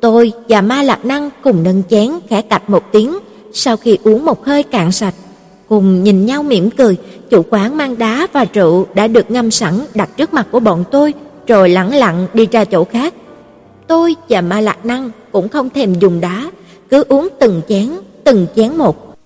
Tôi 0.00 0.32
và 0.48 0.60
Ma 0.60 0.82
Lạc 0.82 1.04
Năng 1.04 1.30
cùng 1.42 1.62
nâng 1.62 1.82
chén 1.90 2.10
khẽ 2.28 2.42
cạch 2.42 2.70
một 2.70 2.82
tiếng, 2.92 3.18
sau 3.52 3.76
khi 3.76 3.98
uống 4.04 4.24
một 4.24 4.44
hơi 4.44 4.62
cạn 4.62 4.92
sạch, 4.92 5.14
cùng 5.68 6.02
nhìn 6.02 6.26
nhau 6.26 6.42
mỉm 6.42 6.70
cười, 6.70 6.96
chủ 7.30 7.42
quán 7.50 7.76
mang 7.76 7.98
đá 7.98 8.26
và 8.32 8.46
rượu 8.52 8.86
đã 8.94 9.06
được 9.06 9.30
ngâm 9.30 9.50
sẵn 9.50 9.80
đặt 9.94 10.16
trước 10.16 10.34
mặt 10.34 10.46
của 10.50 10.60
bọn 10.60 10.84
tôi, 10.90 11.14
rồi 11.46 11.68
lẳng 11.68 11.94
lặng 11.94 12.26
đi 12.34 12.46
ra 12.46 12.64
chỗ 12.64 12.84
khác. 12.84 13.14
Tôi 13.86 14.16
và 14.28 14.40
Ma 14.40 14.60
Lạc 14.60 14.86
Năng 14.86 15.10
cũng 15.32 15.48
không 15.48 15.70
thèm 15.70 15.94
dùng 15.94 16.20
đá, 16.20 16.50
cứ 16.90 17.04
uống 17.08 17.28
từng 17.40 17.60
chén, 17.68 17.90
từng 18.24 18.46
chén 18.56 18.76
một. 18.76 19.16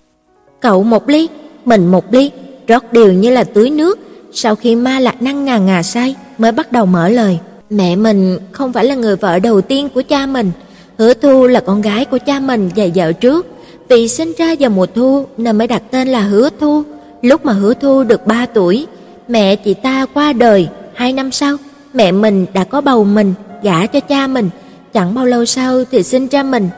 Cậu 0.59 0.83
một 0.83 1.09
ly, 1.09 1.27
mình 1.65 1.87
một 1.87 2.13
ly, 2.13 2.31
rót 2.67 2.93
đều 2.93 3.13
như 3.13 3.29
là 3.29 3.43
tưới 3.43 3.69
nước, 3.69 3.99
sau 4.33 4.55
khi 4.55 4.75
Ma 4.75 4.99
Lạc 4.99 5.21
Năng 5.21 5.45
ngà 5.45 5.57
ngà 5.57 5.83
say 5.83 6.15
mới 6.37 6.51
bắt 6.51 6.71
đầu 6.71 6.85
mở 6.85 7.09
lời. 7.09 7.39
Mẹ 7.69 7.95
mình 7.95 8.39
không 8.51 8.73
phải 8.73 8.85
là 8.85 8.95
người 8.95 9.15
vợ 9.15 9.39
đầu 9.39 9.61
tiên 9.61 9.89
của 9.89 10.01
cha 10.09 10.25
mình, 10.25 10.51
Hứa 10.97 11.13
Thu 11.13 11.47
là 11.47 11.59
con 11.59 11.81
gái 11.81 12.05
của 12.05 12.17
cha 12.25 12.39
mình 12.39 12.69
và 12.75 12.85
vợ 12.95 13.11
trước, 13.11 13.45
Vì 13.89 14.07
sinh 14.07 14.33
ra 14.37 14.55
vào 14.59 14.69
mùa 14.69 14.85
thu 14.85 15.25
nên 15.37 15.57
mới 15.57 15.67
đặt 15.67 15.83
tên 15.91 16.07
là 16.07 16.21
Hứa 16.21 16.49
Thu. 16.59 16.83
Lúc 17.21 17.45
mà 17.45 17.53
Hứa 17.53 17.73
Thu 17.73 18.03
được 18.03 18.27
3 18.27 18.45
tuổi, 18.45 18.87
mẹ 19.27 19.55
chị 19.55 19.73
ta 19.73 20.05
qua 20.13 20.33
đời, 20.33 20.67
hai 20.93 21.13
năm 21.13 21.31
sau, 21.31 21.57
mẹ 21.93 22.11
mình 22.11 22.45
đã 22.53 22.63
có 22.63 22.81
bầu 22.81 23.03
mình, 23.03 23.33
gả 23.63 23.85
cho 23.85 23.99
cha 23.99 24.27
mình, 24.27 24.49
chẳng 24.93 25.13
bao 25.13 25.25
lâu 25.25 25.45
sau 25.45 25.83
thì 25.91 26.03
sinh 26.03 26.27
ra 26.27 26.43
mình. 26.43 26.69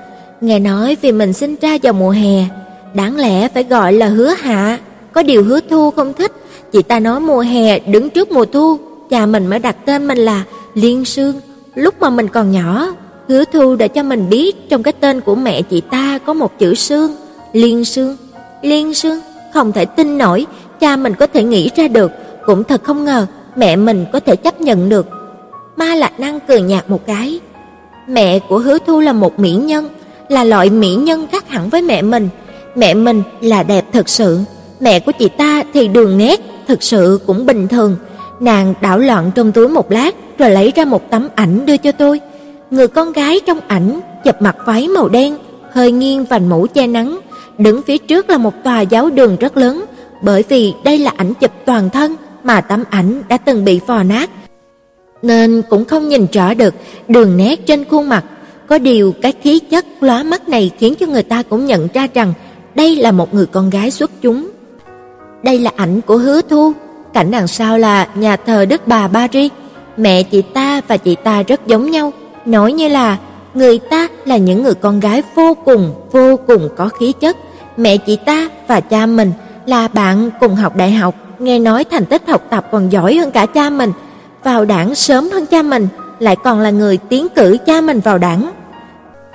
Nghe 0.42 0.60
nói 0.60 0.98
vì 1.02 1.12
mình 1.12 1.34
sinh 1.34 1.56
ra 1.62 1.78
vào 1.84 1.94
mùa 1.94 2.10
hè, 2.10 2.46
đáng 2.94 3.18
lẽ 3.18 3.48
phải 3.48 3.64
gọi 3.64 3.94
là 3.94 4.08
Hứa 4.08 4.34
Hạ, 4.40 4.78
có 5.14 5.24
điều 5.24 5.44
Hứa 5.44 5.60
Thu 5.70 5.92
không 5.92 6.14
thích, 6.14 6.32
chị 6.72 6.82
ta 6.82 7.00
nói 7.00 7.20
mùa 7.20 7.40
hè 7.40 7.80
đứng 7.80 8.10
trước 8.10 8.32
mùa 8.32 8.46
thu, 8.46 8.78
cha 9.10 9.26
mình 9.26 9.48
mới 9.48 9.60
đặt 9.60 9.76
tên 9.86 10.08
mình 10.08 10.18
là 10.18 10.44
Liên 10.74 11.06
Sương. 11.06 11.42
Lúc 11.76 11.96
mà 12.00 12.10
mình 12.10 12.28
còn 12.28 12.52
nhỏ, 12.52 12.94
Hứa 13.28 13.44
Thu 13.54 13.76
đã 13.76 13.88
cho 13.88 14.04
mình 14.04 14.30
biết 14.30 14.70
trong 14.70 14.84
cái 14.84 14.94
tên 14.94 15.22
của 15.22 15.36
mẹ 15.36 15.62
chị 15.62 15.82
ta 15.82 16.20
có 16.26 16.34
một 16.34 16.60
chữ 16.60 16.76
Sương, 16.76 17.16
Liên 17.54 17.86
Sương. 17.86 18.18
Liên 18.62 18.94
Sương, 18.94 19.20
không 19.54 19.72
thể 19.72 19.86
tin 19.86 20.18
nổi, 20.18 20.46
cha 20.80 20.96
mình 20.96 21.14
có 21.20 21.28
thể 21.28 21.44
nghĩ 21.44 21.70
ra 21.76 21.88
được, 21.88 22.12
cũng 22.46 22.64
thật 22.64 22.84
không 22.84 23.06
ngờ 23.06 23.28
mẹ 23.56 23.76
mình 23.76 24.06
có 24.14 24.20
thể 24.20 24.36
chấp 24.36 24.62
nhận 24.62 24.90
được. 24.90 25.08
Ma 25.78 25.96
Lạc 25.96 26.20
Năng 26.20 26.40
cười 26.40 26.62
nhạt 26.62 26.90
một 26.90 27.06
cái. 27.06 27.40
Mẹ 28.08 28.40
của 28.40 28.60
Hứa 28.60 28.78
Thu 28.88 29.00
là 29.00 29.14
một 29.14 29.40
mỹ 29.40 29.52
nhân, 29.52 29.90
là 30.30 30.44
loại 30.44 30.70
mỹ 30.70 30.96
nhân 30.96 31.28
khác 31.32 31.50
hẳn 31.50 31.70
với 31.70 31.82
mẹ 31.82 32.02
mình. 32.02 32.30
Mẹ 32.76 32.94
mình 32.94 33.24
là 33.42 33.64
đẹp 33.64 33.86
thật 33.94 34.10
sự, 34.10 34.40
mẹ 34.80 35.00
của 35.00 35.12
chị 35.12 35.30
ta 35.38 35.64
thì 35.74 35.88
đường 35.88 36.18
nét 36.18 36.40
thực 36.68 36.84
sự 36.84 37.20
cũng 37.28 37.46
bình 37.46 37.68
thường. 37.68 37.96
Nàng 38.40 38.74
đảo 38.82 39.00
loạn 39.00 39.32
trong 39.36 39.52
túi 39.52 39.68
một 39.68 39.92
lát 39.92 40.16
rồi 40.38 40.50
lấy 40.50 40.74
ra 40.76 40.86
một 40.86 41.10
tấm 41.10 41.28
ảnh 41.36 41.66
đưa 41.66 41.78
cho 41.78 41.92
tôi. 41.92 42.22
Người 42.72 42.88
con 42.88 43.12
gái 43.12 43.40
trong 43.48 43.60
ảnh 43.68 44.00
chụp 44.24 44.36
mặt 44.42 44.56
váy 44.66 44.88
màu 44.88 45.10
đen, 45.10 45.38
hơi 45.72 45.92
nghiêng 45.92 46.26
vành 46.26 46.50
mũ 46.50 46.68
che 46.74 46.88
nắng, 46.88 47.20
đứng 47.58 47.82
phía 47.82 47.98
trước 47.98 48.30
là 48.30 48.38
một 48.38 48.54
tòa 48.64 48.82
giáo 48.82 49.10
đường 49.10 49.36
rất 49.40 49.58
lớn, 49.58 49.86
bởi 50.24 50.44
vì 50.50 50.74
đây 50.84 50.98
là 50.98 51.12
ảnh 51.18 51.34
chụp 51.34 51.52
toàn 51.66 51.90
thân 51.90 52.16
mà 52.44 52.62
tấm 52.62 52.84
ảnh 52.90 53.24
đã 53.30 53.38
từng 53.38 53.66
bị 53.66 53.80
phò 53.88 54.04
nát, 54.04 54.30
nên 55.22 55.62
cũng 55.70 55.86
không 55.86 56.10
nhìn 56.10 56.28
rõ 56.32 56.54
được 56.54 56.74
đường 57.08 57.38
nét 57.38 57.66
trên 57.66 57.86
khuôn 57.86 58.10
mặt. 58.10 58.24
Có 58.68 58.78
điều 58.78 59.14
cái 59.22 59.34
khí 59.42 59.60
chất 59.60 59.86
lóa 60.02 60.24
mắt 60.24 60.50
này 60.50 60.72
khiến 60.78 60.96
cho 61.00 61.06
người 61.06 61.24
ta 61.24 61.44
cũng 61.44 61.66
nhận 61.66 61.88
ra 61.94 62.08
rằng 62.14 62.34
đây 62.76 62.96
là 62.96 63.12
một 63.12 63.34
người 63.34 63.46
con 63.46 63.70
gái 63.70 63.92
xuất 63.92 64.12
chúng. 64.22 64.50
Đây 65.44 65.60
là 65.60 65.72
ảnh 65.76 66.02
của 66.02 66.18
Hứa 66.18 66.42
Thu, 66.42 66.74
cảnh 67.14 67.32
đằng 67.32 67.48
sau 67.48 67.78
là 67.78 68.08
nhà 68.16 68.36
thờ 68.36 68.66
Đức 68.66 68.88
Bà 68.88 69.08
Paris. 69.08 69.52
Mẹ 69.98 70.24
chị 70.24 70.42
ta 70.42 70.82
và 70.88 70.98
chị 70.98 71.16
ta 71.16 71.44
rất 71.44 71.68
giống 71.68 71.92
nhau, 71.92 72.14
nói 72.46 72.74
như 72.74 72.88
là 72.88 73.18
người 73.54 73.80
ta 73.80 74.08
là 74.26 74.38
những 74.38 74.64
người 74.64 74.74
con 74.74 75.00
gái 75.00 75.24
vô 75.36 75.58
cùng 75.66 75.94
vô 76.12 76.40
cùng 76.48 76.70
có 76.78 76.90
khí 76.90 77.14
chất. 77.20 77.38
Mẹ 77.78 77.98
chị 77.98 78.16
ta 78.16 78.50
và 78.68 78.80
cha 78.80 79.06
mình 79.06 79.32
là 79.66 79.88
bạn 79.88 80.30
cùng 80.40 80.56
học 80.56 80.76
đại 80.76 80.92
học, 80.92 81.16
nghe 81.40 81.60
nói 81.60 81.84
thành 81.84 82.06
tích 82.06 82.28
học 82.28 82.42
tập 82.50 82.68
còn 82.72 82.92
giỏi 82.92 83.16
hơn 83.16 83.32
cả 83.32 83.46
cha 83.46 83.70
mình, 83.70 83.92
vào 84.44 84.66
đảng 84.66 84.96
sớm 84.96 85.30
hơn 85.30 85.46
cha 85.46 85.62
mình, 85.62 85.88
lại 86.20 86.36
còn 86.44 86.60
là 86.60 86.70
người 86.70 86.98
tiến 86.98 87.28
cử 87.36 87.58
cha 87.66 87.82
mình 87.82 88.00
vào 88.00 88.18
đảng. 88.18 88.52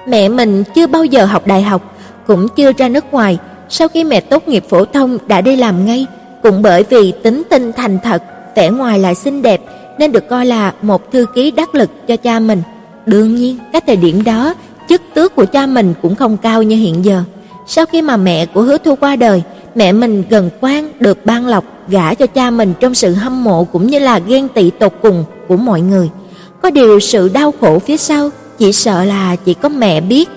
Mẹ 0.09 0.29
mình 0.29 0.65
chưa 0.75 0.87
bao 0.87 1.05
giờ 1.05 1.25
học 1.25 1.47
đại 1.47 1.63
học, 1.63 1.95
cũng 2.27 2.49
chưa 2.57 2.73
ra 2.73 2.89
nước 2.89 3.05
ngoài, 3.13 3.39
sau 3.69 3.89
khi 3.89 4.05
mẹ 4.05 4.21
tốt 4.21 4.49
nghiệp 4.49 4.65
phổ 4.69 4.85
thông 4.85 5.19
đã 5.27 5.41
đi 5.41 5.57
làm 5.57 5.87
ngay, 5.87 6.07
cũng 6.43 6.63
bởi 6.63 6.83
vì 6.83 7.13
tính 7.23 7.43
tinh 7.51 7.73
thành 7.73 7.99
thật, 8.05 8.23
vẻ 8.57 8.71
ngoài 8.71 8.99
lại 8.99 9.15
xinh 9.15 9.43
đẹp 9.43 9.61
nên 9.99 10.13
được 10.13 10.29
coi 10.29 10.47
là 10.47 10.73
một 10.83 11.13
thư 11.13 11.27
ký 11.35 11.51
đắc 11.51 11.75
lực 11.75 11.91
cho 12.09 12.17
cha 12.17 12.41
mình. 12.41 12.63
Đương 13.07 13.35
nhiên, 13.35 13.59
cái 13.73 13.81
thời 13.87 13.97
điểm 13.97 14.25
đó, 14.25 14.55
chức 14.89 15.03
tước 15.15 15.35
của 15.35 15.45
cha 15.45 15.67
mình 15.67 15.95
cũng 16.03 16.15
không 16.15 16.37
cao 16.37 16.63
như 16.63 16.77
hiện 16.77 17.05
giờ. 17.05 17.23
Sau 17.67 17.87
khi 17.87 18.03
mà 18.03 18.17
mẹ 18.17 18.47
của 18.47 18.63
Hứa 18.63 18.79
Thu 18.79 18.95
qua 19.01 19.17
đời, 19.17 19.43
mẹ 19.75 19.93
mình 19.93 20.25
gần 20.31 20.51
quan 20.61 20.93
được 21.01 21.27
ban 21.27 21.47
lộc 21.47 21.65
gả 21.89 22.15
cho 22.15 22.27
cha 22.27 22.51
mình 22.51 22.75
trong 22.81 22.95
sự 22.95 23.15
hâm 23.15 23.45
mộ 23.45 23.65
cũng 23.65 23.87
như 23.87 23.99
là 23.99 24.19
ghen 24.19 24.49
tị 24.49 24.71
tột 24.71 24.93
cùng 25.03 25.25
của 25.49 25.57
mọi 25.57 25.81
người. 25.81 26.09
Có 26.63 26.71
điều 26.71 27.01
sự 27.01 27.29
đau 27.29 27.55
khổ 27.61 27.79
phía 27.79 27.97
sau 27.97 28.31
chỉ 28.59 28.73
sợ 28.73 29.05
là 29.05 29.37
chỉ 29.37 29.55
có 29.55 29.69
mẹ 29.69 30.01
biết. 30.01 30.29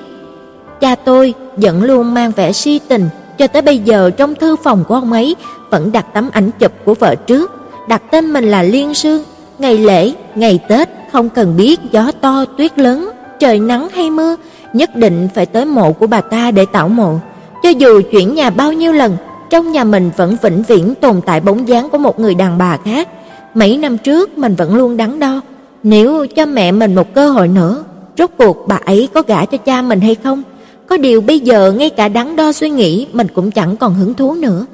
Cha 0.80 0.96
tôi 0.96 1.34
vẫn 1.58 1.84
luôn 1.84 2.14
mang 2.14 2.32
vẻ 2.32 2.52
si 2.52 2.80
tình, 2.88 3.10
cho 3.38 3.48
tới 3.48 3.62
bây 3.62 3.78
giờ 3.78 4.12
trong 4.18 4.36
thư 4.36 4.56
phòng 4.56 4.84
của 4.88 4.96
ông 4.96 5.12
ấy 5.12 5.36
vẫn 5.70 5.92
đặt 5.92 6.06
tấm 6.14 6.30
ảnh 6.32 6.52
chụp 6.60 6.72
của 6.86 6.94
vợ 6.94 7.16
trước, 7.16 7.52
đặt 7.88 8.02
tên 8.12 8.34
mình 8.34 8.52
là 8.52 8.64
Liên 8.64 8.94
Sương. 8.94 9.24
Ngày 9.60 9.78
lễ, 9.78 10.14
ngày 10.36 10.60
Tết 10.70 10.90
không 11.12 11.30
cần 11.30 11.58
biết 11.58 11.80
gió 11.92 12.12
to 12.22 12.46
tuyết 12.46 12.80
lớn, 12.80 13.12
trời 13.40 13.60
nắng 13.60 13.90
hay 13.90 14.10
mưa, 14.10 14.36
nhất 14.74 14.96
định 14.96 15.28
phải 15.36 15.46
tới 15.46 15.66
mộ 15.66 15.92
của 15.92 16.08
bà 16.08 16.22
ta 16.22 16.52
để 16.52 16.66
tảo 16.66 16.88
mộ. 16.88 17.20
Cho 17.64 17.70
dù 17.70 18.02
chuyển 18.12 18.36
nhà 18.36 18.50
bao 18.50 18.74
nhiêu 18.74 18.94
lần, 18.94 19.18
trong 19.50 19.72
nhà 19.72 19.84
mình 19.84 20.12
vẫn 20.18 20.38
vĩnh 20.42 20.64
viễn 20.68 20.96
tồn 20.96 21.22
tại 21.26 21.40
bóng 21.40 21.68
dáng 21.68 21.90
của 21.90 21.98
một 21.98 22.20
người 22.20 22.36
đàn 22.36 22.58
bà 22.58 22.78
khác. 22.86 23.08
Mấy 23.54 23.78
năm 23.78 23.98
trước 23.98 24.38
mình 24.38 24.56
vẫn 24.56 24.76
luôn 24.76 24.98
đắn 24.98 25.20
đo, 25.20 25.42
nếu 25.84 26.28
cho 26.28 26.46
mẹ 26.46 26.72
mình 26.72 26.96
một 26.96 27.14
cơ 27.14 27.30
hội 27.30 27.48
nữa, 27.48 27.84
rốt 28.18 28.30
cuộc 28.38 28.68
bà 28.68 28.80
ấy 28.86 29.10
có 29.14 29.22
gả 29.28 29.46
cho 29.46 29.58
cha 29.58 29.82
mình 29.82 30.02
hay 30.02 30.16
không? 30.16 30.44
Có 30.88 30.98
điều 30.98 31.22
bây 31.22 31.40
giờ 31.40 31.72
ngay 31.72 31.90
cả 31.90 32.08
đắn 32.08 32.36
đo 32.36 32.52
suy 32.52 32.70
nghĩ 32.70 33.08
mình 33.14 33.28
cũng 33.34 33.52
chẳng 33.52 33.78
còn 33.78 33.94
hứng 33.94 34.14
thú 34.14 34.34
nữa. 34.34 34.66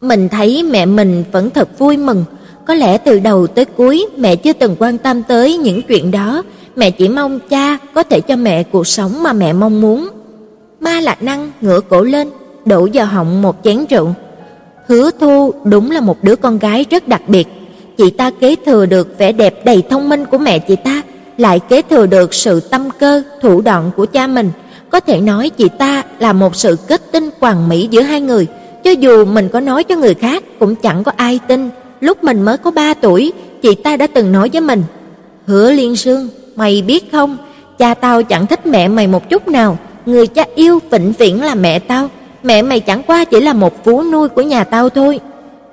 Mình 0.00 0.28
thấy 0.28 0.62
mẹ 0.62 0.86
mình 0.86 1.24
vẫn 1.32 1.50
thật 1.50 1.78
vui 1.78 1.96
mừng, 1.96 2.24
có 2.66 2.74
lẽ 2.74 2.98
từ 2.98 3.18
đầu 3.18 3.46
tới 3.46 3.64
cuối 3.64 4.06
mẹ 4.16 4.36
chưa 4.36 4.52
từng 4.52 4.76
quan 4.78 4.98
tâm 4.98 5.22
tới 5.22 5.56
những 5.56 5.82
chuyện 5.82 6.10
đó, 6.10 6.42
mẹ 6.76 6.90
chỉ 6.90 7.08
mong 7.08 7.38
cha 7.50 7.78
có 7.94 8.02
thể 8.02 8.20
cho 8.20 8.36
mẹ 8.36 8.62
cuộc 8.62 8.86
sống 8.86 9.22
mà 9.22 9.32
mẹ 9.32 9.52
mong 9.52 9.80
muốn. 9.80 10.08
Ma 10.80 11.00
Lạc 11.00 11.22
Năng 11.22 11.50
ngửa 11.60 11.80
cổ 11.80 12.02
lên, 12.02 12.30
đổ 12.64 12.88
vào 12.92 13.06
họng 13.06 13.42
một 13.42 13.56
chén 13.64 13.84
rượu. 13.90 14.14
Hứa 14.86 15.10
Thu 15.20 15.52
đúng 15.64 15.90
là 15.90 16.00
một 16.00 16.24
đứa 16.24 16.36
con 16.36 16.58
gái 16.58 16.84
rất 16.90 17.08
đặc 17.08 17.22
biệt, 17.28 17.48
chị 17.98 18.10
ta 18.10 18.30
kế 18.30 18.56
thừa 18.66 18.86
được 18.86 19.18
vẻ 19.18 19.32
đẹp 19.32 19.64
đầy 19.64 19.82
thông 19.90 20.08
minh 20.08 20.24
của 20.24 20.38
mẹ 20.38 20.58
chị 20.58 20.76
ta, 20.84 21.02
lại 21.36 21.60
kế 21.60 21.82
thừa 21.82 22.06
được 22.06 22.34
sự 22.34 22.60
tâm 22.60 22.88
cơ, 22.98 23.22
thủ 23.42 23.60
đoạn 23.60 23.90
của 23.96 24.06
cha 24.06 24.26
mình. 24.26 24.50
Có 24.90 25.00
thể 25.00 25.20
nói 25.20 25.50
chị 25.50 25.68
ta 25.78 26.02
là 26.18 26.32
một 26.32 26.56
sự 26.56 26.76
kết 26.88 27.12
tinh 27.12 27.30
hoàn 27.40 27.68
mỹ 27.68 27.88
giữa 27.90 28.02
hai 28.02 28.20
người, 28.20 28.46
cho 28.84 28.90
dù 28.90 29.24
mình 29.24 29.48
có 29.48 29.60
nói 29.60 29.84
cho 29.84 29.96
người 29.96 30.14
khác 30.14 30.42
cũng 30.58 30.74
chẳng 30.74 31.04
có 31.04 31.12
ai 31.16 31.40
tin. 31.48 31.70
Lúc 32.00 32.24
mình 32.24 32.42
mới 32.42 32.56
có 32.58 32.70
3 32.70 32.94
tuổi, 32.94 33.32
chị 33.62 33.74
ta 33.74 33.96
đã 33.96 34.06
từng 34.06 34.32
nói 34.32 34.50
với 34.52 34.60
mình: 34.60 34.82
"Hứa 35.46 35.70
Liên 35.70 35.96
Sương, 35.96 36.28
mày 36.56 36.82
biết 36.82 37.12
không, 37.12 37.36
cha 37.78 37.94
tao 37.94 38.22
chẳng 38.22 38.46
thích 38.46 38.66
mẹ 38.66 38.88
mày 38.88 39.06
một 39.06 39.28
chút 39.28 39.48
nào, 39.48 39.78
người 40.06 40.26
cha 40.26 40.44
yêu 40.54 40.78
vĩnh 40.90 41.12
viễn 41.18 41.42
là 41.42 41.54
mẹ 41.54 41.78
tao, 41.78 42.08
mẹ 42.42 42.62
mày 42.62 42.80
chẳng 42.80 43.02
qua 43.02 43.24
chỉ 43.24 43.40
là 43.40 43.52
một 43.52 43.84
vú 43.84 44.02
nuôi 44.02 44.28
của 44.28 44.42
nhà 44.42 44.64
tao 44.64 44.88
thôi." 44.88 45.20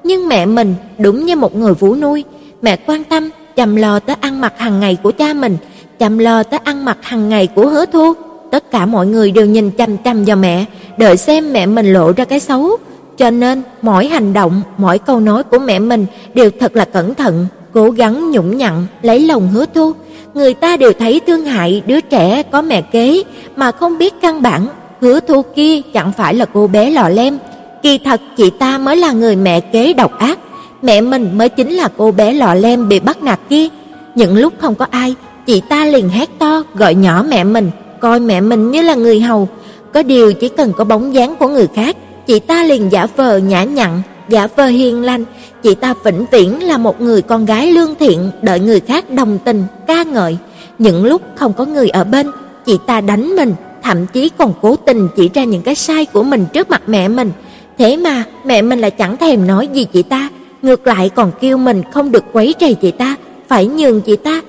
Nhưng 0.03 0.27
mẹ 0.27 0.45
mình 0.45 0.75
đúng 0.97 1.25
như 1.25 1.35
một 1.35 1.55
người 1.55 1.73
vú 1.73 1.95
nuôi, 1.95 2.23
mẹ 2.61 2.77
quan 2.85 3.03
tâm, 3.03 3.29
chăm 3.55 3.75
lo 3.75 3.99
tới 3.99 4.15
ăn 4.21 4.41
mặc 4.41 4.53
hàng 4.57 4.79
ngày 4.79 4.97
của 5.03 5.11
cha 5.11 5.33
mình, 5.33 5.57
chăm 5.99 6.17
lo 6.17 6.43
tới 6.43 6.59
ăn 6.63 6.85
mặc 6.85 6.97
hàng 7.01 7.29
ngày 7.29 7.47
của 7.47 7.67
Hứa 7.67 7.85
Thu. 7.85 8.13
Tất 8.55 8.71
cả 8.71 8.85
mọi 8.85 9.07
người 9.07 9.31
đều 9.31 9.45
nhìn 9.45 9.71
chăm 9.71 9.97
chăm 9.97 10.23
vào 10.23 10.37
mẹ, 10.37 10.65
đợi 10.97 11.17
xem 11.17 11.53
mẹ 11.53 11.65
mình 11.65 11.93
lộ 11.93 12.11
ra 12.11 12.25
cái 12.25 12.39
xấu, 12.39 12.77
cho 13.17 13.29
nên 13.29 13.61
mỗi 13.81 14.07
hành 14.07 14.33
động, 14.33 14.61
mỗi 14.77 14.99
câu 14.99 15.19
nói 15.19 15.43
của 15.43 15.59
mẹ 15.59 15.79
mình 15.79 16.05
đều 16.33 16.49
thật 16.59 16.75
là 16.75 16.85
cẩn 16.85 17.15
thận, 17.15 17.47
cố 17.73 17.89
gắng 17.89 18.31
nhũng 18.31 18.57
nhặn 18.57 18.85
lấy 19.01 19.19
lòng 19.19 19.47
Hứa 19.47 19.65
Thu. 19.73 19.91
Người 20.33 20.53
ta 20.53 20.77
đều 20.77 20.93
thấy 20.93 21.21
thương 21.27 21.45
hại 21.45 21.81
đứa 21.85 22.01
trẻ 22.01 22.43
có 22.43 22.61
mẹ 22.61 22.81
kế 22.81 23.23
mà 23.55 23.71
không 23.71 23.97
biết 23.97 24.13
căn 24.21 24.41
bản. 24.41 24.67
Hứa 25.01 25.19
Thu 25.19 25.41
kia 25.55 25.81
chẳng 25.93 26.11
phải 26.17 26.33
là 26.33 26.45
cô 26.45 26.67
bé 26.67 26.89
lọ 26.91 27.09
lem, 27.09 27.37
kỳ 27.83 27.97
thật 27.97 28.21
chị 28.37 28.49
ta 28.59 28.77
mới 28.77 28.95
là 28.97 29.11
người 29.11 29.35
mẹ 29.35 29.59
kế 29.59 29.93
độc 29.93 30.19
ác, 30.19 30.39
mẹ 30.81 31.01
mình 31.01 31.29
mới 31.37 31.49
chính 31.49 31.71
là 31.71 31.89
cô 31.97 32.11
bé 32.11 32.33
lọ 32.33 32.53
lem 32.53 32.89
bị 32.89 32.99
bắt 32.99 33.23
nạt 33.23 33.39
kia. 33.49 33.67
Những 34.15 34.37
lúc 34.37 34.53
không 34.57 34.75
có 34.75 34.85
ai, 34.91 35.15
chị 35.45 35.61
ta 35.69 35.85
liền 35.85 36.09
hét 36.09 36.29
to 36.39 36.63
gọi 36.73 36.95
nhỏ 36.95 37.25
mẹ 37.29 37.43
mình, 37.43 37.71
coi 37.99 38.19
mẹ 38.19 38.41
mình 38.41 38.71
như 38.71 38.81
là 38.81 38.95
người 38.95 39.19
hầu, 39.19 39.49
có 39.93 40.03
điều 40.03 40.33
chỉ 40.33 40.49
cần 40.49 40.73
có 40.77 40.83
bóng 40.83 41.13
dáng 41.13 41.35
của 41.35 41.47
người 41.47 41.67
khác, 41.75 41.97
chị 42.27 42.39
ta 42.39 42.63
liền 42.63 42.91
giả 42.91 43.07
vờ 43.15 43.37
nhã 43.37 43.63
nhặn, 43.63 44.01
giả 44.29 44.47
vờ 44.55 44.65
hiền 44.65 45.03
lành, 45.03 45.25
chị 45.63 45.75
ta 45.75 45.93
vĩnh 46.03 46.25
viễn 46.31 46.63
là 46.63 46.77
một 46.77 47.01
người 47.01 47.21
con 47.21 47.45
gái 47.45 47.71
lương 47.71 47.95
thiện, 47.99 48.31
đợi 48.41 48.59
người 48.59 48.79
khác 48.79 49.09
đồng 49.09 49.37
tình, 49.45 49.63
ca 49.87 50.03
ngợi. 50.03 50.37
Những 50.79 51.05
lúc 51.05 51.21
không 51.35 51.53
có 51.53 51.65
người 51.65 51.89
ở 51.89 52.03
bên, 52.03 52.31
chị 52.65 52.77
ta 52.85 53.01
đánh 53.01 53.35
mình, 53.35 53.53
thậm 53.83 54.07
chí 54.07 54.29
còn 54.37 54.53
cố 54.61 54.75
tình 54.75 55.07
chỉ 55.15 55.29
ra 55.33 55.43
những 55.43 55.61
cái 55.61 55.75
sai 55.75 56.05
của 56.05 56.23
mình 56.23 56.45
trước 56.53 56.69
mặt 56.69 56.81
mẹ 56.87 57.07
mình. 57.07 57.31
Thế 57.77 57.97
mà 57.97 58.23
mẹ 58.45 58.61
mình 58.61 58.79
lại 58.79 58.91
chẳng 58.91 59.17
thèm 59.17 59.47
nói 59.47 59.67
gì 59.67 59.85
chị 59.93 60.03
ta, 60.03 60.29
ngược 60.61 60.87
lại 60.87 61.09
còn 61.09 61.31
kêu 61.41 61.57
mình 61.57 61.83
không 61.91 62.11
được 62.11 62.23
quấy 62.33 62.55
rầy 62.59 62.73
chị 62.73 62.91
ta, 62.91 63.15
phải 63.47 63.65
nhường 63.65 64.01
chị 64.01 64.15
ta. 64.15 64.41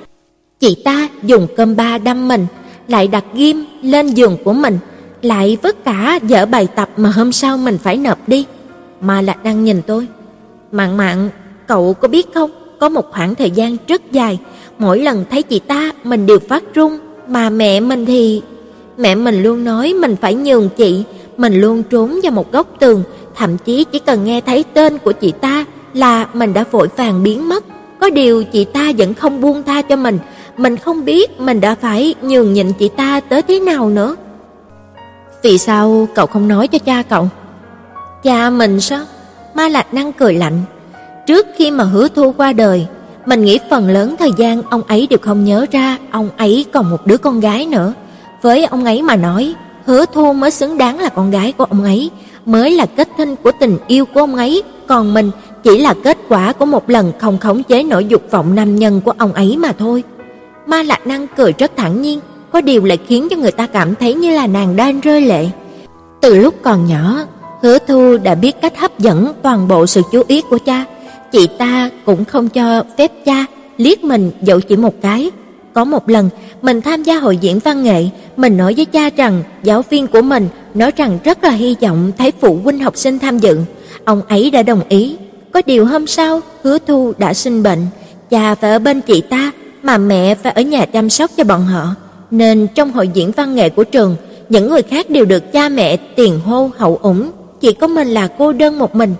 Chị 0.61 0.76
ta 0.84 1.09
dùng 1.22 1.47
cơm 1.57 1.76
ba 1.76 1.99
đâm 1.99 2.28
mình, 2.28 2.47
lại 2.89 3.09
đặt 3.09 3.24
ghim 3.34 3.64
lên 3.82 4.09
giường 4.09 4.37
của 4.45 4.53
mình, 4.53 4.78
lại 5.22 5.59
vất 5.62 5.84
cả 5.84 6.18
dở 6.22 6.47
bài 6.47 6.68
tập 6.76 6.89
mà 6.97 7.11
hôm 7.11 7.32
sau 7.32 7.57
mình 7.57 7.78
phải 7.78 7.97
nộp 7.97 8.28
đi. 8.28 8.47
Mà 9.01 9.22
lại 9.22 9.37
đang 9.45 9.64
nhìn 9.64 9.82
tôi. 9.87 10.07
Mạn 10.72 10.97
mạn, 10.97 11.28
cậu 11.66 11.95
có 11.95 12.09
biết 12.09 12.26
không, 12.34 12.51
có 12.80 12.89
một 12.89 13.11
khoảng 13.11 13.34
thời 13.34 13.51
gian 13.51 13.76
rất 13.89 14.12
dài, 14.12 14.39
mỗi 14.78 14.99
lần 14.99 15.24
thấy 15.30 15.43
chị 15.43 15.59
ta 15.59 15.91
mình 16.05 16.26
đều 16.26 16.39
phát 16.39 16.74
run, 16.74 16.99
mà 17.28 17.51
mẹ 17.51 17.80
mình 17.80 18.07
thì... 18.07 18.43
Mẹ 18.99 19.14
mình 19.14 19.43
luôn 19.43 19.64
nói 19.64 19.95
mình 19.95 20.16
phải 20.20 20.34
nhường 20.34 20.68
chị, 20.76 21.05
mình 21.37 21.61
luôn 21.61 21.82
trốn 21.82 22.20
vào 22.22 22.32
một 22.32 22.53
góc 22.53 22.66
tường, 22.80 23.03
thậm 23.34 23.59
chí 23.59 23.84
chỉ 23.93 23.99
cần 23.99 24.24
nghe 24.24 24.41
thấy 24.41 24.64
tên 24.74 24.99
của 24.99 25.12
chị 25.12 25.32
ta 25.41 25.64
là 25.95 26.26
mình 26.32 26.55
đã 26.55 26.64
vội 26.70 26.89
vàng 26.97 27.22
biến 27.22 27.49
mất. 27.49 27.64
Có 28.01 28.11
điều 28.11 28.45
chị 28.45 28.64
ta 28.64 28.93
vẫn 28.99 29.14
không 29.14 29.41
buông 29.41 29.62
tha 29.62 29.82
cho 29.82 29.97
mình, 29.97 30.18
mình 30.57 30.76
không 30.76 31.04
biết 31.04 31.40
mình 31.40 31.61
đã 31.61 31.74
phải 31.74 32.14
nhường 32.22 32.52
nhịn 32.52 32.72
chị 32.72 32.88
ta 32.88 33.20
tới 33.20 33.42
thế 33.42 33.61
nào 33.61 33.90
nữa. 33.90 34.16
Vì 35.42 35.59
sao 35.59 36.09
cậu 36.14 36.26
không 36.26 36.48
nói 36.48 36.68
cho 36.68 36.78
cha 36.78 37.02
cậu? 37.02 37.28
Cha 38.22 38.50
mình 38.50 38.80
sao? 38.80 39.04
Ma 39.54 39.68
Lạc 39.68 39.94
Năng 39.94 40.12
cười 40.12 40.34
lạnh. 40.34 40.61
Trước 41.26 41.46
khi 41.57 41.70
mà 41.70 41.84
Hứa 41.84 42.09
Thu 42.09 42.34
qua 42.36 42.52
đời, 42.52 42.86
mình 43.26 43.44
nghĩ 43.44 43.59
phần 43.70 43.88
lớn 43.88 44.16
thời 44.18 44.30
gian 44.36 44.62
ông 44.62 44.82
ấy 44.82 45.07
đều 45.11 45.18
không 45.22 45.44
nhớ 45.44 45.66
ra 45.72 45.98
ông 46.11 46.28
ấy 46.36 46.66
còn 46.72 46.90
một 46.90 47.07
đứa 47.07 47.16
con 47.16 47.40
gái 47.40 47.66
nữa. 47.66 47.92
Với 48.42 48.64
ông 48.64 48.84
ấy 48.84 49.02
mà 49.02 49.16
nói, 49.16 49.54
Hứa 49.86 50.04
Thu 50.07 50.32
mới 50.32 50.50
xứng 50.50 50.78
đáng 50.78 51.00
là 51.00 51.09
con 51.09 51.30
gái 51.30 51.52
của 51.52 51.64
ông 51.64 51.84
ấy, 51.84 52.11
mới 52.46 52.70
là 52.70 52.86
kết 52.86 53.09
tinh 53.18 53.36
của 53.36 53.52
tình 53.61 53.78
yêu 53.86 54.04
của 54.04 54.20
ông 54.20 54.34
ấy, 54.34 54.62
còn 54.86 55.14
mình 55.14 55.30
chỉ 55.62 55.78
là 55.78 55.94
kết 56.04 56.18
quả 56.28 56.52
của 56.52 56.66
một 56.66 56.90
lần 56.90 57.12
không 57.18 57.38
khống 57.38 57.62
chế 57.62 57.82
nỗi 57.82 58.04
dục 58.04 58.22
vọng 58.30 58.54
nam 58.54 58.76
nhân 58.76 59.00
của 59.00 59.12
ông 59.18 59.32
ấy 59.32 59.57
mà 59.57 59.72
thôi. 59.78 60.04
Ma 60.67 60.83
Lạc 60.83 61.07
Năng 61.07 61.27
cười 61.37 61.53
rất 61.59 61.73
thản 61.77 62.03
nhiên, 62.03 62.21
có 62.53 62.61
điều 62.61 62.85
lại 62.85 62.99
khiến 63.09 63.29
cho 63.31 63.37
người 63.37 63.53
ta 63.53 63.67
cảm 63.67 63.95
thấy 63.95 64.14
như 64.14 64.35
là 64.35 64.47
nàng 64.47 64.77
đang 64.77 65.01
rơi 65.01 65.21
lệ. 65.21 65.47
Từ 66.21 66.39
lúc 66.39 66.55
còn 66.62 66.87
nhỏ, 66.87 67.27
Hứa 67.62 67.79
Thu 67.79 68.17
đã 68.17 68.35
biết 68.35 68.57
cách 68.62 68.79
hấp 68.79 68.99
dẫn 68.99 69.33
toàn 69.43 69.69
bộ 69.69 69.87
sự 69.87 70.03
chú 70.12 70.23
ý 70.29 70.43
của 70.51 70.59
cha. 70.59 70.85
Chị 71.33 71.47
ta 71.59 71.91
cũng 72.05 72.25
không 72.25 72.49
cho 72.49 72.85
phép 72.99 73.12
cha 73.25 73.47
liếc 73.77 74.05
mình 74.05 74.31
dẫu 74.43 74.61
chỉ 74.61 74.77
một 74.77 74.95
cái. 75.03 75.31
Có 75.73 75.85
một 75.85 76.09
lần, 76.09 76.29
mình 76.62 76.83
tham 76.83 77.03
gia 77.03 77.19
hội 77.19 77.37
diễn 77.37 77.59
văn 77.59 77.83
nghệ, 77.83 78.05
mình 78.37 78.57
nói 78.57 78.75
với 78.77 78.85
cha 78.85 79.11
rằng 79.17 79.43
giáo 79.62 79.83
viên 79.91 80.07
của 80.07 80.23
mình 80.23 80.49
nói 80.75 80.91
rằng 80.97 81.19
rất 81.25 81.45
là 81.45 81.51
hy 81.51 81.77
vọng 81.81 82.12
thấy 82.19 82.33
phụ 82.41 82.59
huynh 82.64 82.79
học 82.79 82.97
sinh 82.97 83.19
tham 83.19 83.39
dự. 83.39 83.59
Ông 84.05 84.23
ấy 84.29 84.51
đã 84.51 84.62
đồng 84.62 84.83
ý. 84.89 85.17
Có 85.53 85.62
điều 85.67 85.87
hôm 85.87 86.07
sau, 86.07 86.41
Hứa 86.62 86.79
Thu 86.87 87.12
đã 87.19 87.35
sinh 87.35 87.62
bệnh, 87.62 87.87
cha 88.31 88.55
phải 88.55 88.71
ở 88.71 88.79
bên 88.79 89.01
chị 89.01 89.21
ta 89.21 89.53
mà 89.87 89.99
mẹ 89.99 90.34
phải 90.34 90.53
ở 90.53 90.62
nhà 90.62 90.87
chăm 90.87 91.11
sóc 91.11 91.30
cho 91.37 91.45
bọn 91.45 91.64
họ. 91.64 91.95
Nên 92.30 92.66
trong 92.74 92.93
hội 92.93 93.09
diễn 93.09 93.30
văn 93.30 93.55
nghệ 93.55 93.68
của 93.68 93.84
trường, 93.84 94.16
những 94.49 94.70
người 94.70 94.82
khác 94.82 95.11
đều 95.11 95.24
được 95.24 95.53
cha 95.53 95.68
mẹ 95.68 95.97
tiền 95.97 96.41
hô 96.41 96.70
hậu 96.76 96.99
ủng, 97.03 97.30
chỉ 97.61 97.72
có 97.72 97.87
mình 97.87 98.09
là 98.09 98.28
cô 98.39 98.53
đơn 98.53 98.78
một 98.78 98.95
mình. 98.95 99.14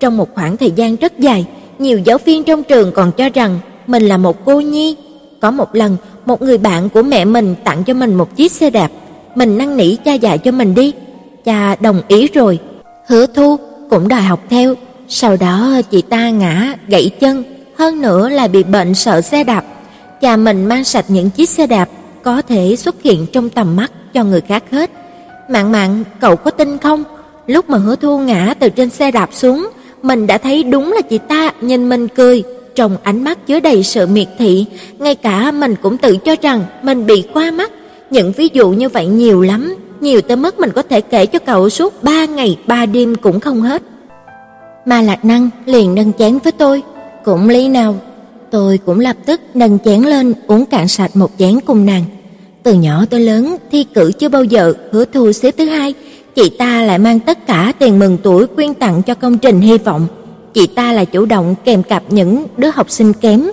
Trong 0.00 0.16
một 0.16 0.34
khoảng 0.34 0.56
thời 0.56 0.70
gian 0.70 0.96
rất 0.96 1.18
dài, 1.18 1.46
nhiều 1.78 1.98
giáo 1.98 2.18
viên 2.24 2.44
trong 2.44 2.62
trường 2.62 2.92
còn 2.92 3.12
cho 3.12 3.28
rằng 3.28 3.58
mình 3.86 4.02
là 4.02 4.16
một 4.16 4.44
cô 4.44 4.60
nhi. 4.60 4.96
Có 5.40 5.50
một 5.50 5.74
lần, 5.74 5.96
một 6.26 6.42
người 6.42 6.58
bạn 6.58 6.88
của 6.88 7.02
mẹ 7.02 7.24
mình 7.24 7.54
tặng 7.64 7.84
cho 7.84 7.94
mình 7.94 8.14
một 8.14 8.36
chiếc 8.36 8.52
xe 8.52 8.70
đạp, 8.70 8.90
mình 9.34 9.58
năn 9.58 9.76
nỉ 9.76 9.96
cha 9.96 10.14
dạy 10.14 10.38
cho 10.38 10.50
mình 10.50 10.74
đi. 10.74 10.92
Cha 11.44 11.76
đồng 11.80 12.00
ý 12.08 12.28
rồi. 12.34 12.58
Hứa 13.08 13.26
Thu 13.26 13.56
cũng 13.90 14.08
đòi 14.08 14.20
học 14.20 14.40
theo, 14.50 14.74
sau 15.08 15.36
đó 15.36 15.80
chị 15.90 16.02
ta 16.02 16.30
ngã 16.30 16.74
gãy 16.88 17.10
chân, 17.20 17.44
hơn 17.78 18.02
nữa 18.02 18.28
là 18.28 18.48
bị 18.48 18.62
bệnh 18.62 18.94
sợ 18.94 19.20
xe 19.20 19.44
đạp 19.44 19.64
và 20.22 20.36
mình 20.36 20.66
mang 20.66 20.84
sạch 20.84 21.04
những 21.08 21.30
chiếc 21.30 21.48
xe 21.48 21.66
đạp 21.66 21.88
có 22.22 22.42
thể 22.42 22.76
xuất 22.76 23.02
hiện 23.02 23.26
trong 23.32 23.50
tầm 23.50 23.76
mắt 23.76 23.92
cho 24.14 24.24
người 24.24 24.40
khác 24.40 24.64
hết. 24.70 24.90
Mạn 25.50 25.72
Mạn, 25.72 26.04
cậu 26.20 26.36
có 26.36 26.50
tin 26.50 26.78
không? 26.78 27.04
Lúc 27.46 27.70
mà 27.70 27.78
Hứa 27.78 27.96
Thu 27.96 28.18
ngã 28.18 28.54
từ 28.60 28.68
trên 28.68 28.90
xe 28.90 29.10
đạp 29.10 29.30
xuống, 29.32 29.68
mình 30.02 30.26
đã 30.26 30.38
thấy 30.38 30.62
đúng 30.62 30.92
là 30.92 31.00
chị 31.00 31.18
ta 31.18 31.52
nhìn 31.60 31.88
mình 31.88 32.08
cười, 32.08 32.42
trong 32.74 32.96
ánh 33.02 33.24
mắt 33.24 33.46
chứa 33.46 33.60
đầy 33.60 33.82
sự 33.82 34.06
miệt 34.06 34.28
thị, 34.38 34.66
ngay 34.98 35.14
cả 35.14 35.50
mình 35.50 35.74
cũng 35.82 35.98
tự 35.98 36.16
cho 36.16 36.36
rằng 36.42 36.64
mình 36.82 37.06
bị 37.06 37.24
qua 37.32 37.50
mắt. 37.50 37.70
Những 38.10 38.32
ví 38.32 38.48
dụ 38.52 38.70
như 38.70 38.88
vậy 38.88 39.06
nhiều 39.06 39.42
lắm, 39.42 39.74
nhiều 40.00 40.20
tới 40.20 40.36
mức 40.36 40.60
mình 40.60 40.70
có 40.70 40.82
thể 40.82 41.00
kể 41.00 41.26
cho 41.26 41.38
cậu 41.38 41.68
suốt 41.68 42.02
ba 42.02 42.24
ngày 42.24 42.58
ba 42.66 42.86
đêm 42.86 43.14
cũng 43.14 43.40
không 43.40 43.62
hết. 43.62 43.82
Ma 44.86 45.02
Lạc 45.02 45.24
Năng 45.24 45.50
liền 45.66 45.94
nâng 45.94 46.12
chén 46.18 46.38
với 46.38 46.52
tôi, 46.52 46.82
"Cũng 47.24 47.48
ly 47.48 47.68
nào?" 47.68 47.96
Tôi 48.52 48.78
cũng 48.78 49.00
lập 49.00 49.16
tức 49.26 49.40
nâng 49.54 49.78
chén 49.84 50.02
lên 50.02 50.34
uống 50.46 50.66
cạn 50.66 50.88
sạch 50.88 51.16
một 51.16 51.30
chén 51.38 51.60
cùng 51.66 51.86
nàng. 51.86 52.04
Từ 52.62 52.74
nhỏ 52.74 53.04
tới 53.10 53.20
lớn 53.20 53.56
thi 53.70 53.84
cử 53.94 54.12
chưa 54.12 54.28
bao 54.28 54.44
giờ 54.44 54.74
hứa 54.90 55.04
thu 55.04 55.32
xếp 55.32 55.54
thứ 55.58 55.64
hai, 55.64 55.94
chị 56.34 56.50
ta 56.58 56.82
lại 56.82 56.98
mang 56.98 57.20
tất 57.20 57.46
cả 57.46 57.72
tiền 57.78 57.98
mừng 57.98 58.18
tuổi 58.22 58.46
quyên 58.46 58.74
tặng 58.74 59.02
cho 59.02 59.14
công 59.14 59.38
trình 59.38 59.60
hy 59.60 59.78
vọng. 59.78 60.06
Chị 60.54 60.66
ta 60.66 60.92
là 60.92 61.04
chủ 61.04 61.24
động 61.24 61.54
kèm 61.64 61.82
cặp 61.82 62.02
những 62.08 62.46
đứa 62.56 62.70
học 62.74 62.90
sinh 62.90 63.12
kém, 63.12 63.48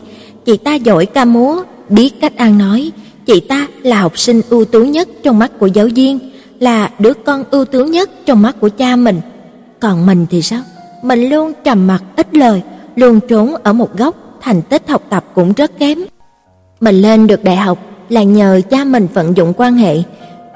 chị 0.46 0.58
ta 0.58 0.76
giỏi 0.76 1.06
ca 1.06 1.26
múa, 1.26 1.64
biết 1.90 2.22
cách 2.22 2.38
ăn 2.38 2.58
nói, 2.58 2.92
chị 3.26 3.40
ta 3.40 3.68
là 3.84 4.02
học 4.02 4.20
sinh 4.20 4.42
ưu 4.50 4.66
tú 4.66 4.84
nhất 4.84 5.10
trong 5.24 5.40
mắt 5.40 5.60
của 5.60 5.68
giáo 5.68 5.88
viên, 5.96 6.20
là 6.60 6.92
đứa 7.00 7.14
con 7.14 7.44
ưu 7.52 7.66
tú 7.66 7.86
nhất 7.86 8.10
trong 8.26 8.42
mắt 8.42 8.56
của 8.60 8.70
cha 8.70 8.96
mình. 8.96 9.22
Còn 9.80 10.06
mình 10.06 10.26
thì 10.30 10.42
sao? 10.42 10.62
Mình 11.04 11.30
luôn 11.30 11.54
trầm 11.64 11.88
mặc 11.88 12.04
ít 12.16 12.36
lời, 12.36 12.62
luôn 12.96 13.20
trốn 13.28 13.56
ở 13.64 13.74
một 13.74 13.98
góc, 13.98 14.29
thành 14.42 14.62
tích 14.62 14.90
học 14.90 15.04
tập 15.10 15.26
cũng 15.34 15.54
rất 15.54 15.80
kém. 15.80 16.00
Mình 16.82 17.02
lên 17.02 17.28
được 17.28 17.44
đại 17.44 17.56
học 17.56 17.80
là 18.10 18.24
nhờ 18.24 18.62
cha 18.70 18.84
mình 18.84 19.08
vận 19.14 19.38
dụng 19.38 19.54
quan 19.58 19.78
hệ. 19.78 19.98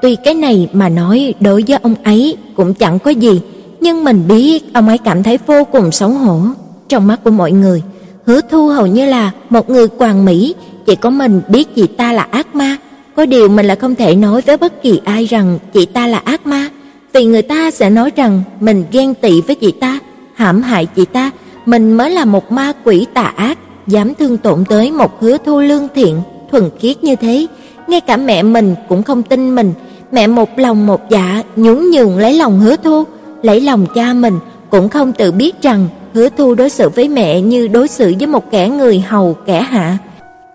Tuy 0.02 0.16
cái 0.16 0.34
này 0.34 0.68
mà 0.72 0.88
nói 0.88 1.34
đối 1.40 1.64
với 1.68 1.78
ông 1.82 1.94
ấy 2.04 2.36
cũng 2.56 2.74
chẳng 2.74 2.98
có 2.98 3.10
gì, 3.10 3.42
nhưng 3.80 4.04
mình 4.04 4.24
biết 4.28 4.74
ông 4.74 4.88
ấy 4.88 4.98
cảm 4.98 5.22
thấy 5.22 5.38
vô 5.46 5.64
cùng 5.64 5.92
xấu 5.92 6.10
hổ 6.10 6.40
trong 6.88 7.06
mắt 7.06 7.24
của 7.24 7.30
mọi 7.30 7.52
người. 7.52 7.82
Hứa 8.26 8.40
Thu 8.50 8.68
hầu 8.68 8.86
như 8.86 9.06
là 9.06 9.30
một 9.50 9.70
người 9.70 9.86
hoàn 9.98 10.24
mỹ, 10.24 10.54
chỉ 10.86 10.96
có 10.96 11.10
mình 11.10 11.40
biết 11.48 11.74
chị 11.74 11.86
ta 11.86 12.12
là 12.12 12.26
ác 12.30 12.54
ma. 12.54 12.76
Có 13.16 13.26
điều 13.26 13.48
mình 13.48 13.66
là 13.66 13.74
không 13.74 13.94
thể 13.94 14.14
nói 14.14 14.40
với 14.40 14.56
bất 14.56 14.82
kỳ 14.82 15.00
ai 15.04 15.24
rằng 15.24 15.58
chị 15.72 15.86
ta 15.86 16.06
là 16.06 16.18
ác 16.24 16.46
ma, 16.46 16.68
vì 17.12 17.24
người 17.24 17.42
ta 17.42 17.70
sẽ 17.70 17.90
nói 17.90 18.10
rằng 18.16 18.42
mình 18.60 18.84
ghen 18.92 19.14
tị 19.14 19.40
với 19.40 19.56
chị 19.56 19.72
ta, 19.72 19.98
hãm 20.34 20.62
hại 20.62 20.86
chị 20.86 21.04
ta, 21.04 21.30
mình 21.66 21.92
mới 21.92 22.10
là 22.10 22.24
một 22.24 22.52
ma 22.52 22.72
quỷ 22.84 23.06
tà 23.14 23.22
ác, 23.22 23.58
dám 23.86 24.14
thương 24.14 24.36
tổn 24.36 24.64
tới 24.64 24.90
một 24.90 25.20
Hứa 25.20 25.36
Thu 25.44 25.60
lương 25.60 25.88
thiện 25.94 26.20
thuần 26.50 26.70
khiết 26.78 27.04
như 27.04 27.16
thế, 27.16 27.46
ngay 27.86 28.00
cả 28.00 28.16
mẹ 28.16 28.42
mình 28.42 28.74
cũng 28.88 29.02
không 29.02 29.22
tin 29.22 29.54
mình, 29.54 29.72
mẹ 30.12 30.26
một 30.26 30.58
lòng 30.58 30.86
một 30.86 31.00
dạ 31.10 31.42
nhún 31.56 31.90
nhường 31.90 32.18
lấy 32.18 32.34
lòng 32.34 32.60
Hứa 32.60 32.76
Thu, 32.76 33.04
lấy 33.42 33.60
lòng 33.60 33.86
cha 33.94 34.12
mình. 34.12 34.38
Cũng 34.70 34.88
không 34.88 35.12
tự 35.12 35.32
biết 35.32 35.62
rằng 35.62 35.88
Hứa 36.14 36.28
Thu 36.36 36.54
đối 36.54 36.70
xử 36.70 36.88
với 36.88 37.08
mẹ 37.08 37.40
như 37.40 37.68
đối 37.68 37.88
xử 37.88 38.14
với 38.18 38.26
một 38.26 38.50
kẻ 38.50 38.68
người 38.68 39.00
hầu 39.00 39.34
kẻ 39.46 39.60
hạ. 39.60 39.98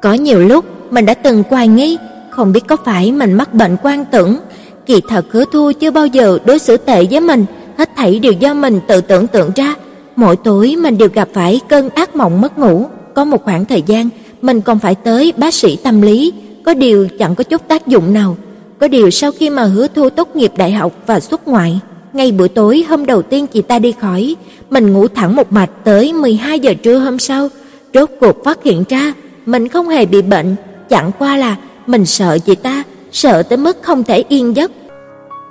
Có 0.01 0.13
nhiều 0.13 0.39
lúc 0.39 0.65
mình 0.91 1.05
đã 1.05 1.13
từng 1.13 1.43
hoài 1.49 1.67
nghi, 1.67 1.97
không 2.29 2.53
biết 2.53 2.67
có 2.67 2.77
phải 2.85 3.11
mình 3.11 3.33
mắc 3.33 3.53
bệnh 3.53 3.77
quan 3.83 4.05
tưởng, 4.05 4.37
kỳ 4.85 5.01
thật 5.09 5.25
Hứa 5.31 5.43
Thu 5.53 5.71
chưa 5.79 5.91
bao 5.91 6.05
giờ 6.05 6.39
đối 6.45 6.59
xử 6.59 6.77
tệ 6.77 7.05
với 7.11 7.19
mình, 7.19 7.45
hết 7.77 7.89
thảy 7.95 8.19
đều 8.19 8.31
do 8.31 8.53
mình 8.53 8.79
tự 8.87 9.01
tưởng 9.01 9.27
tượng 9.27 9.51
ra. 9.55 9.75
Mỗi 10.15 10.35
tối 10.35 10.75
mình 10.79 10.97
đều 10.97 11.09
gặp 11.13 11.27
phải 11.33 11.59
cơn 11.69 11.89
ác 11.89 12.15
mộng 12.15 12.41
mất 12.41 12.57
ngủ, 12.57 12.85
có 13.13 13.25
một 13.25 13.43
khoảng 13.43 13.65
thời 13.65 13.81
gian 13.81 14.09
mình 14.41 14.61
còn 14.61 14.79
phải 14.79 14.95
tới 14.95 15.33
bác 15.37 15.53
sĩ 15.53 15.75
tâm 15.75 16.01
lý, 16.01 16.33
có 16.63 16.73
điều 16.73 17.07
chẳng 17.19 17.35
có 17.35 17.43
chút 17.43 17.67
tác 17.67 17.87
dụng 17.87 18.13
nào. 18.13 18.37
Có 18.79 18.87
điều 18.87 19.09
sau 19.09 19.31
khi 19.31 19.49
mà 19.49 19.63
Hứa 19.63 19.87
Thu 19.87 20.09
tốt 20.09 20.35
nghiệp 20.35 20.51
đại 20.57 20.71
học 20.71 20.93
và 21.07 21.19
xuất 21.19 21.47
ngoại, 21.47 21.79
ngay 22.13 22.31
buổi 22.31 22.49
tối 22.49 22.85
hôm 22.89 23.05
đầu 23.05 23.21
tiên 23.21 23.47
chị 23.47 23.61
ta 23.61 23.79
đi 23.79 23.91
khỏi, 23.91 24.35
mình 24.69 24.93
ngủ 24.93 25.07
thẳng 25.07 25.35
một 25.35 25.51
mạch 25.51 25.69
tới 25.83 26.13
12 26.13 26.59
giờ 26.59 26.73
trưa 26.83 26.99
hôm 26.99 27.19
sau, 27.19 27.49
rốt 27.93 28.09
cuộc 28.19 28.43
phát 28.43 28.63
hiện 28.63 28.83
ra 28.89 29.13
mình 29.45 29.67
không 29.67 29.89
hề 29.89 30.05
bị 30.05 30.21
bệnh, 30.21 30.55
chẳng 30.89 31.11
qua 31.19 31.37
là 31.37 31.55
mình 31.87 32.05
sợ 32.05 32.37
chị 32.39 32.55
ta, 32.55 32.83
sợ 33.11 33.43
tới 33.43 33.57
mức 33.57 33.77
không 33.81 34.03
thể 34.03 34.23
yên 34.29 34.55
giấc. 34.55 34.71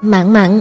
Mạn 0.00 0.32
Mạn, 0.32 0.60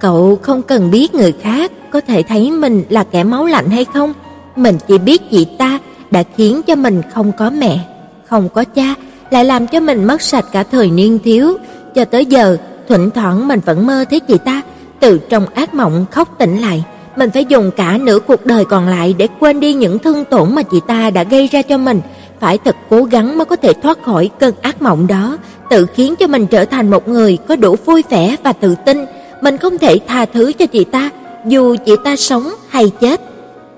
cậu 0.00 0.38
không 0.42 0.62
cần 0.62 0.90
biết 0.90 1.14
người 1.14 1.32
khác 1.40 1.72
có 1.90 2.00
thể 2.00 2.22
thấy 2.22 2.50
mình 2.50 2.84
là 2.88 3.04
kẻ 3.04 3.24
máu 3.24 3.46
lạnh 3.46 3.70
hay 3.70 3.84
không, 3.84 4.12
mình 4.56 4.78
chỉ 4.88 4.98
biết 4.98 5.30
chị 5.30 5.46
ta 5.58 5.78
đã 6.10 6.22
khiến 6.36 6.62
cho 6.66 6.74
mình 6.74 7.02
không 7.14 7.32
có 7.32 7.50
mẹ, 7.50 7.78
không 8.26 8.48
có 8.48 8.64
cha, 8.64 8.94
lại 9.30 9.44
làm 9.44 9.66
cho 9.66 9.80
mình 9.80 10.04
mất 10.04 10.22
sạch 10.22 10.44
cả 10.52 10.62
thời 10.62 10.90
niên 10.90 11.18
thiếu, 11.24 11.58
cho 11.94 12.04
tới 12.04 12.26
giờ 12.26 12.56
thỉnh 12.88 13.10
thoảng 13.10 13.48
mình 13.48 13.60
vẫn 13.64 13.86
mơ 13.86 14.04
thấy 14.10 14.20
chị 14.20 14.38
ta 14.44 14.62
từ 15.00 15.18
trong 15.18 15.46
ác 15.54 15.74
mộng 15.74 16.06
khóc 16.10 16.28
tỉnh 16.38 16.60
lại, 16.60 16.84
mình 17.16 17.30
phải 17.30 17.44
dùng 17.44 17.70
cả 17.76 17.98
nửa 17.98 18.18
cuộc 18.18 18.46
đời 18.46 18.64
còn 18.64 18.88
lại 18.88 19.14
để 19.18 19.28
quên 19.40 19.60
đi 19.60 19.74
những 19.74 19.98
thương 19.98 20.24
tổn 20.24 20.54
mà 20.54 20.62
chị 20.62 20.80
ta 20.86 21.10
đã 21.10 21.22
gây 21.22 21.46
ra 21.46 21.62
cho 21.62 21.78
mình, 21.78 22.00
phải 22.40 22.58
thật 22.58 22.76
cố 22.90 23.04
gắng 23.04 23.38
mới 23.38 23.44
có 23.44 23.56
thể 23.56 23.72
thoát 23.72 24.02
khỏi 24.02 24.30
cơn 24.38 24.54
ác 24.62 24.82
mộng 24.82 25.06
đó, 25.06 25.38
tự 25.70 25.86
khiến 25.94 26.14
cho 26.16 26.26
mình 26.26 26.46
trở 26.46 26.64
thành 26.64 26.90
một 26.90 27.08
người 27.08 27.38
có 27.48 27.56
đủ 27.56 27.76
vui 27.84 28.04
vẻ 28.10 28.36
và 28.42 28.52
tự 28.52 28.74
tin, 28.86 29.04
mình 29.40 29.58
không 29.58 29.78
thể 29.78 29.98
tha 30.08 30.24
thứ 30.24 30.52
cho 30.52 30.66
chị 30.66 30.84
ta, 30.84 31.10
dù 31.46 31.76
chị 31.86 31.92
ta 32.04 32.16
sống 32.16 32.48
hay 32.68 32.92
chết. 33.00 33.20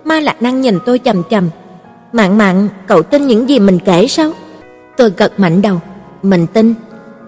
Ma 0.04 0.20
Lạc 0.20 0.42
Năng 0.42 0.60
nhìn 0.60 0.78
tôi 0.86 1.00
chầm 1.04 1.22
chầm, 1.30 1.48
"Mạn 2.16 2.38
Mạn, 2.38 2.68
cậu 2.86 3.02
tin 3.02 3.26
những 3.26 3.48
gì 3.48 3.58
mình 3.58 3.78
kể 3.84 4.06
sao?" 4.06 4.30
Tôi 4.96 5.12
gật 5.16 5.40
mạnh 5.40 5.62
đầu, 5.62 5.80
"Mình 6.22 6.46
tin. 6.46 6.74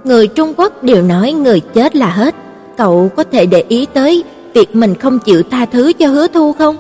Người 0.05 0.27
Trung 0.27 0.53
Quốc 0.57 0.83
đều 0.83 1.03
nói 1.03 1.33
người 1.33 1.61
chết 1.61 1.97
là 1.97 2.11
hết, 2.11 2.35
cậu 2.77 3.11
có 3.17 3.25
thể 3.33 3.47
để 3.47 3.65
ý 3.69 3.87
tới 3.87 4.25
việc 4.55 4.77
mình 4.77 4.95
không 4.95 5.19
chịu 5.19 5.43
tha 5.51 5.67
thứ 5.67 5.93
cho 5.93 6.09
Hứa 6.09 6.29
Thu 6.29 6.53
không?" 6.53 6.77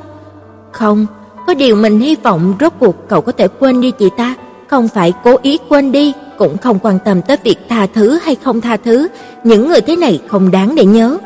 "Không, 0.72 1.06
có 1.46 1.54
điều 1.54 1.76
mình 1.76 2.00
hy 2.00 2.16
vọng 2.16 2.54
rốt 2.60 2.72
cuộc 2.78 3.08
cậu 3.08 3.20
có 3.20 3.32
thể 3.32 3.48
quên 3.48 3.80
đi 3.80 3.90
chị 3.90 4.08
ta, 4.16 4.34
không 4.66 4.88
phải 4.88 5.12
cố 5.24 5.36
ý 5.42 5.58
quên 5.68 5.92
đi, 5.92 6.12
cũng 6.38 6.58
không 6.58 6.78
quan 6.82 6.98
tâm 7.04 7.22
tới 7.22 7.36
việc 7.44 7.56
tha 7.68 7.86
thứ 7.94 8.18
hay 8.22 8.36
không 8.44 8.60
tha 8.60 8.76
thứ, 8.76 9.08
những 9.44 9.68
người 9.68 9.80
thế 9.80 9.96
này 9.96 10.20
không 10.28 10.50
đáng 10.50 10.74
để 10.74 10.84
nhớ." 10.84 11.18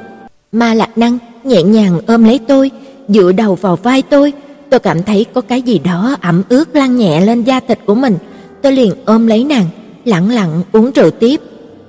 Ma 0.53 0.74
Lạc 0.74 0.99
Năng 0.99 1.18
nhẹ 1.45 1.62
nhàng 1.62 2.01
ôm 2.07 2.24
lấy 2.24 2.41
tôi, 2.49 2.70
dựa 3.09 3.33
đầu 3.33 3.55
vào 3.55 3.76
vai 3.76 4.03
tôi, 4.03 4.33
tôi 4.73 4.81
cảm 4.81 5.03
thấy 5.03 5.27
có 5.35 5.41
cái 5.41 5.62
gì 5.62 5.79
đó 5.79 6.16
ẩm 6.20 6.43
ướt 6.49 6.77
lan 6.77 6.97
nhẹ 6.97 7.20
lên 7.20 7.43
da 7.43 7.61
thịt 7.61 7.79
của 7.87 7.95
mình. 7.95 8.16
Tôi 8.62 8.73
liền 8.73 8.93
ôm 9.05 9.27
lấy 9.27 9.45
nàng, 9.45 9.66
lặng 10.05 10.31
lặng 10.31 10.62
uống 10.73 10.91
rượu 10.93 11.11
tiếp. 11.11 11.41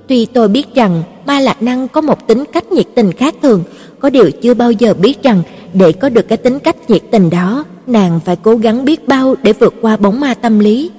Tuy 0.08 0.26
tôi 0.26 0.48
biết 0.48 0.74
rằng 0.74 1.02
Ma 1.26 1.40
Lạc 1.40 1.62
Năng 1.62 1.88
có 1.88 2.00
một 2.00 2.26
tính 2.26 2.44
cách 2.52 2.72
nhiệt 2.72 2.86
tình 2.94 3.12
khác 3.12 3.34
thường, 3.42 3.62
có 4.00 4.10
điều 4.10 4.30
chưa 4.30 4.54
bao 4.54 4.72
giờ 4.72 4.94
biết 4.94 5.22
rằng 5.22 5.42
để 5.72 5.92
có 5.92 6.08
được 6.08 6.28
cái 6.28 6.38
tính 6.38 6.58
cách 6.58 6.90
nhiệt 6.90 7.02
tình 7.10 7.30
đó, 7.30 7.64
nàng 7.86 8.20
phải 8.24 8.36
cố 8.36 8.56
gắng 8.56 8.84
biết 8.84 9.08
bao 9.08 9.34
để 9.42 9.52
vượt 9.52 9.74
qua 9.80 9.96
bóng 9.96 10.20
ma 10.20 10.34
tâm 10.34 10.58
lý. 10.58 10.90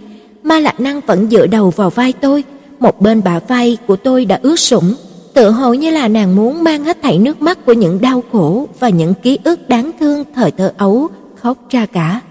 Ma 0.44 0.60
Lạc 0.60 0.80
Năng 0.80 1.02
vẫn 1.02 1.28
dựa 1.32 1.48
đầu 1.48 1.70
vào 1.70 1.90
vai 1.90 2.14
tôi, 2.14 2.44
một 2.80 3.02
bên 3.02 3.24
bả 3.24 3.40
vai 3.40 3.78
của 3.88 3.96
tôi 3.96 4.26
đã 4.26 4.40
ướt 4.44 4.60
sũng, 4.60 4.94
tựa 5.34 5.50
hồ 5.50 5.74
như 5.74 5.92
là 5.92 6.08
nàng 6.08 6.36
muốn 6.36 6.64
mang 6.64 6.84
hết 6.84 6.98
thảy 7.02 7.18
nước 7.18 7.42
mắt 7.42 7.66
của 7.66 7.74
những 7.74 8.02
đau 8.02 8.24
khổ 8.32 8.68
và 8.80 8.90
những 8.90 9.14
ký 9.24 9.40
ức 9.44 9.70
đáng 9.70 9.92
thương 10.00 10.24
thời 10.36 10.52
thơ 10.52 10.74
ấu 10.78 11.10
khóc 11.46 11.58
ra 11.70 11.86
cả. 11.86 12.22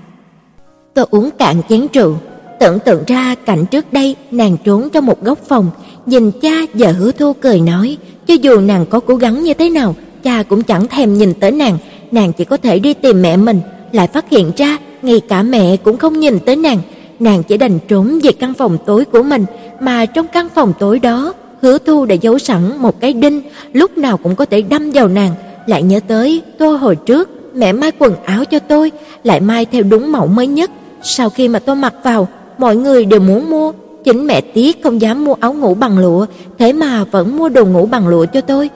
Tôi 0.94 1.06
uống 1.10 1.30
cạn 1.38 1.56
chén 1.68 1.86
rượu, 1.92 2.16
tưởng 2.60 2.78
tượng 2.78 3.04
ra 3.06 3.34
cảnh 3.46 3.66
trước 3.66 3.92
đây 3.92 4.16
nàng 4.30 4.56
trốn 4.64 4.88
trong 4.92 5.06
một 5.06 5.24
góc 5.24 5.38
phòng, 5.48 5.70
nhìn 6.06 6.30
cha 6.42 6.50
và 6.74 6.92
Hứa 6.92 7.12
Thu 7.12 7.32
cười 7.32 7.60
nói, 7.60 7.96
cho 8.26 8.34
dù 8.34 8.60
nàng 8.60 8.86
có 8.86 9.00
cố 9.00 9.16
gắng 9.16 9.42
như 9.42 9.54
thế 9.54 9.70
nào, 9.70 9.94
cha 10.22 10.42
cũng 10.42 10.62
chẳng 10.62 10.86
thèm 10.86 11.14
nhìn 11.14 11.34
tới 11.34 11.50
nàng, 11.50 11.78
nàng 12.10 12.32
chỉ 12.32 12.44
có 12.44 12.56
thể 12.56 12.78
đi 12.78 12.94
tìm 12.94 13.22
mẹ 13.22 13.36
mình, 13.36 13.60
lại 13.92 14.08
phát 14.08 14.30
hiện 14.30 14.52
ra 14.56 14.78
ngay 15.02 15.20
cả 15.20 15.42
mẹ 15.42 15.76
cũng 15.76 15.96
không 15.96 16.20
nhìn 16.20 16.38
tới 16.38 16.56
nàng, 16.56 16.78
nàng 17.18 17.42
chỉ 17.42 17.56
đành 17.56 17.78
trốn 17.88 18.18
về 18.22 18.32
căn 18.32 18.54
phòng 18.54 18.78
tối 18.86 19.04
của 19.04 19.22
mình, 19.22 19.44
mà 19.80 20.06
trong 20.06 20.26
căn 20.32 20.48
phòng 20.54 20.72
tối 20.78 20.98
đó, 20.98 21.34
Hứa 21.62 21.78
Thu 21.78 22.06
đã 22.06 22.14
giấu 22.14 22.38
sẵn 22.38 22.76
một 22.78 23.00
cái 23.00 23.12
đinh, 23.12 23.42
lúc 23.72 23.98
nào 23.98 24.16
cũng 24.16 24.36
có 24.36 24.44
thể 24.44 24.62
đâm 24.62 24.90
vào 24.90 25.08
nàng, 25.08 25.34
lại 25.66 25.82
nhớ 25.82 26.00
tới 26.08 26.42
tôi 26.58 26.78
hồi 26.78 26.96
trước 26.96 27.43
mẹ 27.54 27.72
may 27.72 27.92
quần 27.98 28.14
áo 28.24 28.44
cho 28.44 28.58
tôi, 28.58 28.92
lại 29.24 29.40
may 29.40 29.64
theo 29.64 29.82
đúng 29.82 30.12
mẫu 30.12 30.26
mới 30.26 30.46
nhất, 30.46 30.70
sau 31.02 31.30
khi 31.30 31.48
mà 31.48 31.58
tôi 31.58 31.76
mặc 31.76 31.94
vào, 32.02 32.28
mọi 32.58 32.76
người 32.76 33.04
đều 33.04 33.20
muốn 33.20 33.50
mua, 33.50 33.72
chính 34.04 34.26
mẹ 34.26 34.40
tiếc 34.40 34.82
không 34.82 35.00
dám 35.00 35.24
mua 35.24 35.34
áo 35.40 35.52
ngủ 35.54 35.74
bằng 35.74 35.98
lụa, 35.98 36.26
thế 36.58 36.72
mà 36.72 37.04
vẫn 37.04 37.36
mua 37.36 37.48
đồ 37.48 37.64
ngủ 37.64 37.86
bằng 37.86 38.08
lụa 38.08 38.26
cho 38.26 38.40
tôi. 38.40 38.70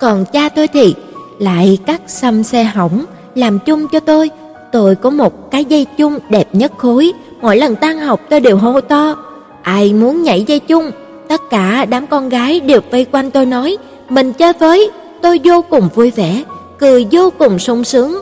Còn 0.00 0.24
cha 0.32 0.48
tôi 0.48 0.68
thì 0.68 0.94
lại 1.38 1.78
cắt 1.86 2.00
xăm 2.06 2.42
xe 2.42 2.64
hỏng 2.64 3.04
làm 3.34 3.58
chung 3.58 3.88
cho 3.88 4.00
tôi. 4.00 4.30
Tôi 4.72 4.94
có 4.94 5.10
một 5.10 5.50
cái 5.50 5.64
dây 5.64 5.86
chung 5.96 6.18
đẹp 6.28 6.48
nhất 6.52 6.72
khối, 6.78 7.12
mỗi 7.40 7.56
lần 7.56 7.76
tan 7.76 7.98
học 7.98 8.20
tôi 8.30 8.40
đều 8.40 8.56
hô 8.56 8.80
to, 8.80 9.16
ai 9.62 9.92
muốn 9.92 10.22
nhảy 10.22 10.42
dây 10.42 10.58
chung? 10.58 10.90
Tất 11.28 11.40
cả 11.50 11.84
đám 11.84 12.06
con 12.06 12.28
gái 12.28 12.60
đều 12.60 12.80
vây 12.90 13.04
quanh 13.04 13.30
tôi 13.30 13.46
nói, 13.46 13.76
mình 14.08 14.32
chơi 14.32 14.52
với, 14.52 14.90
tôi 15.22 15.40
vô 15.44 15.64
cùng 15.70 15.88
vui 15.94 16.10
vẻ, 16.10 16.42
cười 16.84 17.06
vô 17.10 17.32
cùng 17.38 17.58
sung 17.58 17.84
sướng. 17.84 18.20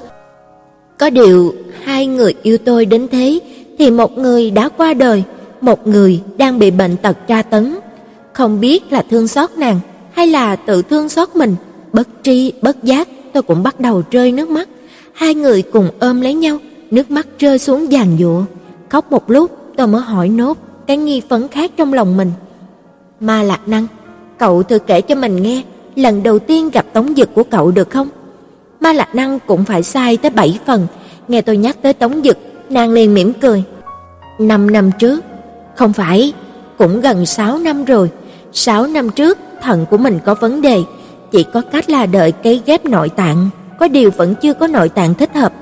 Có 0.98 1.10
điều, 1.10 1.54
hai 1.82 2.06
người 2.06 2.34
yêu 2.42 2.58
tôi 2.58 2.86
đến 2.86 3.08
thế 3.12 3.40
thì 3.78 3.90
một 3.90 4.18
người 4.18 4.50
đã 4.50 4.68
qua 4.68 4.94
đời, 4.94 5.24
một 5.60 5.86
người 5.86 6.20
đang 6.36 6.58
bị 6.58 6.70
bệnh 6.70 6.96
tật 6.96 7.16
tra 7.28 7.42
tấn, 7.42 7.76
không 8.32 8.60
biết 8.60 8.92
là 8.92 9.04
thương 9.10 9.28
xót 9.28 9.50
nàng 9.56 9.80
hay 10.12 10.26
là 10.26 10.56
tự 10.56 10.82
thương 10.82 11.08
xót 11.08 11.36
mình, 11.36 11.54
bất 11.92 12.08
tri 12.22 12.52
bất 12.62 12.84
giác 12.84 13.08
tôi 13.32 13.42
cũng 13.42 13.62
bắt 13.62 13.80
đầu 13.80 14.02
rơi 14.10 14.32
nước 14.32 14.48
mắt. 14.48 14.68
Hai 15.12 15.34
người 15.34 15.62
cùng 15.62 15.88
ôm 16.00 16.20
lấy 16.20 16.34
nhau, 16.34 16.58
nước 16.90 17.10
mắt 17.10 17.26
rơi 17.38 17.58
xuống 17.58 17.92
giàn 17.92 18.16
giụa. 18.20 18.44
Khóc 18.88 19.12
một 19.12 19.30
lúc, 19.30 19.50
tôi 19.76 19.86
mới 19.86 20.00
hỏi 20.00 20.28
nốt 20.28 20.58
cái 20.86 20.96
nghi 20.96 21.22
vấn 21.28 21.48
khác 21.48 21.70
trong 21.76 21.92
lòng 21.92 22.16
mình. 22.16 22.32
Ma 23.20 23.42
Lạc 23.42 23.68
Năng, 23.68 23.86
cậu 24.38 24.62
thử 24.62 24.78
kể 24.78 25.00
cho 25.00 25.14
mình 25.14 25.42
nghe, 25.42 25.62
lần 25.96 26.22
đầu 26.22 26.38
tiên 26.38 26.70
gặp 26.70 26.86
Tống 26.92 27.14
Dực 27.16 27.34
của 27.34 27.44
cậu 27.44 27.70
được 27.70 27.90
không? 27.90 28.08
Ma 28.82 28.92
Lạc 28.92 29.14
Năng 29.14 29.38
cũng 29.46 29.64
phải 29.64 29.82
sai 29.82 30.16
tới 30.16 30.30
bảy 30.30 30.58
phần, 30.66 30.86
nghe 31.28 31.42
tôi 31.42 31.56
nhắc 31.56 31.76
tới 31.82 31.92
Tống 31.92 32.22
Dực, 32.24 32.38
nàng 32.70 32.90
liền 32.90 33.14
mỉm 33.14 33.32
cười. 33.32 33.62
Năm 34.38 34.70
năm 34.70 34.90
trước, 34.98 35.24
không 35.74 35.92
phải, 35.92 36.32
cũng 36.78 37.00
gần 37.00 37.26
sáu 37.26 37.58
năm 37.58 37.84
rồi. 37.84 38.10
Sáu 38.52 38.86
năm 38.86 39.10
trước, 39.10 39.38
thận 39.62 39.86
của 39.90 39.96
mình 39.96 40.18
có 40.24 40.34
vấn 40.34 40.60
đề, 40.60 40.82
chỉ 41.30 41.42
có 41.42 41.60
cách 41.60 41.90
là 41.90 42.06
đợi 42.06 42.32
cấy 42.32 42.62
ghép 42.66 42.84
nội 42.84 43.08
tạng, 43.08 43.50
có 43.78 43.88
điều 43.88 44.10
vẫn 44.10 44.34
chưa 44.34 44.54
có 44.54 44.66
nội 44.66 44.88
tạng 44.88 45.14
thích 45.14 45.34
hợp. 45.34 45.52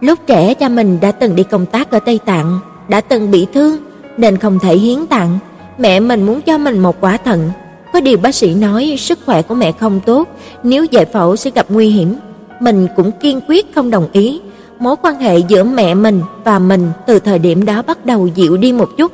Lúc 0.00 0.18
trẻ 0.26 0.54
cha 0.54 0.68
mình 0.68 0.98
đã 1.00 1.12
từng 1.12 1.36
đi 1.36 1.42
công 1.42 1.66
tác 1.66 1.90
ở 1.90 1.98
Tây 1.98 2.20
Tạng, 2.24 2.60
đã 2.88 3.00
từng 3.00 3.30
bị 3.30 3.46
thương 3.54 3.76
nên 4.16 4.36
không 4.36 4.58
thể 4.58 4.76
hiến 4.76 5.06
tặng. 5.06 5.38
Mẹ 5.78 6.00
mình 6.00 6.22
muốn 6.26 6.40
cho 6.40 6.58
mình 6.58 6.78
một 6.78 6.96
quả 7.00 7.16
thận, 7.16 7.50
có 7.92 8.00
điều 8.00 8.18
bác 8.18 8.34
sĩ 8.34 8.54
nói 8.54 8.96
sức 8.98 9.18
khỏe 9.26 9.42
của 9.42 9.54
mẹ 9.54 9.72
không 9.72 10.00
tốt, 10.06 10.28
nếu 10.62 10.84
giải 10.84 11.04
phẫu 11.04 11.36
sẽ 11.36 11.50
gặp 11.54 11.66
nguy 11.68 11.88
hiểm. 11.88 12.14
Mình 12.62 12.86
cũng 12.96 13.12
kiên 13.12 13.40
quyết 13.48 13.74
không 13.74 13.90
đồng 13.90 14.08
ý. 14.12 14.40
Mối 14.78 14.96
quan 15.02 15.14
hệ 15.14 15.38
giữa 15.38 15.64
mẹ 15.64 15.94
mình 15.94 16.22
và 16.44 16.58
mình 16.58 16.90
từ 17.06 17.18
thời 17.18 17.38
điểm 17.38 17.64
đó 17.64 17.82
bắt 17.82 18.06
đầu 18.06 18.26
dịu 18.26 18.56
đi 18.56 18.72
một 18.72 18.88
chút. 18.96 19.12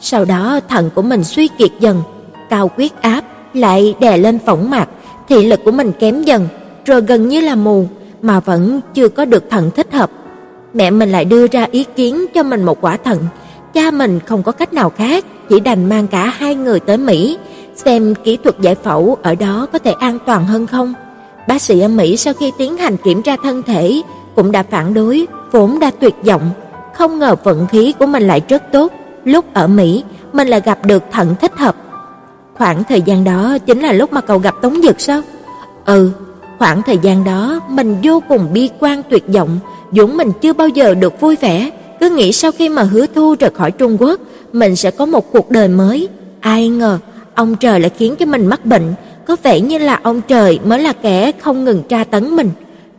Sau 0.00 0.24
đó 0.24 0.60
thận 0.68 0.90
của 0.94 1.02
mình 1.02 1.24
suy 1.24 1.48
kiệt 1.48 1.70
dần, 1.80 2.02
cao 2.50 2.70
huyết 2.76 3.02
áp 3.02 3.24
lại 3.54 3.94
đè 4.00 4.16
lên 4.16 4.38
phỏng 4.46 4.70
mạc, 4.70 4.88
thị 5.28 5.46
lực 5.46 5.60
của 5.64 5.70
mình 5.70 5.92
kém 5.92 6.22
dần, 6.22 6.48
rồi 6.84 7.00
gần 7.00 7.28
như 7.28 7.40
là 7.40 7.54
mù 7.54 7.86
mà 8.22 8.40
vẫn 8.40 8.80
chưa 8.94 9.08
có 9.08 9.24
được 9.24 9.50
thận 9.50 9.70
thích 9.76 9.92
hợp. 9.92 10.10
Mẹ 10.74 10.90
mình 10.90 11.12
lại 11.12 11.24
đưa 11.24 11.46
ra 11.46 11.66
ý 11.70 11.84
kiến 11.96 12.26
cho 12.34 12.42
mình 12.42 12.64
một 12.64 12.80
quả 12.80 12.96
thận. 12.96 13.18
Cha 13.74 13.90
mình 13.90 14.20
không 14.26 14.42
có 14.42 14.52
cách 14.52 14.72
nào 14.72 14.90
khác, 14.90 15.24
chỉ 15.48 15.60
đành 15.60 15.88
mang 15.88 16.06
cả 16.06 16.26
hai 16.26 16.54
người 16.54 16.80
tới 16.80 16.96
Mỹ, 16.96 17.38
xem 17.76 18.14
kỹ 18.24 18.38
thuật 18.44 18.60
giải 18.60 18.74
phẫu 18.74 19.16
ở 19.22 19.34
đó 19.34 19.66
có 19.72 19.78
thể 19.78 19.92
an 19.92 20.18
toàn 20.26 20.46
hơn 20.46 20.66
không. 20.66 20.94
Bác 21.48 21.62
sĩ 21.62 21.80
ở 21.80 21.88
Mỹ 21.88 22.16
sau 22.16 22.34
khi 22.34 22.52
tiến 22.58 22.76
hành 22.76 22.96
kiểm 22.96 23.22
tra 23.22 23.36
thân 23.42 23.62
thể 23.62 24.02
cũng 24.34 24.52
đã 24.52 24.62
phản 24.62 24.94
đối, 24.94 25.26
vốn 25.52 25.78
đã 25.78 25.90
tuyệt 26.00 26.14
vọng, 26.24 26.50
không 26.94 27.18
ngờ 27.18 27.36
vận 27.44 27.66
khí 27.66 27.94
của 27.98 28.06
mình 28.06 28.22
lại 28.22 28.42
rất 28.48 28.62
tốt, 28.72 28.92
lúc 29.24 29.44
ở 29.54 29.66
Mỹ 29.66 30.04
mình 30.32 30.48
lại 30.48 30.60
gặp 30.64 30.86
được 30.86 31.02
thận 31.12 31.34
thích 31.40 31.52
hợp. 31.56 31.76
Khoảng 32.54 32.84
thời 32.84 33.02
gian 33.02 33.24
đó 33.24 33.58
chính 33.66 33.80
là 33.80 33.92
lúc 33.92 34.12
mà 34.12 34.20
cậu 34.20 34.38
gặp 34.38 34.54
Tống 34.62 34.82
Dực 34.82 35.00
sao? 35.00 35.22
Ừ, 35.84 36.10
khoảng 36.58 36.82
thời 36.82 36.98
gian 36.98 37.24
đó 37.24 37.60
mình 37.68 37.96
vô 38.02 38.22
cùng 38.28 38.52
bi 38.52 38.70
quan 38.80 39.02
tuyệt 39.10 39.24
vọng, 39.28 39.58
dũng 39.92 40.16
mình 40.16 40.32
chưa 40.40 40.52
bao 40.52 40.68
giờ 40.68 40.94
được 40.94 41.20
vui 41.20 41.36
vẻ, 41.36 41.70
cứ 42.00 42.10
nghĩ 42.10 42.32
sau 42.32 42.52
khi 42.52 42.68
mà 42.68 42.82
Hứa 42.82 43.06
Thu 43.06 43.34
rời 43.40 43.50
khỏi 43.50 43.70
Trung 43.70 43.96
Quốc, 44.00 44.20
mình 44.52 44.76
sẽ 44.76 44.90
có 44.90 45.06
một 45.06 45.32
cuộc 45.32 45.50
đời 45.50 45.68
mới. 45.68 46.08
Ai 46.40 46.68
ngờ, 46.68 46.98
ông 47.34 47.56
trời 47.56 47.80
lại 47.80 47.90
khiến 47.98 48.16
cho 48.16 48.26
mình 48.26 48.46
mắc 48.46 48.66
bệnh, 48.66 48.94
có 49.26 49.36
vẻ 49.42 49.60
như 49.60 49.78
là 49.78 50.00
ông 50.02 50.20
trời 50.28 50.58
mới 50.64 50.78
là 50.78 50.92
kẻ 50.92 51.32
không 51.32 51.64
ngừng 51.64 51.82
tra 51.82 52.04
tấn 52.04 52.36
mình. 52.36 52.50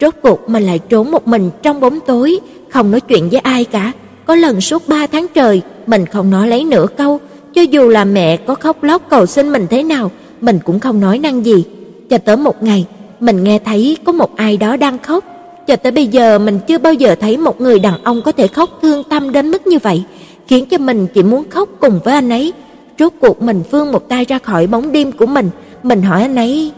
Rốt 0.02 0.14
cuộc 0.22 0.50
mình 0.50 0.64
lại 0.64 0.80
trốn 0.80 1.12
một 1.12 1.28
mình 1.28 1.50
trong 1.62 1.80
bóng 1.80 2.00
tối, 2.00 2.40
không 2.70 2.92
nói 2.92 3.02
chuyện 3.02 3.30
với 3.30 3.40
ai 3.40 3.64
cả. 3.64 3.92
Có 4.26 4.36
lần 4.36 4.62
suốt 4.62 4.88
ba 4.88 5.08
tháng 5.08 5.26
trời, 5.34 5.62
mình 5.88 6.06
không 6.06 6.30
nói 6.30 6.48
lấy 6.48 6.64
nửa 6.64 6.88
câu, 6.98 7.20
cho 7.54 7.62
dù 7.62 7.88
là 7.88 8.06
mẹ 8.06 8.38
có 8.38 8.56
khóc 8.56 8.84
lóc 8.84 9.02
cầu 9.10 9.26
xin 9.26 9.52
mình 9.52 9.68
thế 9.70 9.84
nào, 9.84 10.12
mình 10.42 10.60
cũng 10.64 10.80
không 10.80 11.00
nói 11.00 11.20
năng 11.20 11.46
gì. 11.46 11.66
Cho 12.10 12.18
tới 12.18 12.38
một 12.38 12.64
ngày, 12.64 12.86
mình 13.20 13.44
nghe 13.44 13.60
thấy 13.60 13.98
có 14.04 14.12
một 14.12 14.36
ai 14.36 14.58
đó 14.58 14.78
đang 14.78 15.00
khóc. 15.00 15.24
Cho 15.68 15.76
tới 15.76 15.92
bây 15.92 16.08
giờ 16.08 16.40
mình 16.40 16.60
chưa 16.68 16.78
bao 16.78 16.94
giờ 16.94 17.16
thấy 17.16 17.38
một 17.38 17.62
người 17.62 17.80
đàn 17.80 18.04
ông 18.04 18.22
có 18.22 18.32
thể 18.32 18.48
khóc 18.48 18.70
thương 18.82 19.04
tâm 19.04 19.32
đến 19.32 19.52
mức 19.52 19.68
như 19.68 19.78
vậy, 19.84 20.04
khiến 20.48 20.66
cho 20.66 20.78
mình 20.78 21.08
chỉ 21.14 21.24
muốn 21.24 21.44
khóc 21.50 21.70
cùng 21.80 22.00
với 22.04 22.14
anh 22.14 22.30
ấy. 22.30 22.54
Rốt 23.00 23.14
cuộc 23.22 23.42
mình 23.42 23.64
vươn 23.72 23.92
một 23.92 24.10
tay 24.10 24.26
ra 24.26 24.40
khỏi 24.40 24.68
bóng 24.68 24.92
đêm 24.92 25.12
của 25.12 25.26
mình, 25.26 25.50
mình 25.84 26.02
hỏi 26.02 26.22
anh 26.22 26.36
ấy, 26.36 26.72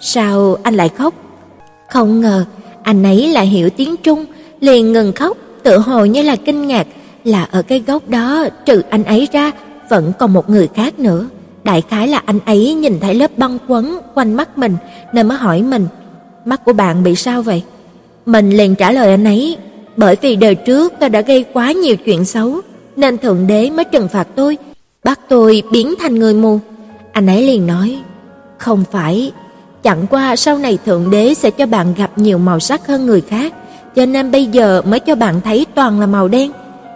sao 0.00 0.56
anh 0.62 0.74
lại 0.74 0.88
khóc? 0.88 1.14
Không 1.88 2.20
ngờ, 2.20 2.44
anh 2.82 3.02
ấy 3.02 3.28
lại 3.28 3.46
hiểu 3.46 3.70
tiếng 3.70 3.96
Trung, 3.96 4.24
liền 4.60 4.92
ngừng 4.92 5.12
khóc, 5.12 5.36
tự 5.62 5.78
hồ 5.78 6.04
như 6.04 6.22
là 6.22 6.36
kinh 6.36 6.66
ngạc, 6.66 6.86
là 7.24 7.48
ở 7.50 7.62
cái 7.62 7.82
góc 7.86 8.08
đó 8.08 8.44
trừ 8.64 8.82
anh 8.90 9.04
ấy 9.04 9.28
ra, 9.32 9.52
vẫn 9.88 10.12
còn 10.18 10.32
một 10.32 10.50
người 10.50 10.68
khác 10.74 10.98
nữa. 10.98 11.28
Đại 11.64 11.82
khái 11.88 12.08
là 12.08 12.22
anh 12.26 12.38
ấy 12.44 12.74
nhìn 12.74 13.00
thấy 13.00 13.14
lớp 13.14 13.30
băng 13.38 13.58
quấn 13.68 13.98
quanh 14.14 14.34
mắt 14.34 14.58
mình 14.58 14.76
nên 15.12 15.28
mới 15.28 15.38
hỏi 15.38 15.62
mình, 15.62 15.86
mắt 16.44 16.64
của 16.64 16.72
bạn 16.72 17.02
bị 17.02 17.14
sao 17.14 17.42
vậy? 17.42 17.62
Mình 18.26 18.50
liền 18.50 18.74
trả 18.74 18.92
lời 18.92 19.10
anh 19.10 19.24
ấy, 19.24 19.56
bởi 19.96 20.16
vì 20.20 20.36
đời 20.36 20.54
trước 20.54 20.92
tôi 21.00 21.08
đã 21.08 21.20
gây 21.20 21.44
quá 21.52 21.72
nhiều 21.72 21.96
chuyện 21.96 22.24
xấu, 22.24 22.60
nên 22.96 23.18
Thượng 23.18 23.46
Đế 23.46 23.70
mới 23.70 23.84
trừng 23.84 24.08
phạt 24.08 24.28
tôi, 24.34 24.58
bắt 25.04 25.20
tôi 25.28 25.62
biến 25.72 25.94
thành 25.98 26.14
người 26.14 26.34
mù. 26.34 26.58
Anh 27.12 27.26
ấy 27.26 27.42
liền 27.42 27.66
nói, 27.66 27.98
không 28.58 28.84
phải, 28.92 29.32
chẳng 29.82 30.06
qua 30.10 30.36
sau 30.36 30.58
này 30.58 30.78
Thượng 30.86 31.10
Đế 31.10 31.34
sẽ 31.34 31.50
cho 31.50 31.66
bạn 31.66 31.94
gặp 31.94 32.10
nhiều 32.16 32.38
màu 32.38 32.60
sắc 32.60 32.86
hơn 32.86 33.06
người 33.06 33.20
khác, 33.20 33.54
cho 33.96 34.06
nên 34.06 34.30
bây 34.30 34.46
giờ 34.46 34.82
mới 34.86 35.00
cho 35.00 35.14
bạn 35.14 35.40
thấy 35.40 35.66
toàn 35.74 36.00
là 36.00 36.06
màu 36.06 36.28
đen. 36.28 36.52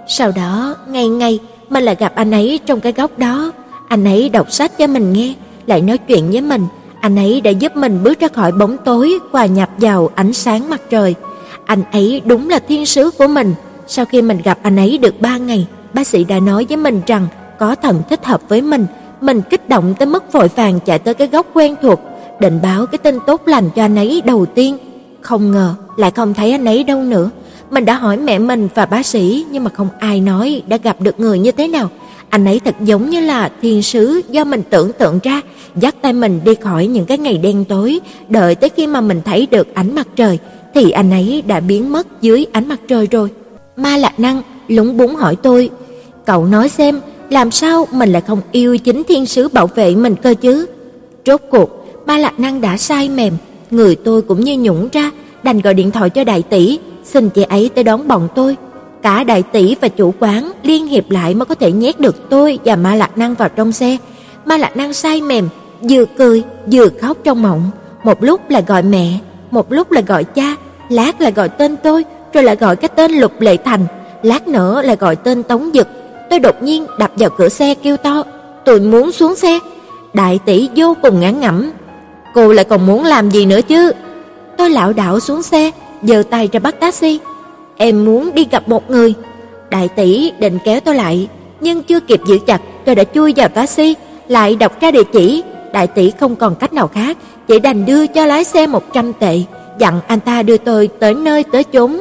Sau 0.08 0.32
đó, 0.36 0.74
ngày 0.88 1.08
ngày 1.08 1.38
mình 1.68 1.84
lại 1.84 1.96
gặp 1.98 2.12
anh 2.14 2.30
ấy 2.30 2.60
trong 2.66 2.80
cái 2.80 2.92
góc 2.92 3.18
đó, 3.18 3.52
anh 3.88 4.04
ấy 4.04 4.28
đọc 4.28 4.52
sách 4.52 4.78
cho 4.78 4.86
mình 4.86 5.12
nghe, 5.12 5.34
lại 5.66 5.80
nói 5.80 5.98
chuyện 5.98 6.30
với 6.30 6.40
mình, 6.40 6.66
anh 7.00 7.16
ấy 7.16 7.40
đã 7.40 7.50
giúp 7.50 7.76
mình 7.76 8.02
bước 8.02 8.20
ra 8.20 8.28
khỏi 8.28 8.52
bóng 8.52 8.76
tối, 8.84 9.18
và 9.32 9.46
nhập 9.46 9.68
vào 9.78 10.10
ánh 10.14 10.32
sáng 10.32 10.70
mặt 10.70 10.80
trời. 10.90 11.14
Anh 11.64 11.82
ấy 11.92 12.22
đúng 12.24 12.50
là 12.50 12.58
thiên 12.58 12.86
sứ 12.86 13.10
của 13.10 13.26
mình. 13.26 13.54
Sau 13.86 14.04
khi 14.04 14.22
mình 14.22 14.38
gặp 14.44 14.58
anh 14.62 14.76
ấy 14.76 14.98
được 14.98 15.20
ba 15.20 15.36
ngày, 15.36 15.66
bác 15.94 16.06
sĩ 16.06 16.24
đã 16.24 16.40
nói 16.40 16.66
với 16.68 16.76
mình 16.76 17.00
rằng 17.06 17.26
có 17.58 17.74
thần 17.74 18.02
thích 18.10 18.24
hợp 18.24 18.40
với 18.48 18.62
mình. 18.62 18.86
Mình 19.20 19.42
kích 19.50 19.68
động 19.68 19.94
tới 19.98 20.06
mức 20.06 20.32
vội 20.32 20.48
vàng 20.48 20.80
chạy 20.80 20.98
tới 20.98 21.14
cái 21.14 21.28
góc 21.28 21.46
quen 21.54 21.76
thuộc, 21.82 22.00
định 22.40 22.58
báo 22.62 22.86
cái 22.86 22.98
tin 22.98 23.18
tốt 23.26 23.42
lành 23.46 23.70
cho 23.76 23.84
anh 23.84 23.96
ấy 23.96 24.22
đầu 24.24 24.46
tiên. 24.46 24.78
Không 25.20 25.50
ngờ 25.50 25.74
lại 25.96 26.10
không 26.10 26.34
thấy 26.34 26.52
anh 26.52 26.64
ấy 26.64 26.84
đâu 26.84 27.02
nữa. 27.02 27.30
Mình 27.70 27.84
đã 27.84 27.94
hỏi 27.94 28.16
mẹ 28.16 28.38
mình 28.38 28.68
và 28.74 28.86
bác 28.86 29.06
sĩ 29.06 29.44
nhưng 29.50 29.64
mà 29.64 29.70
không 29.70 29.88
ai 29.98 30.20
nói 30.20 30.62
đã 30.66 30.76
gặp 30.76 30.96
được 31.00 31.20
người 31.20 31.38
như 31.38 31.52
thế 31.52 31.68
nào. 31.68 31.90
Anh 32.30 32.44
ấy 32.44 32.60
thật 32.60 32.74
giống 32.80 33.10
như 33.10 33.20
là 33.20 33.50
thiên 33.62 33.82
sứ 33.82 34.20
do 34.30 34.44
mình 34.44 34.62
tưởng 34.70 34.92
tượng 34.92 35.18
ra, 35.22 35.40
dắt 35.76 35.94
tay 36.02 36.12
mình 36.12 36.40
đi 36.44 36.54
khỏi 36.54 36.86
những 36.86 37.06
cái 37.06 37.18
ngày 37.18 37.38
đen 37.38 37.64
tối, 37.64 38.00
đợi 38.28 38.54
tới 38.54 38.70
khi 38.70 38.86
mà 38.86 39.00
mình 39.00 39.20
thấy 39.24 39.46
được 39.50 39.74
ánh 39.74 39.94
mặt 39.94 40.08
trời 40.16 40.38
thì 40.74 40.90
anh 40.90 41.10
ấy 41.10 41.42
đã 41.46 41.60
biến 41.60 41.92
mất 41.92 42.06
dưới 42.20 42.46
ánh 42.52 42.68
mặt 42.68 42.80
trời 42.88 43.08
rồi. 43.10 43.28
Ma 43.76 43.96
Lạc 43.96 44.20
Năng 44.20 44.42
lúng 44.68 44.96
búng 44.96 45.14
hỏi 45.14 45.36
tôi, 45.36 45.70
"Cậu 46.26 46.46
nói 46.46 46.68
xem, 46.68 47.00
làm 47.30 47.50
sao 47.50 47.88
mình 47.92 48.12
lại 48.12 48.22
không 48.22 48.40
yêu 48.52 48.78
chính 48.78 49.04
thiên 49.04 49.26
sứ 49.26 49.48
bảo 49.48 49.66
vệ 49.66 49.94
mình 49.94 50.16
cơ 50.16 50.34
chứ?" 50.40 50.66
Rốt 51.26 51.40
cuộc, 51.50 51.86
Ma 52.06 52.18
Lạc 52.18 52.40
Năng 52.40 52.60
đã 52.60 52.76
sai 52.76 53.08
mềm, 53.08 53.34
người 53.70 53.96
tôi 53.96 54.22
cũng 54.22 54.40
như 54.40 54.58
nhũng 54.58 54.88
ra, 54.92 55.10
đành 55.42 55.60
gọi 55.60 55.74
điện 55.74 55.90
thoại 55.90 56.10
cho 56.10 56.24
đại 56.24 56.42
tỷ, 56.42 56.78
xin 57.04 57.30
chị 57.30 57.42
ấy 57.42 57.70
tới 57.74 57.84
đón 57.84 58.08
bọn 58.08 58.28
tôi. 58.34 58.56
Cả 59.02 59.24
đại 59.24 59.42
tỷ 59.42 59.76
và 59.80 59.88
chủ 59.88 60.14
quán 60.18 60.52
liên 60.62 60.86
hiệp 60.86 61.10
lại 61.10 61.34
mới 61.34 61.46
có 61.46 61.54
thể 61.54 61.72
nhét 61.72 62.00
được 62.00 62.30
tôi 62.30 62.58
và 62.64 62.76
Ma 62.76 62.94
Lạc 62.94 63.18
Năng 63.18 63.34
vào 63.34 63.48
trong 63.48 63.72
xe. 63.72 63.96
Ma 64.44 64.56
Lạc 64.56 64.76
Năng 64.76 64.92
say 64.92 65.22
mềm, 65.22 65.48
vừa 65.82 66.04
cười 66.04 66.42
vừa 66.72 66.88
khóc 67.00 67.16
trong 67.24 67.42
mộng, 67.42 67.70
một 68.04 68.22
lúc 68.22 68.50
là 68.50 68.60
gọi 68.60 68.82
mẹ, 68.82 69.18
một 69.50 69.72
lúc 69.72 69.90
là 69.90 70.00
gọi 70.00 70.24
cha, 70.24 70.56
lát 70.88 71.20
là 71.20 71.30
gọi 71.30 71.48
tên 71.48 71.76
tôi, 71.76 72.04
rồi 72.32 72.44
lại 72.44 72.56
gọi 72.56 72.76
cái 72.76 72.88
tên 72.88 73.12
Lục 73.12 73.40
Lệ 73.40 73.56
Thành, 73.56 73.86
lát 74.22 74.48
nữa 74.48 74.82
là 74.82 74.94
gọi 74.94 75.16
tên 75.16 75.42
Tống 75.42 75.70
Dực. 75.74 75.88
Tôi 76.30 76.38
đột 76.38 76.62
nhiên 76.62 76.86
đập 76.98 77.10
vào 77.16 77.30
cửa 77.30 77.48
xe 77.48 77.74
kêu 77.74 77.96
to, 77.96 78.22
"Tôi 78.64 78.80
muốn 78.80 79.12
xuống 79.12 79.36
xe." 79.36 79.58
Đại 80.12 80.38
tỷ 80.44 80.68
vô 80.76 80.96
cùng 81.02 81.20
ngán 81.20 81.40
ngẩm, 81.40 81.70
"Cô 82.34 82.52
lại 82.52 82.64
còn 82.64 82.86
muốn 82.86 83.04
làm 83.04 83.30
gì 83.30 83.46
nữa 83.46 83.60
chứ?" 83.62 83.92
Tôi 84.56 84.70
lảo 84.70 84.92
đảo 84.92 85.20
xuống 85.20 85.42
xe, 85.42 85.70
giơ 86.02 86.22
tay 86.30 86.48
ra 86.52 86.60
bắt 86.60 86.80
taxi. 86.80 87.20
"Em 87.76 88.04
muốn 88.04 88.30
đi 88.34 88.46
gặp 88.50 88.68
một 88.68 88.90
người." 88.90 89.14
Đại 89.70 89.88
tỷ 89.88 90.32
định 90.38 90.58
kéo 90.64 90.80
tôi 90.80 90.94
lại, 90.94 91.28
nhưng 91.60 91.82
chưa 91.82 92.00
kịp 92.00 92.20
giữ 92.26 92.38
chặt, 92.46 92.60
tôi 92.84 92.94
đã 92.94 93.04
chui 93.04 93.32
vào 93.36 93.48
taxi, 93.48 93.94
lại 94.28 94.56
đọc 94.56 94.80
ra 94.80 94.90
địa 94.90 95.04
chỉ. 95.12 95.42
Đại 95.72 95.86
tỷ 95.86 96.12
không 96.20 96.36
còn 96.36 96.54
cách 96.54 96.72
nào 96.72 96.88
khác, 96.88 97.16
chỉ 97.48 97.58
đành 97.58 97.86
đưa 97.86 98.06
cho 98.06 98.26
lái 98.26 98.44
xe 98.44 98.66
100 98.66 99.12
tệ, 99.12 99.42
dặn 99.78 100.00
anh 100.06 100.20
ta 100.20 100.42
đưa 100.42 100.56
tôi 100.56 100.88
tới 100.98 101.14
nơi 101.14 101.44
tới 101.52 101.64
chốn. 101.64 102.00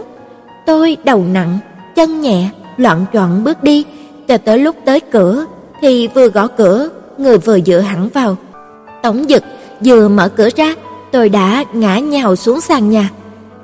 Tôi 0.66 0.98
đầu 1.04 1.24
nặng, 1.34 1.58
chân 1.96 2.22
nhẹ, 2.22 2.50
loạn 2.78 3.06
choạng 3.14 3.44
bước 3.44 3.64
đi, 3.64 3.86
cho 4.30 4.38
tới 4.38 4.60
lúc 4.60 4.76
tới 4.86 5.00
cửa 5.00 5.46
thì 5.82 6.08
vừa 6.08 6.28
gõ 6.28 6.48
cửa, 6.48 6.90
người 7.18 7.38
vừa 7.38 7.60
dựa 7.60 7.80
hẳn 7.80 8.10
vào. 8.14 8.36
Tống 9.02 9.26
Dực 9.30 9.44
vừa 9.86 10.08
mở 10.08 10.30
cửa 10.30 10.50
ra, 10.56 10.76
tôi 11.12 11.30
đã 11.30 11.64
ngã 11.74 12.00
nhào 12.00 12.36
xuống 12.36 12.62
sàn 12.62 12.90
nhà. 12.90 13.10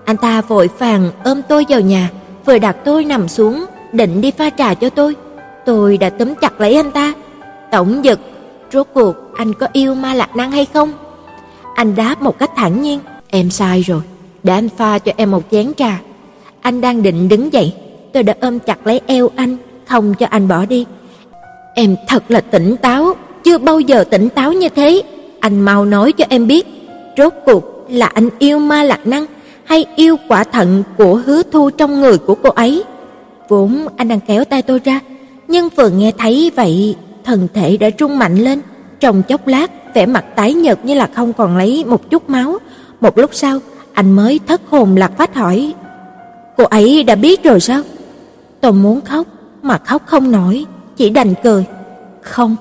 Anh 0.05 0.17
ta 0.17 0.41
vội 0.41 0.69
vàng 0.77 1.11
ôm 1.23 1.41
tôi 1.49 1.65
vào 1.69 1.79
nhà, 1.79 2.09
vừa 2.45 2.57
đặt 2.59 2.75
tôi 2.85 3.05
nằm 3.05 3.27
xuống, 3.27 3.65
định 3.91 4.21
đi 4.21 4.31
pha 4.31 4.49
trà 4.49 4.73
cho 4.73 4.89
tôi. 4.89 5.15
Tôi 5.65 5.97
đã 5.97 6.09
túm 6.09 6.33
chặt 6.41 6.61
lấy 6.61 6.75
anh 6.75 6.91
ta. 6.91 7.13
"Tổng 7.71 8.01
Dực, 8.03 8.19
rốt 8.73 8.87
cuộc 8.93 9.15
anh 9.37 9.53
có 9.53 9.67
yêu 9.73 9.95
Ma 9.95 10.13
Lạc 10.13 10.35
Năng 10.35 10.51
hay 10.51 10.65
không?" 10.73 10.93
Anh 11.75 11.95
đáp 11.95 12.21
một 12.21 12.39
cách 12.39 12.51
thản 12.55 12.81
nhiên, 12.81 12.99
"Em 13.27 13.49
sai 13.49 13.81
rồi, 13.81 14.01
để 14.43 14.53
anh 14.53 14.69
pha 14.77 14.99
cho 14.99 15.11
em 15.17 15.31
một 15.31 15.43
chén 15.51 15.73
trà." 15.73 15.99
Anh 16.61 16.81
đang 16.81 17.03
định 17.03 17.29
đứng 17.29 17.53
dậy, 17.53 17.73
tôi 18.13 18.23
đã 18.23 18.33
ôm 18.41 18.59
chặt 18.59 18.87
lấy 18.87 19.01
eo 19.05 19.29
anh, 19.35 19.57
không 19.87 20.13
cho 20.13 20.27
anh 20.29 20.47
bỏ 20.47 20.65
đi. 20.65 20.85
"Em 21.73 21.95
thật 22.07 22.23
là 22.29 22.41
tỉnh 22.41 22.75
táo, 22.77 23.13
chưa 23.43 23.57
bao 23.57 23.79
giờ 23.79 24.03
tỉnh 24.03 24.29
táo 24.29 24.53
như 24.53 24.69
thế. 24.69 25.01
Anh 25.39 25.61
mau 25.61 25.85
nói 25.85 26.11
cho 26.11 26.25
em 26.29 26.47
biết, 26.47 26.67
rốt 27.17 27.33
cuộc 27.45 27.85
là 27.89 28.05
anh 28.05 28.29
yêu 28.39 28.59
Ma 28.59 28.83
Lạc 28.83 29.07
Năng 29.07 29.25
hay 29.63 29.85
yêu 29.95 30.17
quả 30.27 30.43
thận 30.43 30.83
của 30.97 31.15
Hứa 31.25 31.43
Thu 31.51 31.69
trong 31.69 32.01
người 32.01 32.17
của 32.17 32.35
cô 32.35 32.49
ấy?" 32.49 32.83
Vốn 33.49 33.87
anh 33.97 34.07
đang 34.07 34.19
kéo 34.19 34.45
tay 34.45 34.61
tôi 34.61 34.79
ra, 34.83 34.99
nhưng 35.47 35.69
vừa 35.69 35.89
nghe 35.89 36.11
thấy 36.17 36.51
vậy, 36.55 36.95
thân 37.23 37.47
thể 37.53 37.77
đã 37.77 37.89
rung 37.99 38.19
mạnh 38.19 38.35
lên, 38.37 38.61
trong 38.99 39.23
chốc 39.23 39.47
lát 39.47 39.93
vẻ 39.93 40.05
mặt 40.05 40.25
tái 40.35 40.53
nhợt 40.53 40.85
như 40.85 40.93
là 40.93 41.09
không 41.15 41.33
còn 41.33 41.57
lấy 41.57 41.85
một 41.85 42.09
chút 42.09 42.29
máu. 42.29 42.57
Một 43.01 43.17
lúc 43.17 43.29
sau, 43.33 43.59
anh 43.93 44.11
mới 44.11 44.39
thất 44.47 44.61
hồn 44.69 44.95
lạc 44.97 45.11
phách 45.17 45.35
hỏi: 45.35 45.73
"Cô 46.57 46.63
ấy 46.63 47.03
đã 47.03 47.15
biết 47.15 47.43
rồi 47.43 47.59
sao?" 47.59 47.81
Tôi 48.61 48.71
muốn 48.71 49.01
khóc 49.01 49.27
mà 49.65 49.77
khóc 49.77 50.01
không 50.05 50.31
nổi, 50.31 50.65
chỉ 50.97 51.09
đành 51.09 51.33
cười. 51.43 51.65
"Không, 52.21 52.55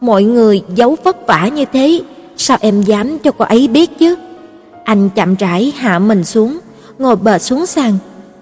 mọi 0.00 0.24
người 0.24 0.62
giấu 0.74 0.96
vất 1.04 1.26
vả 1.26 1.48
như 1.48 1.64
thế, 1.72 2.00
sao 2.36 2.58
em 2.60 2.82
dám 2.82 3.18
cho 3.18 3.30
cô 3.30 3.44
ấy 3.44 3.68
biết 3.68 3.98
chứ?" 3.98 4.16
Anh 4.84 5.10
chậm 5.10 5.34
rãi 5.34 5.72
hạ 5.76 5.98
mình 5.98 6.24
xuống, 6.24 6.58
ngồi 6.98 7.16
bệt 7.16 7.42
xuống 7.42 7.66
sàn. 7.66 7.92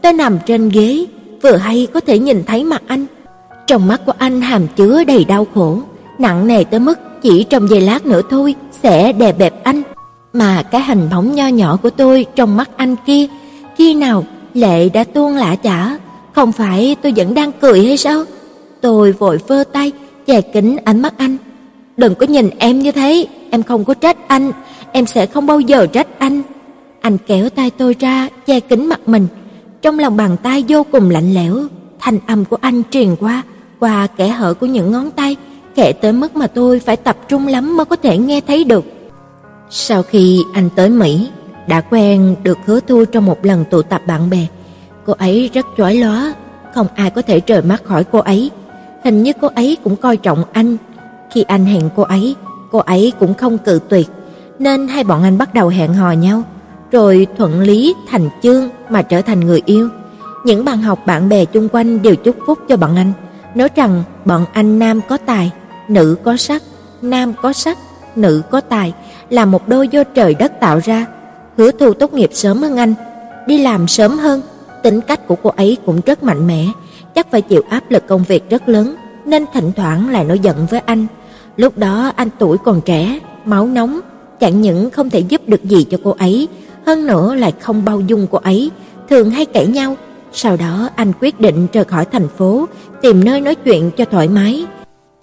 Tôi 0.02 0.12
nằm 0.12 0.38
trên 0.46 0.68
ghế, 0.68 1.06
vừa 1.42 1.56
hay 1.56 1.86
có 1.94 2.00
thể 2.00 2.18
nhìn 2.18 2.42
thấy 2.46 2.64
mặt 2.64 2.82
anh. 2.86 3.06
Trong 3.66 3.88
mắt 3.88 4.00
của 4.06 4.12
anh 4.18 4.40
hàm 4.40 4.68
chứa 4.76 5.04
đầy 5.04 5.24
đau 5.24 5.46
khổ, 5.54 5.78
nặng 6.18 6.46
nề 6.46 6.64
tới 6.64 6.80
mức 6.80 6.98
chỉ 7.22 7.44
trong 7.44 7.68
giây 7.68 7.80
lát 7.80 8.06
nữa 8.06 8.20
thôi 8.30 8.54
sẽ 8.82 9.12
đè 9.12 9.32
bẹp 9.32 9.64
anh. 9.64 9.82
Mà 10.32 10.62
cái 10.62 10.82
hình 10.82 11.08
bóng 11.10 11.34
nho 11.34 11.46
nhỏ 11.46 11.78
của 11.82 11.90
tôi 11.90 12.26
trong 12.34 12.56
mắt 12.56 12.70
anh 12.76 12.96
kia, 13.06 13.26
khi 13.76 13.94
nào 13.94 14.24
lệ 14.54 14.88
đã 14.88 15.04
tuôn 15.04 15.36
lã 15.36 15.56
chả, 15.56 15.98
không 16.32 16.52
phải 16.52 16.96
tôi 17.02 17.12
vẫn 17.16 17.34
đang 17.34 17.52
cười 17.52 17.86
hay 17.86 17.96
sao? 17.96 18.24
Tôi 18.80 19.12
vội 19.12 19.38
vơ 19.46 19.64
tay 19.64 19.92
che 20.26 20.40
kín 20.40 20.76
ánh 20.84 21.02
mắt 21.02 21.14
anh. 21.16 21.36
"Đừng 21.96 22.14
có 22.14 22.26
nhìn 22.26 22.50
em 22.58 22.78
như 22.78 22.92
thế, 22.92 23.26
em 23.50 23.62
không 23.62 23.84
có 23.84 23.94
trách 23.94 24.28
anh, 24.28 24.52
em 24.92 25.06
sẽ 25.06 25.26
không 25.26 25.46
bao 25.46 25.60
giờ 25.60 25.86
trách 25.86 26.18
anh." 26.18 26.42
Anh 27.00 27.18
kéo 27.26 27.48
tay 27.48 27.70
tôi 27.70 27.96
ra, 28.00 28.28
che 28.46 28.60
kín 28.60 28.86
mặt 28.86 29.00
mình. 29.06 29.26
Trong 29.82 29.98
lòng 29.98 30.16
bàn 30.16 30.36
tay 30.42 30.64
vô 30.68 30.86
cùng 30.92 31.10
lạnh 31.10 31.34
lẽo, 31.34 31.58
thanh 32.00 32.18
âm 32.26 32.44
của 32.44 32.56
anh 32.60 32.82
truyền 32.90 33.16
qua 33.16 33.42
qua 33.80 34.06
kẽ 34.06 34.28
hở 34.28 34.54
của 34.54 34.66
những 34.66 34.90
ngón 34.90 35.10
tay, 35.10 35.36
kẻ 35.74 35.92
tới 35.92 36.12
mức 36.12 36.36
mà 36.36 36.46
tôi 36.46 36.78
phải 36.78 36.96
tập 36.96 37.16
trung 37.28 37.46
lắm 37.46 37.76
mới 37.76 37.84
có 37.84 37.96
thể 37.96 38.18
nghe 38.18 38.40
thấy 38.40 38.64
được. 38.64 38.84
Sau 39.70 40.02
khi 40.02 40.40
anh 40.54 40.68
tới 40.76 40.88
Mỹ, 40.88 41.28
đã 41.66 41.80
quen 41.80 42.36
được 42.42 42.58
hứa 42.66 42.80
thu 42.80 43.04
trong 43.04 43.26
một 43.26 43.44
lần 43.44 43.64
tụ 43.70 43.82
tập 43.82 44.02
bạn 44.06 44.30
bè. 44.30 44.46
Cô 45.06 45.14
ấy 45.18 45.50
rất 45.54 45.66
chói 45.76 45.94
lóa, 45.94 46.34
không 46.74 46.86
ai 46.94 47.10
có 47.10 47.22
thể 47.22 47.40
rời 47.46 47.62
mắt 47.62 47.84
khỏi 47.84 48.04
cô 48.04 48.18
ấy. 48.18 48.50
Hình 49.04 49.22
như 49.22 49.32
cô 49.40 49.48
ấy 49.54 49.76
cũng 49.84 49.96
coi 49.96 50.16
trọng 50.16 50.44
anh. 50.52 50.76
Khi 51.30 51.42
anh 51.42 51.64
hẹn 51.64 51.90
cô 51.96 52.02
ấy, 52.02 52.36
cô 52.72 52.78
ấy 52.78 53.12
cũng 53.20 53.34
không 53.34 53.58
cự 53.58 53.80
tuyệt, 53.88 54.08
nên 54.58 54.88
hai 54.88 55.04
bọn 55.04 55.22
anh 55.22 55.38
bắt 55.38 55.54
đầu 55.54 55.68
hẹn 55.68 55.94
hò 55.94 56.12
nhau, 56.12 56.42
rồi 56.92 57.26
thuận 57.38 57.60
lý 57.60 57.94
thành 58.08 58.28
chương 58.42 58.68
mà 58.88 59.02
trở 59.02 59.22
thành 59.22 59.40
người 59.40 59.62
yêu. 59.66 59.88
Những 60.44 60.64
bạn 60.64 60.82
học 60.82 60.98
bạn 61.06 61.28
bè 61.28 61.44
chung 61.44 61.68
quanh 61.72 62.02
đều 62.02 62.16
chúc 62.16 62.36
phúc 62.46 62.58
cho 62.68 62.76
bọn 62.76 62.96
anh, 62.96 63.12
nói 63.54 63.68
rằng 63.74 64.02
bọn 64.24 64.44
anh 64.52 64.78
nam 64.78 65.00
có 65.08 65.16
tài, 65.16 65.50
nữ 65.88 66.16
có 66.24 66.36
sắc, 66.36 66.62
nam 67.02 67.32
có 67.42 67.52
sắc, 67.52 67.78
nữ 68.16 68.42
có 68.50 68.60
tài, 68.60 68.92
là 69.30 69.44
một 69.44 69.68
đôi 69.68 69.88
do 69.88 70.04
trời 70.04 70.34
đất 70.34 70.52
tạo 70.60 70.80
ra. 70.84 71.06
Hứa 71.56 71.70
Thu 71.70 71.94
tốt 71.94 72.12
nghiệp 72.12 72.30
sớm 72.32 72.62
hơn 72.62 72.76
anh, 72.76 72.94
đi 73.46 73.58
làm 73.58 73.88
sớm 73.88 74.18
hơn, 74.18 74.42
tính 74.82 75.00
cách 75.00 75.26
của 75.26 75.36
cô 75.42 75.50
ấy 75.50 75.76
cũng 75.86 76.00
rất 76.06 76.22
mạnh 76.22 76.46
mẽ, 76.46 76.66
chắc 77.14 77.30
phải 77.30 77.42
chịu 77.42 77.62
áp 77.68 77.90
lực 77.90 78.06
công 78.06 78.24
việc 78.28 78.50
rất 78.50 78.68
lớn, 78.68 78.94
nên 79.24 79.44
thỉnh 79.54 79.72
thoảng 79.76 80.08
lại 80.08 80.24
nổi 80.24 80.38
giận 80.38 80.66
với 80.70 80.80
anh. 80.80 81.06
Lúc 81.56 81.78
đó 81.78 82.12
anh 82.16 82.28
tuổi 82.38 82.58
còn 82.64 82.80
trẻ, 82.80 83.18
máu 83.44 83.66
nóng, 83.66 84.00
chẳng 84.40 84.60
những 84.60 84.90
không 84.90 85.10
thể 85.10 85.20
giúp 85.20 85.40
được 85.46 85.64
gì 85.64 85.84
cho 85.90 85.98
cô 86.04 86.14
ấy, 86.18 86.48
hơn 86.86 87.06
nữa 87.06 87.34
lại 87.34 87.52
không 87.60 87.84
bao 87.84 88.00
dung 88.00 88.26
cô 88.30 88.38
ấy, 88.38 88.70
thường 89.10 89.30
hay 89.30 89.44
cãi 89.44 89.66
nhau. 89.66 89.96
Sau 90.32 90.56
đó 90.56 90.88
anh 90.96 91.12
quyết 91.20 91.40
định 91.40 91.66
rời 91.72 91.84
khỏi 91.84 92.04
thành 92.04 92.28
phố, 92.28 92.68
tìm 93.02 93.24
nơi 93.24 93.40
nói 93.40 93.54
chuyện 93.54 93.90
cho 93.90 94.04
thoải 94.04 94.28
mái. 94.28 94.66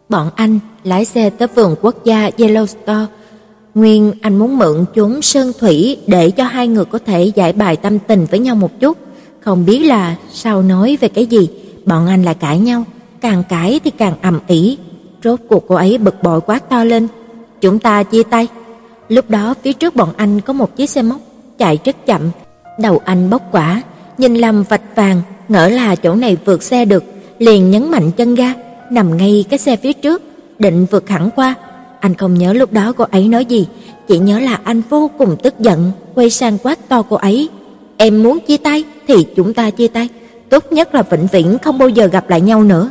Bọn 0.10 0.30
anh 0.36 0.60
lái 0.84 1.05
xe 1.05 1.30
tới 1.30 1.47
vườn 1.55 1.76
quốc 1.82 2.05
gia 2.05 2.30
Yellowstone. 2.30 3.05
Nguyên 3.76 4.14
anh 4.22 4.38
muốn 4.38 4.57
mượn 4.57 4.86
chốn 4.95 5.22
sơn 5.22 5.51
thủy 5.60 5.97
để 6.07 6.32
cho 6.32 6.43
hai 6.43 6.68
người 6.68 6.86
có 6.86 6.99
thể 7.05 7.32
giải 7.36 7.53
bài 7.53 7.76
tâm 7.76 7.99
tình 7.99 8.26
với 8.32 8.39
nhau 8.39 8.55
một 8.55 8.80
chút. 8.80 8.97
Không 9.39 9.65
biết 9.65 9.79
là 9.79 10.15
sao 10.31 10.61
nói 10.61 10.97
về 11.01 11.07
cái 11.07 11.25
gì, 11.25 11.49
bọn 11.85 12.07
anh 12.07 12.23
lại 12.23 12.35
cãi 12.35 12.59
nhau, 12.59 12.83
càng 13.21 13.43
cãi 13.49 13.79
thì 13.83 13.91
càng 13.91 14.13
ầm 14.21 14.39
ĩ. 14.47 14.77
Rốt 15.23 15.39
cuộc 15.49 15.65
cô 15.67 15.75
ấy 15.75 15.97
bực 15.97 16.23
bội 16.23 16.41
quát 16.41 16.69
to 16.69 16.83
lên, 16.83 17.07
"Chúng 17.61 17.79
ta 17.79 18.03
chia 18.03 18.23
tay." 18.23 18.47
Lúc 19.09 19.29
đó 19.29 19.53
phía 19.63 19.73
trước 19.73 19.95
bọn 19.95 20.09
anh 20.17 20.41
có 20.41 20.53
một 20.53 20.75
chiếc 20.75 20.89
xe 20.89 21.01
móc 21.01 21.19
chạy 21.57 21.79
rất 21.85 22.05
chậm, 22.05 22.21
đầu 22.79 23.01
anh 23.05 23.29
bốc 23.29 23.41
quả, 23.51 23.81
nhìn 24.17 24.35
lầm 24.35 24.63
vạch 24.63 24.95
vàng, 24.95 25.21
ngỡ 25.49 25.67
là 25.67 25.95
chỗ 25.95 26.15
này 26.15 26.37
vượt 26.45 26.63
xe 26.63 26.85
được, 26.85 27.03
liền 27.39 27.71
nhấn 27.71 27.91
mạnh 27.91 28.11
chân 28.11 28.35
ga, 28.35 28.53
nằm 28.91 29.17
ngay 29.17 29.45
cái 29.49 29.59
xe 29.59 29.75
phía 29.75 29.93
trước, 29.93 30.23
định 30.59 30.85
vượt 30.91 31.09
hẳn 31.09 31.29
qua. 31.35 31.55
Anh 31.99 32.15
không 32.15 32.33
nhớ 32.33 32.53
lúc 32.53 32.73
đó 32.73 32.93
cô 32.97 33.05
ấy 33.11 33.27
nói 33.27 33.45
gì, 33.45 33.67
chỉ 34.07 34.19
nhớ 34.19 34.39
là 34.39 34.59
anh 34.63 34.81
vô 34.89 35.11
cùng 35.17 35.35
tức 35.43 35.59
giận, 35.59 35.91
quay 36.15 36.29
sang 36.29 36.57
quát 36.63 36.89
to 36.89 37.01
cô 37.01 37.15
ấy, 37.15 37.49
"Em 38.02 38.24
muốn 38.24 38.39
chia 38.39 38.58
tay 38.58 38.84
thì 39.08 39.28
chúng 39.36 39.54
ta 39.54 39.70
chia 39.70 39.88
tay, 39.88 40.10
tốt 40.50 40.72
nhất 40.72 40.95
là 40.95 41.02
vĩnh 41.02 41.28
viễn 41.32 41.58
không 41.64 41.78
bao 41.78 41.89
giờ 41.89 42.08
gặp 42.08 42.30
lại 42.30 42.41
nhau 42.41 42.64
nữa." 42.64 42.89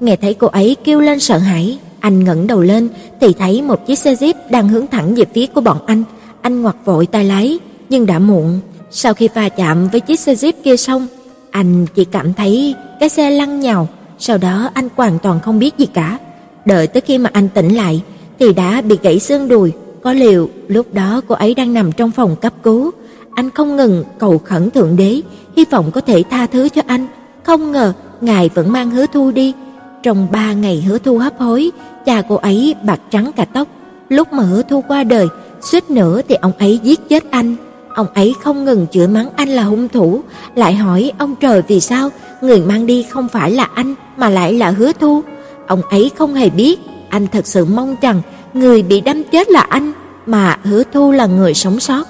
Nghe 0.00 0.16
thấy 0.16 0.34
cô 0.34 0.46
ấy 0.46 0.76
kêu 0.84 1.00
lên 1.00 1.20
sợ 1.20 1.38
hãi, 1.38 1.78
anh 2.00 2.24
ngẩng 2.24 2.46
đầu 2.46 2.60
lên 2.60 2.88
thì 3.20 3.32
thấy 3.32 3.62
một 3.62 3.86
chiếc 3.86 3.98
xe 3.98 4.14
Jeep 4.14 4.34
đang 4.50 4.68
hướng 4.68 4.86
thẳng 4.86 5.14
về 5.14 5.24
phía 5.34 5.46
của 5.46 5.60
bọn 5.60 5.78
anh. 5.86 6.02
Anh 6.42 6.62
ngoặt 6.62 6.76
vội 6.84 7.06
tay 7.06 7.24
lái, 7.24 7.58
nhưng 7.88 8.06
đã 8.06 8.18
muộn. 8.18 8.60
Sau 8.90 9.14
khi 9.14 9.28
va 9.34 9.48
chạm 9.48 9.88
với 9.88 10.00
chiếc 10.00 10.20
xe 10.20 10.34
Jeep 10.34 10.52
kia 10.64 10.76
xong, 10.76 11.06
anh 11.50 11.86
chỉ 11.94 12.04
cảm 12.04 12.34
thấy 12.34 12.74
cái 13.00 13.08
xe 13.08 13.30
lăn 13.30 13.60
nhào, 13.60 13.88
sau 14.18 14.38
đó 14.38 14.70
anh 14.74 14.88
hoàn 14.96 15.18
toàn 15.18 15.40
không 15.40 15.58
biết 15.58 15.78
gì 15.78 15.86
cả. 15.86 16.18
Đợi 16.64 16.86
tới 16.86 17.00
khi 17.00 17.18
mà 17.18 17.30
anh 17.32 17.48
tỉnh 17.48 17.76
lại 17.76 18.02
thì 18.38 18.52
đã 18.52 18.80
bị 18.80 18.98
gãy 19.02 19.18
xương 19.18 19.48
đùi, 19.48 19.72
có 20.02 20.12
liệu 20.12 20.50
lúc 20.68 20.94
đó 20.94 21.20
cô 21.28 21.34
ấy 21.34 21.54
đang 21.54 21.74
nằm 21.74 21.92
trong 21.92 22.10
phòng 22.10 22.36
cấp 22.36 22.52
cứu. 22.62 22.90
Anh 23.38 23.50
không 23.50 23.76
ngừng 23.76 24.04
cầu 24.18 24.40
khẩn 24.44 24.70
thượng 24.70 24.96
đế, 24.96 25.20
hy 25.56 25.64
vọng 25.70 25.90
có 25.90 26.00
thể 26.00 26.22
tha 26.30 26.46
thứ 26.46 26.68
cho 26.68 26.82
anh. 26.86 27.06
Không 27.42 27.72
ngờ 27.72 27.92
ngài 28.20 28.50
vẫn 28.54 28.72
mang 28.72 28.90
Hứa 28.90 29.06
Thu 29.06 29.30
đi. 29.30 29.54
Trong 30.02 30.26
ba 30.32 30.52
ngày 30.52 30.80
Hứa 30.80 30.98
Thu 30.98 31.18
hấp 31.18 31.38
hối, 31.38 31.70
cha 32.06 32.22
cô 32.28 32.34
ấy 32.34 32.74
bạc 32.82 33.00
trắng 33.10 33.30
cả 33.36 33.44
tóc. 33.44 33.68
Lúc 34.08 34.32
mà 34.32 34.42
Hứa 34.42 34.62
Thu 34.62 34.84
qua 34.88 35.04
đời, 35.04 35.26
suýt 35.60 35.90
nữa 35.90 36.20
thì 36.28 36.34
ông 36.34 36.52
ấy 36.58 36.80
giết 36.82 37.08
chết 37.08 37.30
anh. 37.30 37.56
Ông 37.94 38.06
ấy 38.14 38.34
không 38.42 38.64
ngừng 38.64 38.86
chửi 38.92 39.08
mắng 39.08 39.28
anh 39.36 39.48
là 39.48 39.62
hung 39.62 39.88
thủ, 39.88 40.20
lại 40.54 40.74
hỏi 40.74 41.12
ông 41.18 41.34
trời 41.36 41.62
vì 41.68 41.80
sao 41.80 42.10
người 42.40 42.60
mang 42.60 42.86
đi 42.86 43.02
không 43.02 43.28
phải 43.28 43.50
là 43.50 43.68
anh 43.74 43.94
mà 44.16 44.28
lại 44.28 44.52
là 44.52 44.70
Hứa 44.70 44.92
Thu. 45.00 45.22
Ông 45.66 45.82
ấy 45.90 46.10
không 46.16 46.34
hề 46.34 46.50
biết, 46.50 46.80
anh 47.08 47.26
thật 47.26 47.46
sự 47.46 47.64
mong 47.64 47.96
rằng 48.02 48.22
người 48.54 48.82
bị 48.82 49.00
đâm 49.00 49.24
chết 49.24 49.50
là 49.50 49.60
anh, 49.60 49.92
mà 50.26 50.58
Hứa 50.64 50.82
Thu 50.92 51.12
là 51.12 51.26
người 51.26 51.54
sống 51.54 51.80
sót. 51.80 52.06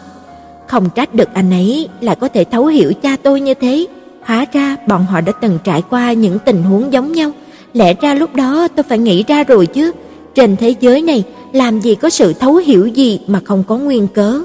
Không 0.69 0.91
trách 0.91 1.15
được 1.15 1.29
anh 1.35 1.51
ấy 1.51 1.89
lại 2.01 2.17
có 2.17 2.29
thể 2.29 2.45
thấu 2.45 2.67
hiểu 2.67 2.93
cha 3.03 3.17
tôi 3.23 3.41
như 3.41 3.55
thế. 3.55 3.87
Hóa 4.23 4.47
ra 4.53 4.77
bọn 4.87 5.07
họ 5.07 5.21
đã 5.21 5.33
từng 5.33 5.59
trải 5.65 5.83
qua 5.91 6.13
những 6.13 6.39
tình 6.45 6.63
huống 6.63 6.93
giống 6.93 7.13
nhau. 7.13 7.31
Lẽ 7.73 7.95
ra 8.01 8.15
lúc 8.15 8.35
đó 8.35 8.69
tôi 8.69 8.83
phải 8.83 8.99
nghĩ 8.99 9.25
ra 9.29 9.45
rồi 9.45 9.67
chứ. 9.67 9.93
Trên 10.35 10.57
thế 10.57 10.75
giới 10.81 11.03
này 11.03 11.25
làm 11.53 11.81
gì 11.81 11.95
có 11.95 12.11
sự 12.11 12.33
thấu 12.33 12.57
hiểu 12.57 12.87
gì 12.87 13.21
mà 13.27 13.41
không 13.45 13.65
có 13.69 13.77
nguyên 13.77 14.09
cớ. 14.09 14.41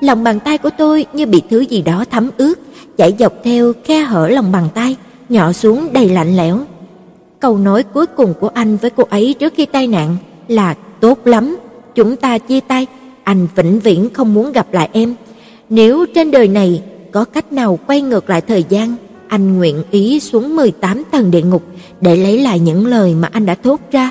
Lòng 0.00 0.24
bàn 0.24 0.40
tay 0.40 0.58
của 0.58 0.70
tôi 0.78 1.06
như 1.12 1.26
bị 1.26 1.42
thứ 1.50 1.60
gì 1.60 1.82
đó 1.82 2.04
thấm 2.10 2.30
ướt, 2.36 2.54
chảy 2.96 3.14
dọc 3.18 3.32
theo 3.44 3.72
khe 3.84 4.00
hở 4.00 4.28
lòng 4.28 4.52
bàn 4.52 4.68
tay, 4.74 4.96
nhỏ 5.28 5.52
xuống 5.52 5.92
đầy 5.92 6.08
lạnh 6.08 6.36
lẽo. 6.36 6.58
Câu 7.40 7.58
nói 7.58 7.82
cuối 7.82 8.06
cùng 8.06 8.34
của 8.40 8.48
anh 8.48 8.76
với 8.76 8.90
cô 8.90 9.04
ấy 9.10 9.34
trước 9.38 9.52
khi 9.56 9.66
tai 9.66 9.86
nạn 9.86 10.16
là 10.48 10.74
tốt 11.00 11.18
lắm, 11.24 11.56
chúng 11.94 12.16
ta 12.16 12.38
chia 12.38 12.60
tay, 12.60 12.86
anh 13.24 13.48
vĩnh 13.54 13.80
viễn 13.80 14.08
không 14.14 14.34
muốn 14.34 14.52
gặp 14.52 14.72
lại 14.72 14.88
em. 14.92 15.14
Nếu 15.70 16.06
trên 16.14 16.30
đời 16.30 16.48
này 16.48 16.82
có 17.12 17.24
cách 17.24 17.52
nào 17.52 17.78
quay 17.86 18.02
ngược 18.02 18.30
lại 18.30 18.40
thời 18.40 18.64
gian, 18.68 18.94
anh 19.28 19.58
nguyện 19.58 19.82
ý 19.90 20.20
xuống 20.20 20.56
18 20.56 21.02
tầng 21.10 21.30
địa 21.30 21.42
ngục 21.42 21.62
để 22.00 22.16
lấy 22.16 22.38
lại 22.38 22.60
những 22.60 22.86
lời 22.86 23.14
mà 23.14 23.28
anh 23.32 23.46
đã 23.46 23.54
thốt 23.54 23.80
ra. 23.90 24.10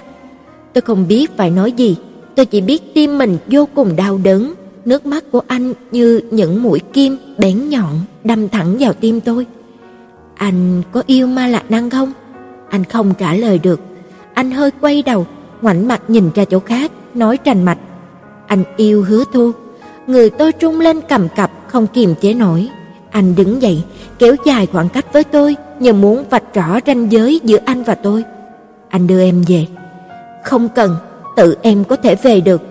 Tôi 0.73 0.81
không 0.81 1.07
biết 1.07 1.37
phải 1.37 1.51
nói 1.51 1.71
gì, 1.71 1.97
tôi 2.35 2.45
chỉ 2.45 2.61
biết 2.61 2.93
tim 2.93 3.17
mình 3.17 3.37
vô 3.47 3.67
cùng 3.75 3.95
đau 3.95 4.19
đớn, 4.23 4.53
nước 4.85 5.05
mắt 5.05 5.23
của 5.31 5.41
anh 5.47 5.73
như 5.91 6.21
những 6.31 6.63
mũi 6.63 6.79
kim 6.79 7.17
bén 7.37 7.69
nhọn 7.69 7.99
đâm 8.23 8.49
thẳng 8.49 8.77
vào 8.79 8.93
tim 8.93 9.21
tôi. 9.21 9.45
Anh 10.35 10.81
có 10.91 11.03
yêu 11.05 11.27
Ma 11.27 11.47
Lạc 11.47 11.71
Năng 11.71 11.89
không? 11.89 12.13
Anh 12.69 12.83
không 12.83 13.13
trả 13.17 13.33
lời 13.33 13.59
được. 13.59 13.79
Anh 14.33 14.51
hơi 14.51 14.71
quay 14.81 15.01
đầu, 15.01 15.27
ngoảnh 15.61 15.87
mặt 15.87 16.01
nhìn 16.07 16.29
ra 16.35 16.45
chỗ 16.45 16.59
khác, 16.59 16.91
nói 17.13 17.37
trành 17.45 17.65
mạch: 17.65 17.77
"Anh 18.47 18.63
yêu 18.77 19.03
Hứa 19.03 19.23
Thu." 19.33 19.51
Người 20.07 20.29
tôi 20.29 20.51
trung 20.51 20.79
lên 20.79 21.01
cầm 21.09 21.27
cập 21.35 21.51
không 21.67 21.87
kiềm 21.87 22.15
chế 22.21 22.33
nổi. 22.33 22.69
Anh 23.11 23.35
đứng 23.35 23.61
dậy, 23.61 23.83
kéo 24.19 24.35
dài 24.45 24.67
khoảng 24.71 24.89
cách 24.89 25.13
với 25.13 25.23
tôi, 25.23 25.55
như 25.79 25.93
muốn 25.93 26.23
vạch 26.29 26.53
rõ 26.53 26.79
ranh 26.85 27.11
giới 27.11 27.39
giữa 27.43 27.57
anh 27.65 27.83
và 27.83 27.95
tôi. 27.95 28.23
Anh 28.89 29.07
đưa 29.07 29.21
em 29.21 29.43
về. 29.47 29.67
Không 30.43 30.69
cần, 30.69 30.95
tự 31.35 31.57
em 31.61 31.83
có 31.83 31.95
thể 31.95 32.15
về 32.15 32.41
được. 32.41 32.61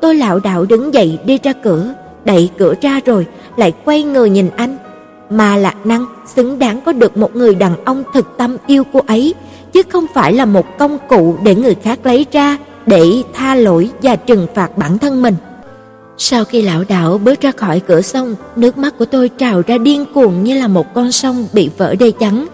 Tôi 0.00 0.14
lảo 0.14 0.40
đảo 0.40 0.64
đứng 0.64 0.94
dậy 0.94 1.18
đi 1.24 1.38
ra 1.42 1.52
cửa, 1.52 1.94
đẩy 2.24 2.50
cửa 2.58 2.74
ra 2.80 3.00
rồi 3.06 3.26
lại 3.56 3.72
quay 3.84 4.02
người 4.02 4.30
nhìn 4.30 4.50
anh. 4.56 4.76
Mà 5.30 5.56
Lạc 5.56 5.86
Năng 5.86 6.06
xứng 6.26 6.58
đáng 6.58 6.80
có 6.80 6.92
được 6.92 7.16
một 7.16 7.36
người 7.36 7.54
đàn 7.54 7.84
ông 7.84 8.04
thực 8.14 8.36
tâm 8.38 8.56
yêu 8.66 8.84
cô 8.92 9.00
ấy, 9.06 9.34
chứ 9.72 9.82
không 9.88 10.06
phải 10.14 10.32
là 10.32 10.44
một 10.44 10.78
công 10.78 10.98
cụ 11.08 11.36
để 11.44 11.54
người 11.54 11.74
khác 11.74 11.98
lấy 12.04 12.26
ra 12.32 12.58
để 12.86 13.04
tha 13.34 13.54
lỗi 13.54 13.90
và 14.02 14.16
trừng 14.16 14.46
phạt 14.54 14.78
bản 14.78 14.98
thân 14.98 15.22
mình. 15.22 15.34
Sau 16.18 16.44
khi 16.44 16.62
lão 16.62 16.84
đảo 16.88 17.18
bước 17.18 17.40
ra 17.40 17.52
khỏi 17.52 17.80
cửa 17.80 18.00
sông, 18.00 18.34
nước 18.56 18.78
mắt 18.78 18.98
của 18.98 19.04
tôi 19.04 19.28
trào 19.28 19.62
ra 19.66 19.78
điên 19.78 20.04
cuồng 20.14 20.44
như 20.44 20.58
là 20.58 20.68
một 20.68 20.94
con 20.94 21.12
sông 21.12 21.46
bị 21.52 21.70
vỡ 21.78 21.94
đê 21.94 22.10
chắn. 22.10 22.46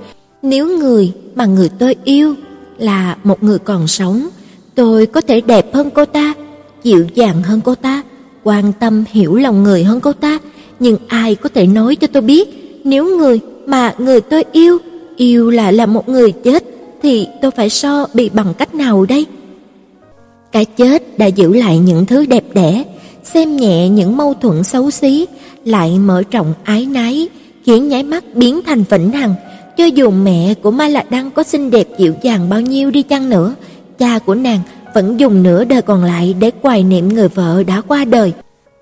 Nếu 0.43 0.79
người 0.79 1.13
mà 1.35 1.47
người 1.47 1.69
tôi 1.69 1.97
yêu 2.05 2.35
là 2.79 3.17
một 3.25 3.43
người 3.43 3.59
còn 3.59 3.87
sống, 3.87 4.29
tôi 4.75 5.07
có 5.07 5.21
thể 5.21 5.41
đẹp 5.41 5.75
hơn 5.75 5.91
cô 5.91 6.05
ta, 6.05 6.35
dịu 6.83 7.07
dàng 7.15 7.43
hơn 7.43 7.61
cô 7.65 7.75
ta, 7.75 8.03
quan 8.45 8.73
tâm 8.73 9.05
hiểu 9.11 9.35
lòng 9.35 9.63
người 9.63 9.85
hơn 9.85 10.01
cô 10.01 10.13
ta, 10.13 10.39
nhưng 10.81 10.97
ai 11.09 11.35
có 11.35 11.49
thể 11.49 11.67
nói 11.67 11.97
cho 11.97 12.07
tôi 12.07 12.23
biết, 12.23 12.49
nếu 12.85 13.17
người 13.19 13.41
mà 13.67 13.95
người 13.99 14.21
tôi 14.21 14.45
yêu 14.53 14.79
yêu 15.17 15.51
là 15.51 15.71
là 15.71 15.87
một 15.87 16.09
người 16.09 16.33
chết 16.33 16.65
thì 17.03 17.27
tôi 17.43 17.51
phải 17.51 17.71
so 17.71 18.07
bị 18.15 18.29
bằng 18.29 18.55
cách 18.59 18.75
nào 18.75 19.07
đây? 19.07 19.27
Cái 20.53 20.65
chết 20.65 21.19
đã 21.19 21.27
giữ 21.27 21.55
lại 21.55 21.79
những 21.79 22.07
thứ 22.07 22.27
đẹp 22.27 22.45
đẽ, 22.55 22.85
xem 23.35 23.57
nhẹ 23.57 23.89
những 23.89 24.17
mâu 24.17 24.35
thuẫn 24.35 24.65
xấu 24.65 24.91
xí, 24.91 25.27
lại 25.65 25.99
mở 25.99 26.23
rộng 26.31 26.55
ái 26.65 26.87
nái, 26.87 27.29
khiến 27.65 27.89
nháy 27.89 28.03
mắt 28.03 28.25
biến 28.35 28.61
thành 28.67 28.85
vĩnh 28.91 29.11
hằng. 29.11 29.35
Cho 29.77 29.85
dù 29.85 30.11
mẹ 30.11 30.55
của 30.63 30.71
Mai 30.71 30.91
Lạc 30.91 31.11
Đăng 31.11 31.31
có 31.31 31.43
xinh 31.43 31.71
đẹp 31.71 31.87
dịu 31.99 32.15
dàng 32.23 32.49
bao 32.49 32.61
nhiêu 32.61 32.91
đi 32.91 33.03
chăng 33.03 33.31
nữa, 33.31 33.55
cha 33.99 34.19
của 34.19 34.35
nàng 34.35 34.61
vẫn 34.95 35.21
dùng 35.21 35.43
nửa 35.43 35.65
đời 35.65 35.83
còn 35.83 36.05
lại 36.05 36.35
để 36.39 36.51
quài 36.51 36.83
niệm 36.83 37.09
người 37.09 37.29
vợ 37.29 37.63
đã 37.67 37.81
qua 37.81 38.05
đời. 38.05 38.33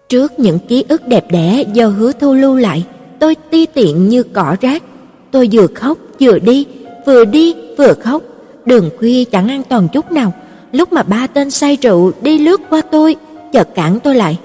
Trước 0.09 0.39
những 0.39 0.59
ký 0.59 0.85
ức 0.89 1.09
đẹp 1.09 1.27
đẽ 1.31 1.65
do 1.73 1.87
hứa 1.87 2.13
thu 2.13 2.35
lưu 2.35 2.57
lại, 2.57 2.85
tôi 3.19 3.35
ti 3.51 3.67
tiện 3.67 4.09
như 4.09 4.23
cỏ 4.23 4.57
rác. 4.61 4.83
Tôi 5.31 5.49
vừa 5.53 5.67
khóc 5.67 5.99
vừa 6.21 6.39
đi, 6.39 6.67
vừa 7.07 7.25
đi 7.25 7.55
vừa 7.79 7.95
khóc. 7.95 8.23
Đường 8.65 8.91
khuya 8.99 9.25
chẳng 9.25 9.49
an 9.49 9.63
toàn 9.69 9.89
chút 9.93 10.13
nào. 10.13 10.33
Lúc 10.73 10.93
mà 10.93 11.03
ba 11.03 11.27
tên 11.27 11.51
say 11.51 11.79
rượu 11.83 12.13
đi 12.23 12.39
lướt 12.39 12.61
qua 12.71 12.81
tôi, 12.91 13.17
chợt 13.57 13.75
cản 13.75 14.01
tôi 14.01 14.15
lại. 14.15 14.39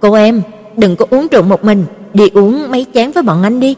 "Cô 0.00 0.12
em, 0.12 0.42
đừng 0.76 0.96
có 0.96 1.06
uống 1.10 1.26
rượu 1.30 1.42
một 1.42 1.64
mình, 1.64 1.84
đi 2.14 2.28
uống 2.34 2.70
mấy 2.70 2.86
chén 2.94 3.10
với 3.10 3.22
bọn 3.22 3.42
anh 3.42 3.60
đi." 3.60 3.76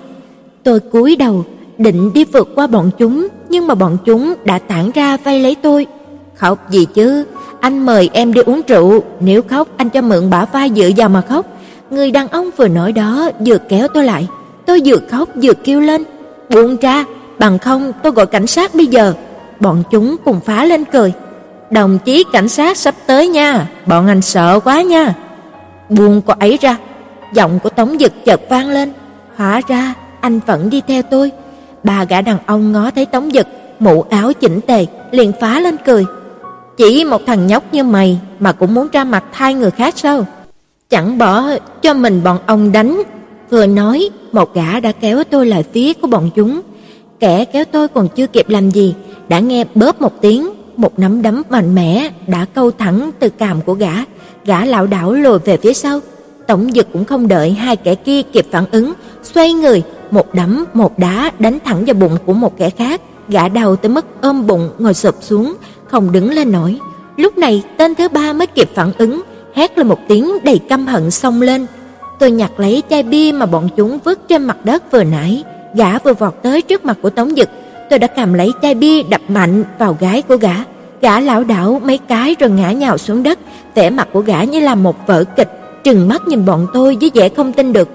Tôi 0.62 0.80
cúi 0.80 1.16
đầu, 1.16 1.44
định 1.78 2.12
đi 2.12 2.24
vượt 2.24 2.48
qua 2.54 2.66
bọn 2.66 2.90
chúng, 2.98 3.28
nhưng 3.48 3.66
mà 3.66 3.74
bọn 3.74 3.96
chúng 4.04 4.34
đã 4.44 4.58
tản 4.58 4.90
ra 4.90 5.16
vây 5.16 5.40
lấy 5.40 5.54
tôi. 5.54 5.86
"Khóc 6.34 6.70
gì 6.70 6.86
chứ, 6.94 7.24
anh 7.60 7.86
mời 7.86 8.10
em 8.12 8.32
đi 8.32 8.40
uống 8.40 8.60
rượu, 8.68 9.02
nếu 9.20 9.42
khóc 9.42 9.68
anh 9.76 9.90
cho 9.90 10.00
mượn 10.02 10.30
bả 10.30 10.44
vai 10.44 10.70
dựa 10.76 10.90
vào 10.96 11.08
mà 11.08 11.20
khóc." 11.20 11.46
Người 11.90 12.10
đàn 12.10 12.28
ông 12.28 12.50
vừa 12.56 12.68
nói 12.68 12.92
đó 12.92 13.30
vừa 13.46 13.58
kéo 13.58 13.88
tôi 13.88 14.04
lại, 14.04 14.28
tôi 14.66 14.80
vừa 14.84 14.98
khóc 15.10 15.28
vừa 15.42 15.54
kêu 15.64 15.80
lên, 15.80 16.04
"Buông 16.50 16.76
ra, 16.76 17.04
bằng 17.38 17.58
không 17.58 17.92
tôi 18.02 18.12
gọi 18.12 18.26
cảnh 18.26 18.46
sát 18.46 18.74
bây 18.74 18.86
giờ." 18.86 19.14
Bọn 19.60 19.82
chúng 19.90 20.16
cùng 20.24 20.40
phá 20.40 20.64
lên 20.64 20.84
cười. 20.84 21.12
Đồng 21.70 21.98
chí 21.98 22.24
cảnh 22.32 22.48
sát 22.48 22.76
sắp 22.76 22.94
tới 23.06 23.28
nha, 23.28 23.68
bọn 23.86 24.06
anh 24.06 24.22
sợ 24.22 24.60
quá 24.64 24.82
nha. 24.82 25.14
Buông 25.88 26.22
cô 26.26 26.34
ấy 26.38 26.58
ra, 26.60 26.76
giọng 27.34 27.58
của 27.62 27.70
Tống 27.70 27.96
Dực 28.00 28.12
chợt 28.24 28.40
vang 28.48 28.70
lên. 28.70 28.92
Hóa 29.36 29.60
ra 29.68 29.94
anh 30.20 30.40
vẫn 30.46 30.70
đi 30.70 30.82
theo 30.86 31.02
tôi. 31.02 31.30
Ba 31.84 32.04
gã 32.04 32.20
đàn 32.20 32.38
ông 32.46 32.72
ngó 32.72 32.90
thấy 32.90 33.06
Tống 33.06 33.30
Dực, 33.30 33.46
mũ 33.78 34.02
áo 34.02 34.32
chỉnh 34.32 34.60
tề, 34.60 34.86
liền 35.10 35.32
phá 35.40 35.60
lên 35.60 35.76
cười. 35.84 36.04
Chỉ 36.76 37.04
một 37.04 37.22
thằng 37.26 37.46
nhóc 37.46 37.62
như 37.72 37.84
mày 37.84 38.18
mà 38.38 38.52
cũng 38.52 38.74
muốn 38.74 38.88
ra 38.92 39.04
mặt 39.04 39.24
thay 39.32 39.54
người 39.54 39.70
khác 39.70 39.94
sao? 39.98 40.26
Chẳng 40.90 41.18
bỏ 41.18 41.44
cho 41.82 41.94
mình 41.94 42.20
bọn 42.24 42.38
ông 42.46 42.72
đánh. 42.72 43.02
Vừa 43.50 43.66
nói, 43.66 44.10
một 44.32 44.54
gã 44.54 44.80
đã 44.80 44.92
kéo 44.92 45.24
tôi 45.24 45.46
lại 45.46 45.64
phía 45.72 45.92
của 45.92 46.06
bọn 46.06 46.30
chúng. 46.34 46.60
Kẻ 47.20 47.44
kéo 47.44 47.64
tôi 47.64 47.88
còn 47.88 48.08
chưa 48.08 48.26
kịp 48.26 48.48
làm 48.48 48.70
gì, 48.70 48.94
đã 49.28 49.38
nghe 49.38 49.64
bóp 49.74 50.00
một 50.00 50.12
tiếng, 50.20 50.50
một 50.78 50.98
nắm 50.98 51.22
đấm 51.22 51.42
mạnh 51.50 51.74
mẽ 51.74 52.10
đã 52.26 52.46
câu 52.54 52.70
thẳng 52.70 53.10
từ 53.18 53.28
cằm 53.28 53.60
của 53.60 53.74
gã, 53.74 53.92
gã 54.44 54.64
lảo 54.64 54.86
đảo 54.86 55.12
lùi 55.12 55.38
về 55.38 55.56
phía 55.56 55.72
sau. 55.72 56.00
Tổng 56.46 56.70
Dực 56.74 56.92
cũng 56.92 57.04
không 57.04 57.28
đợi 57.28 57.50
hai 57.50 57.76
kẻ 57.76 57.94
kia 57.94 58.22
kịp 58.22 58.46
phản 58.50 58.64
ứng, 58.70 58.92
xoay 59.22 59.52
người, 59.52 59.82
một 60.10 60.34
đấm 60.34 60.64
một 60.74 60.98
đá 60.98 61.30
đánh 61.38 61.58
thẳng 61.64 61.84
vào 61.84 61.94
bụng 61.94 62.16
của 62.26 62.32
một 62.32 62.58
kẻ 62.58 62.70
khác, 62.70 63.00
gã 63.28 63.48
đau 63.48 63.76
tới 63.76 63.88
mức 63.88 64.06
ôm 64.20 64.46
bụng 64.46 64.70
ngồi 64.78 64.94
sụp 64.94 65.14
xuống, 65.20 65.54
không 65.86 66.12
đứng 66.12 66.30
lên 66.30 66.52
nổi. 66.52 66.78
Lúc 67.16 67.38
này, 67.38 67.62
tên 67.76 67.94
thứ 67.94 68.08
ba 68.08 68.32
mới 68.32 68.46
kịp 68.46 68.70
phản 68.74 68.92
ứng, 68.98 69.22
hét 69.54 69.78
lên 69.78 69.86
một 69.88 69.98
tiếng 70.08 70.32
đầy 70.44 70.58
căm 70.58 70.86
hận 70.86 71.10
xông 71.10 71.42
lên. 71.42 71.66
Tôi 72.18 72.30
nhặt 72.30 72.50
lấy 72.60 72.82
chai 72.90 73.02
bia 73.02 73.32
mà 73.32 73.46
bọn 73.46 73.68
chúng 73.76 73.98
vứt 74.04 74.28
trên 74.28 74.44
mặt 74.44 74.64
đất 74.64 74.92
vừa 74.92 75.04
nãy, 75.04 75.44
gã 75.74 75.98
vừa 75.98 76.14
vọt 76.14 76.34
tới 76.42 76.62
trước 76.62 76.84
mặt 76.84 76.98
của 77.02 77.10
Tống 77.10 77.30
Dực, 77.36 77.48
tôi 77.90 77.98
đã 77.98 78.06
cầm 78.06 78.32
lấy 78.32 78.52
chai 78.62 78.74
bia 78.74 79.02
đập 79.02 79.20
mạnh 79.28 79.64
vào 79.78 79.96
gái 80.00 80.22
của 80.22 80.36
gã. 80.36 80.54
Gã 81.00 81.20
lão 81.20 81.44
đảo 81.44 81.80
mấy 81.84 81.98
cái 81.98 82.36
rồi 82.38 82.50
ngã 82.50 82.72
nhào 82.72 82.98
xuống 82.98 83.22
đất, 83.22 83.38
vẻ 83.74 83.90
mặt 83.90 84.08
của 84.12 84.20
gã 84.20 84.44
như 84.44 84.60
là 84.60 84.74
một 84.74 85.06
vở 85.06 85.24
kịch, 85.36 85.48
trừng 85.84 86.08
mắt 86.08 86.28
nhìn 86.28 86.44
bọn 86.44 86.66
tôi 86.72 86.96
với 87.00 87.10
vẻ 87.14 87.28
không 87.28 87.52
tin 87.52 87.72
được. 87.72 87.88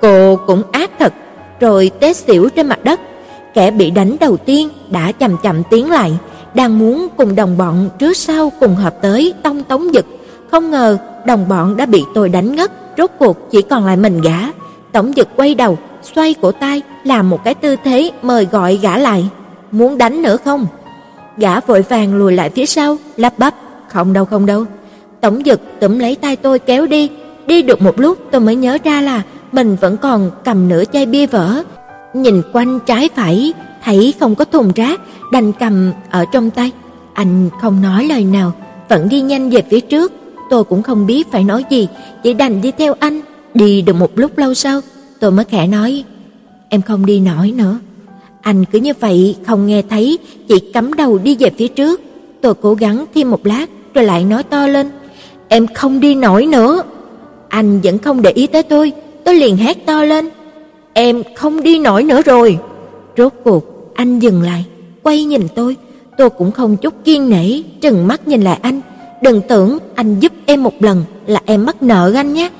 Cô 0.00 0.36
cũng 0.46 0.62
ác 0.72 0.90
thật, 0.98 1.12
rồi 1.60 1.90
té 2.00 2.12
xỉu 2.12 2.48
trên 2.48 2.66
mặt 2.66 2.84
đất. 2.84 3.00
Kẻ 3.54 3.70
bị 3.70 3.90
đánh 3.90 4.16
đầu 4.20 4.36
tiên 4.36 4.68
đã 4.90 5.12
chậm 5.12 5.36
chậm 5.42 5.62
tiến 5.70 5.90
lại, 5.90 6.12
đang 6.54 6.78
muốn 6.78 7.08
cùng 7.16 7.34
đồng 7.34 7.58
bọn 7.58 7.88
trước 7.98 8.16
sau 8.16 8.52
cùng 8.60 8.74
hợp 8.74 8.94
tới 9.02 9.34
tông 9.42 9.62
tống 9.62 9.94
giật, 9.94 10.06
không 10.50 10.70
ngờ 10.70 10.98
đồng 11.26 11.48
bọn 11.48 11.76
đã 11.76 11.86
bị 11.86 12.04
tôi 12.14 12.28
đánh 12.28 12.54
ngất. 12.54 12.72
rốt 12.98 13.10
cuộc 13.18 13.50
chỉ 13.50 13.62
còn 13.62 13.86
lại 13.86 13.96
mình 13.96 14.20
gã. 14.20 14.38
Tổng 14.92 15.12
Dực 15.16 15.28
quay 15.36 15.54
đầu, 15.54 15.78
xoay 16.02 16.34
cổ 16.34 16.52
tay, 16.52 16.82
làm 17.04 17.30
một 17.30 17.44
cái 17.44 17.54
tư 17.54 17.76
thế 17.84 18.10
mời 18.22 18.44
gọi 18.44 18.76
gã 18.82 18.98
lại. 18.98 19.28
Muốn 19.72 19.98
đánh 19.98 20.22
nữa 20.22 20.36
không? 20.44 20.66
Gã 21.36 21.60
vội 21.60 21.82
vàng 21.82 22.14
lùi 22.14 22.32
lại 22.32 22.50
phía 22.50 22.66
sau, 22.66 22.96
lắp 23.16 23.38
bắp, 23.38 23.54
không 23.88 24.12
đâu 24.12 24.24
không 24.24 24.46
đâu. 24.46 24.64
Tổng 25.20 25.42
Dực 25.44 25.60
túm 25.80 25.98
lấy 25.98 26.16
tay 26.16 26.36
tôi 26.36 26.58
kéo 26.58 26.86
đi, 26.86 27.10
đi 27.46 27.62
được 27.62 27.82
một 27.82 28.00
lúc 28.00 28.18
tôi 28.30 28.40
mới 28.40 28.56
nhớ 28.56 28.78
ra 28.84 29.00
là 29.00 29.22
mình 29.52 29.76
vẫn 29.80 29.96
còn 29.96 30.30
cầm 30.44 30.68
nửa 30.68 30.84
chai 30.92 31.06
bia 31.06 31.26
vỡ. 31.26 31.62
Nhìn 32.14 32.42
quanh 32.52 32.78
trái 32.86 33.08
phải, 33.14 33.52
thấy 33.84 34.14
không 34.20 34.34
có 34.34 34.44
thùng 34.44 34.72
rác, 34.74 35.00
đành 35.32 35.52
cầm 35.52 35.92
ở 36.10 36.24
trong 36.32 36.50
tay. 36.50 36.70
Anh 37.14 37.50
không 37.60 37.82
nói 37.82 38.04
lời 38.04 38.24
nào, 38.24 38.52
vẫn 38.88 39.08
đi 39.08 39.20
nhanh 39.20 39.50
về 39.50 39.62
phía 39.70 39.80
trước. 39.80 40.12
Tôi 40.50 40.64
cũng 40.64 40.82
không 40.82 41.06
biết 41.06 41.32
phải 41.32 41.44
nói 41.44 41.64
gì, 41.70 41.88
chỉ 42.22 42.34
đành 42.34 42.60
đi 42.60 42.72
theo 42.78 42.94
anh. 43.00 43.20
Đi 43.54 43.82
được 43.82 43.92
một 43.92 44.10
lúc 44.14 44.38
lâu 44.38 44.54
sau, 44.54 44.80
tôi 45.20 45.30
mới 45.30 45.44
khẽ 45.44 45.66
nói, 45.66 46.04
em 46.68 46.82
không 46.82 47.06
đi 47.06 47.20
nổi 47.20 47.52
nữa. 47.56 47.78
Anh 48.40 48.64
cứ 48.64 48.78
như 48.78 48.92
vậy 49.00 49.36
không 49.46 49.66
nghe 49.66 49.82
thấy, 49.90 50.18
chỉ 50.48 50.58
cắm 50.58 50.94
đầu 50.94 51.18
đi 51.18 51.36
về 51.36 51.50
phía 51.58 51.68
trước. 51.68 52.00
Tôi 52.40 52.54
cố 52.54 52.74
gắng 52.74 53.04
thêm 53.14 53.30
một 53.30 53.46
lát 53.46 53.66
rồi 53.94 54.04
lại 54.04 54.24
nói 54.24 54.42
to 54.42 54.66
lên, 54.66 54.90
em 55.48 55.66
không 55.66 56.00
đi 56.00 56.14
nổi 56.14 56.46
nữa. 56.46 56.82
Anh 57.48 57.80
vẫn 57.80 57.98
không 57.98 58.22
để 58.22 58.30
ý 58.30 58.46
tới 58.46 58.62
tôi, 58.62 58.92
tôi 59.24 59.34
liền 59.34 59.56
hét 59.56 59.86
to 59.86 60.04
lên, 60.04 60.28
em 60.92 61.22
không 61.36 61.62
đi 61.62 61.78
nổi 61.78 62.02
nữa 62.02 62.22
rồi. 62.22 62.58
Rốt 63.16 63.32
cuộc 63.44 63.92
anh 63.94 64.18
dừng 64.18 64.42
lại, 64.42 64.64
quay 65.02 65.24
nhìn 65.24 65.42
tôi, 65.54 65.76
tôi 66.18 66.30
cũng 66.30 66.52
không 66.52 66.76
chút 66.76 66.94
kiên 67.04 67.30
nể, 67.30 67.62
trừng 67.80 68.06
mắt 68.06 68.28
nhìn 68.28 68.42
lại 68.42 68.58
anh, 68.62 68.80
đừng 69.22 69.40
tưởng 69.48 69.78
anh 69.94 70.20
giúp 70.20 70.32
em 70.46 70.62
một 70.62 70.82
lần 70.82 71.04
là 71.26 71.40
em 71.44 71.64
mắc 71.66 71.82
nợ 71.82 72.12
anh 72.14 72.34
nhé. 72.34 72.50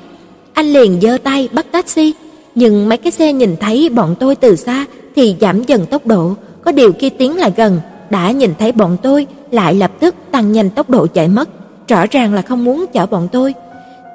Anh 0.53 0.73
liền 0.73 1.01
giơ 1.01 1.17
tay 1.23 1.49
bắt 1.53 1.65
taxi, 1.71 2.13
nhưng 2.55 2.89
mấy 2.89 2.97
cái 2.97 3.11
xe 3.11 3.33
nhìn 3.33 3.55
thấy 3.59 3.89
bọn 3.89 4.15
tôi 4.19 4.35
từ 4.35 4.55
xa 4.55 4.85
thì 5.15 5.35
giảm 5.41 5.63
dần 5.63 5.85
tốc 5.85 6.05
độ, 6.05 6.33
có 6.63 6.71
điều 6.71 6.91
khi 6.99 7.09
tiến 7.09 7.37
lại 7.37 7.51
gần, 7.55 7.81
đã 8.09 8.31
nhìn 8.31 8.53
thấy 8.59 8.71
bọn 8.71 8.97
tôi 9.01 9.27
lại 9.51 9.73
lập 9.73 9.91
tức 9.99 10.15
tăng 10.31 10.51
nhanh 10.51 10.69
tốc 10.69 10.89
độ 10.89 11.07
chạy 11.07 11.27
mất, 11.27 11.49
rõ 11.87 12.05
ràng 12.11 12.33
là 12.33 12.41
không 12.41 12.63
muốn 12.63 12.85
chở 12.93 13.05
bọn 13.05 13.27
tôi. 13.31 13.53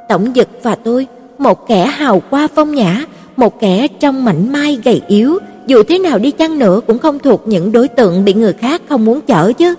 Tổng 0.08 0.32
Dực 0.34 0.48
và 0.62 0.74
tôi, 0.74 1.06
một 1.38 1.68
kẻ 1.68 1.86
hào 1.86 2.22
qua 2.30 2.48
phong 2.54 2.74
nhã, 2.74 3.04
một 3.36 3.60
kẻ 3.60 3.88
trong 4.00 4.24
mảnh 4.24 4.52
mai 4.52 4.78
gầy 4.84 5.02
yếu, 5.08 5.38
dù 5.66 5.82
thế 5.82 5.98
nào 5.98 6.18
đi 6.18 6.30
chăng 6.30 6.58
nữa 6.58 6.80
cũng 6.86 6.98
không 6.98 7.18
thuộc 7.18 7.42
những 7.46 7.72
đối 7.72 7.88
tượng 7.88 8.24
bị 8.24 8.34
người 8.34 8.52
khác 8.52 8.82
không 8.88 9.04
muốn 9.04 9.20
chở 9.20 9.52
chứ. 9.52 9.74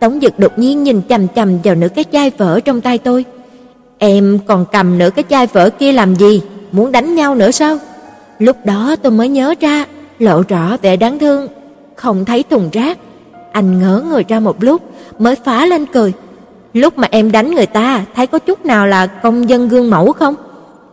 Tống 0.00 0.20
Dực 0.20 0.38
đột 0.38 0.58
nhiên 0.58 0.82
nhìn 0.82 1.00
chằm 1.08 1.28
chằm 1.28 1.58
vào 1.64 1.74
nửa 1.74 1.88
cái 1.88 2.04
chai 2.12 2.30
vỡ 2.30 2.60
trong 2.60 2.80
tay 2.80 2.98
tôi. 2.98 3.24
Em 3.98 4.38
còn 4.46 4.64
cầm 4.72 4.98
nửa 4.98 5.10
cái 5.10 5.24
chai 5.30 5.46
vỡ 5.46 5.70
kia 5.70 5.92
làm 5.92 6.14
gì? 6.14 6.40
Muốn 6.72 6.92
đánh 6.92 7.14
nhau 7.14 7.34
nữa 7.34 7.50
sao? 7.50 7.78
Lúc 8.38 8.56
đó 8.64 8.96
tôi 9.02 9.12
mới 9.12 9.28
nhớ 9.28 9.54
ra, 9.60 9.84
lộ 10.18 10.42
rõ 10.48 10.76
vẻ 10.82 10.96
đáng 10.96 11.18
thương, 11.18 11.48
không 11.94 12.24
thấy 12.24 12.42
thùng 12.42 12.68
rác. 12.72 12.98
Anh 13.52 13.80
ngỡ 13.80 14.02
người 14.10 14.24
ra 14.28 14.40
một 14.40 14.64
lúc 14.64 14.82
mới 15.18 15.34
phá 15.36 15.66
lên 15.66 15.86
cười. 15.86 16.12
Lúc 16.72 16.98
mà 16.98 17.08
em 17.10 17.32
đánh 17.32 17.54
người 17.54 17.66
ta, 17.66 18.04
thấy 18.14 18.26
có 18.26 18.38
chút 18.38 18.66
nào 18.66 18.86
là 18.86 19.06
công 19.06 19.48
dân 19.48 19.68
gương 19.68 19.90
mẫu 19.90 20.12
không? 20.12 20.34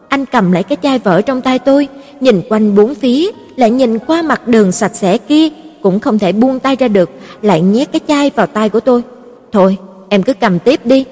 Anh 0.07 0.25
cầm 0.25 0.51
lấy 0.51 0.63
cái 0.63 0.77
chai 0.83 0.99
vỡ 0.99 1.21
trong 1.21 1.41
tay 1.41 1.59
tôi, 1.59 1.87
nhìn 2.19 2.41
quanh 2.49 2.75
bốn 2.75 2.95
phía, 2.95 3.31
lại 3.55 3.71
nhìn 3.71 3.99
qua 3.99 4.21
mặt 4.21 4.47
đường 4.47 4.71
sạch 4.71 4.95
sẽ 4.95 5.17
kia, 5.17 5.47
cũng 5.81 5.99
không 5.99 6.19
thể 6.19 6.31
buông 6.31 6.59
tay 6.59 6.75
ra 6.75 6.87
được, 6.87 7.09
lại 7.41 7.61
nhét 7.61 7.91
cái 7.91 7.99
chai 8.07 8.31
vào 8.35 8.47
tay 8.47 8.69
của 8.69 8.79
tôi. 8.79 9.03
"Thôi, 9.51 9.77
em 10.09 10.23
cứ 10.23 10.33
cầm 10.33 10.59
tiếp 10.59 10.85
đi." 10.85 11.05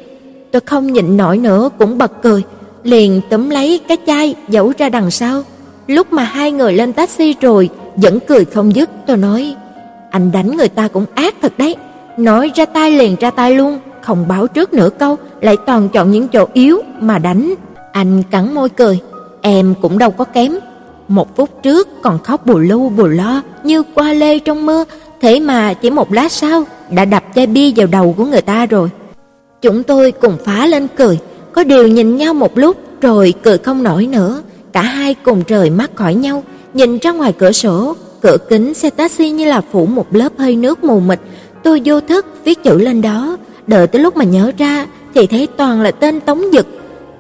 Tôi 0.52 0.62
không 0.66 0.94
nhịn 0.94 1.18
nổi 1.18 1.38
nữa 1.38 1.70
cũng 1.80 1.98
bật 1.98 2.12
cười, 2.22 2.44
liền 2.84 3.22
túm 3.30 3.50
lấy 3.50 3.80
cái 3.88 3.98
chai 4.08 4.36
giấu 4.50 4.74
ra 4.78 4.90
đằng 4.90 5.12
sau. 5.12 5.44
Lúc 5.92 6.14
mà 6.14 6.24
hai 6.24 6.52
người 6.52 6.74
lên 6.74 6.94
taxi 6.94 7.36
rồi, 7.42 7.70
vẫn 7.96 8.20
cười 8.28 8.46
không 8.46 8.76
dứt, 8.76 8.90
tôi 9.08 9.18
nói: 9.18 9.56
"Anh 10.12 10.32
đánh 10.32 10.58
người 10.58 10.68
ta 10.68 10.88
cũng 10.88 11.06
ác 11.16 11.36
thật 11.42 11.54
đấy." 11.58 11.76
Nói 12.18 12.52
ra 12.56 12.66
tay 12.66 12.92
liền 12.92 13.16
ra 13.20 13.32
tay 13.32 13.56
luôn, 13.56 13.80
không 14.02 14.28
báo 14.28 14.48
trước 14.48 14.74
nửa 14.74 14.90
câu, 14.90 15.18
lại 15.42 15.58
toàn 15.66 15.90
chọn 15.90 16.12
những 16.12 16.28
chỗ 16.28 16.48
yếu 16.54 16.80
mà 17.00 17.20
đánh. 17.20 17.54
Anh 17.92 18.24
cắn 18.32 18.54
môi 18.54 18.70
cười, 18.70 19.00
em 19.42 19.74
cũng 19.82 19.98
đâu 19.98 20.12
có 20.12 20.24
kém. 20.24 20.54
Một 21.08 21.36
phút 21.36 21.50
trước 21.64 22.02
còn 22.02 22.20
khóc 22.20 22.46
bù 22.46 22.58
lu 22.58 22.90
bù 22.90 23.08
lo 23.08 23.42
như 23.64 23.84
qua 23.94 24.14
lê 24.14 24.40
trong 24.40 24.66
mưa, 24.66 24.84
thế 25.22 25.40
mà 25.40 25.74
chỉ 25.74 25.90
một 25.90 26.12
lát 26.12 26.32
sau 26.32 26.64
đã 26.90 27.06
đập 27.06 27.24
chai 27.36 27.48
bia 27.48 27.72
vào 27.76 27.88
đầu 27.88 28.14
của 28.18 28.26
người 28.26 28.42
ta 28.42 28.66
rồi. 28.66 28.90
Chúng 29.62 29.84
tôi 29.84 30.12
cùng 30.12 30.38
phá 30.46 30.66
lên 30.66 30.88
cười, 30.96 31.20
có 31.52 31.64
điều 31.64 31.88
nhìn 31.88 32.18
nhau 32.18 32.34
một 32.34 32.58
lúc 32.58 32.78
rồi 33.02 33.34
cười 33.44 33.58
không 33.58 33.84
nổi 33.84 34.08
nữa, 34.08 34.42
cả 34.74 34.82
hai 34.82 35.14
cùng 35.14 35.44
rời 35.48 35.70
mắt 35.70 35.92
khỏi 35.96 36.16
nhau, 36.16 36.44
nhìn 36.74 36.98
ra 36.98 37.12
ngoài 37.12 37.34
cửa 37.40 37.52
sổ, 37.52 37.96
cửa 38.22 38.38
kính 38.50 38.74
xe 38.74 38.90
taxi 38.90 39.30
như 39.30 39.46
là 39.46 39.62
phủ 39.72 39.86
một 39.86 40.16
lớp 40.16 40.32
hơi 40.38 40.56
nước 40.56 40.84
mù 40.84 41.00
mịt, 41.00 41.20
tôi 41.64 41.82
vô 41.86 42.02
thức 42.02 42.26
viết 42.44 42.64
chữ 42.64 42.78
lên 42.78 43.02
đó, 43.02 43.38
đợi 43.68 43.88
tới 43.88 44.02
lúc 44.02 44.18
mà 44.18 44.24
nhớ 44.24 44.52
ra 44.58 44.86
thì 45.16 45.28
thấy 45.28 45.48
toàn 45.58 45.82
là 45.82 45.92
tên 45.92 46.20
Tống 46.20 46.42
Dực. 46.54 46.68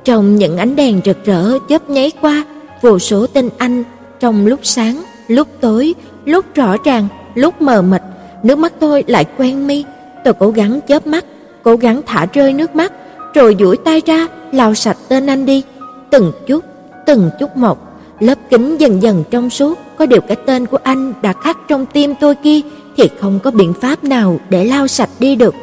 Trong 0.03 0.35
những 0.35 0.57
ánh 0.57 0.75
đèn 0.75 1.01
rực 1.05 1.25
rỡ 1.25 1.57
chớp 1.69 1.89
nháy 1.89 2.11
qua, 2.21 2.45
vô 2.81 2.99
số 2.99 3.27
tên 3.27 3.49
anh 3.57 3.83
trong 4.19 4.47
lúc 4.47 4.59
sáng, 4.63 5.03
lúc 5.27 5.47
tối, 5.59 5.93
lúc 6.25 6.45
rõ 6.55 6.75
ràng, 6.85 7.07
lúc 7.35 7.61
mờ 7.61 7.81
mịt, 7.81 8.01
nước 8.43 8.57
mắt 8.57 8.73
tôi 8.79 9.03
lại 9.07 9.25
quen 9.37 9.67
mi. 9.67 9.83
Tôi 10.23 10.33
cố 10.33 10.51
gắng 10.51 10.79
chớp 10.87 11.07
mắt, 11.07 11.25
cố 11.63 11.75
gắng 11.75 12.01
thả 12.05 12.25
rơi 12.33 12.53
nước 12.53 12.75
mắt, 12.75 12.93
rồi 13.33 13.55
duỗi 13.59 13.77
tay 13.77 14.01
ra 14.05 14.27
lau 14.51 14.73
sạch 14.73 14.97
tên 15.07 15.27
anh 15.27 15.45
đi, 15.45 15.63
từng 16.11 16.31
chút, 16.47 16.63
từng 17.05 17.29
chút 17.39 17.57
một. 17.57 17.77
Lớp 18.19 18.37
kính 18.49 18.77
dần 18.77 19.01
dần 19.01 19.23
trong 19.31 19.49
suốt, 19.49 19.79
có 19.97 20.05
điều 20.05 20.21
cái 20.21 20.37
tên 20.45 20.65
của 20.65 20.77
anh 20.83 21.13
đã 21.21 21.33
khắc 21.33 21.57
trong 21.67 21.85
tim 21.85 22.13
tôi 22.19 22.35
kia 22.35 22.59
thì 22.97 23.09
không 23.19 23.39
có 23.43 23.51
biện 23.51 23.73
pháp 23.81 24.03
nào 24.03 24.39
để 24.49 24.65
lau 24.65 24.87
sạch 24.87 25.09
đi 25.19 25.35
được. 25.35 25.55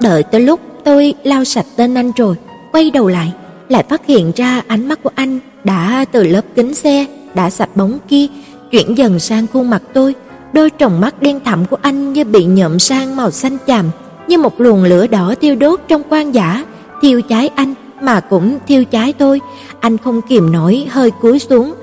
Đợi 0.00 0.22
tới 0.22 0.40
lúc 0.40 0.60
tôi 0.84 1.14
lau 1.22 1.44
sạch 1.44 1.66
tên 1.76 1.94
anh 1.94 2.12
rồi, 2.16 2.36
quay 2.72 2.90
đầu 2.90 3.08
lại, 3.08 3.32
lại 3.68 3.84
phát 3.88 4.06
hiện 4.06 4.32
ra 4.36 4.62
ánh 4.66 4.88
mắt 4.88 5.02
của 5.02 5.10
anh 5.14 5.38
đã 5.64 6.04
từ 6.12 6.24
lớp 6.24 6.44
kính 6.54 6.74
xe 6.74 7.06
đã 7.34 7.50
sạch 7.50 7.70
bóng 7.74 7.98
kia 8.08 8.26
chuyển 8.70 8.98
dần 8.98 9.18
sang 9.18 9.46
khuôn 9.52 9.70
mặt 9.70 9.82
tôi, 9.92 10.14
đôi 10.52 10.70
tròng 10.78 11.00
mắt 11.00 11.22
đen 11.22 11.40
thẳm 11.44 11.64
của 11.64 11.76
anh 11.82 12.12
như 12.12 12.24
bị 12.24 12.44
nhuộm 12.44 12.78
sang 12.78 13.16
màu 13.16 13.30
xanh 13.30 13.58
chàm, 13.66 13.90
như 14.28 14.38
một 14.38 14.60
luồng 14.60 14.84
lửa 14.84 15.06
đỏ 15.06 15.34
thiêu 15.40 15.54
đốt 15.54 15.80
trong 15.88 16.02
quan 16.08 16.34
giả, 16.34 16.64
thiêu 17.02 17.20
cháy 17.28 17.50
anh 17.54 17.74
mà 18.04 18.20
cũng 18.20 18.58
thiêu 18.66 18.84
cháy 18.84 19.12
tôi. 19.12 19.40
Anh 19.80 19.98
không 19.98 20.20
kìm 20.28 20.52
nổi 20.52 20.86
hơi 20.90 21.10
cúi 21.10 21.38
xuống. 21.38 21.74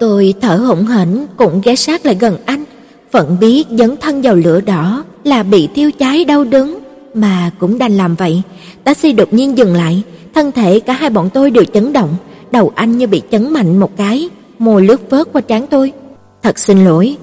Tôi 0.00 0.34
thở 0.40 0.56
hổn 0.56 0.86
hển 0.86 1.26
cũng 1.36 1.60
ghé 1.64 1.76
sát 1.76 2.06
lại 2.06 2.16
gần 2.20 2.36
anh, 2.46 2.64
phận 3.12 3.36
biết 3.40 3.64
dấn 3.70 3.96
thân 3.96 4.22
vào 4.22 4.34
lửa 4.34 4.60
đỏ 4.60 5.04
là 5.24 5.42
bị 5.42 5.68
thiêu 5.74 5.90
cháy 5.98 6.24
đau 6.24 6.44
đớn, 6.44 6.78
mà 7.14 7.50
cũng 7.58 7.78
đành 7.78 7.96
làm 7.96 8.14
vậy. 8.14 8.42
Taxi 8.84 9.12
đột 9.12 9.32
nhiên 9.32 9.58
dừng 9.58 9.74
lại, 9.74 10.02
thân 10.34 10.52
thể 10.52 10.80
cả 10.80 10.92
hai 10.92 11.10
bọn 11.10 11.30
tôi 11.34 11.50
đều 11.50 11.64
chấn 11.64 11.92
động, 11.92 12.16
đầu 12.50 12.72
anh 12.74 12.98
như 12.98 13.06
bị 13.06 13.22
chấn 13.30 13.52
mạnh 13.52 13.78
một 13.78 13.96
cái, 13.96 14.28
mồ 14.58 14.80
lướt 14.80 15.10
vớt 15.10 15.28
qua 15.32 15.40
trán 15.40 15.66
tôi. 15.66 15.92
"Thật 16.42 16.58
xin 16.58 16.84
lỗi." 16.84 17.16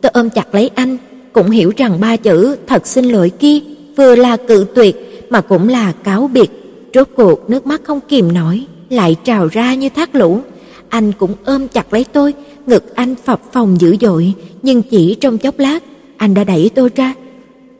Tôi 0.00 0.10
ôm 0.14 0.30
chặt 0.30 0.54
lấy 0.54 0.70
anh, 0.74 0.96
cũng 1.32 1.50
hiểu 1.50 1.72
rằng 1.76 2.00
ba 2.00 2.16
chữ 2.16 2.56
"thật 2.66 2.86
xin 2.86 3.04
lỗi" 3.04 3.30
kia 3.30 3.58
vừa 3.96 4.16
là 4.16 4.36
cự 4.36 4.66
tuyệt 4.74 5.26
mà 5.30 5.40
cũng 5.40 5.68
là 5.68 5.92
cáo 6.04 6.30
biệt. 6.32 6.57
Rốt 6.94 7.08
cuộc 7.16 7.50
nước 7.50 7.66
mắt 7.66 7.80
không 7.84 8.00
kìm 8.08 8.32
nổi, 8.32 8.66
lại 8.90 9.16
trào 9.24 9.48
ra 9.48 9.74
như 9.74 9.88
thác 9.88 10.14
lũ. 10.14 10.40
Anh 10.88 11.12
cũng 11.12 11.34
ôm 11.44 11.68
chặt 11.68 11.92
lấy 11.92 12.04
tôi, 12.04 12.34
ngực 12.66 12.94
anh 12.94 13.14
phập 13.24 13.52
phồng 13.52 13.80
dữ 13.80 13.96
dội, 14.00 14.32
nhưng 14.62 14.82
chỉ 14.82 15.14
trong 15.14 15.38
chốc 15.38 15.58
lát, 15.58 15.82
anh 16.16 16.34
đã 16.34 16.44
đẩy 16.44 16.70
tôi 16.74 16.90
ra. 16.94 17.14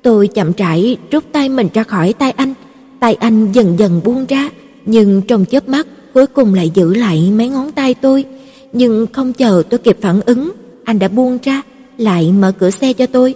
Tôi 0.02 0.28
chậm 0.28 0.52
rãi 0.56 0.96
rút 1.10 1.24
tay 1.32 1.48
mình 1.48 1.68
ra 1.74 1.82
khỏi 1.82 2.12
tay 2.12 2.30
anh, 2.30 2.54
tay 3.00 3.14
anh 3.14 3.52
dần 3.52 3.78
dần 3.78 4.00
buông 4.04 4.26
ra, 4.26 4.50
nhưng 4.86 5.22
trong 5.22 5.44
chớp 5.44 5.68
mắt 5.68 5.86
cuối 6.14 6.26
cùng 6.26 6.54
lại 6.54 6.70
giữ 6.74 6.94
lại 6.94 7.32
mấy 7.36 7.48
ngón 7.48 7.72
tay 7.72 7.94
tôi, 7.94 8.24
nhưng 8.72 9.06
không 9.12 9.32
chờ 9.32 9.62
tôi 9.70 9.78
kịp 9.78 9.98
phản 10.00 10.20
ứng, 10.20 10.52
anh 10.84 10.98
đã 10.98 11.08
buông 11.08 11.38
ra, 11.42 11.62
lại 11.98 12.32
mở 12.32 12.52
cửa 12.58 12.70
xe 12.70 12.92
cho 12.92 13.06
tôi. 13.06 13.34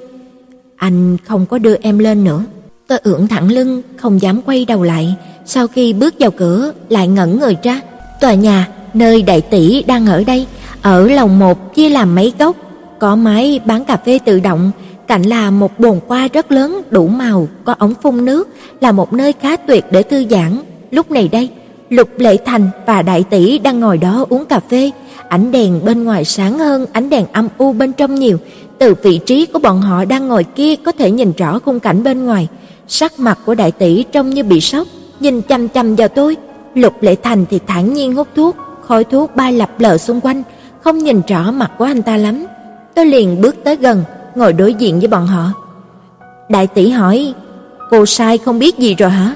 Anh 0.76 1.16
không 1.24 1.46
có 1.46 1.58
đưa 1.58 1.74
em 1.74 1.98
lên 1.98 2.24
nữa. 2.24 2.44
Tôi 2.86 2.98
ưỡn 2.98 3.28
thẳng 3.28 3.50
lưng, 3.50 3.82
không 3.96 4.22
dám 4.22 4.42
quay 4.42 4.64
đầu 4.64 4.82
lại, 4.82 5.14
sau 5.44 5.66
khi 5.66 5.93
bước 5.93 6.14
vào 6.19 6.31
cửa 6.31 6.73
lại 6.89 7.09
ngẩn 7.09 7.39
người 7.39 7.56
ra. 7.62 7.81
Tòa 8.20 8.35
nhà 8.35 8.69
nơi 8.94 9.23
đại 9.23 9.40
tỷ 9.40 9.82
đang 9.82 10.06
ở 10.06 10.24
đây, 10.24 10.47
ở 10.82 11.09
lầu 11.09 11.28
một 11.28 11.74
chia 11.74 11.89
làm 11.89 12.14
mấy 12.14 12.32
góc, 12.39 12.56
có 12.98 13.16
máy 13.16 13.60
bán 13.64 13.85
cà 13.85 13.97
phê 13.97 14.19
tự 14.24 14.40
động, 14.40 14.70
cạnh 15.06 15.23
là 15.23 15.51
một 15.51 15.81
bồn 15.81 16.01
hoa 16.09 16.28
rất 16.32 16.52
lớn 16.52 16.82
đủ 16.90 17.09
màu, 17.09 17.48
có 17.64 17.74
ống 17.78 17.94
phun 18.02 18.24
nước, 18.24 18.48
là 18.81 18.93
một 18.93 19.12
nơi 19.12 19.32
khá 19.40 19.56
tuyệt 19.56 19.85
để 19.90 20.02
thư 20.02 20.24
giãn. 20.31 20.59
Lúc 20.90 21.10
này 21.10 21.28
đây, 21.28 21.48
Lục 21.90 22.09
Lệ 22.19 22.36
Thành 22.44 22.70
và 22.86 23.02
đại 23.02 23.24
tỷ 23.31 23.59
đang 23.59 23.81
ngồi 23.81 23.98
đó 23.98 24.27
uống 24.28 24.44
cà 24.44 24.60
phê, 24.70 24.90
ánh 25.28 25.52
đèn 25.52 25.85
bên 25.85 26.05
ngoài 26.05 26.24
sáng 26.24 26.59
hơn 26.59 26.86
ánh 26.93 27.10
đèn 27.10 27.27
âm 27.32 27.48
u 27.59 27.73
bên 27.73 27.93
trong 27.93 28.14
nhiều, 28.14 28.39
từ 28.78 28.94
vị 29.02 29.20
trí 29.27 29.47
của 29.47 29.59
bọn 29.59 29.81
họ 29.81 30.05
đang 30.05 30.28
ngồi 30.28 30.44
kia 30.44 30.77
có 30.77 30.93
thể 30.93 31.10
nhìn 31.10 31.32
rõ 31.36 31.59
khung 31.59 31.81
cảnh 31.81 32.02
bên 32.02 32.24
ngoài. 32.27 32.48
Sắc 32.89 33.19
mặt 33.19 33.39
của 33.47 33.55
đại 33.55 33.73
tỷ 33.73 34.05
trông 34.12 34.31
như 34.31 34.43
bị 34.43 34.60
sốc, 34.60 34.89
nhìn 35.22 35.42
chăm 35.42 35.68
chăm 35.68 35.94
vào 35.94 36.08
tôi. 36.08 36.36
Lục 36.74 36.94
Lệ 37.00 37.16
Thành 37.22 37.46
thì 37.50 37.60
thản 37.66 37.94
nhiên 37.94 38.14
hút 38.14 38.28
thuốc, 38.36 38.56
khói 38.80 39.04
thuốc 39.04 39.36
bay 39.36 39.52
lập 39.52 39.70
lờ 39.78 39.98
xung 39.98 40.20
quanh, 40.20 40.42
không 40.80 40.98
nhìn 40.98 41.20
rõ 41.28 41.50
mặt 41.50 41.70
của 41.78 41.84
anh 41.84 42.02
ta 42.02 42.16
lắm. 42.16 42.46
Tôi 42.94 43.06
liền 43.06 43.40
bước 43.40 43.56
tới 43.64 43.76
gần, 43.76 44.04
ngồi 44.34 44.52
đối 44.52 44.74
diện 44.74 44.98
với 44.98 45.08
bọn 45.08 45.26
họ. 45.26 45.52
Đại 46.48 46.66
tỷ 46.66 46.90
hỏi, 46.90 47.34
cô 47.90 48.06
sai 48.06 48.38
không 48.38 48.58
biết 48.58 48.78
gì 48.78 48.94
rồi 48.94 49.10
hả? 49.10 49.34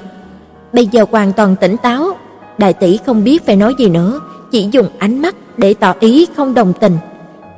Bây 0.73 0.85
giờ 0.85 1.05
hoàn 1.11 1.33
toàn 1.33 1.55
tỉnh 1.55 1.77
táo, 1.77 2.17
đại 2.57 2.73
tỷ 2.73 2.99
không 3.05 3.23
biết 3.23 3.45
phải 3.45 3.55
nói 3.55 3.73
gì 3.79 3.89
nữa, 3.89 4.19
chỉ 4.51 4.67
dùng 4.71 4.87
ánh 4.99 5.21
mắt 5.21 5.35
để 5.57 5.73
tỏ 5.73 5.93
ý 5.99 6.27
không 6.35 6.53
đồng 6.53 6.73
tình. 6.79 6.97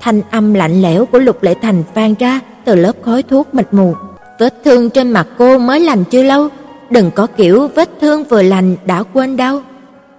Thanh 0.02 0.22
âm 0.32 0.54
lạnh 0.54 0.82
lẽo 0.82 1.06
của 1.06 1.20
Lục 1.20 1.44
Lệ 1.44 1.56
Thành 1.62 1.84
vang 1.94 2.16
ra 2.20 2.40
từ 2.66 2.76
lớp 2.76 2.94
khói 3.02 3.24
thuốc 3.24 3.54
mịt 3.54 3.68
mù. 3.72 3.94
Vết 4.40 4.64
thương 4.64 4.90
trên 4.90 5.12
mặt 5.12 5.28
cô 5.38 5.58
mới 5.58 5.80
lành 5.80 6.04
chưa 6.04 6.24
lâu, 6.24 6.50
đừng 6.92 7.12
có 7.12 7.28
kiểu 7.28 7.68
vết 7.76 7.90
thương 8.02 8.24
vừa 8.24 8.42
lành 8.42 8.76
đã 8.86 9.04
quên 9.04 9.38
đau. 9.38 9.62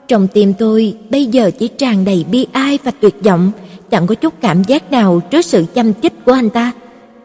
Trong 0.08 0.28
tim 0.28 0.54
tôi 0.54 0.96
bây 1.10 1.26
giờ 1.26 1.50
chỉ 1.58 1.68
tràn 1.68 2.04
đầy 2.04 2.24
bi 2.30 2.46
ai 2.52 2.78
và 2.84 2.92
tuyệt 3.00 3.14
vọng, 3.24 3.52
chẳng 3.90 4.06
có 4.06 4.14
chút 4.14 4.34
cảm 4.40 4.64
giác 4.64 4.92
nào 4.92 5.20
trước 5.30 5.42
sự 5.42 5.64
chăm 5.74 5.94
chích 5.94 6.24
của 6.24 6.32
anh 6.32 6.50
ta. 6.50 6.72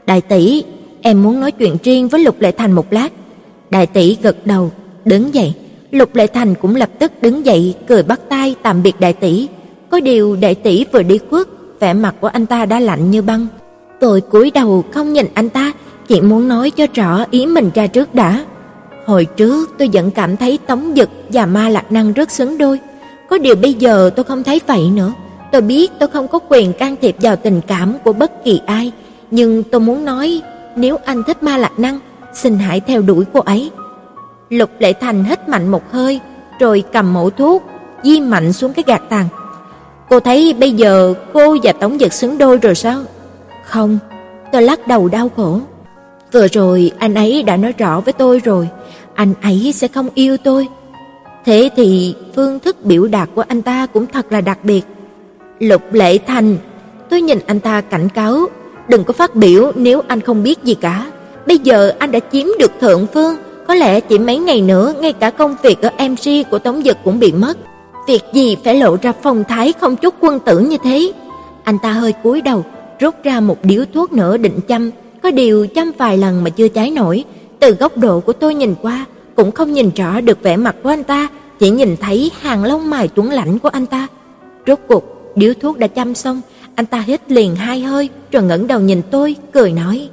Đại 0.06 0.22
tỷ, 0.22 0.64
em 1.02 1.24
muốn 1.24 1.40
nói 1.40 1.52
chuyện 1.52 1.78
riêng 1.84 2.08
với 2.08 2.24
Lục 2.24 2.42
Lệ 2.42 2.52
Thành 2.52 2.72
một 2.72 2.94
lát. 2.94 3.10
Đại 3.70 3.88
tỷ 3.88 4.18
gật 4.22 4.46
đầu, 4.46 4.72
đứng 5.06 5.34
dậy. 5.34 5.54
Lục 5.92 6.16
Lệ 6.16 6.28
Thành 6.28 6.56
cũng 6.56 6.76
lập 6.76 6.90
tức 7.00 7.12
đứng 7.22 7.46
dậy, 7.46 7.76
cười 7.88 8.04
bắt 8.04 8.20
tay 8.30 8.56
tạm 8.64 8.84
biệt 8.84 9.00
đại 9.00 9.14
tỷ. 9.14 9.48
Có 9.90 10.00
điều 10.00 10.36
đại 10.36 10.56
tỷ 10.56 10.86
vừa 10.92 11.04
đi 11.04 11.20
khuất, 11.30 11.48
vẻ 11.80 11.94
mặt 11.94 12.16
của 12.22 12.28
anh 12.28 12.46
ta 12.46 12.66
đã 12.66 12.80
lạnh 12.80 13.12
như 13.12 13.22
băng. 13.22 13.48
Tôi 14.00 14.22
cúi 14.22 14.52
đầu 14.52 14.84
không 14.92 15.14
nhìn 15.14 15.26
anh 15.34 15.50
ta, 15.50 15.72
chỉ 16.08 16.22
muốn 16.22 16.48
nói 16.48 16.70
cho 16.70 16.88
rõ 16.94 17.26
ý 17.32 17.46
mình 17.46 17.70
ra 17.76 17.88
trước 17.88 18.16
đã. 18.16 18.46
Hồi 19.06 19.26
trước 19.26 19.70
tôi 19.78 19.90
vẫn 19.94 20.12
cảm 20.12 20.38
thấy 20.38 20.60
Tống 20.68 20.94
Dực 20.96 21.10
và 21.30 21.46
Ma 21.46 21.70
Lạc 21.70 21.92
Năng 21.92 22.14
rất 22.14 22.32
xứng 22.32 22.58
đôi, 22.58 22.80
có 23.30 23.38
điều 23.38 23.56
bây 23.56 23.74
giờ 23.74 24.10
tôi 24.16 24.24
không 24.24 24.44
thấy 24.44 24.62
vậy 24.68 24.90
nữa. 24.94 25.14
Tôi 25.52 25.62
biết 25.62 25.92
tôi 26.00 26.10
không 26.10 26.28
có 26.28 26.40
quyền 26.50 26.74
can 26.74 26.96
thiệp 27.02 27.16
vào 27.22 27.36
tình 27.36 27.62
cảm 27.68 27.94
của 28.04 28.14
bất 28.14 28.44
kỳ 28.44 28.62
ai, 28.66 28.92
nhưng 29.32 29.64
tôi 29.64 29.82
muốn 29.82 30.06
nói, 30.06 30.42
nếu 30.76 30.98
anh 31.06 31.24
thích 31.24 31.44
Ma 31.44 31.58
Lạc 31.58 31.80
Năng, 31.80 32.00
xin 32.34 32.58
hãy 32.60 32.80
theo 32.80 33.02
đuổi 33.02 33.26
cô 33.34 33.40
ấy. 33.40 33.72
Lục 34.50 34.70
Lệ 34.80 34.94
Thành 34.94 35.24
hít 35.24 35.50
mạnh 35.50 35.68
một 35.68 35.92
hơi, 35.92 36.20
rồi 36.60 36.84
cầm 36.94 37.14
mẫu 37.14 37.30
thuốc, 37.30 37.64
di 38.04 38.20
mạnh 38.20 38.54
xuống 38.54 38.74
cái 38.74 38.84
gạt 38.88 39.02
tàn. 39.10 39.28
Cô 40.10 40.20
thấy 40.20 40.56
bây 40.60 40.72
giờ 40.72 41.14
cô 41.34 41.58
và 41.64 41.72
Tống 41.72 42.00
Dực 42.00 42.14
xứng 42.14 42.38
đôi 42.38 42.58
rồi 42.58 42.76
sao? 42.76 43.00
Không, 43.66 44.00
tôi 44.52 44.62
lắc 44.62 44.88
đầu 44.88 45.08
đau 45.08 45.30
khổ. 45.36 45.60
Vừa 46.36 46.48
rồi 46.48 46.92
anh 47.00 47.14
ấy 47.14 47.44
đã 47.44 47.58
nói 47.58 47.74
rõ 47.78 48.02
với 48.02 48.14
tôi 48.14 48.40
rồi, 48.40 48.70
anh 49.14 49.34
ấy 49.42 49.72
sẽ 49.76 49.88
không 49.88 50.10
yêu 50.14 50.38
tôi. 50.38 50.68
Thế 51.46 51.70
thì 51.76 52.16
phương 52.36 52.60
thức 52.60 52.86
biểu 52.86 53.08
đạt 53.08 53.30
của 53.36 53.44
anh 53.48 53.62
ta 53.62 53.86
cũng 53.86 54.06
thật 54.06 54.32
là 54.32 54.42
đặc 54.42 54.60
biệt. 54.64 54.82
Lục 55.60 55.82
Lệ 55.92 56.18
Thành, 56.18 56.58
tôi 57.10 57.22
nhìn 57.22 57.40
anh 57.46 57.60
ta 57.60 57.82
cảnh 57.82 58.10
cáo, 58.10 58.46
đừng 58.90 59.04
có 59.04 59.14
phát 59.14 59.36
biểu 59.36 59.72
nếu 59.76 60.02
anh 60.08 60.22
không 60.22 60.44
biết 60.44 60.64
gì 60.64 60.74
cả. 60.74 61.12
Bây 61.48 61.58
giờ 61.58 61.94
anh 62.00 62.12
đã 62.12 62.20
chiếm 62.32 62.48
được 62.60 62.72
thượng 62.82 63.08
phương, 63.14 63.36
có 63.68 63.74
lẽ 63.74 64.00
chỉ 64.00 64.20
mấy 64.20 64.38
ngày 64.38 64.62
nữa 64.62 64.94
ngay 65.02 65.14
cả 65.14 65.30
công 65.30 65.56
việc 65.64 65.82
ở 65.82 65.90
MC 66.08 66.50
của 66.52 66.60
Tống 66.60 66.82
Dực 66.84 66.98
cũng 67.04 67.20
bị 67.20 67.32
mất. 67.32 67.58
Việc 68.08 68.24
gì 68.34 68.58
phải 68.64 68.76
lộ 68.76 68.98
ra 69.02 69.14
phong 69.22 69.44
thái 69.44 69.74
không 69.74 69.96
chút 69.96 70.14
quân 70.20 70.40
tử 70.40 70.60
như 70.60 70.78
thế? 70.84 71.12
Anh 71.64 71.78
ta 71.80 71.92
hơi 71.92 72.14
cúi 72.24 72.42
đầu, 72.42 72.66
rút 73.00 73.16
ra 73.24 73.40
một 73.40 73.58
điếu 73.64 73.84
thuốc 73.94 74.14
nữa 74.14 74.38
định 74.38 74.60
châm, 74.68 74.92
có 75.26 75.32
điều 75.32 75.68
trăm 75.68 75.92
vài 75.98 76.18
lần 76.18 76.44
mà 76.44 76.50
chưa 76.50 76.70
cháy 76.70 76.92
nổi. 76.92 77.26
Từ 77.60 77.72
góc 77.72 77.98
độ 77.98 78.20
của 78.20 78.34
tôi 78.34 78.56
nhìn 78.56 78.76
qua, 78.82 79.06
cũng 79.36 79.52
không 79.52 79.74
nhìn 79.74 79.90
rõ 79.96 80.22
được 80.22 80.44
vẻ 80.44 80.58
mặt 80.58 80.76
của 80.84 80.90
anh 80.90 81.04
ta, 81.04 81.28
chỉ 81.60 81.70
nhìn 81.70 81.98
thấy 81.98 82.32
hàng 82.40 82.64
lông 82.64 82.90
mày 82.90 83.08
tuấn 83.08 83.30
lãnh 83.32 83.60
của 83.60 83.70
anh 83.70 83.86
ta. 83.86 84.08
Rốt 84.68 84.80
cuộc, 84.88 85.32
điếu 85.36 85.54
thuốc 85.62 85.80
đã 85.80 85.88
châm 85.88 86.16
xong, 86.16 86.42
anh 86.76 86.86
ta 86.86 87.00
hít 87.00 87.32
liền 87.32 87.56
hai 87.56 87.82
hơi 87.82 88.10
rồi 88.32 88.44
ngẩng 88.44 88.68
đầu 88.68 88.80
nhìn 88.80 89.02
tôi, 89.12 89.36
cười 89.54 89.72
nói: 89.72 90.10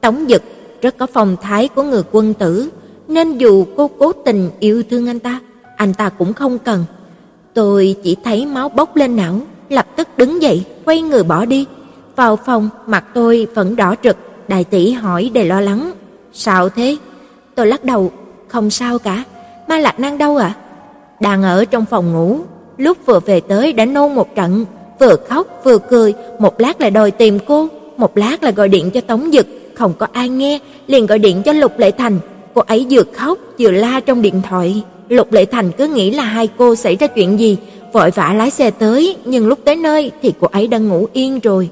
"Tống 0.00 0.26
Dực 0.28 0.42
rất 0.82 0.98
có 0.98 1.06
phong 1.06 1.36
thái 1.42 1.68
của 1.68 1.82
người 1.82 2.02
quân 2.12 2.34
tử, 2.34 2.68
nên 3.08 3.38
dù 3.38 3.66
cô 3.76 3.90
cố 3.98 4.12
tình 4.12 4.50
yêu 4.60 4.82
thương 4.90 5.06
anh 5.06 5.18
ta, 5.18 5.40
anh 5.76 5.94
ta 5.94 6.08
cũng 6.08 6.32
không 6.32 6.58
cần." 6.58 6.84
Tôi 7.54 7.96
chỉ 8.02 8.16
thấy 8.24 8.46
máu 8.46 8.68
bốc 8.68 8.96
lên 8.96 9.16
não, 9.16 9.40
lập 9.68 9.86
tức 9.96 10.08
đứng 10.16 10.42
dậy, 10.42 10.64
quay 10.84 11.02
người 11.02 11.22
bỏ 11.22 11.44
đi. 11.44 11.66
Vào 12.16 12.36
phòng, 12.36 12.68
mặt 12.86 13.04
tôi 13.14 13.46
vẫn 13.54 13.76
đỏ 13.76 13.94
rực, 14.04 14.16
đại 14.48 14.64
tỷ 14.64 14.92
hỏi 14.92 15.30
đầy 15.34 15.44
lo 15.44 15.60
lắng: 15.60 15.92
"Sao 16.32 16.68
thế?" 16.68 16.96
Tôi 17.54 17.66
lắc 17.66 17.84
đầu, 17.84 18.10
"Không 18.48 18.70
sao 18.70 18.98
cả." 18.98 19.24
Ma 19.68 19.78
Lạc 19.78 20.00
Năng 20.00 20.18
đâu 20.18 20.36
ạ? 20.36 20.54
À? 20.56 20.60
Đang 21.20 21.42
ở 21.42 21.64
trong 21.64 21.84
phòng 21.84 22.12
ngủ, 22.12 22.38
lúc 22.76 22.98
vừa 23.06 23.20
về 23.20 23.40
tới 23.40 23.72
đã 23.72 23.84
nôn 23.84 24.14
một 24.14 24.34
trận, 24.34 24.64
vừa 25.00 25.16
khóc 25.28 25.46
vừa 25.64 25.78
cười, 25.78 26.14
một 26.38 26.60
lát 26.60 26.80
lại 26.80 26.90
đòi 26.90 27.10
tìm 27.10 27.38
cô, 27.46 27.68
một 27.96 28.18
lát 28.18 28.42
lại 28.42 28.52
gọi 28.52 28.68
điện 28.68 28.90
cho 28.90 29.00
Tống 29.00 29.30
Dực, 29.32 29.46
không 29.74 29.92
có 29.98 30.06
ai 30.12 30.28
nghe, 30.28 30.58
liền 30.86 31.06
gọi 31.06 31.18
điện 31.18 31.42
cho 31.42 31.52
Lục 31.52 31.78
Lệ 31.78 31.90
Thành. 31.90 32.18
Cô 32.54 32.62
ấy 32.66 32.86
vừa 32.90 33.02
khóc 33.12 33.38
vừa 33.58 33.70
la 33.70 34.00
trong 34.00 34.22
điện 34.22 34.42
thoại. 34.48 34.82
Lục 35.08 35.32
Lệ 35.32 35.44
Thành 35.44 35.72
cứ 35.72 35.86
nghĩ 35.86 36.10
là 36.10 36.22
hai 36.22 36.48
cô 36.56 36.74
xảy 36.74 36.96
ra 36.96 37.06
chuyện 37.06 37.40
gì, 37.40 37.58
vội 37.92 38.10
vã 38.10 38.32
lái 38.36 38.50
xe 38.50 38.70
tới, 38.70 39.16
nhưng 39.24 39.46
lúc 39.46 39.58
tới 39.64 39.76
nơi 39.76 40.10
thì 40.22 40.32
cô 40.40 40.48
ấy 40.52 40.66
đang 40.66 40.88
ngủ 40.88 41.06
yên 41.12 41.40
rồi. 41.40 41.70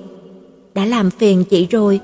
Đã 0.74 0.84
làm 0.84 1.10
phiền 1.10 1.44
chị 1.44 1.66
rồi, 1.70 2.00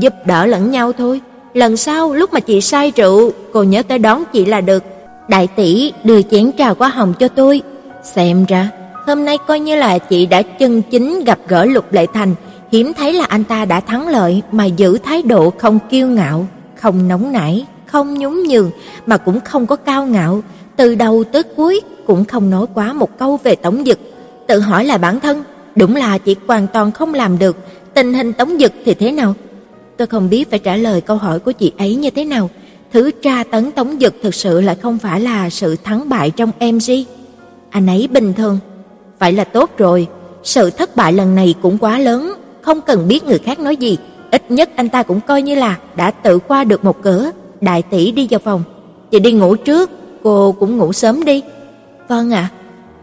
giúp 0.00 0.14
đỡ 0.24 0.46
lẫn 0.46 0.70
nhau 0.70 0.92
thôi. 0.92 1.20
Lần 1.54 1.76
sau 1.76 2.14
lúc 2.14 2.32
mà 2.32 2.40
chị 2.40 2.60
say 2.60 2.92
rượu, 2.96 3.32
cô 3.52 3.62
nhớ 3.62 3.82
tới 3.82 3.98
đón 3.98 4.24
chị 4.32 4.44
là 4.44 4.60
được. 4.60 4.84
Đại 5.28 5.46
tỷ 5.46 5.92
đưa 6.04 6.22
chén 6.22 6.50
trà 6.58 6.68
hoa 6.78 6.88
hồng 6.88 7.14
cho 7.18 7.28
tôi. 7.28 7.62
Xem 8.02 8.44
ra, 8.44 8.70
hôm 9.06 9.24
nay 9.24 9.38
coi 9.46 9.60
như 9.60 9.76
là 9.76 9.98
chị 9.98 10.26
đã 10.26 10.42
chân 10.42 10.82
chính 10.82 11.24
gặp 11.24 11.38
gỡ 11.48 11.64
Lục 11.64 11.92
Lệ 11.92 12.06
Thành, 12.14 12.34
hiếm 12.72 12.92
thấy 12.94 13.12
là 13.12 13.24
anh 13.24 13.44
ta 13.44 13.64
đã 13.64 13.80
thắng 13.80 14.08
lợi 14.08 14.42
mà 14.52 14.64
giữ 14.64 14.98
thái 14.98 15.22
độ 15.22 15.52
không 15.58 15.78
kiêu 15.90 16.06
ngạo, 16.06 16.46
không 16.74 17.08
nóng 17.08 17.32
nảy, 17.32 17.66
không 17.86 18.14
nhún 18.14 18.42
nhường 18.42 18.70
mà 19.06 19.16
cũng 19.16 19.40
không 19.40 19.66
có 19.66 19.76
cao 19.76 20.06
ngạo, 20.06 20.42
từ 20.76 20.94
đầu 20.94 21.24
tới 21.24 21.42
cuối 21.42 21.80
cũng 22.06 22.24
không 22.24 22.50
nói 22.50 22.66
quá 22.74 22.92
một 22.92 23.18
câu 23.18 23.38
về 23.42 23.54
tổng 23.54 23.84
Dực. 23.86 23.98
Tự 24.46 24.60
hỏi 24.60 24.84
là 24.84 24.98
bản 24.98 25.20
thân, 25.20 25.44
đúng 25.76 25.96
là 25.96 26.18
chị 26.18 26.36
hoàn 26.46 26.66
toàn 26.66 26.92
không 26.92 27.14
làm 27.14 27.38
được, 27.38 27.56
tình 27.98 28.14
hình 28.14 28.32
Tống 28.32 28.58
Dực 28.58 28.72
thì 28.84 28.94
thế 28.94 29.12
nào? 29.12 29.34
Tôi 29.96 30.06
không 30.06 30.30
biết 30.30 30.50
phải 30.50 30.58
trả 30.58 30.76
lời 30.76 31.00
câu 31.00 31.16
hỏi 31.16 31.38
của 31.38 31.52
chị 31.52 31.72
ấy 31.78 31.94
như 31.94 32.10
thế 32.10 32.24
nào. 32.24 32.50
Thứ 32.92 33.10
tra 33.10 33.44
tấn 33.44 33.70
Tống 33.70 33.98
Dực 34.00 34.14
thực 34.22 34.34
sự 34.34 34.60
lại 34.60 34.76
không 34.82 34.98
phải 34.98 35.20
là 35.20 35.50
sự 35.50 35.76
thắng 35.84 36.08
bại 36.08 36.30
trong 36.30 36.50
MG. 36.60 36.92
Anh 37.70 37.86
ấy 37.86 38.08
bình 38.12 38.32
thường, 38.32 38.58
phải 39.18 39.32
là 39.32 39.44
tốt 39.44 39.70
rồi. 39.78 40.06
Sự 40.42 40.70
thất 40.70 40.96
bại 40.96 41.12
lần 41.12 41.34
này 41.34 41.54
cũng 41.62 41.78
quá 41.78 41.98
lớn, 41.98 42.32
không 42.62 42.80
cần 42.80 43.08
biết 43.08 43.24
người 43.24 43.38
khác 43.38 43.60
nói 43.60 43.76
gì, 43.76 43.98
ít 44.30 44.50
nhất 44.50 44.70
anh 44.76 44.88
ta 44.88 45.02
cũng 45.02 45.20
coi 45.20 45.42
như 45.42 45.54
là 45.54 45.78
đã 45.96 46.10
tự 46.10 46.38
qua 46.38 46.64
được 46.64 46.84
một 46.84 47.02
cửa. 47.02 47.30
Đại 47.60 47.82
tỷ 47.82 48.12
đi 48.12 48.26
vào 48.30 48.40
phòng, 48.44 48.62
"Chị 49.10 49.18
đi 49.18 49.32
ngủ 49.32 49.56
trước, 49.56 49.90
cô 50.22 50.52
cũng 50.52 50.76
ngủ 50.76 50.92
sớm 50.92 51.24
đi." 51.24 51.42
"Vâng 52.08 52.30
ạ." 52.30 52.48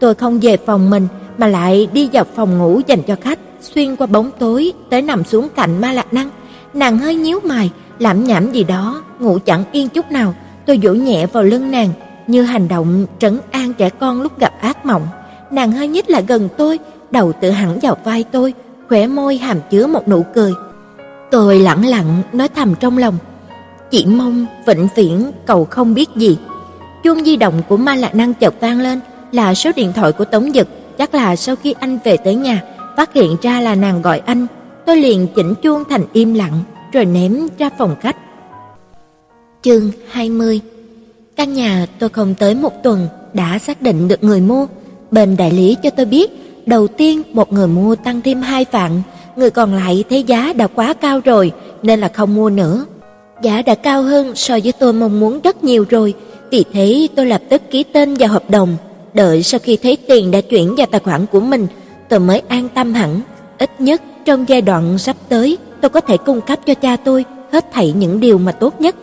Tôi 0.00 0.14
không 0.14 0.40
về 0.40 0.56
phòng 0.56 0.90
mình 0.90 1.08
mà 1.38 1.46
lại 1.46 1.88
đi 1.92 2.08
vào 2.12 2.24
phòng 2.34 2.58
ngủ 2.58 2.80
dành 2.86 3.02
cho 3.02 3.16
khách, 3.20 3.38
xuyên 3.74 3.96
qua 3.96 4.06
bóng 4.06 4.30
tối 4.38 4.72
tới 4.90 5.02
nằm 5.02 5.24
xuống 5.24 5.48
cạnh 5.56 5.80
Ma 5.80 5.92
Lạc 5.92 6.14
Năng. 6.14 6.30
Nàng 6.74 6.98
hơi 6.98 7.14
nhíu 7.14 7.40
mày, 7.44 7.70
lẩm 7.98 8.24
nhẩm 8.24 8.52
gì 8.52 8.64
đó, 8.64 9.02
ngủ 9.18 9.38
chẳng 9.44 9.64
yên 9.72 9.88
chút 9.88 10.10
nào. 10.10 10.34
Tôi 10.66 10.80
vỗ 10.82 10.92
nhẹ 10.92 11.26
vào 11.26 11.42
lưng 11.42 11.70
nàng, 11.70 11.88
như 12.26 12.42
hành 12.42 12.68
động 12.68 13.06
trấn 13.18 13.38
an 13.50 13.74
trẻ 13.74 13.90
con 13.90 14.22
lúc 14.22 14.38
gặp 14.38 14.52
ác 14.60 14.86
mộng. 14.86 15.08
Nàng 15.50 15.72
hơi 15.72 15.88
nhích 15.88 16.10
lại 16.10 16.24
gần 16.28 16.48
tôi, 16.56 16.78
đầu 17.10 17.32
tự 17.40 17.50
hẳn 17.50 17.78
vào 17.82 17.96
vai 18.04 18.24
tôi, 18.32 18.54
khóe 18.88 19.06
môi 19.06 19.36
hàm 19.36 19.58
chứa 19.70 19.86
một 19.86 20.08
nụ 20.08 20.24
cười. 20.34 20.52
Tôi 21.30 21.58
lặng 21.58 21.84
lặng 21.84 22.22
nói 22.32 22.48
thầm 22.48 22.74
trong 22.74 22.98
lòng, 22.98 23.18
chỉ 23.90 24.06
mong 24.06 24.46
vĩnh 24.66 24.88
viễn 24.96 25.32
cầu 25.46 25.64
không 25.64 25.94
biết 25.94 26.08
gì. 26.16 26.38
Chuông 27.04 27.24
di 27.24 27.36
động 27.36 27.62
của 27.68 27.76
Ma 27.76 27.94
Lạc 27.94 28.14
Năng 28.14 28.34
chợt 28.34 28.54
vang 28.60 28.80
lên, 28.80 29.00
là 29.32 29.54
số 29.54 29.70
điện 29.76 29.92
thoại 29.92 30.12
của 30.12 30.24
Tống 30.24 30.52
Dực, 30.54 30.68
chắc 30.98 31.14
là 31.14 31.36
sau 31.36 31.56
khi 31.56 31.74
anh 31.80 31.98
về 32.04 32.16
tới 32.16 32.34
nhà, 32.34 32.62
phát 32.96 33.12
hiện 33.12 33.36
ra 33.42 33.60
là 33.60 33.74
nàng 33.74 34.02
gọi 34.02 34.18
anh, 34.18 34.46
tôi 34.86 34.96
liền 34.96 35.26
chỉnh 35.36 35.54
chuông 35.62 35.82
thành 35.90 36.04
im 36.12 36.34
lặng, 36.34 36.62
rồi 36.92 37.04
ném 37.04 37.48
ra 37.58 37.70
phòng 37.78 37.96
khách. 38.00 38.16
Chương 39.62 39.90
20 40.10 40.60
Căn 41.36 41.52
nhà 41.52 41.86
tôi 41.98 42.08
không 42.08 42.34
tới 42.34 42.54
một 42.54 42.82
tuần 42.82 43.08
đã 43.34 43.58
xác 43.58 43.82
định 43.82 44.08
được 44.08 44.24
người 44.24 44.40
mua. 44.40 44.66
Bên 45.10 45.36
đại 45.36 45.50
lý 45.50 45.76
cho 45.82 45.90
tôi 45.90 46.06
biết, 46.06 46.30
đầu 46.66 46.88
tiên 46.88 47.22
một 47.32 47.52
người 47.52 47.66
mua 47.66 47.94
tăng 47.94 48.20
thêm 48.20 48.42
hai 48.42 48.66
vạn, 48.70 49.02
người 49.36 49.50
còn 49.50 49.74
lại 49.74 50.04
thấy 50.10 50.22
giá 50.22 50.52
đã 50.52 50.66
quá 50.66 50.92
cao 50.92 51.20
rồi 51.24 51.52
nên 51.82 52.00
là 52.00 52.08
không 52.08 52.34
mua 52.34 52.50
nữa. 52.50 52.86
Giá 53.42 53.62
đã 53.62 53.74
cao 53.74 54.02
hơn 54.02 54.32
so 54.34 54.58
với 54.62 54.72
tôi 54.72 54.92
mong 54.92 55.20
muốn 55.20 55.40
rất 55.40 55.64
nhiều 55.64 55.84
rồi, 55.90 56.14
vì 56.50 56.64
thế 56.72 57.08
tôi 57.16 57.26
lập 57.26 57.42
tức 57.48 57.62
ký 57.70 57.82
tên 57.82 58.14
vào 58.14 58.28
hợp 58.28 58.50
đồng. 58.50 58.76
Đợi 59.14 59.42
sau 59.42 59.60
khi 59.62 59.76
thấy 59.76 59.98
tiền 60.08 60.30
đã 60.30 60.40
chuyển 60.40 60.74
vào 60.76 60.86
tài 60.86 61.00
khoản 61.00 61.26
của 61.26 61.40
mình, 61.40 61.66
tôi 62.08 62.20
mới 62.20 62.42
an 62.48 62.68
tâm 62.68 62.94
hẳn. 62.94 63.20
Ít 63.58 63.80
nhất 63.80 64.02
trong 64.24 64.48
giai 64.48 64.62
đoạn 64.62 64.98
sắp 64.98 65.16
tới, 65.28 65.58
tôi 65.80 65.88
có 65.88 66.00
thể 66.00 66.16
cung 66.16 66.40
cấp 66.40 66.58
cho 66.66 66.74
cha 66.74 66.96
tôi 66.96 67.24
hết 67.52 67.72
thảy 67.72 67.92
những 67.92 68.20
điều 68.20 68.38
mà 68.38 68.52
tốt 68.52 68.80
nhất. 68.80 68.96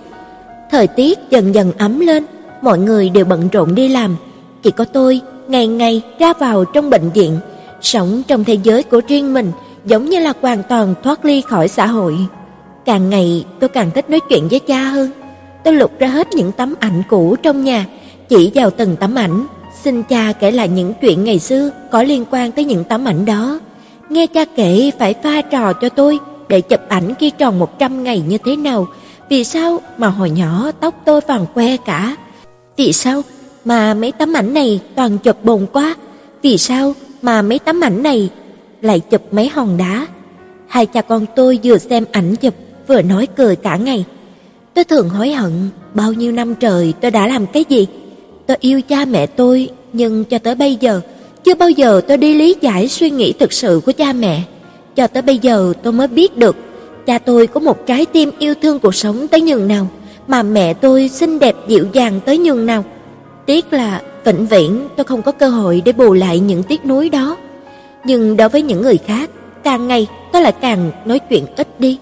Thời 0.72 0.88
tiết 0.88 1.20
dần 1.30 1.56
dần 1.56 1.72
ấm 1.78 2.00
lên, 2.00 2.26
mọi 2.62 2.80
người 2.80 3.10
đều 3.10 3.26
bận 3.26 3.50
rộn 3.52 3.76
đi 3.76 3.88
làm, 3.88 4.16
chỉ 4.64 4.72
có 4.72 4.86
tôi 4.86 5.22
ngày 5.48 5.68
ngày 5.68 6.02
ra 6.20 6.34
vào 6.34 6.66
trong 6.66 6.90
bệnh 6.90 7.10
viện, 7.10 7.38
sống 7.82 8.24
trong 8.28 8.44
thế 8.44 8.58
giới 8.64 8.84
của 8.84 9.02
riêng 9.08 9.34
mình, 9.34 9.52
giống 9.86 10.10
như 10.10 10.20
là 10.20 10.34
hoàn 10.42 10.64
toàn 10.64 10.96
thoát 11.04 11.26
ly 11.26 11.42
khỏi 11.42 11.68
xã 11.68 11.86
hội. 11.86 12.18
Càng 12.86 13.10
ngày 13.10 13.46
tôi 13.60 13.70
càng 13.70 13.92
thích 13.92 14.10
nói 14.10 14.20
chuyện 14.30 14.48
với 14.48 14.60
cha 14.60 14.84
hơn. 14.84 15.12
Tôi 15.64 15.74
lục 15.74 15.92
ra 16.00 16.08
hết 16.08 16.28
những 16.34 16.52
tấm 16.52 16.74
ảnh 16.80 17.04
cũ 17.10 17.36
trong 17.44 17.64
nhà, 17.64 17.86
chỉ 18.30 18.52
vào 18.56 18.70
từng 18.70 18.96
tấm 18.96 19.16
ảnh, 19.16 19.46
xin 19.84 20.04
cha 20.04 20.34
kể 20.40 20.52
lại 20.52 20.70
những 20.70 20.94
chuyện 21.02 21.24
ngày 21.24 21.40
xưa 21.40 21.72
có 21.92 22.04
liên 22.04 22.26
quan 22.32 22.52
tới 22.52 22.66
những 22.66 22.84
tấm 22.84 23.06
ảnh 23.06 23.26
đó. 23.26 23.60
Nghe 24.10 24.28
cha 24.28 24.46
kể 24.46 24.92
phải 25.00 25.14
pha 25.24 25.42
trò 25.42 25.74
cho 25.74 25.90
tôi 25.90 26.20
để 26.50 26.62
chụp 26.62 26.80
ảnh 26.90 27.14
khi 27.20 27.30
tròn 27.30 27.60
100 27.60 28.04
ngày 28.04 28.24
như 28.28 28.38
thế 28.38 28.56
nào, 28.56 28.88
vì 29.30 29.44
sao 29.44 29.82
mà 29.98 30.08
hồi 30.08 30.30
nhỏ 30.30 30.72
tóc 30.80 30.96
tôi 31.06 31.22
vàng 31.28 31.46
que 31.54 31.78
cả? 31.78 32.16
Vì 32.78 32.94
sao 32.94 33.22
mà 33.66 33.94
mấy 33.94 34.12
tấm 34.12 34.34
ảnh 34.34 34.54
này 34.54 34.80
toàn 34.96 35.18
chụp 35.18 35.44
bồn 35.44 35.66
quá? 35.74 35.96
Vì 36.42 36.58
sao 36.58 36.94
mà 37.22 37.42
mấy 37.42 37.60
tấm 37.60 37.82
ảnh 37.84 38.04
này 38.04 38.30
lại 38.82 39.00
chụp 39.00 39.34
mấy 39.34 39.50
hòn 39.50 39.78
đá? 39.78 40.08
Hai 40.68 40.86
cha 40.86 41.02
con 41.02 41.26
tôi 41.36 41.60
vừa 41.64 41.78
xem 41.78 42.06
ảnh 42.12 42.36
chụp 42.36 42.54
vừa 42.88 43.02
nói 43.02 43.28
cười 43.36 43.56
cả 43.56 43.76
ngày. 43.76 44.06
Tôi 44.74 44.84
thường 44.84 45.10
hối 45.10 45.32
hận 45.32 45.70
bao 45.94 46.14
nhiêu 46.14 46.32
năm 46.32 46.56
trời 46.56 46.94
tôi 47.02 47.12
đã 47.12 47.28
làm 47.28 47.46
cái 47.46 47.66
gì. 47.70 47.88
Tôi 48.48 48.58
yêu 48.60 48.82
cha 48.82 49.06
mẹ 49.06 49.26
tôi, 49.26 49.70
nhưng 49.94 50.26
cho 50.26 50.38
tới 50.40 50.56
bây 50.56 50.76
giờ 50.76 51.02
chưa 51.44 51.54
bao 51.54 51.70
giờ 51.70 52.02
tôi 52.08 52.18
đi 52.18 52.36
lý 52.36 52.56
giải 52.62 52.88
suy 52.88 53.10
nghĩ 53.10 53.34
thực 53.34 53.54
sự 53.54 53.82
của 53.86 53.92
cha 53.92 54.14
mẹ. 54.14 54.42
Cho 54.96 55.08
tới 55.08 55.22
bây 55.22 55.38
giờ 55.38 55.74
tôi 55.84 55.94
mới 55.94 56.08
biết 56.08 56.38
được 56.38 56.56
cha 57.06 57.20
tôi 57.20 57.48
có 57.48 57.60
một 57.60 57.86
trái 57.86 58.06
tim 58.06 58.32
yêu 58.40 58.54
thương 58.62 58.80
cuộc 58.80 58.96
sống 58.96 59.28
tới 59.28 59.42
nhường 59.42 59.68
nào, 59.68 59.88
mà 60.28 60.44
mẹ 60.44 60.74
tôi 60.74 61.10
xinh 61.10 61.40
đẹp 61.40 61.56
dịu 61.68 61.86
dàng 61.94 62.20
tới 62.26 62.38
nhường 62.38 62.66
nào. 62.66 62.86
Tiếc 63.46 63.74
là 63.74 64.02
vĩnh 64.26 64.46
viễn 64.46 64.88
tôi 64.96 65.04
không 65.04 65.22
có 65.22 65.32
cơ 65.32 65.50
hội 65.50 65.82
để 65.86 65.92
bù 65.92 66.14
lại 66.14 66.40
những 66.40 66.64
tiếc 66.64 66.86
nuối 66.86 67.10
đó. 67.10 67.38
Nhưng 68.06 68.38
đối 68.38 68.50
với 68.50 68.62
những 68.62 68.82
người 68.82 68.98
khác, 68.98 69.30
càng 69.64 69.88
ngày 69.88 70.08
tôi 70.32 70.42
lại 70.42 70.54
càng 70.62 70.92
nói 71.06 71.20
chuyện 71.20 71.46
ít 71.56 71.80
đi. 71.80 71.98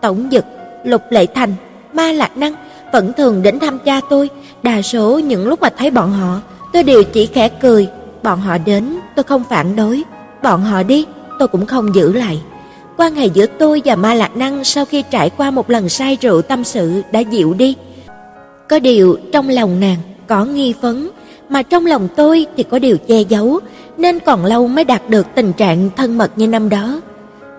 Tổng 0.00 0.28
Dực, 0.32 0.44
Lục 0.84 1.02
Lệ 1.10 1.26
Thành, 1.26 1.54
Ma 1.92 2.12
Lạc 2.12 2.36
Năng 2.36 2.54
vẫn 2.96 3.12
thường 3.12 3.42
đến 3.42 3.58
thăm 3.58 3.78
cha 3.78 4.00
tôi, 4.10 4.30
đa 4.62 4.82
số 4.82 5.18
những 5.18 5.48
lúc 5.48 5.60
mà 5.60 5.68
thấy 5.78 5.90
bọn 5.90 6.12
họ, 6.12 6.40
tôi 6.72 6.82
đều 6.82 7.02
chỉ 7.02 7.26
khẽ 7.26 7.48
cười, 7.48 7.88
bọn 8.22 8.40
họ 8.40 8.58
đến 8.58 8.96
tôi 9.16 9.22
không 9.22 9.44
phản 9.50 9.76
đối, 9.76 10.02
bọn 10.42 10.62
họ 10.62 10.82
đi 10.82 11.06
tôi 11.38 11.48
cũng 11.48 11.66
không 11.66 11.94
giữ 11.94 12.12
lại. 12.12 12.40
Quan 12.96 13.14
hệ 13.14 13.26
giữa 13.26 13.46
tôi 13.46 13.82
và 13.84 13.96
Ma 13.96 14.14
Lạc 14.14 14.36
Năng 14.36 14.64
sau 14.64 14.84
khi 14.84 15.04
trải 15.10 15.30
qua 15.30 15.50
một 15.50 15.70
lần 15.70 15.88
say 15.88 16.18
rượu 16.20 16.42
tâm 16.42 16.64
sự 16.64 17.02
đã 17.12 17.20
dịu 17.20 17.54
đi. 17.54 17.76
Có 18.68 18.78
điều 18.78 19.16
trong 19.32 19.48
lòng 19.48 19.80
nàng 19.80 19.98
có 20.26 20.44
nghi 20.44 20.74
vấn, 20.80 21.10
mà 21.48 21.62
trong 21.62 21.86
lòng 21.86 22.08
tôi 22.16 22.46
thì 22.56 22.62
có 22.62 22.78
điều 22.78 22.96
che 23.08 23.20
giấu, 23.20 23.60
nên 23.98 24.18
còn 24.18 24.44
lâu 24.44 24.68
mới 24.68 24.84
đạt 24.84 25.10
được 25.10 25.26
tình 25.34 25.52
trạng 25.52 25.90
thân 25.96 26.18
mật 26.18 26.30
như 26.36 26.46
năm 26.46 26.68
đó. 26.68 27.00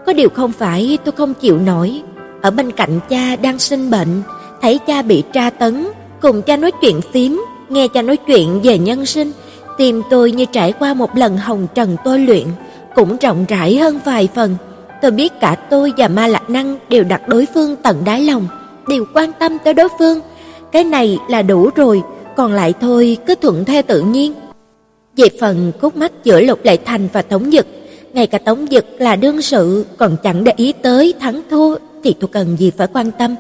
Có 0.05 0.13
điều 0.13 0.29
không 0.29 0.51
phải 0.51 0.97
tôi 1.05 1.11
không 1.11 1.33
chịu 1.33 1.57
nổi, 1.57 2.01
ở 2.41 2.51
bên 2.51 2.71
cạnh 2.71 2.99
cha 3.09 3.35
đang 3.35 3.59
sinh 3.59 3.91
bệnh, 3.91 4.21
thấy 4.61 4.79
cha 4.87 5.01
bị 5.01 5.23
tra 5.33 5.49
tấn, 5.49 5.87
cùng 6.21 6.41
cha 6.41 6.57
nói 6.57 6.71
chuyện 6.81 7.01
phím, 7.13 7.45
nghe 7.69 7.87
cha 7.87 8.01
nói 8.01 8.17
chuyện 8.17 8.61
về 8.63 8.77
nhân 8.77 9.05
sinh, 9.05 9.31
tim 9.77 10.01
tôi 10.09 10.31
như 10.31 10.45
trải 10.45 10.73
qua 10.79 10.93
một 10.93 11.15
lần 11.15 11.37
hồng 11.37 11.67
trần 11.75 11.95
tôi 12.03 12.19
luyện, 12.19 12.47
cũng 12.95 13.17
rộng 13.17 13.45
rãi 13.47 13.77
hơn 13.77 13.99
vài 14.05 14.29
phần. 14.35 14.55
Tôi 15.01 15.11
biết 15.11 15.39
cả 15.39 15.55
tôi 15.69 15.93
và 15.97 16.07
Ma 16.07 16.27
Lạc 16.27 16.49
Năng 16.49 16.77
đều 16.89 17.03
đặt 17.03 17.27
đối 17.27 17.45
phương 17.53 17.75
tận 17.75 18.01
đáy 18.05 18.21
lòng, 18.21 18.47
đều 18.87 19.05
quan 19.13 19.31
tâm 19.39 19.57
tới 19.63 19.73
đối 19.73 19.87
phương. 19.99 20.19
Cái 20.71 20.83
này 20.83 21.17
là 21.29 21.41
đủ 21.41 21.69
rồi, 21.75 22.01
còn 22.35 22.53
lại 22.53 22.73
thôi 22.81 23.17
cứ 23.25 23.35
thuận 23.35 23.65
theo 23.65 23.81
tự 23.81 24.01
nhiên. 24.01 24.33
Về 25.17 25.29
phần 25.39 25.71
cốt 25.81 25.95
mắt 25.95 26.11
giữa 26.23 26.41
Lục 26.41 26.59
Lệ 26.63 26.77
Thành 26.85 27.07
và 27.13 27.21
Tống 27.21 27.51
Dực, 27.51 27.67
ngay 28.13 28.27
cả 28.27 28.37
Tống 28.37 28.65
Dực 28.71 28.85
là 28.99 29.15
đương 29.15 29.41
sự 29.41 29.85
còn 29.97 30.17
chẳng 30.23 30.43
để 30.43 30.51
ý 30.55 30.73
tới 30.81 31.13
thắng 31.19 31.41
thua 31.49 31.75
thì 32.03 32.15
tôi 32.19 32.29
cần 32.33 32.57
gì 32.57 32.71
phải 32.77 32.87
quan 32.93 33.11
tâm. 33.11 33.35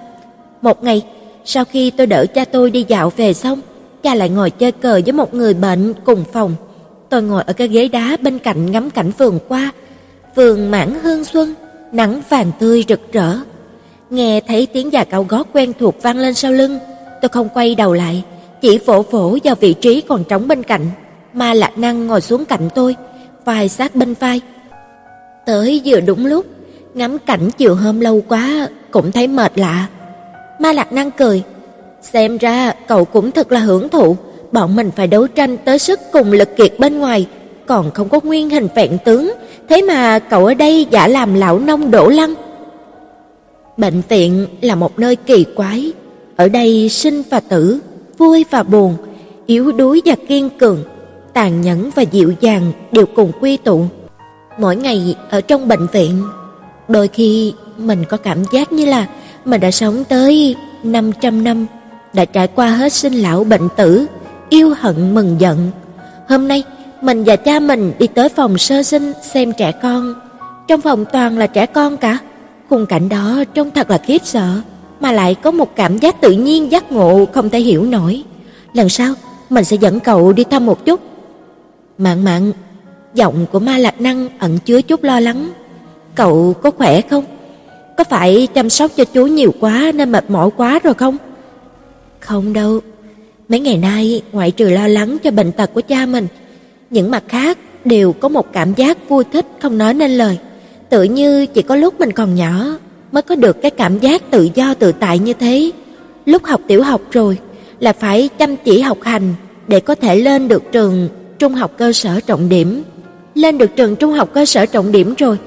Một 0.61 0.83
ngày, 0.83 1.05
sau 1.45 1.65
khi 1.65 1.91
tôi 1.91 2.07
đỡ 2.07 2.25
cha 2.25 2.45
tôi 2.45 2.71
đi 2.71 2.85
dạo 2.87 3.11
về 3.17 3.33
xong, 3.33 3.61
cha 4.03 4.15
lại 4.15 4.29
ngồi 4.29 4.49
chơi 4.49 4.71
cờ 4.71 5.01
với 5.05 5.13
một 5.13 5.33
người 5.33 5.53
bệnh 5.53 5.93
cùng 6.05 6.23
phòng. 6.33 6.55
Tôi 7.09 7.21
ngồi 7.21 7.43
ở 7.47 7.53
cái 7.53 7.67
ghế 7.67 7.87
đá 7.87 8.17
bên 8.21 8.39
cạnh 8.39 8.71
ngắm 8.71 8.89
cảnh 8.89 9.11
vườn 9.17 9.39
qua, 9.47 9.71
vườn 10.35 10.71
mãn 10.71 10.93
hương 11.03 11.23
xuân, 11.23 11.53
nắng 11.91 12.21
vàng 12.29 12.51
tươi 12.59 12.83
rực 12.87 13.11
rỡ. 13.11 13.37
Nghe 14.09 14.41
thấy 14.47 14.65
tiếng 14.65 14.93
già 14.93 15.03
cao 15.03 15.25
gót 15.29 15.47
quen 15.53 15.73
thuộc 15.79 16.01
vang 16.01 16.17
lên 16.17 16.33
sau 16.33 16.51
lưng, 16.51 16.79
tôi 17.21 17.29
không 17.29 17.49
quay 17.49 17.75
đầu 17.75 17.93
lại, 17.93 18.23
chỉ 18.61 18.77
vỗ 18.77 19.01
vỗ 19.11 19.37
vào 19.43 19.55
vị 19.55 19.73
trí 19.73 20.01
còn 20.01 20.23
trống 20.23 20.47
bên 20.47 20.63
cạnh. 20.63 20.89
Ma 21.33 21.53
Lạc 21.53 21.77
Năng 21.77 22.07
ngồi 22.07 22.21
xuống 22.21 22.45
cạnh 22.45 22.69
tôi, 22.75 22.95
vai 23.45 23.69
sát 23.69 23.95
bên 23.95 24.13
vai. 24.19 24.41
Tới 25.45 25.81
vừa 25.85 25.99
đúng 25.99 26.25
lúc, 26.25 26.45
ngắm 26.93 27.17
cảnh 27.19 27.49
chiều 27.57 27.75
hôm 27.75 27.99
lâu 27.99 28.23
quá 28.27 28.67
cũng 28.91 29.11
thấy 29.11 29.27
mệt 29.27 29.51
lạ. 29.55 29.87
Ma 30.59 30.71
Lạc 30.71 30.93
Năng 30.93 31.11
cười, 31.11 31.43
xem 32.01 32.37
ra 32.37 32.73
cậu 32.87 33.05
cũng 33.05 33.31
thật 33.31 33.51
là 33.51 33.59
hưởng 33.59 33.89
thụ, 33.89 34.15
bọn 34.51 34.75
mình 34.75 34.91
phải 34.95 35.07
đấu 35.07 35.27
tranh 35.27 35.57
tới 35.57 35.79
sức 35.79 35.99
cùng 36.11 36.31
lực 36.31 36.55
kiệt 36.57 36.79
bên 36.79 36.99
ngoài, 36.99 37.27
còn 37.65 37.91
không 37.91 38.09
có 38.09 38.19
nguyên 38.23 38.49
hình 38.49 38.67
vẹn 38.75 38.97
tướng, 39.05 39.33
thế 39.69 39.81
mà 39.81 40.19
cậu 40.19 40.45
ở 40.45 40.53
đây 40.53 40.87
giả 40.91 41.07
làm 41.07 41.33
lão 41.33 41.59
nông 41.59 41.91
đổ 41.91 42.09
lăng. 42.09 42.33
Bệnh 43.77 44.01
viện 44.09 44.47
là 44.61 44.75
một 44.75 44.99
nơi 44.99 45.15
kỳ 45.15 45.45
quái, 45.55 45.91
ở 46.35 46.47
đây 46.47 46.89
sinh 46.89 47.23
và 47.29 47.39
tử, 47.39 47.79
vui 48.17 48.45
và 48.49 48.63
buồn, 48.63 48.95
yếu 49.45 49.71
đuối 49.71 50.01
và 50.05 50.15
kiên 50.27 50.49
cường, 50.49 50.83
tàn 51.33 51.61
nhẫn 51.61 51.89
và 51.95 52.03
dịu 52.03 52.33
dàng 52.39 52.71
đều 52.91 53.05
cùng 53.05 53.31
quy 53.41 53.57
tụ. 53.57 53.85
Mỗi 54.57 54.75
ngày 54.75 55.15
ở 55.29 55.41
trong 55.41 55.67
bệnh 55.67 55.87
viện, 55.91 56.23
đôi 56.87 57.07
khi 57.07 57.53
mình 57.77 58.03
có 58.09 58.17
cảm 58.17 58.37
giác 58.51 58.71
như 58.71 58.85
là 58.85 59.07
mình 59.47 59.61
đã 59.61 59.71
sống 59.71 60.03
tới 60.03 60.55
500 60.83 61.43
năm, 61.43 61.65
đã 62.13 62.25
trải 62.25 62.47
qua 62.47 62.69
hết 62.69 62.93
sinh 62.93 63.13
lão 63.13 63.43
bệnh 63.43 63.67
tử, 63.77 64.05
yêu 64.49 64.73
hận 64.79 65.15
mừng 65.15 65.35
giận. 65.39 65.71
Hôm 66.29 66.47
nay, 66.47 66.63
mình 67.01 67.23
và 67.23 67.35
cha 67.35 67.59
mình 67.59 67.93
đi 67.99 68.07
tới 68.07 68.29
phòng 68.29 68.57
sơ 68.57 68.83
sinh 68.83 69.13
xem 69.21 69.53
trẻ 69.57 69.71
con. 69.71 70.13
Trong 70.67 70.81
phòng 70.81 71.05
toàn 71.13 71.37
là 71.37 71.47
trẻ 71.47 71.65
con 71.65 71.97
cả. 71.97 72.17
Khung 72.69 72.85
cảnh 72.85 73.09
đó 73.09 73.43
trông 73.53 73.71
thật 73.71 73.89
là 73.89 73.97
khiếp 73.97 74.21
sợ, 74.23 74.61
mà 74.99 75.11
lại 75.11 75.35
có 75.35 75.51
một 75.51 75.75
cảm 75.75 75.97
giác 75.97 76.21
tự 76.21 76.31
nhiên 76.31 76.71
giác 76.71 76.91
ngộ 76.91 77.25
không 77.33 77.49
thể 77.49 77.59
hiểu 77.59 77.83
nổi. 77.83 78.23
Lần 78.73 78.89
sau, 78.89 79.13
mình 79.49 79.63
sẽ 79.63 79.77
dẫn 79.79 79.99
cậu 79.99 80.33
đi 80.33 80.43
thăm 80.43 80.65
một 80.65 80.85
chút. 80.85 80.99
Mạn 81.97 82.23
mạn, 82.23 82.51
giọng 83.13 83.45
của 83.51 83.59
Ma 83.59 83.77
Lạc 83.77 84.01
Năng 84.01 84.29
ẩn 84.39 84.57
chứa 84.65 84.81
chút 84.81 85.03
lo 85.03 85.19
lắng. 85.19 85.49
Cậu 86.15 86.53
có 86.61 86.71
khỏe 86.71 87.01
không? 87.01 87.23
Có 87.97 88.03
phải 88.03 88.47
chăm 88.53 88.69
sóc 88.69 88.91
cho 88.95 89.05
chú 89.05 89.25
nhiều 89.25 89.53
quá 89.59 89.91
nên 89.95 90.11
mệt 90.11 90.29
mỏi 90.29 90.49
quá 90.57 90.79
rồi 90.83 90.93
không? 90.93 91.17
Không 92.19 92.53
đâu. 92.53 92.79
Mấy 93.49 93.59
ngày 93.59 93.77
nay, 93.77 94.21
ngoại 94.31 94.51
trừ 94.51 94.69
lo 94.69 94.87
lắng 94.87 95.17
cho 95.23 95.31
bệnh 95.31 95.51
tật 95.51 95.73
của 95.73 95.81
cha 95.81 96.05
mình, 96.05 96.27
những 96.89 97.11
mặt 97.11 97.23
khác 97.27 97.57
đều 97.85 98.13
có 98.13 98.29
một 98.29 98.53
cảm 98.53 98.73
giác 98.73 99.09
vui 99.09 99.23
thích 99.33 99.45
không 99.61 99.77
nói 99.77 99.93
nên 99.93 100.11
lời. 100.11 100.37
Tự 100.89 101.03
như 101.03 101.45
chỉ 101.45 101.61
có 101.61 101.75
lúc 101.75 101.99
mình 101.99 102.11
còn 102.11 102.35
nhỏ 102.35 102.77
mới 103.11 103.21
có 103.21 103.35
được 103.35 103.61
cái 103.61 103.71
cảm 103.71 103.99
giác 103.99 104.31
tự 104.31 104.49
do 104.53 104.73
tự 104.73 104.91
tại 104.91 105.19
như 105.19 105.33
thế. 105.33 105.71
Lúc 106.25 106.45
học 106.45 106.61
tiểu 106.67 106.83
học 106.83 107.01
rồi 107.11 107.37
là 107.79 107.93
phải 107.93 108.29
chăm 108.39 108.57
chỉ 108.57 108.81
học 108.81 108.97
hành 109.01 109.33
để 109.67 109.79
có 109.79 109.95
thể 109.95 110.15
lên 110.15 110.47
được 110.47 110.63
trường 110.71 111.09
trung 111.39 111.53
học 111.53 111.71
cơ 111.77 111.93
sở 111.93 112.19
trọng 112.19 112.49
điểm. 112.49 112.83
Lên 113.35 113.57
được 113.57 113.75
trường 113.75 113.95
trung 113.95 114.13
học 114.13 114.29
cơ 114.33 114.45
sở 114.45 114.65
trọng 114.65 114.91
điểm 114.91 115.13
rồi 115.17 115.37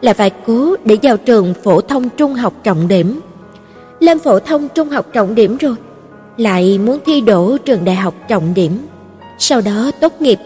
là 0.00 0.14
phải 0.14 0.30
cố 0.46 0.76
để 0.84 0.96
vào 1.02 1.16
trường 1.16 1.54
phổ 1.64 1.80
thông 1.80 2.08
trung 2.08 2.34
học 2.34 2.52
trọng 2.62 2.88
điểm. 2.88 3.20
Lên 4.00 4.18
phổ 4.18 4.38
thông 4.40 4.68
trung 4.68 4.88
học 4.88 5.06
trọng 5.12 5.34
điểm 5.34 5.56
rồi, 5.56 5.74
lại 6.36 6.78
muốn 6.78 6.98
thi 7.06 7.20
đỗ 7.20 7.56
trường 7.56 7.84
đại 7.84 7.96
học 7.96 8.14
trọng 8.28 8.54
điểm. 8.54 8.86
Sau 9.38 9.60
đó 9.60 9.90
tốt 10.00 10.12
nghiệp, 10.20 10.38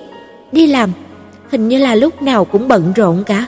đi 0.52 0.66
làm, 0.66 0.93
hình 1.51 1.68
như 1.68 1.78
là 1.78 1.94
lúc 1.94 2.22
nào 2.22 2.44
cũng 2.44 2.68
bận 2.68 2.93
rộn 2.97 3.24
cả. 3.26 3.47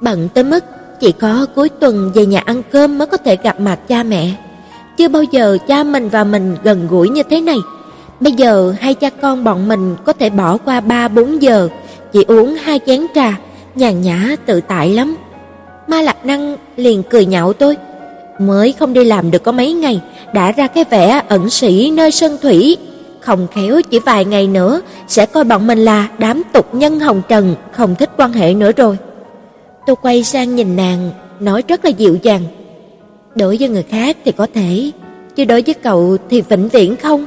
Bận 0.00 0.28
tới 0.34 0.44
mức 0.44 0.64
chỉ 1.00 1.12
có 1.12 1.46
cuối 1.54 1.68
tuần 1.68 2.12
về 2.14 2.26
nhà 2.26 2.42
ăn 2.44 2.62
cơm 2.72 2.98
mới 2.98 3.06
có 3.06 3.16
thể 3.16 3.36
gặp 3.42 3.60
mặt 3.60 3.78
cha 3.88 4.02
mẹ. 4.02 4.34
Chưa 4.96 5.08
bao 5.08 5.22
giờ 5.22 5.58
cha 5.68 5.84
mình 5.84 6.08
và 6.08 6.24
mình 6.24 6.56
gần 6.62 6.88
gũi 6.90 7.08
như 7.08 7.22
thế 7.22 7.40
này. 7.40 7.58
Bây 8.20 8.32
giờ 8.32 8.74
hai 8.80 8.94
cha 8.94 9.10
con 9.10 9.44
bọn 9.44 9.68
mình 9.68 9.96
có 10.04 10.12
thể 10.12 10.30
bỏ 10.30 10.58
qua 10.64 10.80
3-4 10.80 11.38
giờ 11.38 11.68
chỉ 12.12 12.24
uống 12.28 12.54
hai 12.54 12.80
chén 12.86 13.06
trà, 13.14 13.38
nhàn 13.74 14.02
nhã 14.02 14.36
tự 14.46 14.60
tại 14.60 14.88
lắm. 14.88 15.16
Ma 15.88 16.02
Lạc 16.02 16.26
Năng 16.26 16.56
liền 16.76 17.02
cười 17.02 17.26
nhạo 17.26 17.52
tôi, 17.52 17.76
mới 18.38 18.72
không 18.72 18.92
đi 18.92 19.04
làm 19.04 19.30
được 19.30 19.42
có 19.42 19.52
mấy 19.52 19.72
ngày 19.72 20.00
đã 20.34 20.52
ra 20.52 20.66
cái 20.66 20.84
vẻ 20.90 21.22
ẩn 21.28 21.50
sĩ 21.50 21.90
nơi 21.90 22.10
sơn 22.10 22.36
thủy, 22.42 22.76
không 23.20 23.46
khéo 23.54 23.82
chỉ 23.90 23.98
vài 23.98 24.24
ngày 24.24 24.46
nữa 24.46 24.80
sẽ 25.08 25.26
coi 25.26 25.44
bọn 25.44 25.66
mình 25.66 25.78
là 25.78 26.08
đám 26.18 26.42
tục 26.52 26.74
nhân 26.74 27.00
hồng 27.00 27.22
trần, 27.28 27.54
không 27.72 27.94
thích 27.94 28.10
quan 28.16 28.32
hệ 28.32 28.54
nữa 28.54 28.72
rồi. 28.76 28.96
Tôi 29.86 29.96
quay 30.02 30.24
sang 30.24 30.56
nhìn 30.56 30.76
nàng, 30.76 31.10
nói 31.40 31.62
rất 31.68 31.84
là 31.84 31.90
dịu 31.90 32.18
dàng. 32.22 32.42
Đối 33.34 33.56
với 33.56 33.68
người 33.68 33.82
khác 33.82 34.16
thì 34.24 34.32
có 34.32 34.46
thể, 34.54 34.90
chứ 35.36 35.44
đối 35.44 35.62
với 35.62 35.74
cậu 35.74 36.16
thì 36.30 36.40
vĩnh 36.40 36.68
viễn 36.68 36.96
không. 36.96 37.26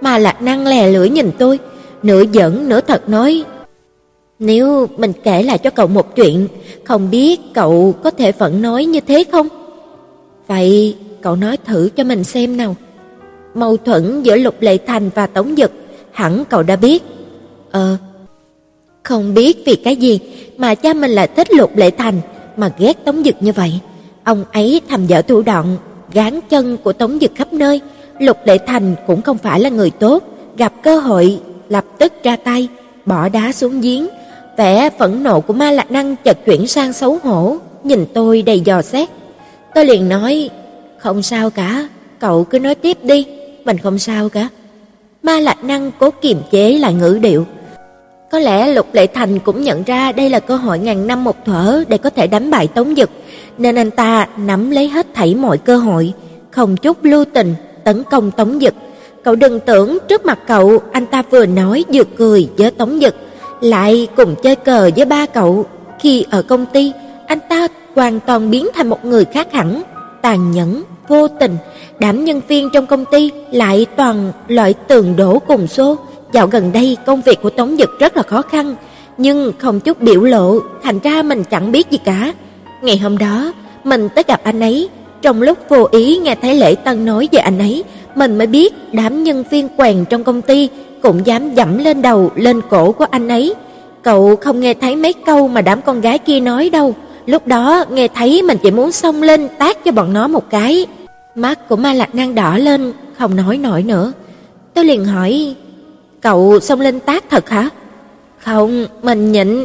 Mà 0.00 0.18
Lạc 0.18 0.42
Năng 0.42 0.66
lè 0.66 0.88
lưỡi 0.88 1.08
nhìn 1.08 1.30
tôi, 1.38 1.58
nửa 2.02 2.24
giỡn 2.32 2.68
nửa 2.68 2.80
thật 2.80 3.08
nói: 3.08 3.44
"Nếu 4.42 4.86
mình 4.96 5.12
kể 5.24 5.42
lại 5.42 5.58
cho 5.58 5.70
cậu 5.70 5.86
một 5.86 6.16
chuyện, 6.16 6.48
không 6.84 7.10
biết 7.10 7.40
cậu 7.54 7.94
có 8.02 8.10
thể 8.10 8.32
vẫn 8.32 8.62
nói 8.62 8.84
như 8.84 9.00
thế 9.00 9.24
không?" 9.32 9.48
"Vậy 10.46 10.96
cậu 11.22 11.36
nói 11.36 11.56
thử 11.56 11.88
cho 11.96 12.04
mình 12.04 12.24
xem 12.24 12.56
nào." 12.56 12.76
Mâu 13.54 13.76
thuẫn 13.76 14.22
giữa 14.22 14.36
Lục 14.36 14.54
Lệ 14.60 14.78
Thành 14.86 15.10
và 15.14 15.26
Tống 15.26 15.54
Dực, 15.56 15.72
hẳn 16.12 16.44
cậu 16.50 16.62
đã 16.62 16.76
biết. 16.76 17.02
Ờ, 17.70 17.96
không 19.02 19.34
biết 19.34 19.62
vì 19.66 19.76
cái 19.76 19.96
gì 19.96 20.20
mà 20.56 20.74
cha 20.74 20.94
mình 20.94 21.10
lại 21.10 21.28
thích 21.28 21.52
Lục 21.52 21.76
Lệ 21.76 21.90
Thành 21.90 22.20
mà 22.56 22.72
ghét 22.78 23.04
Tống 23.04 23.22
Dực 23.24 23.34
như 23.40 23.52
vậy. 23.52 23.72
Ông 24.24 24.44
ấy 24.52 24.80
thầm 24.88 25.06
dở 25.06 25.22
thủ 25.22 25.42
đoạn, 25.42 25.76
gán 26.12 26.40
chân 26.48 26.76
của 26.76 26.92
Tống 26.92 27.18
Dực 27.20 27.30
khắp 27.34 27.52
nơi. 27.52 27.80
Lục 28.18 28.36
Lệ 28.44 28.58
Thành 28.66 28.94
cũng 29.06 29.22
không 29.22 29.38
phải 29.38 29.60
là 29.60 29.68
người 29.68 29.90
tốt, 29.90 30.22
gặp 30.56 30.72
cơ 30.82 30.98
hội 30.98 31.38
lập 31.68 31.84
tức 31.98 32.12
ra 32.22 32.36
tay, 32.36 32.68
bỏ 33.06 33.28
đá 33.28 33.52
xuống 33.52 33.80
giếng. 33.80 34.08
Vẻ 34.56 34.90
phẫn 34.98 35.22
nộ 35.22 35.40
của 35.40 35.52
Ma 35.52 35.70
Lạc 35.70 35.90
Năng 35.90 36.16
chợt 36.16 36.38
chuyển 36.46 36.66
sang 36.66 36.92
xấu 36.92 37.18
hổ, 37.22 37.56
nhìn 37.84 38.06
tôi 38.14 38.42
đầy 38.42 38.60
dò 38.60 38.82
xét. 38.82 39.08
Tôi 39.74 39.84
liền 39.84 40.08
nói, 40.08 40.50
không 40.98 41.22
sao 41.22 41.50
cả, 41.50 41.88
cậu 42.18 42.44
cứ 42.44 42.58
nói 42.58 42.74
tiếp 42.74 42.98
đi, 43.02 43.26
mình 43.64 43.78
không 43.78 43.98
sao 43.98 44.28
cả. 44.28 44.48
Ma 45.22 45.40
Lạc 45.40 45.64
Năng 45.64 45.90
cố 45.98 46.10
kiềm 46.10 46.38
chế 46.50 46.78
lại 46.78 46.94
ngữ 46.94 47.18
điệu. 47.22 47.46
Có 48.30 48.38
lẽ 48.38 48.72
Lục 48.74 48.86
Lệ 48.92 49.06
Thành 49.06 49.38
cũng 49.38 49.62
nhận 49.62 49.82
ra 49.82 50.12
đây 50.12 50.30
là 50.30 50.40
cơ 50.40 50.56
hội 50.56 50.78
ngàn 50.78 51.06
năm 51.06 51.24
một 51.24 51.36
thở 51.44 51.84
để 51.88 51.98
có 51.98 52.10
thể 52.10 52.26
đánh 52.26 52.50
bại 52.50 52.66
Tống 52.66 52.94
Dực, 52.96 53.10
nên 53.58 53.74
anh 53.74 53.90
ta 53.90 54.28
nắm 54.36 54.70
lấy 54.70 54.88
hết 54.88 55.06
thảy 55.14 55.34
mọi 55.34 55.58
cơ 55.58 55.76
hội, 55.76 56.12
không 56.50 56.76
chút 56.76 57.04
lưu 57.04 57.24
tình 57.34 57.54
tấn 57.84 58.02
công 58.10 58.30
Tống 58.30 58.58
Dực. 58.60 58.74
Cậu 59.24 59.34
đừng 59.34 59.60
tưởng 59.60 59.98
trước 60.08 60.26
mặt 60.26 60.38
cậu 60.46 60.78
anh 60.92 61.06
ta 61.06 61.22
vừa 61.30 61.46
nói 61.46 61.84
vừa 61.92 62.04
cười 62.16 62.48
với 62.56 62.70
Tống 62.70 63.00
Dực, 63.00 63.14
lại 63.62 64.08
cùng 64.16 64.34
chơi 64.42 64.56
cờ 64.56 64.90
với 64.96 65.04
ba 65.04 65.26
cậu. 65.26 65.66
Khi 66.00 66.24
ở 66.30 66.42
công 66.42 66.66
ty, 66.66 66.92
anh 67.26 67.38
ta 67.48 67.68
hoàn 67.94 68.20
toàn 68.20 68.50
biến 68.50 68.68
thành 68.74 68.88
một 68.88 69.04
người 69.04 69.24
khác 69.24 69.52
hẳn, 69.52 69.82
tàn 70.22 70.50
nhẫn, 70.50 70.82
vô 71.08 71.28
tình, 71.28 71.56
đám 71.98 72.24
nhân 72.24 72.40
viên 72.48 72.70
trong 72.72 72.86
công 72.86 73.04
ty 73.04 73.30
lại 73.50 73.86
toàn 73.96 74.32
loại 74.48 74.74
tường 74.88 75.16
đổ 75.16 75.38
cùng 75.38 75.66
xô. 75.66 75.96
Dạo 76.32 76.46
gần 76.46 76.72
đây 76.72 76.96
công 77.06 77.22
việc 77.22 77.42
của 77.42 77.50
Tống 77.50 77.76
Dực 77.78 77.98
rất 77.98 78.16
là 78.16 78.22
khó 78.22 78.42
khăn, 78.42 78.74
nhưng 79.18 79.52
không 79.58 79.80
chút 79.80 80.00
biểu 80.00 80.20
lộ, 80.20 80.58
thành 80.82 80.98
ra 80.98 81.22
mình 81.22 81.44
chẳng 81.44 81.72
biết 81.72 81.90
gì 81.90 81.98
cả. 82.04 82.32
Ngày 82.82 82.98
hôm 82.98 83.18
đó, 83.18 83.52
mình 83.84 84.08
tới 84.14 84.24
gặp 84.28 84.40
anh 84.44 84.60
ấy, 84.60 84.88
trong 85.22 85.42
lúc 85.42 85.58
vô 85.68 85.88
ý 85.90 86.16
nghe 86.16 86.34
thấy 86.34 86.54
Lễ 86.54 86.74
Tân 86.74 87.04
nói 87.04 87.28
về 87.32 87.38
anh 87.38 87.58
ấy, 87.58 87.84
mình 88.14 88.38
mới 88.38 88.46
biết 88.46 88.74
đám 88.92 89.22
nhân 89.22 89.44
viên 89.50 89.68
quèn 89.68 90.04
trong 90.04 90.24
công 90.24 90.42
ty 90.42 90.68
cũng 91.02 91.26
dám 91.26 91.54
dẫm 91.54 91.78
lên 91.78 92.02
đầu, 92.02 92.30
lên 92.36 92.60
cổ 92.70 92.92
của 92.92 93.06
anh 93.10 93.28
ấy. 93.28 93.54
Cậu 94.02 94.36
không 94.36 94.60
nghe 94.60 94.74
thấy 94.74 94.96
mấy 94.96 95.12
câu 95.12 95.48
mà 95.48 95.60
đám 95.60 95.82
con 95.82 96.00
gái 96.00 96.18
kia 96.18 96.40
nói 96.40 96.70
đâu. 96.70 96.94
Lúc 97.26 97.46
đó 97.46 97.84
nghe 97.90 98.08
thấy 98.08 98.42
mình 98.42 98.58
chỉ 98.62 98.70
muốn 98.70 98.92
xông 98.92 99.22
lên 99.22 99.48
tát 99.58 99.84
cho 99.84 99.92
bọn 99.92 100.12
nó 100.12 100.28
một 100.28 100.50
cái. 100.50 100.86
Mắt 101.34 101.68
của 101.68 101.76
Ma 101.76 101.92
Lạc 101.92 102.14
nang 102.14 102.34
đỏ 102.34 102.58
lên, 102.58 102.92
không 103.18 103.36
nói 103.36 103.58
nổi 103.58 103.82
nữa. 103.82 104.12
Tôi 104.74 104.84
liền 104.84 105.04
hỏi, 105.04 105.54
cậu 106.20 106.60
xông 106.60 106.80
lên 106.80 107.00
tát 107.00 107.30
thật 107.30 107.50
hả? 107.50 107.68
Không, 108.38 108.86
mình 109.02 109.32
nhịn, 109.32 109.64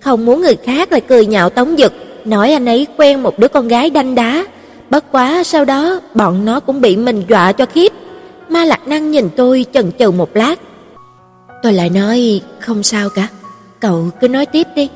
không 0.00 0.26
muốn 0.26 0.40
người 0.40 0.56
khác 0.56 0.92
lại 0.92 1.00
cười 1.00 1.26
nhạo 1.26 1.50
Tống 1.50 1.76
Dực, 1.78 1.92
nói 2.24 2.52
anh 2.52 2.66
ấy 2.66 2.86
quen 2.96 3.22
một 3.22 3.38
đứa 3.38 3.48
con 3.48 3.68
gái 3.68 3.90
đanh 3.90 4.14
đá. 4.14 4.44
Bất 4.90 5.12
quá 5.12 5.42
sau 5.42 5.64
đó 5.64 6.00
bọn 6.14 6.44
nó 6.44 6.60
cũng 6.60 6.80
bị 6.80 6.96
mình 6.96 7.22
dọa 7.28 7.52
cho 7.52 7.66
khiếp. 7.66 7.92
Ma 8.48 8.64
Lạc 8.64 8.88
Năng 8.88 9.10
nhìn 9.10 9.28
tôi 9.36 9.66
chần 9.72 9.92
chừ 9.98 10.10
một 10.10 10.36
lát. 10.36 10.58
Tôi 11.62 11.72
lại 11.72 11.90
nói 11.90 12.40
không 12.60 12.82
sao 12.82 13.08
cả, 13.08 13.28
cậu 13.80 14.10
cứ 14.20 14.28
nói 14.28 14.46
tiếp 14.46 14.66
đi. 14.76 14.88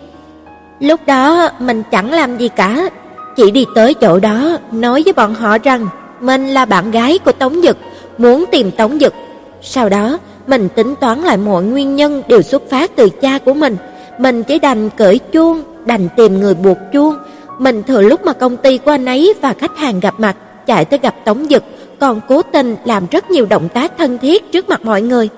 Lúc 0.80 1.00
đó 1.06 1.48
mình 1.58 1.82
chẳng 1.90 2.12
làm 2.12 2.38
gì 2.38 2.48
cả, 2.48 2.88
chỉ 3.36 3.50
đi 3.50 3.64
tới 3.74 3.94
chỗ 3.94 4.18
đó 4.18 4.58
nói 4.72 5.02
với 5.04 5.12
bọn 5.12 5.34
họ 5.34 5.58
rằng 5.58 5.88
mình 6.20 6.48
là 6.48 6.64
bạn 6.64 6.90
gái 6.90 7.18
của 7.18 7.32
Tống 7.32 7.60
Dực, 7.62 7.76
muốn 8.18 8.44
tìm 8.52 8.70
Tống 8.70 8.98
Dực. 9.00 9.14
Sau 9.62 9.88
đó, 9.88 10.18
mình 10.46 10.68
tính 10.68 10.94
toán 11.00 11.20
lại 11.20 11.36
mọi 11.36 11.62
nguyên 11.62 11.96
nhân 11.96 12.22
đều 12.28 12.42
xuất 12.42 12.70
phát 12.70 12.90
từ 12.96 13.08
cha 13.08 13.38
của 13.38 13.54
mình, 13.54 13.76
mình 14.18 14.42
chỉ 14.42 14.58
đành 14.58 14.90
cởi 14.90 15.18
chuông, 15.18 15.62
đành 15.84 16.08
tìm 16.16 16.40
người 16.40 16.54
buộc 16.54 16.78
chuông. 16.92 17.16
Mình 17.58 17.82
thừa 17.82 18.02
lúc 18.02 18.24
mà 18.24 18.32
công 18.32 18.56
ty 18.56 18.78
của 18.78 18.90
anh 18.90 19.06
ấy 19.06 19.34
và 19.40 19.52
khách 19.52 19.78
hàng 19.78 20.00
gặp 20.00 20.14
mặt, 20.20 20.36
chạy 20.66 20.84
tới 20.84 20.98
gặp 21.02 21.14
Tống 21.24 21.46
Dực, 21.50 21.64
còn 22.00 22.20
cố 22.28 22.42
tình 22.42 22.76
làm 22.84 23.06
rất 23.10 23.30
nhiều 23.30 23.46
động 23.46 23.68
tác 23.68 23.98
thân 23.98 24.18
thiết 24.18 24.52
trước 24.52 24.68
mặt 24.68 24.84
mọi 24.84 25.02
người. 25.02 25.28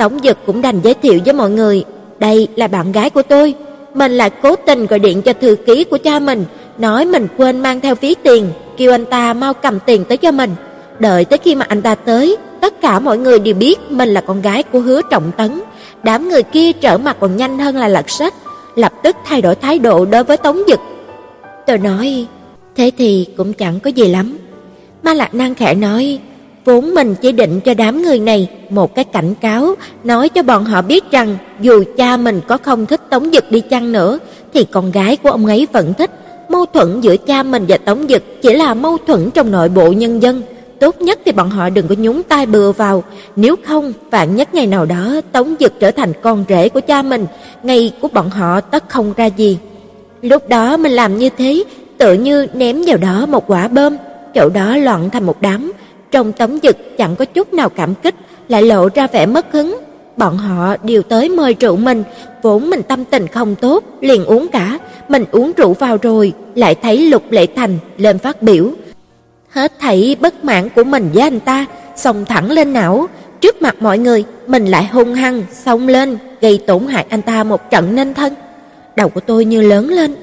Tống 0.00 0.18
Dực 0.22 0.38
cũng 0.46 0.62
đành 0.62 0.80
giới 0.82 0.94
thiệu 0.94 1.20
với 1.24 1.34
mọi 1.34 1.50
người, 1.50 1.84
đây 2.18 2.48
là 2.56 2.68
bạn 2.68 2.92
gái 2.92 3.10
của 3.10 3.22
tôi. 3.22 3.54
Mình 3.94 4.12
lại 4.12 4.30
cố 4.42 4.56
tình 4.56 4.86
gọi 4.86 4.98
điện 4.98 5.22
cho 5.22 5.32
thư 5.32 5.56
ký 5.66 5.84
của 5.84 5.98
cha 5.98 6.18
mình, 6.18 6.44
nói 6.78 7.04
mình 7.04 7.26
quên 7.36 7.60
mang 7.60 7.80
theo 7.80 7.94
ví 7.94 8.14
tiền, 8.22 8.52
kêu 8.76 8.92
anh 8.92 9.04
ta 9.04 9.34
mau 9.34 9.54
cầm 9.54 9.78
tiền 9.86 10.04
tới 10.04 10.16
cho 10.16 10.30
mình. 10.30 10.50
Đợi 10.98 11.24
tới 11.24 11.38
khi 11.38 11.54
mà 11.54 11.66
anh 11.68 11.82
ta 11.82 11.94
tới, 11.94 12.36
tất 12.60 12.80
cả 12.80 12.98
mọi 12.98 13.18
người 13.18 13.38
đều 13.38 13.54
biết 13.54 13.78
mình 13.90 14.08
là 14.08 14.20
con 14.20 14.42
gái 14.42 14.62
của 14.62 14.80
Hứa 14.80 15.00
Trọng 15.10 15.32
Tấn. 15.36 15.60
Đám 16.02 16.28
người 16.28 16.42
kia 16.42 16.72
trở 16.72 16.98
mặt 16.98 17.16
còn 17.20 17.36
nhanh 17.36 17.58
hơn 17.58 17.76
là 17.76 17.88
lật 17.88 18.10
sách, 18.10 18.34
lập 18.74 18.92
tức 19.02 19.16
thay 19.24 19.42
đổi 19.42 19.54
thái 19.54 19.78
độ 19.78 20.04
đối 20.04 20.24
với 20.24 20.36
Tống 20.36 20.62
Dực. 20.68 20.80
Tôi 21.66 21.78
nói, 21.78 22.26
thế 22.76 22.90
thì 22.98 23.28
cũng 23.36 23.52
chẳng 23.52 23.80
có 23.80 23.90
gì 23.90 24.08
lắm. 24.08 24.38
Ma 25.02 25.14
Lạc 25.14 25.34
Năng 25.34 25.54
khẽ 25.54 25.74
nói, 25.74 26.18
vốn 26.70 26.94
mình 26.94 27.14
chỉ 27.14 27.32
định 27.32 27.60
cho 27.60 27.74
đám 27.74 28.02
người 28.02 28.18
này 28.18 28.48
một 28.70 28.94
cái 28.94 29.04
cảnh 29.04 29.34
cáo, 29.40 29.74
nói 30.04 30.28
cho 30.28 30.42
bọn 30.42 30.64
họ 30.64 30.82
biết 30.82 31.10
rằng 31.10 31.36
dù 31.60 31.84
cha 31.96 32.16
mình 32.16 32.40
có 32.48 32.58
không 32.62 32.86
thích 32.86 33.00
Tống 33.10 33.30
Dực 33.32 33.50
đi 33.50 33.60
chăng 33.60 33.92
nữa, 33.92 34.18
thì 34.54 34.64
con 34.64 34.90
gái 34.90 35.16
của 35.16 35.30
ông 35.30 35.46
ấy 35.46 35.66
vẫn 35.72 35.94
thích. 35.94 36.10
Mâu 36.48 36.66
thuẫn 36.66 37.00
giữa 37.00 37.16
cha 37.16 37.42
mình 37.42 37.64
và 37.68 37.76
Tống 37.76 38.06
Dực 38.08 38.22
chỉ 38.42 38.54
là 38.54 38.74
mâu 38.74 38.96
thuẫn 39.06 39.30
trong 39.30 39.50
nội 39.50 39.68
bộ 39.68 39.92
nhân 39.92 40.22
dân. 40.22 40.42
Tốt 40.80 41.00
nhất 41.00 41.18
thì 41.24 41.32
bọn 41.32 41.50
họ 41.50 41.70
đừng 41.70 41.88
có 41.88 41.94
nhúng 41.98 42.22
tay 42.22 42.46
bừa 42.46 42.72
vào, 42.72 43.04
nếu 43.36 43.56
không, 43.64 43.92
vạn 44.10 44.36
nhất 44.36 44.54
ngày 44.54 44.66
nào 44.66 44.86
đó 44.86 45.20
Tống 45.32 45.54
Dực 45.60 45.80
trở 45.80 45.90
thành 45.90 46.12
con 46.22 46.44
rể 46.48 46.68
của 46.68 46.80
cha 46.80 47.02
mình, 47.02 47.26
ngày 47.62 47.92
của 48.00 48.08
bọn 48.08 48.30
họ 48.30 48.60
tất 48.60 48.88
không 48.88 49.12
ra 49.16 49.26
gì. 49.26 49.58
Lúc 50.22 50.48
đó 50.48 50.76
mình 50.76 50.92
làm 50.92 51.18
như 51.18 51.30
thế, 51.38 51.64
tự 51.98 52.12
như 52.12 52.46
ném 52.54 52.82
vào 52.86 52.96
đó 52.96 53.26
một 53.26 53.44
quả 53.46 53.68
bơm 53.68 53.96
chỗ 54.34 54.48
đó 54.48 54.76
loạn 54.76 55.10
thành 55.10 55.26
một 55.26 55.36
đám. 55.40 55.72
Trong 56.10 56.32
Tống 56.32 56.58
Dực 56.62 56.98
chẳng 56.98 57.16
có 57.16 57.24
chút 57.24 57.54
nào 57.54 57.68
cảm 57.68 57.94
kích, 57.94 58.14
lại 58.48 58.62
lộ 58.62 58.88
ra 58.94 59.06
vẻ 59.06 59.26
mất 59.26 59.52
hứng. 59.52 59.78
Bọn 60.16 60.36
họ 60.36 60.76
đều 60.82 61.02
tới 61.02 61.28
mời 61.28 61.56
rượu 61.60 61.76
mình, 61.76 62.04
vốn 62.42 62.70
mình 62.70 62.82
tâm 62.82 63.04
tình 63.04 63.26
không 63.26 63.54
tốt, 63.54 63.84
liền 64.00 64.24
uống 64.24 64.48
cả. 64.48 64.78
Mình 65.08 65.24
uống 65.32 65.52
rượu 65.56 65.72
vào 65.72 65.96
rồi, 66.02 66.32
lại 66.54 66.74
thấy 66.74 66.98
Lục 66.98 67.22
Lệ 67.30 67.46
Thành 67.56 67.78
lên 67.96 68.18
phát 68.18 68.42
biểu. 68.42 68.70
Hết 69.48 69.72
thảy 69.78 70.16
bất 70.20 70.44
mãn 70.44 70.68
của 70.68 70.84
mình 70.84 71.10
với 71.14 71.22
anh 71.22 71.40
ta, 71.40 71.66
xông 71.96 72.24
thẳng 72.24 72.50
lên 72.50 72.72
não. 72.72 73.08
Trước 73.40 73.62
mặt 73.62 73.76
mọi 73.80 73.98
người, 73.98 74.24
mình 74.46 74.66
lại 74.66 74.88
hung 74.92 75.14
hăng, 75.14 75.42
xông 75.52 75.88
lên, 75.88 76.18
gây 76.40 76.58
tổn 76.66 76.86
hại 76.86 77.06
anh 77.08 77.22
ta 77.22 77.44
một 77.44 77.70
trận 77.70 77.94
nên 77.94 78.14
thân. 78.14 78.34
Đầu 78.96 79.08
của 79.08 79.20
tôi 79.20 79.44
như 79.44 79.62
lớn 79.62 79.88
lên. 79.88 80.14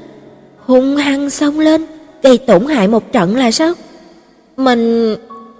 Hung 0.66 0.96
hăng 0.96 1.30
xông 1.30 1.60
lên, 1.60 1.86
gây 2.24 2.38
tổn 2.38 2.66
hại 2.66 2.88
một 2.88 3.12
trận 3.12 3.36
là 3.36 3.52
sao? 3.52 3.74
Mình... 4.58 5.16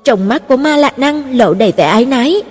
Trong 0.08 0.28
mắt 0.28 0.48
của 0.48 0.58
ma 0.58 0.78
lạc 0.78 1.00
năng 1.00 1.38
lộ 1.38 1.54
đầy 1.54 1.74
vẻ 1.78 1.84
ái 1.84 2.06
nái. 2.06 2.42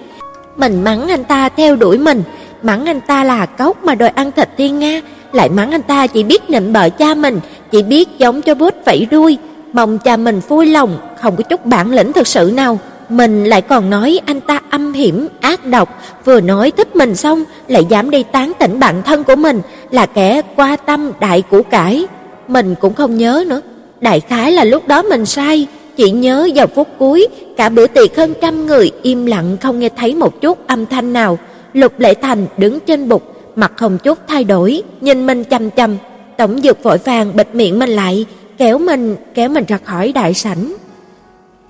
Mình 0.57 0.85
mắng 0.85 1.09
anh 1.09 1.25
ta 1.25 1.49
theo 1.49 1.77
đuổi 1.77 1.99
mình, 1.99 2.23
mắng 2.63 2.87
anh 2.87 3.01
ta 3.01 3.25
là 3.25 3.47
cốc 3.47 3.85
mà 3.85 3.95
đòi 3.95 4.09
ăn 4.09 4.33
thịt 4.33 4.49
thiên 4.59 4.79
nga, 4.79 5.01
lại 5.33 5.49
mắng 5.49 5.71
anh 5.71 5.83
ta 5.83 6.07
chỉ 6.07 6.23
biết 6.23 6.51
nịnh 6.51 6.73
bợ 6.73 6.89
cha 6.89 7.15
mình, 7.15 7.41
chỉ 7.71 7.83
biết 7.83 8.09
giống 8.19 8.43
cho 8.43 8.55
bút 8.55 8.75
vẫy 8.85 9.07
đuôi, 9.11 9.39
mong 9.73 9.99
cha 9.99 10.17
mình 10.17 10.41
vui 10.49 10.67
lòng, 10.67 10.99
không 11.21 11.37
có 11.37 11.43
chút 11.43 11.67
bản 11.67 11.93
lĩnh 11.93 12.13
thực 12.13 12.27
sự 12.27 12.53
nào. 12.55 12.79
Mình 13.09 13.45
lại 13.45 13.63
còn 13.63 13.91
nói 13.91 14.21
anh 14.27 14.41
ta 14.41 14.61
âm 14.71 14.93
hiểm, 14.93 15.29
ác 15.41 15.67
độc, 15.67 16.03
vừa 16.25 16.41
nói 16.41 16.71
thích 16.71 16.97
mình 16.97 17.15
xong 17.15 17.45
lại 17.69 17.85
dám 17.89 18.11
đi 18.11 18.23
tán 18.23 18.53
tỉnh 18.59 18.81
bạn 18.81 19.03
thân 19.03 19.25
của 19.25 19.37
mình 19.37 19.61
là 19.91 20.07
kẻ 20.07 20.43
qua 20.57 20.77
tâm 20.77 21.13
đại 21.21 21.43
củ 21.43 21.63
cải. 21.63 22.07
Mình 22.49 22.75
cũng 22.81 22.95
không 22.95 23.17
nhớ 23.17 23.45
nữa, 23.47 23.61
đại 24.01 24.21
khái 24.21 24.53
là 24.53 24.65
lúc 24.65 24.89
đó 24.89 25.03
mình 25.03 25.27
sai, 25.27 25.67
chỉ 25.97 26.11
nhớ 26.11 26.49
vào 26.55 26.67
phút 26.67 26.89
cuối, 26.99 27.29
cả 27.57 27.69
bữa 27.69 27.87
tiệc 27.87 28.17
hơn 28.17 28.35
trăm 28.41 28.67
người 28.67 28.91
im 29.03 29.27
lặng 29.27 29.57
không 29.61 29.79
nghe 29.79 29.89
thấy 29.89 30.15
một 30.15 30.41
chút 30.41 30.67
âm 30.67 30.87
thanh 30.87 31.13
nào. 31.13 31.39
Lục 31.73 31.93
Lệ 31.99 32.15
Thành 32.15 32.47
đứng 32.59 32.79
trên 32.81 33.09
bục, 33.09 33.23
mặt 33.57 33.73
không 33.77 33.99
chút 33.99 34.19
thay 34.29 34.45
đổi, 34.45 34.83
nhìn 35.01 35.27
mình 35.27 35.45
chăm 35.45 35.71
chăm. 35.71 35.97
Tổng 36.39 36.61
Dược 36.63 36.83
vội 36.83 36.99
vàng 36.99 37.37
bịt 37.37 37.55
miệng 37.55 37.79
mình 37.79 37.91
lại, 37.91 38.27
kéo 38.59 38.79
mình, 38.79 39.17
kéo 39.35 39.49
mình 39.49 39.65
ra 39.69 39.79
khỏi 39.85 40.13
đại 40.13 40.35
sảnh. 40.35 40.75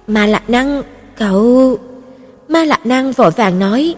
Ma 0.07 0.27
Lạc 0.27 0.51
Năng, 0.51 0.82
cậu... 1.19 1.78
Ma 2.48 2.65
Lạc 2.65 2.86
Năng 2.86 3.12
vội 3.12 3.31
vàng 3.31 3.59
nói, 3.59 3.94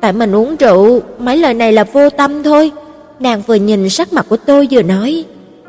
tại 0.00 0.12
mình 0.12 0.34
uống 0.34 0.56
rượu, 0.56 1.00
mấy 1.18 1.36
lời 1.36 1.54
này 1.54 1.72
là 1.72 1.84
vô 1.84 2.10
tâm 2.10 2.42
thôi. 2.42 2.72
Nàng 3.20 3.42
vừa 3.46 3.54
nhìn 3.54 3.90
sắc 3.90 4.12
mặt 4.12 4.26
của 4.28 4.36
tôi 4.36 4.68
vừa 4.70 4.82
nói, 4.82 5.24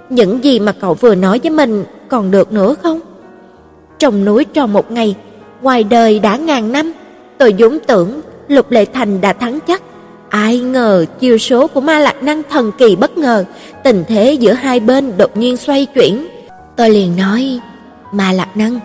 những 0.09 0.43
gì 0.43 0.59
mà 0.59 0.71
cậu 0.71 0.93
vừa 0.93 1.15
nói 1.15 1.39
với 1.43 1.51
mình 1.51 1.83
còn 2.07 2.31
được 2.31 2.51
nữa 2.51 2.75
không? 2.83 2.99
Trong 3.99 4.25
núi 4.25 4.45
tròn 4.45 4.73
một 4.73 4.91
ngày, 4.91 5.15
ngoài 5.61 5.83
đời 5.83 6.19
đã 6.19 6.37
ngàn 6.37 6.71
năm, 6.71 6.93
tôi 7.37 7.55
dũng 7.59 7.79
tưởng 7.87 8.21
Lục 8.47 8.71
Lệ 8.71 8.85
Thành 8.85 9.21
đã 9.21 9.33
thắng 9.33 9.59
chắc. 9.67 9.83
Ai 10.29 10.59
ngờ 10.59 11.05
chiêu 11.19 11.37
số 11.37 11.67
của 11.67 11.81
ma 11.81 11.99
lạc 11.99 12.23
năng 12.23 12.41
thần 12.49 12.71
kỳ 12.77 12.95
bất 12.95 13.17
ngờ, 13.17 13.45
tình 13.83 14.03
thế 14.07 14.33
giữa 14.33 14.53
hai 14.53 14.79
bên 14.79 15.17
đột 15.17 15.37
nhiên 15.37 15.57
xoay 15.57 15.85
chuyển. 15.85 16.27
Tôi 16.75 16.89
liền 16.89 17.15
nói, 17.17 17.59
ma 18.11 18.31
lạc 18.31 18.57
năng, 18.57 18.79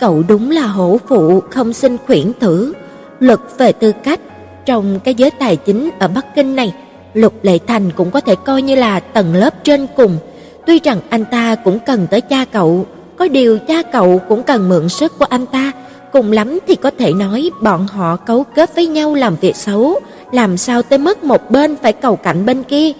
cậu 0.00 0.22
đúng 0.28 0.50
là 0.50 0.66
hổ 0.66 0.98
phụ 1.08 1.40
không 1.50 1.72
xin 1.72 1.96
khuyển 2.06 2.32
tử, 2.32 2.72
luật 3.20 3.40
về 3.58 3.72
tư 3.72 3.92
cách 4.04 4.20
trong 4.66 5.00
cái 5.00 5.14
giới 5.14 5.30
tài 5.30 5.56
chính 5.56 5.90
ở 5.98 6.08
Bắc 6.08 6.34
Kinh 6.34 6.56
này, 6.56 6.74
Lục 7.14 7.34
Lệ 7.42 7.58
Thành 7.66 7.90
cũng 7.96 8.10
có 8.10 8.20
thể 8.20 8.34
coi 8.44 8.62
như 8.62 8.74
là 8.74 9.00
tầng 9.00 9.34
lớp 9.34 9.64
trên 9.64 9.86
cùng. 9.96 10.18
Tuy 10.66 10.80
rằng 10.84 11.00
anh 11.08 11.24
ta 11.24 11.54
cũng 11.54 11.78
cần 11.86 12.06
tới 12.10 12.20
cha 12.20 12.44
cậu, 12.52 12.86
có 13.18 13.28
điều 13.28 13.58
cha 13.58 13.82
cậu 13.82 14.20
cũng 14.28 14.42
cần 14.42 14.68
mượn 14.68 14.88
sức 14.88 15.18
của 15.18 15.26
anh 15.28 15.46
ta, 15.46 15.72
cùng 16.12 16.32
lắm 16.32 16.58
thì 16.66 16.74
có 16.74 16.90
thể 16.98 17.12
nói 17.12 17.50
bọn 17.62 17.86
họ 17.86 18.16
cấu 18.16 18.44
kết 18.44 18.74
với 18.74 18.86
nhau 18.86 19.14
làm 19.14 19.36
việc 19.40 19.56
xấu, 19.56 20.00
làm 20.32 20.56
sao 20.56 20.82
tới 20.82 20.98
mức 20.98 21.24
một 21.24 21.50
bên 21.50 21.76
phải 21.82 21.92
cầu 21.92 22.16
cạnh 22.16 22.46
bên 22.46 22.62
kia. 22.62 22.92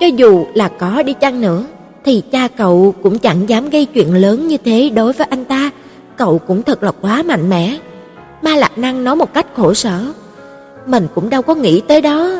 Cho 0.00 0.06
dù 0.06 0.46
là 0.54 0.68
có 0.68 1.02
đi 1.02 1.12
chăng 1.12 1.40
nữa, 1.40 1.64
thì 2.04 2.22
cha 2.32 2.48
cậu 2.48 2.94
cũng 3.02 3.18
chẳng 3.18 3.48
dám 3.48 3.70
gây 3.70 3.84
chuyện 3.84 4.14
lớn 4.14 4.48
như 4.48 4.56
thế 4.56 4.90
đối 4.94 5.12
với 5.12 5.26
anh 5.30 5.44
ta. 5.44 5.70
Cậu 6.16 6.38
cũng 6.38 6.62
thật 6.62 6.82
là 6.82 6.92
quá 7.00 7.22
mạnh 7.22 7.50
mẽ. 7.50 7.76
Ma 8.42 8.56
Lạc 8.56 8.78
Năng 8.78 9.04
nói 9.04 9.16
một 9.16 9.34
cách 9.34 9.46
khổ 9.56 9.74
sở. 9.74 10.04
Mình 10.86 11.06
cũng 11.14 11.30
đâu 11.30 11.42
có 11.42 11.54
nghĩ 11.54 11.80
tới 11.80 12.00
đó. 12.00 12.30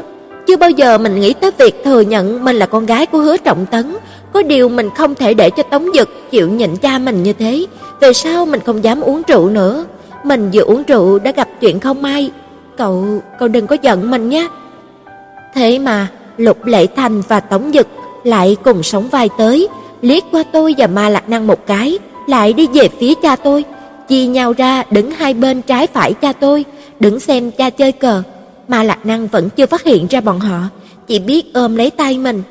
Chưa 0.47 0.57
bao 0.57 0.71
giờ 0.71 0.99
mình 0.99 1.21
nghĩ 1.21 1.33
tới 1.33 1.51
việc 1.59 1.85
thừa 1.85 2.01
nhận 2.01 2.45
mình 2.45 2.57
là 2.57 2.67
con 2.67 2.87
gái 2.87 3.07
của 3.07 3.19
Hứa 3.19 3.37
Trọng 3.37 3.67
Tấn. 3.67 3.97
Có 4.35 4.43
điều 4.43 4.69
mình 4.69 4.91
không 4.97 5.15
thể 5.15 5.35
để 5.35 5.51
cho 5.51 5.63
Tống 5.63 5.87
Dực 5.95 6.31
chịu 6.31 6.49
nhịn 6.49 6.77
cha 6.77 6.99
mình 6.99 7.23
như 7.23 7.33
thế. 7.33 7.67
Về 8.01 8.13
sau 8.13 8.47
mình 8.47 8.61
không 8.67 8.85
dám 8.85 9.01
uống 9.01 9.23
rượu 9.29 9.51
nữa. 9.51 9.85
Mình 10.25 10.51
vừa 10.53 10.63
uống 10.63 10.83
rượu 10.83 11.19
đã 11.19 11.31
gặp 11.31 11.49
chuyện 11.61 11.81
không 11.81 12.03
may. 12.03 12.31
Cậu, 12.77 13.05
cậu 13.39 13.49
đừng 13.49 13.67
có 13.67 13.77
giận 13.83 14.11
mình 14.11 14.29
nhé. 14.29 14.49
Thế 15.55 15.79
mà, 15.79 16.09
Lục 16.37 16.65
Lệ 16.65 16.87
Thành 16.97 17.23
và 17.29 17.41
Tống 17.41 17.71
Dực 17.75 17.87
lại 18.25 18.57
cùng 18.65 18.83
sống 18.83 19.09
vai 19.09 19.29
tới, 19.39 19.69
liếc 20.03 20.23
qua 20.33 20.45
tôi 20.53 20.75
và 20.79 20.87
Ma 20.87 21.09
Lạc 21.09 21.29
Năng 21.29 21.47
một 21.47 21.67
cái, 21.67 21.99
lại 22.27 22.53
đi 22.53 22.67
về 22.67 22.89
phía 23.01 23.15
cha 23.15 23.37
tôi, 23.37 23.65
chia 24.09 24.27
nhau 24.27 24.53
ra 24.53 24.83
đứng 24.91 25.11
hai 25.11 25.35
bên 25.35 25.63
trái 25.63 25.87
phải 25.87 26.13
cha 26.13 26.33
tôi, 26.33 26.65
đứng 27.01 27.21
xem 27.21 27.51
cha 27.51 27.71
chơi 27.71 27.93
cờ. 27.93 28.23
Ma 28.69 28.83
Lạc 28.83 29.07
Năng 29.07 29.27
vẫn 29.27 29.51
chưa 29.51 29.67
phát 29.67 29.85
hiện 29.85 30.07
ra 30.07 30.21
bọn 30.21 30.41
họ, 30.41 30.59
chỉ 31.07 31.19
biết 31.19 31.55
ôm 31.55 31.77
lấy 31.77 31.91
tay 31.91 32.19
mình. 32.19 32.43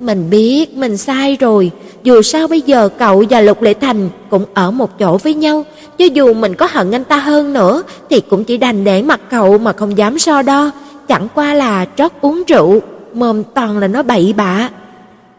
Mình 0.00 0.30
biết 0.30 0.76
mình 0.76 0.96
sai 0.96 1.36
rồi, 1.40 1.70
dù 2.02 2.22
sao 2.22 2.48
bây 2.48 2.60
giờ 2.60 2.88
cậu 2.98 3.24
và 3.30 3.40
Lục 3.40 3.62
Lệ 3.62 3.74
Thành 3.74 4.08
cũng 4.30 4.44
ở 4.54 4.70
một 4.70 4.98
chỗ 4.98 5.16
với 5.16 5.34
nhau, 5.34 5.64
cho 5.98 6.04
dù 6.04 6.34
mình 6.34 6.54
có 6.54 6.68
hận 6.70 6.90
anh 6.90 7.04
ta 7.04 7.16
hơn 7.16 7.52
nữa 7.52 7.82
thì 8.10 8.20
cũng 8.20 8.44
chỉ 8.44 8.56
đành 8.56 8.84
để 8.84 9.02
mặt 9.02 9.20
cậu 9.30 9.58
mà 9.58 9.72
không 9.72 9.98
dám 9.98 10.18
so 10.18 10.42
đo, 10.42 10.70
chẳng 11.08 11.28
qua 11.34 11.54
là 11.54 11.86
trót 11.96 12.12
uống 12.20 12.42
rượu, 12.46 12.80
mồm 13.14 13.42
toàn 13.54 13.78
là 13.78 13.86
nó 13.86 14.02
bậy 14.02 14.34
bạ. 14.36 14.70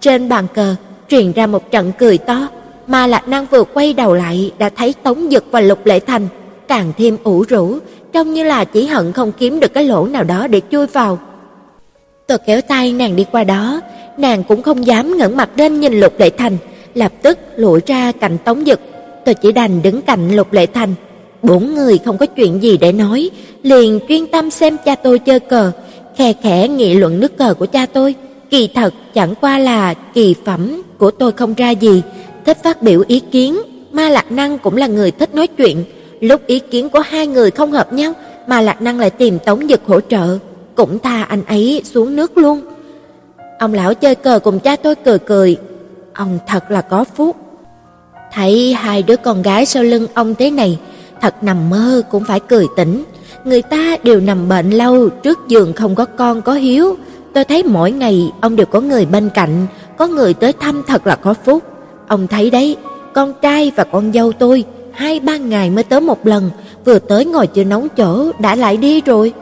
Trên 0.02 0.30
bàn 0.30 0.48
cờ 0.54 0.76
truyền 1.10 1.32
ra 1.32 1.48
một 1.48 1.72
trận 1.72 1.92
cười 2.00 2.18
to, 2.18 2.48
mà 2.88 3.08
Lạc 3.08 3.28
Năng 3.28 3.46
vừa 3.46 3.64
quay 3.64 3.94
đầu 3.94 4.14
lại 4.14 4.52
đã 4.58 4.70
thấy 4.70 4.94
Tống 5.04 5.30
Dực 5.32 5.46
và 5.52 5.62
Lục 5.62 5.86
Lệ 5.86 6.00
Thành 6.00 6.28
càng 6.68 6.94
thêm 6.98 7.18
ủ 7.24 7.46
rũ, 7.50 7.78
trông 8.14 8.34
như 8.34 8.44
là 8.44 8.66
chỉ 8.66 8.86
hận 8.86 9.12
không 9.14 9.32
kiếm 9.32 9.60
được 9.60 9.74
cái 9.74 9.84
lỗ 9.84 10.06
nào 10.06 10.24
đó 10.24 10.48
để 10.48 10.62
chui 10.72 10.88
vào. 10.88 11.20
Tôi 12.28 12.38
kéo 12.38 12.62
tay 12.62 12.94
nàng 12.94 13.16
đi 13.16 13.26
qua 13.32 13.44
đó, 13.44 13.82
nàng 14.20 14.44
cũng 14.44 14.62
không 14.62 14.86
dám 14.86 15.18
ngẩng 15.18 15.38
mặt 15.38 15.50
lên 15.58 15.80
nhìn 15.80 16.00
Lục 16.00 16.20
Lệ 16.20 16.30
Thành, 16.30 16.58
lập 16.94 17.12
tức 17.22 17.40
lủi 17.56 17.80
ra 17.86 18.12
cạnh 18.12 18.38
Tống 18.38 18.64
Dực. 18.66 18.80
Tôi 19.26 19.36
chỉ 19.36 19.52
đành 19.52 19.82
đứng 19.82 20.02
cạnh 20.02 20.36
Lục 20.36 20.54
Lệ 20.54 20.66
Thành. 20.66 20.94
Bốn 21.44 21.76
người 21.76 21.98
không 22.06 22.18
có 22.18 22.26
chuyện 22.26 22.64
gì 22.64 22.78
để 22.78 22.92
nói, 22.92 23.30
liền 23.64 24.00
chuyên 24.10 24.28
tâm 24.28 24.50
xem 24.50 24.78
cha 24.86 24.96
tôi 24.96 25.20
chơi 25.20 25.40
cờ, 25.40 25.72
khe 26.18 26.34
khẽ 26.44 26.68
nghị 26.68 26.94
luận 26.94 27.20
nước 27.20 27.38
cờ 27.38 27.54
của 27.54 27.66
cha 27.66 27.86
tôi. 27.86 28.16
Kỳ 28.50 28.70
thật 28.76 28.94
chẳng 29.14 29.36
qua 29.42 29.60
là 29.60 29.94
kỳ 29.94 30.36
phẩm 30.46 30.82
của 30.98 31.12
tôi 31.12 31.32
không 31.32 31.54
ra 31.54 31.70
gì, 31.70 32.02
thích 32.46 32.58
phát 32.64 32.82
biểu 32.82 33.04
ý 33.08 33.20
kiến, 33.20 33.60
Ma 33.92 34.10
Lạc 34.10 34.32
Năng 34.32 34.58
cũng 34.58 34.78
là 34.78 34.88
người 34.88 35.12
thích 35.12 35.36
nói 35.36 35.48
chuyện. 35.48 35.84
Lúc 36.20 36.48
ý 36.48 36.60
kiến 36.60 36.90
của 36.90 37.00
hai 37.00 37.28
người 37.28 37.52
không 37.52 37.72
hợp 37.72 37.94
nhau, 37.94 38.14
Ma 38.48 38.62
Lạc 38.62 38.82
Năng 38.82 39.00
lại 39.00 39.10
tìm 39.10 39.40
Tống 39.40 39.68
Dực 39.70 39.82
hỗ 39.86 40.00
trợ, 40.02 40.38
cũng 40.76 41.00
tha 41.00 41.24
anh 41.24 41.44
ấy 41.46 41.82
xuống 41.86 42.16
nước 42.16 42.38
luôn. 42.38 42.62
Ông 43.60 43.74
lão 43.74 43.94
chơi 43.94 44.16
cờ 44.16 44.40
cùng 44.40 44.60
cha 44.60 44.76
tôi 44.76 44.96
cười 44.96 45.20
cười, 45.20 45.58
ông 46.14 46.40
thật 46.48 46.72
là 46.72 46.82
có 46.82 47.04
phúc. 47.16 47.36
Thấy 48.34 48.74
hai 48.74 49.04
đứa 49.04 49.16
con 49.16 49.42
gái 49.42 49.66
sau 49.66 49.84
lưng 49.84 50.08
ông 50.14 50.36
thế 50.36 50.52
này, 50.52 50.80
thật 51.22 51.36
nằm 51.44 51.70
mơ 51.70 52.02
cũng 52.12 52.24
phải 52.24 52.40
cười 52.40 52.68
tỉnh. 52.76 53.04
Người 53.44 53.62
ta 53.62 53.98
đều 54.04 54.20
nằm 54.20 54.50
bệnh 54.50 54.70
lâu, 54.70 55.10
trước 55.10 55.40
giường 55.48 55.74
không 55.74 55.96
có 55.96 56.06
con 56.06 56.42
có 56.42 56.54
hiếu. 56.54 56.98
Tôi 57.34 57.44
thấy 57.44 57.64
mỗi 57.64 57.92
ngày 57.92 58.32
ông 58.42 58.56
đều 58.56 58.66
có 58.66 58.82
người 58.82 59.06
bên 59.06 59.30
cạnh, 59.30 59.68
có 59.98 60.08
người 60.08 60.34
tới 60.34 60.54
thăm 60.54 60.84
thật 60.88 61.08
là 61.08 61.16
có 61.16 61.34
phúc. 61.34 61.64
Ông 62.08 62.28
thấy 62.28 62.50
đấy, 62.50 62.78
con 63.14 63.34
trai 63.42 63.72
và 63.76 63.84
con 63.84 64.14
dâu 64.14 64.32
tôi 64.32 64.64
hai 64.92 65.20
ba 65.20 65.38
ngày 65.38 65.70
mới 65.70 65.84
tới 65.84 66.02
một 66.02 66.28
lần, 66.28 66.50
vừa 66.86 67.00
tới 67.00 67.26
ngồi 67.26 67.48
chưa 67.48 67.64
nóng 67.64 67.88
chỗ 67.90 68.32
đã 68.40 68.56
lại 68.56 68.78
đi 68.78 69.02
rồi. 69.02 69.34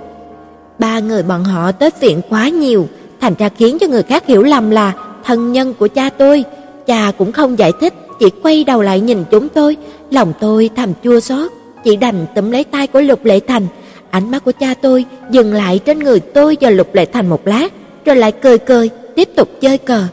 Ba 0.79 0.99
người 0.99 1.23
bọn 1.23 1.43
họ 1.43 1.71
tới 1.71 1.89
viện 1.99 2.21
quá 2.29 2.49
nhiều, 2.49 2.87
thành 3.21 3.33
ra 3.39 3.49
khiến 3.49 3.77
cho 3.79 3.87
người 3.87 4.03
khác 4.03 4.27
hiểu 4.27 4.43
lầm 4.43 4.69
là 4.69 4.93
thân 5.23 5.51
nhân 5.51 5.73
của 5.73 5.87
cha 5.87 6.09
tôi. 6.09 6.43
Cha 6.87 7.11
cũng 7.17 7.31
không 7.31 7.59
giải 7.59 7.71
thích, 7.81 7.93
chỉ 8.19 8.25
quay 8.43 8.63
đầu 8.63 8.81
lại 8.81 8.99
nhìn 8.99 9.23
chúng 9.31 9.49
tôi, 9.49 9.77
lòng 10.11 10.33
tôi 10.39 10.69
thầm 10.75 10.93
chua 11.03 11.19
xót, 11.19 11.51
chỉ 11.83 11.95
đành 11.95 12.25
túm 12.35 12.51
lấy 12.51 12.63
tay 12.63 12.87
của 12.87 13.01
Lục 13.01 13.25
Lệ 13.25 13.39
Thành. 13.39 13.67
Ánh 14.09 14.31
mắt 14.31 14.43
của 14.45 14.51
cha 14.59 14.73
tôi 14.81 15.05
dừng 15.31 15.53
lại 15.53 15.79
trên 15.85 15.99
người 15.99 16.19
tôi 16.19 16.57
và 16.61 16.69
Lục 16.69 16.95
Lệ 16.95 17.05
Thành 17.05 17.27
một 17.27 17.47
lát, 17.47 17.73
rồi 18.05 18.15
lại 18.15 18.31
cười 18.31 18.57
cười, 18.57 18.89
tiếp 19.15 19.29
tục 19.35 19.49
chơi 19.61 19.77
cờ. 19.77 20.03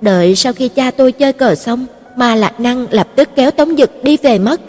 Đợi 0.00 0.34
sau 0.34 0.52
khi 0.52 0.68
cha 0.68 0.90
tôi 0.90 1.12
chơi 1.12 1.32
cờ 1.32 1.54
xong, 1.54 1.86
Ma 2.16 2.34
Lạc 2.34 2.60
Năng 2.60 2.86
lập 2.90 3.08
tức 3.16 3.28
kéo 3.36 3.50
Tống 3.50 3.76
Dực 3.76 4.04
đi 4.04 4.16
về 4.16 4.38
mất. 4.38 4.60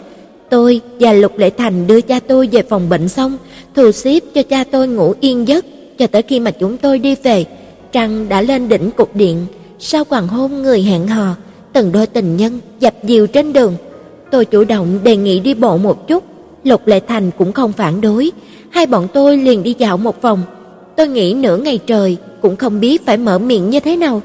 Tôi 0.48 0.80
và 1.00 1.12
Lục 1.12 1.38
Lệ 1.38 1.50
Thành 1.50 1.86
đưa 1.86 2.00
cha 2.00 2.20
tôi 2.28 2.48
về 2.52 2.62
phòng 2.62 2.88
bệnh 2.88 3.08
xong, 3.08 3.36
thu 3.74 3.92
xếp 3.92 4.20
cho 4.34 4.42
cha 4.42 4.64
tôi 4.70 4.88
ngủ 4.88 5.14
yên 5.20 5.48
giấc 5.48 5.64
cho 5.98 6.06
tới 6.06 6.22
khi 6.22 6.40
mà 6.40 6.50
chúng 6.50 6.76
tôi 6.76 6.98
đi 6.98 7.14
về. 7.22 7.44
Trăng 7.92 8.28
đã 8.28 8.42
lên 8.42 8.68
đỉnh 8.68 8.90
cục 8.90 9.16
điện, 9.16 9.46
sau 9.78 10.04
hoàng 10.08 10.28
hôn 10.28 10.62
người 10.62 10.82
hẹn 10.82 11.08
hò, 11.08 11.34
từng 11.72 11.92
đôi 11.92 12.06
tình 12.06 12.36
nhân 12.36 12.60
dập 12.80 12.94
dìu 13.04 13.26
trên 13.26 13.52
đường. 13.52 13.76
Tôi 14.30 14.44
chủ 14.44 14.64
động 14.64 14.98
đề 15.02 15.16
nghị 15.16 15.40
đi 15.40 15.54
bộ 15.54 15.76
một 15.76 16.08
chút, 16.08 16.24
Lục 16.64 16.86
Lệ 16.86 17.00
Thành 17.00 17.30
cũng 17.38 17.52
không 17.52 17.72
phản 17.72 18.00
đối, 18.00 18.30
hai 18.70 18.86
bọn 18.86 19.08
tôi 19.12 19.36
liền 19.36 19.62
đi 19.62 19.74
dạo 19.78 19.96
một 19.96 20.22
vòng. 20.22 20.42
Tôi 20.96 21.08
nghĩ 21.08 21.34
nửa 21.34 21.56
ngày 21.56 21.78
trời 21.86 22.16
cũng 22.42 22.56
không 22.56 22.80
biết 22.80 23.06
phải 23.06 23.16
mở 23.16 23.38
miệng 23.38 23.70
như 23.70 23.80
thế 23.80 23.96
nào. 23.96 24.22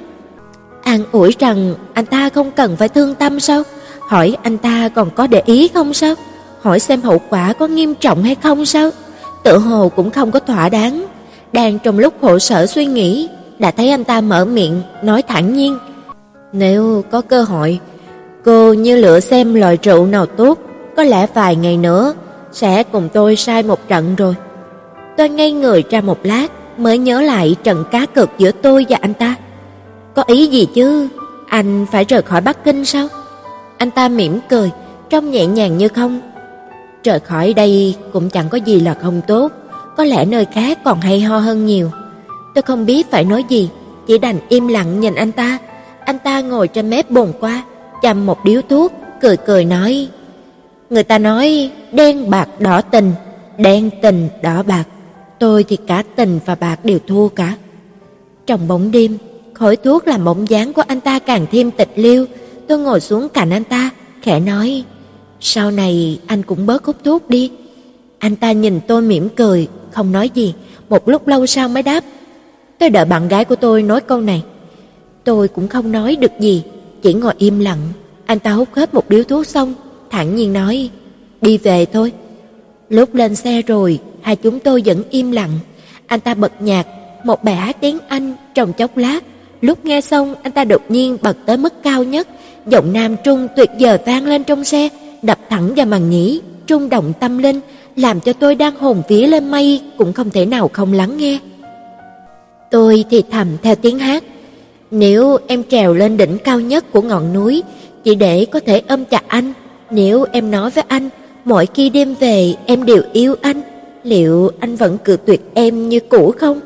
An 0.83 1.03
ủi 1.11 1.35
rằng 1.39 1.75
anh 1.93 2.05
ta 2.05 2.29
không 2.29 2.51
cần 2.51 2.75
phải 2.75 2.89
thương 2.89 3.15
tâm 3.15 3.39
sao? 3.39 3.63
Hỏi 3.99 4.37
anh 4.41 4.57
ta 4.57 4.89
còn 4.95 5.09
có 5.09 5.27
để 5.27 5.41
ý 5.45 5.67
không 5.67 5.93
sao? 5.93 6.15
Hỏi 6.61 6.79
xem 6.79 7.01
hậu 7.01 7.21
quả 7.29 7.53
có 7.53 7.67
nghiêm 7.67 7.95
trọng 7.95 8.23
hay 8.23 8.35
không 8.35 8.65
sao? 8.65 8.89
Tự 9.43 9.57
hồ 9.57 9.91
cũng 9.95 10.11
không 10.11 10.31
có 10.31 10.39
thỏa 10.39 10.69
đáng. 10.69 11.05
Đang 11.53 11.79
trong 11.79 11.99
lúc 11.99 12.13
khổ 12.21 12.39
sở 12.39 12.65
suy 12.65 12.85
nghĩ, 12.85 13.27
đã 13.59 13.71
thấy 13.71 13.89
anh 13.89 14.03
ta 14.03 14.21
mở 14.21 14.45
miệng, 14.45 14.81
nói 15.03 15.21
thẳng 15.21 15.53
nhiên. 15.53 15.77
Nếu 16.53 17.03
có 17.11 17.21
cơ 17.21 17.43
hội, 17.43 17.79
cô 18.45 18.73
như 18.73 18.95
lựa 18.95 19.19
xem 19.19 19.53
loại 19.53 19.77
rượu 19.81 20.05
nào 20.05 20.25
tốt, 20.25 20.59
có 20.97 21.03
lẽ 21.03 21.27
vài 21.33 21.55
ngày 21.55 21.77
nữa 21.77 22.13
sẽ 22.51 22.83
cùng 22.83 23.09
tôi 23.13 23.35
sai 23.35 23.63
một 23.63 23.87
trận 23.87 24.15
rồi. 24.15 24.35
Tôi 25.17 25.29
ngây 25.29 25.51
người 25.51 25.83
ra 25.89 26.01
một 26.01 26.19
lát 26.23 26.47
mới 26.77 26.97
nhớ 26.97 27.21
lại 27.21 27.55
trận 27.63 27.83
cá 27.91 28.05
cược 28.05 28.29
giữa 28.37 28.51
tôi 28.51 28.85
và 28.89 28.97
anh 29.01 29.13
ta. 29.13 29.35
Có 30.15 30.23
ý 30.27 30.47
gì 30.47 30.67
chứ? 30.73 31.07
Anh 31.47 31.85
phải 31.91 32.05
rời 32.05 32.21
khỏi 32.21 32.41
Bắc 32.41 32.63
Kinh 32.63 32.85
sao? 32.85 33.07
Anh 33.77 33.91
ta 33.91 34.07
mỉm 34.07 34.39
cười, 34.49 34.71
trông 35.09 35.31
nhẹ 35.31 35.45
nhàng 35.45 35.77
như 35.77 35.87
không. 35.87 36.21
Rời 37.03 37.19
khỏi 37.19 37.53
đây 37.53 37.95
cũng 38.13 38.29
chẳng 38.29 38.49
có 38.49 38.57
gì 38.57 38.79
là 38.79 38.93
không 38.93 39.21
tốt, 39.27 39.51
có 39.97 40.03
lẽ 40.03 40.25
nơi 40.25 40.45
khác 40.45 40.79
còn 40.83 41.01
hay 41.01 41.21
ho 41.21 41.37
hơn 41.37 41.65
nhiều. 41.65 41.91
Tôi 42.55 42.61
không 42.61 42.85
biết 42.85 43.11
phải 43.11 43.23
nói 43.23 43.43
gì, 43.49 43.69
chỉ 44.07 44.17
đành 44.17 44.39
im 44.49 44.67
lặng 44.67 44.99
nhìn 44.99 45.15
anh 45.15 45.31
ta. 45.31 45.57
Anh 46.05 46.19
ta 46.19 46.41
ngồi 46.41 46.67
trên 46.67 46.89
mép 46.89 47.11
bồn 47.11 47.33
qua, 47.39 47.63
chầm 48.01 48.25
một 48.25 48.45
điếu 48.45 48.61
thuốc, 48.69 48.93
cười 49.21 49.37
cười 49.37 49.65
nói: 49.65 50.07
Người 50.89 51.03
ta 51.03 51.17
nói 51.17 51.71
đen 51.91 52.29
bạc 52.29 52.49
đỏ 52.59 52.81
tình, 52.81 53.11
đen 53.57 53.89
tình 54.01 54.29
đỏ 54.41 54.63
bạc. 54.63 54.83
Tôi 55.39 55.63
thì 55.63 55.77
cả 55.87 56.03
tình 56.15 56.39
và 56.45 56.55
bạc 56.55 56.85
đều 56.85 56.99
thua 57.07 57.27
cả. 57.27 57.55
Trong 58.45 58.67
bóng 58.67 58.91
đêm, 58.91 59.17
khói 59.53 59.75
thuốc 59.75 60.07
làm 60.07 60.25
bóng 60.25 60.49
dáng 60.49 60.73
của 60.73 60.83
anh 60.87 60.99
ta 60.99 61.19
càng 61.19 61.45
thêm 61.51 61.71
tịch 61.71 61.91
liêu. 61.95 62.25
Tôi 62.67 62.79
ngồi 62.79 62.99
xuống 62.99 63.29
cạnh 63.29 63.49
anh 63.49 63.63
ta, 63.63 63.89
khẽ 64.21 64.39
nói, 64.39 64.83
sau 65.39 65.71
này 65.71 66.19
anh 66.27 66.43
cũng 66.43 66.65
bớt 66.65 66.85
hút 66.85 66.95
thuốc 67.03 67.29
đi. 67.29 67.51
Anh 68.19 68.35
ta 68.35 68.51
nhìn 68.51 68.79
tôi 68.87 69.01
mỉm 69.01 69.29
cười, 69.35 69.67
không 69.91 70.11
nói 70.11 70.29
gì, 70.33 70.53
một 70.89 71.09
lúc 71.09 71.27
lâu 71.27 71.45
sau 71.45 71.69
mới 71.69 71.83
đáp. 71.83 72.03
Tôi 72.79 72.89
đợi 72.89 73.05
bạn 73.05 73.27
gái 73.27 73.45
của 73.45 73.55
tôi 73.55 73.83
nói 73.83 74.01
câu 74.01 74.21
này. 74.21 74.43
Tôi 75.23 75.47
cũng 75.47 75.67
không 75.67 75.91
nói 75.91 76.15
được 76.15 76.31
gì, 76.39 76.63
chỉ 77.01 77.13
ngồi 77.13 77.33
im 77.37 77.59
lặng. 77.59 77.79
Anh 78.25 78.39
ta 78.39 78.51
hút 78.51 78.69
hết 78.73 78.93
một 78.93 79.09
điếu 79.09 79.23
thuốc 79.23 79.47
xong, 79.47 79.73
thản 80.09 80.35
nhiên 80.35 80.53
nói, 80.53 80.89
đi 81.41 81.57
về 81.57 81.85
thôi. 81.85 82.11
Lúc 82.89 83.15
lên 83.15 83.35
xe 83.35 83.61
rồi, 83.61 83.99
hai 84.21 84.35
chúng 84.35 84.59
tôi 84.59 84.81
vẫn 84.85 85.03
im 85.09 85.31
lặng. 85.31 85.51
Anh 86.07 86.19
ta 86.19 86.33
bật 86.33 86.61
nhạc, 86.61 86.87
một 87.23 87.43
bài 87.43 87.55
hát 87.55 87.77
tiếng 87.81 87.97
Anh 88.07 88.33
trong 88.53 88.73
chốc 88.73 88.97
lát. 88.97 89.23
Lúc 89.61 89.85
nghe 89.85 90.01
xong, 90.01 90.35
anh 90.43 90.51
ta 90.51 90.63
đột 90.63 90.81
nhiên 90.89 91.17
bật 91.21 91.37
tới 91.45 91.57
mức 91.57 91.83
cao 91.83 92.03
nhất, 92.03 92.27
giọng 92.67 92.93
nam 92.93 93.15
trung 93.23 93.47
tuyệt 93.55 93.69
vời 93.79 93.97
vang 94.05 94.25
lên 94.25 94.43
trong 94.43 94.63
xe, 94.63 94.89
đập 95.21 95.39
thẳng 95.49 95.75
vào 95.75 95.85
màn 95.85 96.09
nhĩ, 96.09 96.41
trung 96.67 96.89
động 96.89 97.13
tâm 97.19 97.37
linh, 97.37 97.59
làm 97.95 98.19
cho 98.19 98.33
tôi 98.33 98.55
đang 98.55 98.75
hồn 98.75 99.01
vía 99.07 99.27
lên 99.27 99.51
mây 99.51 99.81
cũng 99.97 100.13
không 100.13 100.29
thể 100.29 100.45
nào 100.45 100.69
không 100.73 100.93
lắng 100.93 101.17
nghe. 101.17 101.39
Tôi 102.75 103.05
thì 103.09 103.23
thầm 103.31 103.47
theo 103.63 103.75
tiếng 103.75 103.99
hát, 103.99 104.23
nếu 104.91 105.37
em 105.47 105.63
trèo 105.63 105.93
lên 105.93 106.17
đỉnh 106.17 106.37
cao 106.37 106.59
nhất 106.59 106.91
của 106.91 107.01
ngọn 107.01 107.33
núi 107.33 107.63
chỉ 108.03 108.15
để 108.15 108.45
có 108.45 108.59
thể 108.59 108.81
ôm 108.87 109.05
chặt 109.05 109.23
anh, 109.27 109.53
nếu 109.91 110.25
em 110.31 110.51
nói 110.51 110.69
với 110.69 110.83
anh 110.87 111.09
mỗi 111.45 111.67
khi 111.73 111.89
đêm 111.89 112.15
về 112.19 112.55
em 112.65 112.85
đều 112.85 113.01
yêu 113.13 113.35
anh, 113.41 113.61
liệu 114.03 114.51
anh 114.59 114.75
vẫn 114.75 114.97
cự 114.97 115.17
tuyệt 115.25 115.41
em 115.53 115.89
như 115.89 115.99
cũ 115.99 116.33
không? 116.39 116.59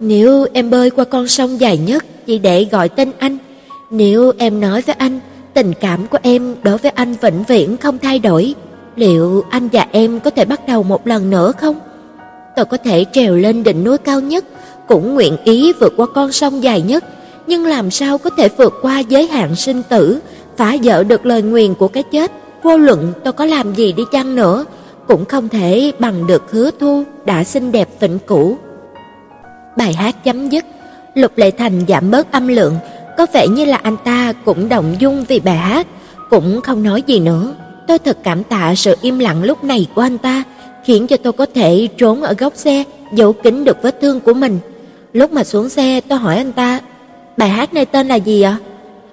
Nếu 0.00 0.46
em 0.52 0.70
bơi 0.70 0.90
qua 0.90 1.04
con 1.04 1.28
sông 1.28 1.60
dài 1.60 1.78
nhất 1.78 2.04
chỉ 2.26 2.38
để 2.38 2.66
gọi 2.70 2.88
tên 2.88 3.12
anh, 3.18 3.38
nếu 3.90 4.32
em 4.38 4.60
nói 4.60 4.82
với 4.82 4.94
anh 4.98 5.20
tình 5.54 5.72
cảm 5.80 6.06
của 6.06 6.18
em 6.22 6.54
đối 6.62 6.78
với 6.78 6.90
anh 6.94 7.14
vĩnh 7.20 7.44
viễn 7.48 7.76
không 7.76 7.98
thay 7.98 8.18
đổi, 8.18 8.54
liệu 8.96 9.44
anh 9.50 9.68
và 9.72 9.86
em 9.92 10.20
có 10.20 10.30
thể 10.30 10.44
bắt 10.44 10.60
đầu 10.66 10.82
một 10.82 11.06
lần 11.06 11.30
nữa 11.30 11.52
không? 11.58 11.76
Tôi 12.56 12.64
có 12.64 12.76
thể 12.76 13.04
trèo 13.12 13.36
lên 13.36 13.62
đỉnh 13.62 13.84
núi 13.84 13.98
cao 13.98 14.20
nhất, 14.20 14.44
cũng 14.90 15.14
nguyện 15.14 15.36
ý 15.44 15.72
vượt 15.72 15.92
qua 15.96 16.06
con 16.14 16.32
sông 16.32 16.62
dài 16.62 16.80
nhất, 16.82 17.04
nhưng 17.46 17.66
làm 17.66 17.90
sao 17.90 18.18
có 18.18 18.30
thể 18.30 18.48
vượt 18.48 18.74
qua 18.82 18.98
giới 18.98 19.26
hạn 19.26 19.56
sinh 19.56 19.82
tử, 19.82 20.20
phá 20.56 20.76
vỡ 20.82 21.04
được 21.04 21.26
lời 21.26 21.42
nguyền 21.42 21.74
của 21.74 21.88
cái 21.88 22.02
chết, 22.02 22.32
vô 22.62 22.76
luận 22.76 23.12
tôi 23.24 23.32
có 23.32 23.44
làm 23.44 23.74
gì 23.74 23.92
đi 23.92 24.02
chăng 24.12 24.34
nữa, 24.34 24.64
cũng 25.08 25.24
không 25.24 25.48
thể 25.48 25.92
bằng 25.98 26.26
được 26.26 26.50
hứa 26.50 26.70
thu 26.80 27.04
đã 27.24 27.44
xinh 27.44 27.72
đẹp 27.72 27.88
vĩnh 28.00 28.18
cửu. 28.18 28.58
Bài 29.76 29.92
hát 29.92 30.24
chấm 30.24 30.48
dứt, 30.48 30.64
Lục 31.14 31.32
Lệ 31.36 31.50
Thành 31.50 31.84
giảm 31.88 32.10
bớt 32.10 32.32
âm 32.32 32.48
lượng, 32.48 32.76
có 33.18 33.26
vẻ 33.32 33.46
như 33.48 33.64
là 33.64 33.76
anh 33.76 33.96
ta 34.04 34.32
cũng 34.44 34.68
động 34.68 34.96
dung 34.98 35.24
vì 35.28 35.40
bài 35.40 35.56
hát, 35.56 35.86
cũng 36.30 36.60
không 36.60 36.82
nói 36.82 37.02
gì 37.06 37.20
nữa. 37.20 37.54
Tôi 37.86 37.98
thật 37.98 38.18
cảm 38.22 38.44
tạ 38.44 38.74
sự 38.74 38.96
im 39.02 39.18
lặng 39.18 39.44
lúc 39.44 39.64
này 39.64 39.86
của 39.94 40.02
anh 40.02 40.18
ta, 40.18 40.42
khiến 40.84 41.06
cho 41.06 41.16
tôi 41.16 41.32
có 41.32 41.46
thể 41.54 41.88
trốn 41.96 42.22
ở 42.22 42.34
góc 42.38 42.52
xe, 42.56 42.84
giấu 43.14 43.32
kín 43.32 43.64
được 43.64 43.82
vết 43.82 44.00
thương 44.00 44.20
của 44.20 44.34
mình. 44.34 44.58
Lúc 45.12 45.32
mà 45.32 45.44
xuống 45.44 45.68
xe, 45.68 46.00
tôi 46.00 46.18
hỏi 46.18 46.36
anh 46.36 46.52
ta, 46.52 46.80
bài 47.36 47.48
hát 47.48 47.74
này 47.74 47.86
tên 47.86 48.08
là 48.08 48.14
gì 48.14 48.42
ạ? 48.42 48.58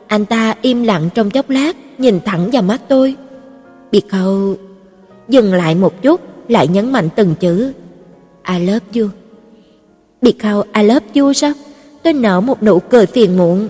Anh 0.08 0.26
ta 0.26 0.56
im 0.62 0.84
lặng 0.84 1.10
trong 1.14 1.30
chốc 1.30 1.50
lát, 1.50 1.76
nhìn 1.98 2.20
thẳng 2.26 2.50
vào 2.52 2.62
mắt 2.62 2.82
tôi. 2.88 3.16
Because 3.92 4.62
dừng 5.28 5.54
lại 5.54 5.76
một 5.76 6.02
chút, 6.02 6.22
lại 6.48 6.68
nhấn 6.68 6.92
mạnh 6.92 7.10
từng 7.16 7.36
chữ 7.40 7.74
I 8.48 8.60
love 8.60 9.02
you. 9.02 9.10
Because 10.22 10.70
I 10.74 10.84
love 10.84 11.06
you 11.16 11.34
sao? 11.34 11.52
Tôi 12.04 12.14
nở 12.14 12.42
một 12.42 12.64
nụ 12.64 12.80
cười 12.80 13.06
phiền 13.06 13.38
muộn. 13.38 13.68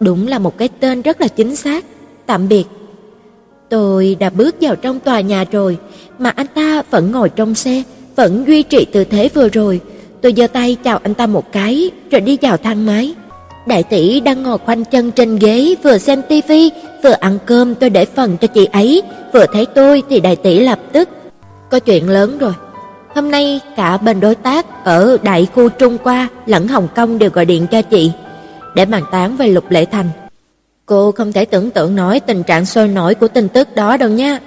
Đúng 0.00 0.28
là 0.28 0.38
một 0.38 0.58
cái 0.58 0.68
tên 0.80 1.02
rất 1.02 1.20
là 1.20 1.28
chính 1.28 1.56
xác. 1.56 1.84
Tạm 2.26 2.48
biệt. 2.48 2.64
Tôi 3.68 4.16
đã 4.20 4.30
bước 4.30 4.56
vào 4.60 4.76
trong 4.76 5.00
tòa 5.00 5.20
nhà 5.20 5.44
rồi, 5.52 5.78
mà 6.18 6.30
anh 6.30 6.46
ta 6.54 6.82
vẫn 6.90 7.12
ngồi 7.12 7.28
trong 7.28 7.54
xe, 7.54 7.82
vẫn 8.16 8.44
duy 8.46 8.62
trì 8.62 8.84
tư 8.84 9.04
thế 9.04 9.28
vừa 9.34 9.48
rồi. 9.48 9.80
Tôi 10.22 10.34
giơ 10.36 10.46
tay 10.46 10.76
chào 10.84 10.98
anh 11.02 11.14
ta 11.14 11.26
một 11.26 11.52
cái, 11.52 11.90
rồi 12.10 12.20
đi 12.20 12.38
vào 12.42 12.56
thang 12.56 12.86
máy. 12.86 13.14
Đại 13.66 13.82
tỷ 13.82 14.20
đang 14.20 14.42
ngồi 14.42 14.58
khoanh 14.58 14.84
chân 14.84 15.10
trên 15.10 15.38
ghế, 15.38 15.74
vừa 15.82 15.98
xem 15.98 16.22
tivi, 16.28 16.70
vừa 17.02 17.14
ăn 17.20 17.38
cơm 17.46 17.74
tôi 17.74 17.90
để 17.90 18.04
phần 18.04 18.36
cho 18.36 18.48
chị 18.48 18.68
ấy, 18.72 19.02
vừa 19.32 19.46
thấy 19.52 19.66
tôi 19.66 20.02
thì 20.08 20.20
đại 20.20 20.36
tỷ 20.36 20.58
lập 20.58 20.78
tức 20.92 21.08
có 21.70 21.78
chuyện 21.78 22.08
lớn 22.08 22.38
rồi. 22.38 22.52
Hôm 23.14 23.30
nay 23.30 23.60
cả 23.76 23.96
bên 23.96 24.20
đối 24.20 24.34
tác 24.34 24.84
ở 24.84 25.16
đại 25.22 25.46
khu 25.54 25.68
Trung 25.68 25.98
qua 25.98 26.28
lẫn 26.46 26.68
Hồng 26.68 26.88
Kông 26.94 27.18
đều 27.18 27.30
gọi 27.30 27.44
điện 27.44 27.66
cho 27.70 27.82
chị 27.82 28.12
để 28.74 28.84
bàn 28.84 29.02
tán 29.12 29.36
về 29.36 29.48
Lục 29.48 29.70
Lệ 29.70 29.84
Thành. 29.84 30.08
Cô 30.86 31.12
không 31.12 31.32
thể 31.32 31.44
tưởng 31.44 31.70
tượng 31.70 31.96
nổi 31.96 32.20
tình 32.20 32.42
trạng 32.42 32.66
sôi 32.66 32.88
nổi 32.88 33.14
của 33.14 33.28
tin 33.28 33.48
tức 33.48 33.74
đó 33.74 33.96
đâu 33.96 34.08
nha. 34.08 34.40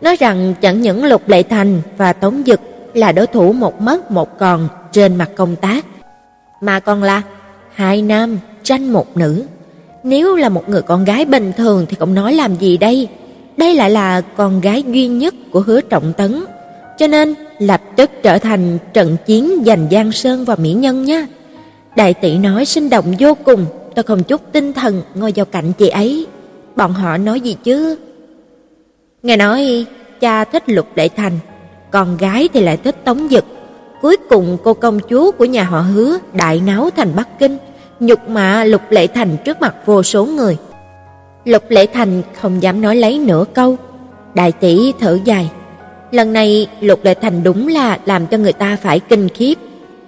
Nói 0.00 0.16
rằng 0.16 0.54
chẳng 0.60 0.80
những 0.82 1.04
Lục 1.04 1.28
Lệ 1.28 1.42
Thành 1.42 1.80
và 1.96 2.12
Tống 2.12 2.42
Dực 2.46 2.60
là 2.94 3.12
đối 3.12 3.26
thủ 3.26 3.52
một 3.52 3.80
mất 3.80 4.10
một 4.10 4.38
còn 4.38 4.68
trên 4.92 5.16
mặt 5.16 5.30
công 5.36 5.56
tác, 5.56 5.84
mà 6.60 6.80
còn 6.80 7.02
là 7.02 7.22
hai 7.74 8.02
nam 8.02 8.38
tranh 8.62 8.92
một 8.92 9.16
nữ. 9.16 9.44
Nếu 10.02 10.36
là 10.36 10.48
một 10.48 10.68
người 10.68 10.82
con 10.82 11.04
gái 11.04 11.24
bình 11.24 11.52
thường 11.56 11.86
thì 11.88 11.96
cũng 11.96 12.14
nói 12.14 12.34
làm 12.34 12.54
gì 12.54 12.76
đây? 12.76 13.08
Đây 13.56 13.74
lại 13.74 13.90
là 13.90 14.20
con 14.20 14.60
gái 14.60 14.82
duy 14.82 15.08
nhất 15.08 15.34
của 15.50 15.60
Hứa 15.60 15.80
Trọng 15.80 16.12
Tấn, 16.12 16.44
cho 16.98 17.06
nên 17.06 17.34
lập 17.58 17.80
tức 17.96 18.10
trở 18.22 18.38
thành 18.38 18.78
trận 18.92 19.16
chiến 19.26 19.62
giành 19.66 19.88
Giang 19.90 20.12
Sơn 20.12 20.44
và 20.44 20.56
mỹ 20.56 20.72
nhân 20.72 21.04
nha. 21.04 21.26
Đại 21.96 22.14
tỷ 22.14 22.38
nói 22.38 22.64
sinh 22.64 22.90
động 22.90 23.14
vô 23.18 23.36
cùng, 23.44 23.66
tôi 23.94 24.02
không 24.02 24.22
chút 24.22 24.40
tinh 24.52 24.72
thần 24.72 25.02
ngồi 25.14 25.32
vào 25.36 25.46
cạnh 25.46 25.72
chị 25.78 25.88
ấy. 25.88 26.26
Bọn 26.76 26.92
họ 26.92 27.16
nói 27.16 27.40
gì 27.40 27.56
chứ? 27.64 27.98
Nghe 29.22 29.36
nói 29.36 29.86
cha 30.20 30.44
thích 30.44 30.62
Lục 30.66 30.86
Đại 30.94 31.08
Thành, 31.08 31.38
con 31.90 32.16
gái 32.16 32.48
thì 32.52 32.60
lại 32.60 32.76
thích 32.76 33.04
Tống 33.04 33.30
giật 33.30 33.44
Cuối 34.02 34.16
cùng 34.28 34.58
cô 34.64 34.74
công 34.74 35.00
chúa 35.10 35.30
của 35.30 35.44
nhà 35.44 35.64
họ 35.64 35.80
Hứa 35.80 36.18
đại 36.32 36.60
náo 36.66 36.90
thành 36.96 37.12
Bắc 37.16 37.38
Kinh, 37.38 37.56
nhục 38.00 38.28
mạ 38.28 38.64
Lục 38.64 38.82
Lệ 38.90 39.06
Thành 39.06 39.36
trước 39.44 39.60
mặt 39.60 39.74
vô 39.86 40.02
số 40.02 40.26
người. 40.26 40.56
Lục 41.44 41.62
Lệ 41.68 41.86
Thành 41.86 42.22
không 42.40 42.62
dám 42.62 42.80
nói 42.80 42.96
lấy 42.96 43.18
nửa 43.18 43.44
câu. 43.54 43.76
Đại 44.34 44.52
tỷ 44.52 44.92
thở 45.00 45.18
dài. 45.24 45.50
Lần 46.10 46.32
này 46.32 46.66
Lục 46.80 47.04
Lệ 47.04 47.14
Thành 47.14 47.42
đúng 47.42 47.68
là 47.68 47.98
làm 48.04 48.26
cho 48.26 48.38
người 48.38 48.52
ta 48.52 48.76
phải 48.82 49.00
kinh 49.00 49.28
khiếp. 49.28 49.54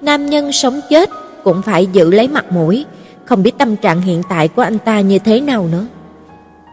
Nam 0.01 0.27
nhân 0.27 0.53
sống 0.53 0.81
chết 0.91 1.11
cũng 1.45 1.63
phải 1.63 1.87
giữ 1.87 2.11
lấy 2.11 2.29
mặt 2.29 2.53
mũi, 2.53 2.85
không 3.25 3.43
biết 3.43 3.59
tâm 3.59 3.77
trạng 3.77 4.01
hiện 4.01 4.23
tại 4.29 4.49
của 4.49 4.63
anh 4.63 4.79
ta 4.79 5.01
như 5.01 5.19
thế 5.19 5.41
nào 5.41 5.69
nữa. 5.73 5.87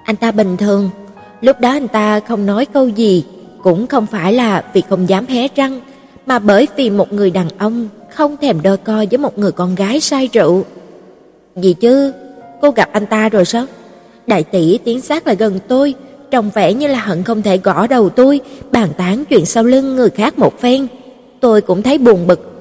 Anh 0.04 0.16
ta 0.16 0.32
bình 0.32 0.58
thường, 0.58 0.90
lúc 1.42 1.60
đó 1.60 1.70
anh 1.70 1.88
ta 1.88 2.20
không 2.20 2.46
nói 2.46 2.66
câu 2.66 2.88
gì, 2.88 3.26
cũng 3.64 3.88
không 3.88 4.06
phải 4.06 4.34
là 4.34 4.64
vì 4.74 4.82
không 4.90 5.10
dám 5.10 5.26
hé 5.28 5.48
răng, 5.56 5.82
mà 6.26 6.40
bởi 6.40 6.68
vì 6.76 6.90
một 6.90 7.14
người 7.14 7.30
đàn 7.30 7.48
ông 7.58 7.88
không 8.14 8.38
thèm 8.38 8.62
đôi 8.62 8.78
co 8.78 9.06
với 9.12 9.18
một 9.18 9.38
người 9.38 9.52
con 9.52 9.76
gái 9.76 10.00
say 10.00 10.30
rượu. 10.34 10.66
Gì 11.56 11.74
chứ, 11.74 12.12
cô 12.62 12.72
gặp 12.72 12.90
anh 12.92 13.06
ta 13.06 13.30
rồi 13.30 13.46
sao? 13.46 13.66
Đại 14.28 14.44
tỷ 14.44 14.78
tiến 14.78 15.02
sát 15.02 15.28
lại 15.28 15.36
gần 15.36 15.60
tôi, 15.68 15.94
trông 16.32 16.50
vẻ 16.50 16.74
như 16.74 16.88
là 16.88 17.00
hận 17.00 17.24
không 17.24 17.42
thể 17.42 17.58
gõ 17.58 17.88
đầu 17.88 18.10
tôi, 18.10 18.40
bàn 18.72 18.90
tán 18.98 19.26
chuyện 19.26 19.46
sau 19.46 19.64
lưng 19.64 19.96
người 19.96 20.10
khác 20.10 20.40
một 20.40 20.60
phen. 20.60 20.88
Tôi 21.40 21.62
cũng 21.62 21.82
thấy 21.82 21.98
buồn 21.98 22.28
bực. 22.28 22.52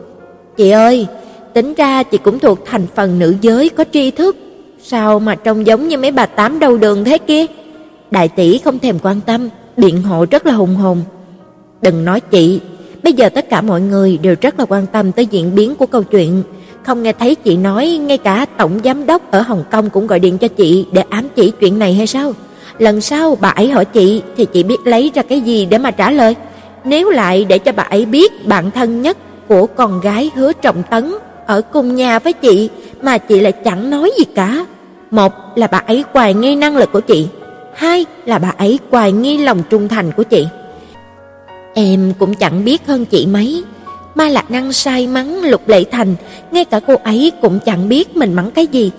Chị 0.56 0.70
ơi, 0.70 1.06
tính 1.54 1.74
ra 1.74 2.02
chị 2.02 2.18
cũng 2.18 2.38
thuộc 2.38 2.58
thành 2.66 2.86
phần 2.94 3.18
nữ 3.18 3.34
giới 3.40 3.68
có 3.68 3.84
tri 3.92 4.10
thức, 4.10 4.36
sao 4.82 5.18
mà 5.18 5.34
trông 5.34 5.66
giống 5.66 5.88
như 5.88 5.98
mấy 5.98 6.10
bà 6.10 6.26
tám 6.26 6.58
đầu 6.58 6.78
đường 6.78 7.04
thế 7.04 7.18
kia? 7.18 7.46
Đại 8.10 8.28
tỷ 8.28 8.58
không 8.58 8.78
thèm 8.78 8.98
quan 9.02 9.20
tâm, 9.20 9.48
biện 9.76 10.02
hộ 10.02 10.26
rất 10.30 10.46
là 10.46 10.52
hùng 10.52 10.74
hồn. 10.74 11.02
Đừng 11.82 12.04
nói 12.04 12.20
chị, 12.20 12.60
bây 13.02 13.12
giờ 13.12 13.28
tất 13.28 13.48
cả 13.50 13.60
mọi 13.60 13.80
người 13.80 14.18
đều 14.18 14.34
rất 14.40 14.58
là 14.58 14.64
quan 14.68 14.86
tâm 14.86 15.12
tới 15.12 15.26
diễn 15.26 15.54
biến 15.54 15.74
của 15.74 15.86
câu 15.86 16.02
chuyện. 16.02 16.42
Không 16.82 17.02
nghe 17.02 17.12
thấy 17.12 17.34
chị 17.34 17.56
nói 17.56 17.88
ngay 17.88 18.18
cả 18.18 18.46
tổng 18.56 18.80
giám 18.84 19.06
đốc 19.06 19.30
ở 19.30 19.40
Hồng 19.40 19.64
Kông 19.70 19.90
cũng 19.90 20.06
gọi 20.06 20.20
điện 20.20 20.38
cho 20.38 20.48
chị 20.48 20.86
để 20.92 21.02
ám 21.10 21.28
chỉ 21.34 21.50
chuyện 21.50 21.78
này 21.78 21.94
hay 21.94 22.06
sao? 22.06 22.32
Lần 22.78 23.00
sau 23.00 23.36
bà 23.40 23.48
ấy 23.48 23.70
hỏi 23.70 23.84
chị 23.84 24.22
thì 24.36 24.44
chị 24.44 24.62
biết 24.62 24.76
lấy 24.84 25.10
ra 25.14 25.22
cái 25.22 25.40
gì 25.40 25.66
để 25.66 25.78
mà 25.78 25.90
trả 25.90 26.10
lời. 26.10 26.36
Nếu 26.84 27.10
lại 27.10 27.44
để 27.44 27.58
cho 27.58 27.72
bà 27.72 27.82
ấy 27.82 28.04
biết 28.04 28.46
bạn 28.46 28.70
thân 28.70 29.02
nhất 29.02 29.16
của 29.48 29.66
con 29.66 30.00
gái 30.00 30.30
Hứa 30.34 30.52
Trọng 30.52 30.82
Tấn 30.90 31.14
ở 31.46 31.62
cùng 31.72 31.94
nhà 31.94 32.18
với 32.18 32.32
chị 32.32 32.70
mà 33.02 33.18
chị 33.18 33.40
lại 33.40 33.52
chẳng 33.52 33.90
nói 33.90 34.12
gì 34.18 34.24
cả. 34.34 34.66
Một 35.10 35.32
là 35.54 35.66
bà 35.66 35.78
ấy 35.78 36.04
hoài 36.12 36.34
nghi 36.34 36.56
năng 36.56 36.76
lực 36.76 36.92
của 36.92 37.00
chị, 37.00 37.28
hai 37.76 38.06
là 38.24 38.38
bà 38.38 38.52
ấy 38.58 38.78
hoài 38.90 39.12
nghi 39.12 39.38
lòng 39.38 39.62
trung 39.70 39.88
thành 39.88 40.12
của 40.12 40.22
chị. 40.22 40.46
Em 41.74 42.12
cũng 42.18 42.34
chẳng 42.34 42.64
biết 42.64 42.86
hơn 42.86 43.04
chị 43.04 43.26
mấy, 43.26 43.64
Ma 44.14 44.28
Lạc 44.28 44.50
Năng 44.50 44.72
sai 44.72 45.06
mắng 45.06 45.42
Lục 45.42 45.68
Lệ 45.68 45.84
Thành, 45.90 46.14
ngay 46.50 46.64
cả 46.64 46.80
cô 46.86 46.94
ấy 47.04 47.32
cũng 47.42 47.58
chẳng 47.66 47.88
biết 47.88 48.16
mình 48.16 48.34
mắng 48.34 48.50
cái 48.50 48.66
gì. 48.66 48.90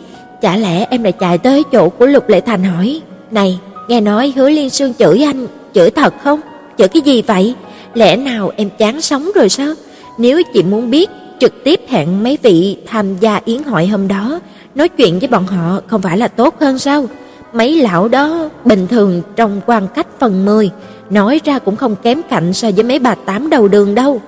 Chả 0.41 0.58
lẽ 0.58 0.86
em 0.90 1.04
lại 1.04 1.12
chạy 1.12 1.38
tới 1.38 1.64
chỗ 1.72 1.90
của 1.90 2.06
Lục 2.06 2.30
Lệ 2.30 2.41
Thành 2.41 2.64
hỏi, 2.64 3.02
"Này, 3.32 3.60
nghe 3.88 4.02
nói 4.02 4.34
Hứa 4.36 4.49
Liên 4.49 4.70
Sương 4.70 4.94
chửi 4.94 5.24
anh, 5.24 5.48
chửi 5.74 5.90
thật 5.90 6.14
không? 6.24 6.40
Chửi 6.78 6.88
cái 6.88 7.02
gì 7.02 7.22
vậy? 7.22 7.56
Lẽ 7.94 8.16
nào 8.16 8.52
em 8.56 8.70
chán 8.78 9.02
sống 9.02 9.32
rồi 9.36 9.49
sao? 9.49 9.74
Nếu 10.18 10.41
chị 10.54 10.64
muốn 10.64 10.91
biết, 10.91 11.10
trực 11.40 11.64
tiếp 11.64 11.82
hẹn 11.88 12.24
mấy 12.24 12.38
vị 12.41 12.78
tham 12.86 13.18
gia 13.18 13.40
yến 13.45 13.64
hội 13.64 13.88
hôm 13.88 14.08
đó, 14.08 14.40
nói 14.76 14.90
chuyện 14.90 15.20
với 15.20 15.28
bọn 15.28 15.48
họ 15.48 15.82
không 15.88 16.02
phải 16.02 16.18
là 16.18 16.28
tốt 16.28 16.56
hơn 16.60 16.80
sao?" 16.80 17.06
Mấy 17.53 17.82
lão 17.82 18.07
đó 18.07 18.49
bình 18.65 18.88
thường 18.88 19.22
trong 19.36 19.61
quan 19.65 19.88
cách 19.95 20.07
phần 20.19 20.45
10, 20.45 20.69
nói 21.10 21.41
ra 21.44 21.60
cũng 21.60 21.76
không 21.76 21.95
kém 21.95 22.22
cạnh 22.30 22.53
so 22.53 22.69
với 22.76 22.84
mấy 22.84 22.99
bà 22.99 23.15
tám 23.15 23.49
đầu 23.49 23.68
đường 23.68 23.95
đâu. 23.95 24.22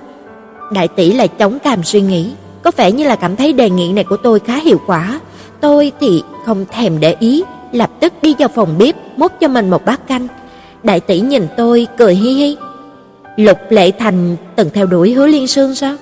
Đại 0.72 0.88
tỷ 0.88 1.12
lại 1.12 1.28
chống 1.28 1.58
càm 1.58 1.82
suy 1.82 2.00
nghĩ, 2.00 2.32
có 2.62 2.70
vẻ 2.76 2.92
như 2.92 3.06
là 3.06 3.16
cảm 3.16 3.36
thấy 3.36 3.52
đề 3.52 3.70
nghị 3.70 3.92
này 3.92 4.04
của 4.04 4.16
tôi 4.16 4.40
khá 4.40 4.56
hiệu 4.56 4.80
quả. 4.86 5.20
Tôi 5.60 5.92
thì 6.00 6.22
không 6.46 6.64
thèm 6.70 7.00
để 7.00 7.16
ý, 7.20 7.44
lập 7.72 7.90
tức 8.00 8.12
đi 8.22 8.34
vào 8.38 8.48
phòng 8.48 8.78
bếp 8.78 8.96
múc 9.16 9.32
cho 9.40 9.48
mình 9.48 9.70
một 9.70 9.84
bát 9.84 10.06
canh. 10.06 10.28
Đại 10.82 11.00
tỷ 11.00 11.20
nhìn 11.20 11.46
tôi 11.56 11.86
cười 11.98 12.14
hi 12.14 12.34
hi. 12.34 12.56
Lục 13.36 13.58
Lệ 13.68 13.90
Thành 13.90 14.36
từng 14.56 14.70
theo 14.74 14.86
đuổi 14.86 15.12
Hứa 15.12 15.26
Liên 15.26 15.46
Sương 15.46 15.74
sao? 15.74 15.96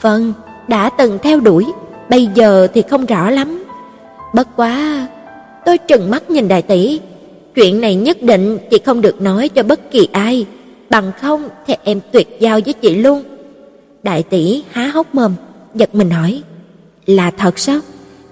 Vâng, 0.00 0.32
đã 0.68 0.90
từng 0.90 1.18
theo 1.22 1.40
đuổi. 1.40 1.66
bây 2.08 2.28
giờ 2.34 2.66
thì 2.74 2.82
không 2.82 3.06
rõ 3.06 3.30
lắm. 3.30 3.64
Bất 4.34 4.48
quá, 4.56 5.06
tôi 5.66 5.78
trừng 5.78 6.10
mắt 6.10 6.30
nhìn 6.30 6.48
đại 6.48 6.62
tỷ, 6.62 7.00
chuyện 7.54 7.80
này 7.80 7.94
nhất 7.94 8.22
định 8.22 8.58
chị 8.70 8.78
không 8.84 9.00
được 9.00 9.20
nói 9.20 9.48
cho 9.48 9.62
bất 9.62 9.90
kỳ 9.90 10.08
ai, 10.12 10.46
bằng 10.90 11.12
không 11.20 11.48
thì 11.66 11.74
em 11.84 12.00
tuyệt 12.12 12.36
giao 12.40 12.60
với 12.64 12.72
chị 12.72 12.94
luôn. 12.94 13.22
Đại 14.02 14.22
tỷ 14.22 14.62
há 14.70 14.86
hốc 14.86 15.14
mồm, 15.14 15.34
giật 15.74 15.94
mình 15.94 16.10
hỏi: 16.10 16.42
"Là 17.06 17.30
thật 17.30 17.58
sao? 17.58 17.80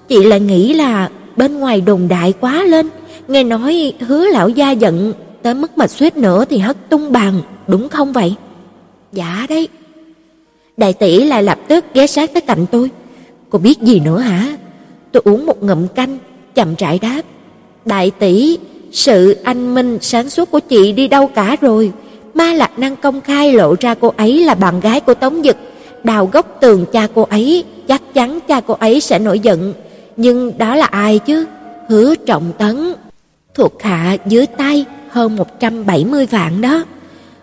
Chị 0.08 0.24
lại 0.24 0.40
nghĩ 0.40 0.74
là 0.74 1.10
bên 1.36 1.58
ngoài 1.58 1.80
đồn 1.80 2.08
đại 2.08 2.32
quá 2.40 2.62
lên, 2.62 2.88
nghe 3.28 3.44
nói 3.44 3.92
Hứa 4.00 4.26
lão 4.26 4.48
gia 4.48 4.70
giận 4.70 5.12
tới 5.42 5.54
mức 5.54 5.78
mà 5.78 5.86
suýt 5.86 6.16
nữa 6.16 6.44
thì 6.50 6.58
hất 6.58 6.76
tung 6.88 7.12
bàn, 7.12 7.42
đúng 7.66 7.88
không 7.88 8.12
vậy?" 8.12 8.34
"Dạ 9.12 9.46
đấy." 9.48 9.68
Đại 10.76 10.92
tỷ 10.92 11.24
lại 11.24 11.42
lập 11.42 11.58
tức 11.68 11.84
ghé 11.94 12.06
sát 12.06 12.32
tới 12.32 12.40
cạnh 12.40 12.66
tôi. 12.72 12.90
"Cô 13.50 13.58
biết 13.58 13.80
gì 13.80 14.00
nữa 14.00 14.18
hả?" 14.18 14.56
Tôi 15.12 15.22
uống 15.24 15.46
một 15.46 15.62
ngụm 15.62 15.88
canh, 15.88 16.18
chậm 16.54 16.74
rãi 16.78 16.98
đáp: 16.98 17.22
"Đại 17.84 18.10
tỷ, 18.10 18.58
sự 18.92 19.36
anh 19.44 19.74
minh 19.74 19.98
sáng 20.00 20.30
suốt 20.30 20.50
của 20.50 20.60
chị 20.60 20.92
đi 20.92 21.08
đâu 21.08 21.26
cả 21.26 21.56
rồi?" 21.60 21.92
Ma 22.34 22.52
Lạc 22.52 22.78
Năng 22.78 22.96
công 22.96 23.20
khai 23.20 23.52
lộ 23.52 23.74
ra 23.80 23.94
cô 23.94 24.12
ấy 24.16 24.44
là 24.44 24.54
bạn 24.54 24.80
gái 24.80 25.00
của 25.00 25.14
Tống 25.14 25.42
Dực, 25.44 25.56
đào 26.04 26.26
gốc 26.32 26.58
tường 26.60 26.86
cha 26.92 27.08
cô 27.14 27.22
ấy, 27.22 27.64
chắc 27.88 28.14
chắn 28.14 28.38
cha 28.48 28.60
cô 28.60 28.74
ấy 28.74 29.00
sẽ 29.00 29.18
nổi 29.18 29.38
giận. 29.38 29.74
Nhưng 30.16 30.58
đó 30.58 30.74
là 30.74 30.86
ai 30.86 31.18
chứ? 31.18 31.46
Hứa 31.88 32.14
Trọng 32.14 32.52
Tấn, 32.58 32.94
thuộc 33.54 33.82
hạ 33.82 34.16
dưới 34.26 34.46
tay 34.46 34.84
hơn 35.08 35.36
170 35.36 36.26
vạn 36.26 36.60
đó. 36.60 36.84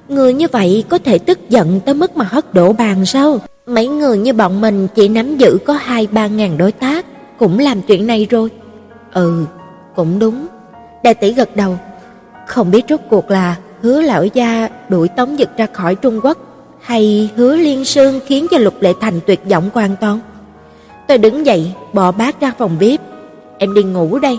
Người 0.10 0.34
như 0.34 0.48
vậy 0.52 0.84
có 0.90 0.98
thể 0.98 1.18
tức 1.18 1.50
giận 1.50 1.80
tới 1.86 1.96
mức 1.96 2.18
mà 2.18 2.26
hất 2.26 2.54
đổ 2.54 2.74
bàn 2.74 3.06
sao? 3.06 3.40
Mấy 3.68 3.88
người 3.88 4.18
như 4.18 4.34
bọn 4.34 4.62
mình 4.62 4.88
chỉ 4.96 5.08
nắm 5.08 5.38
giữ 5.38 5.58
có 5.66 5.74
hai 5.74 6.08
ba 6.12 6.28
ngàn 6.28 6.58
đối 6.58 6.72
tác, 6.72 7.06
cũng 7.40 7.60
làm 7.60 7.82
chuyện 7.82 8.08
này 8.08 8.28
rồi. 8.30 8.50
Ừ, 9.14 9.46
cũng 9.96 10.20
đúng. 10.20 10.48
Đại 11.04 11.14
tỷ 11.14 11.34
gật 11.34 11.56
đầu. 11.56 11.78
Không 12.48 12.72
biết 12.72 12.86
rốt 12.90 13.00
cuộc 13.10 13.32
là 13.32 13.56
Hứa 13.82 14.02
lão 14.02 14.26
gia 14.26 14.70
đuổi 14.90 15.08
Tống 15.08 15.36
Dực 15.38 15.58
ra 15.58 15.68
khỏi 15.74 15.96
Trung 15.96 16.20
Quốc 16.24 16.38
hay 16.82 17.30
Hứa 17.36 17.56
Liên 17.56 17.86
Sương 17.86 18.20
khiến 18.26 18.48
cho 18.52 18.58
Lục 18.58 18.74
Lệ 18.80 18.94
Thành 19.02 19.20
tuyệt 19.26 19.42
vọng 19.50 19.70
hoàn 19.74 19.96
toàn. 20.02 20.20
Tôi 21.08 21.18
đứng 21.18 21.46
dậy, 21.46 21.72
bỏ 21.94 22.12
bát 22.12 22.42
ra 22.42 22.54
phòng 22.58 22.78
bếp. 22.80 23.00
Em 23.58 23.74
đi 23.74 23.84
ngủ 23.84 24.20
đây. 24.20 24.38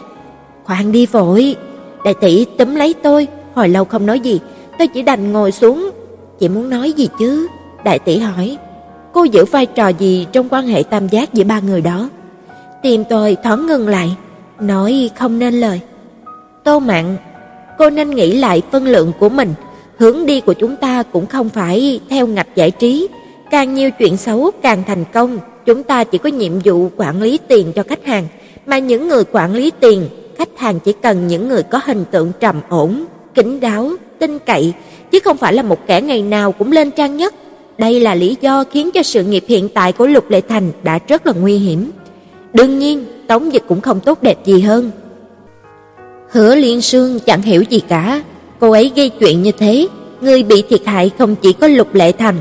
Khoan 0.65 0.93
đi 0.93 1.07
vội. 1.07 1.57
Đại 2.05 2.15
tỷ 2.15 2.45
túm 2.45 2.75
lấy 2.75 2.95
tôi, 3.03 3.29
hồi 3.55 3.69
lâu 3.69 3.85
không 3.85 4.07
nói 4.07 4.21
gì, 4.21 4.41
tôi 4.79 4.89
chỉ 4.89 5.03
đành 5.03 5.33
ngồi 5.33 5.53
xuống. 5.53 5.91
Chị 6.39 6.49
muốn 6.49 6.71
nói 6.71 6.93
gì 6.93 7.09
chứ? 7.19 7.47
Đại 7.85 7.99
tỷ 7.99 8.19
hỏi. 8.19 8.59
Cô 9.13 9.25
giữ 9.25 9.45
vai 9.45 9.67
trò 9.67 9.89
gì 9.89 10.27
trong 10.33 10.49
quan 10.49 10.67
hệ 10.67 10.83
tam 10.83 11.09
giác 11.09 11.35
giữa 11.35 11.45
ba 11.45 11.61
người 11.61 11.81
đó? 11.81 12.09
Tim 12.83 13.05
tôi 13.05 13.37
thoáng 13.45 13.67
ngừng 13.67 13.89
lại, 13.89 14.17
nói 14.63 15.11
không 15.19 15.39
nên 15.39 15.55
lời. 15.55 15.81
Tô 16.65 16.79
Mạn 16.79 17.17
cô 17.79 17.91
nên 17.91 18.11
nghĩ 18.11 18.37
lại 18.37 18.63
phân 18.71 18.87
lượng 18.87 19.13
của 19.19 19.29
mình, 19.29 19.55
hướng 19.99 20.27
đi 20.27 20.41
của 20.41 20.53
chúng 20.53 20.77
ta 20.77 21.03
cũng 21.03 21.27
không 21.27 21.49
phải 21.49 22.01
theo 22.09 22.27
ngạch 22.27 22.55
giải 22.55 22.71
trí, 22.71 23.09
càng 23.51 23.75
nhiều 23.75 23.91
chuyện 23.91 24.17
xấu 24.17 24.51
càng 24.63 24.83
thành 24.87 25.05
công, 25.13 25.39
chúng 25.67 25.83
ta 25.83 26.05
chỉ 26.05 26.19
có 26.19 26.29
nhiệm 26.29 26.53
vụ 26.65 26.89
quản 26.97 27.23
lý 27.23 27.39
tiền 27.49 27.73
cho 27.73 27.83
khách 27.83 28.07
hàng, 28.07 28.27
mà 28.67 28.79
những 28.79 29.09
người 29.09 29.25
quản 29.33 29.55
lý 29.55 29.73
tiền, 29.81 30.09
khách 30.39 30.59
hàng 30.59 30.81
chỉ 30.81 30.93
cần 30.93 31.29
những 31.29 31.49
người 31.49 31.63
có 31.63 31.81
hình 31.85 32.05
tượng 32.11 32.33
trầm 32.41 32.61
ổn, 32.69 33.05
kín 33.35 33.61
đáo, 33.61 33.91
tin 34.19 34.39
cậy, 34.39 34.73
chứ 35.11 35.19
không 35.25 35.37
phải 35.37 35.53
là 35.53 35.63
một 35.63 35.87
kẻ 35.87 36.01
ngày 36.01 36.23
nào 36.23 36.53
cũng 36.53 36.73
lên 36.73 36.91
trang 36.91 37.17
nhất. 37.17 37.35
Đây 37.79 38.01
là 38.01 38.15
lý 38.15 38.37
do 38.41 38.65
khiến 38.71 38.91
cho 38.95 39.03
sự 39.03 39.25
nghiệp 39.25 39.45
hiện 39.49 39.69
tại 39.69 39.93
của 39.93 40.07
Lục 40.07 40.31
Lệ 40.31 40.41
Thành 40.49 40.73
đã 40.83 40.99
rất 41.09 41.27
là 41.27 41.33
nguy 41.33 41.59
hiểm. 41.59 41.91
Đương 42.53 42.79
nhiên, 42.79 43.05
Tống 43.33 43.53
Dịch 43.53 43.63
cũng 43.69 43.81
không 43.81 44.01
tốt 44.01 44.23
đẹp 44.23 44.45
gì 44.45 44.61
hơn, 44.61 44.91
Hứa 46.31 46.55
Liên 46.55 46.83
Sương 46.83 47.19
chẳng 47.27 47.43
hiểu 47.43 47.63
gì 47.63 47.81
cả, 47.89 48.23
cô 48.61 48.71
ấy 48.71 48.93
gây 48.97 49.09
chuyện 49.09 49.43
như 49.43 49.53
thế, 49.53 49.89
người 50.21 50.43
bị 50.43 50.63
thiệt 50.63 50.81
hại 50.87 51.11
không 51.19 51.35
chỉ 51.37 51.53
có 51.53 51.67
Lục 51.67 51.95
Lệ 51.95 52.13
Thành, 52.13 52.35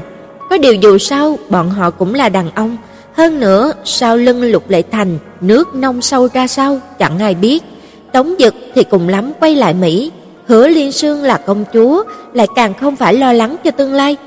có 0.49 0.57
điều 0.57 0.73
dù 0.73 0.97
sao 0.97 1.37
bọn 1.49 1.69
họ 1.69 1.89
cũng 1.89 2.13
là 2.15 2.29
đàn 2.29 2.51
ông, 2.55 2.77
hơn 3.13 3.39
nữa 3.39 3.73
sau 3.83 4.17
lưng 4.17 4.43
Lục 4.43 4.69
Lệ 4.69 4.81
Thành, 4.91 5.17
nước 5.41 5.75
nông 5.75 6.01
sâu 6.01 6.27
ra 6.33 6.47
sao 6.47 6.79
chẳng 6.99 7.19
ai 7.19 7.35
biết. 7.35 7.63
Tống 8.11 8.35
Dực 8.39 8.55
thì 8.75 8.83
cùng 8.83 9.09
lắm 9.09 9.31
quay 9.39 9.55
lại 9.55 9.73
Mỹ, 9.73 10.11
Hứa 10.47 10.67
Liên 10.67 10.91
Sương 10.91 11.23
là 11.23 11.37
công 11.37 11.65
chúa, 11.73 12.03
lại 12.33 12.47
càng 12.55 12.73
không 12.73 12.95
phải 12.95 13.13
lo 13.13 13.33
lắng 13.33 13.55
cho 13.63 13.71
tương 13.71 13.93
lai. 13.93 14.17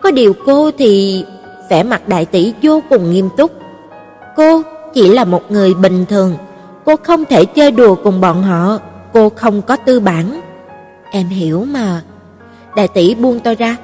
Có 0.00 0.10
điều 0.10 0.34
cô 0.46 0.70
thì 0.78 1.24
vẻ 1.70 1.82
mặt 1.82 2.08
đại 2.08 2.24
tỷ 2.24 2.52
vô 2.62 2.82
cùng 2.90 3.12
nghiêm 3.12 3.28
túc. 3.36 3.50
Cô 4.36 4.62
chỉ 4.94 5.08
là 5.08 5.24
một 5.24 5.50
người 5.50 5.74
bình 5.74 6.06
thường, 6.06 6.34
cô 6.84 6.96
không 6.96 7.24
thể 7.24 7.44
chơi 7.44 7.70
đùa 7.70 7.94
cùng 7.94 8.20
bọn 8.20 8.42
họ, 8.42 8.78
cô 9.12 9.28
không 9.28 9.62
có 9.62 9.76
tư 9.76 10.00
bản. 10.00 10.40
Em 11.10 11.28
hiểu 11.28 11.64
mà. 11.64 12.02
Đại 12.76 12.88
tỷ 12.88 13.14
buông 13.14 13.40
tôi 13.40 13.54
ra, 13.54 13.76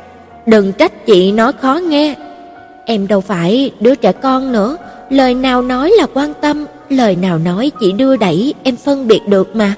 đừng 0.47 0.73
trách 0.73 1.07
chị 1.07 1.33
nói 1.33 1.53
khó 1.53 1.75
nghe. 1.75 2.15
Em 2.85 3.07
đâu 3.07 3.21
phải 3.21 3.71
đứa 3.81 3.95
trẻ 3.95 4.13
con 4.13 4.53
nữa, 4.53 4.77
lời 5.11 5.35
nào 5.35 5.63
nói 5.63 5.93
là 5.99 6.07
quan 6.15 6.33
tâm, 6.41 6.65
lời 6.89 7.17
nào 7.17 7.39
nói 7.39 7.71
chỉ 7.81 7.93
đưa 7.93 8.17
đẩy, 8.17 8.55
em 8.63 8.77
phân 8.77 9.09
biệt 9.09 9.21
được 9.27 9.57
mà. 9.57 9.75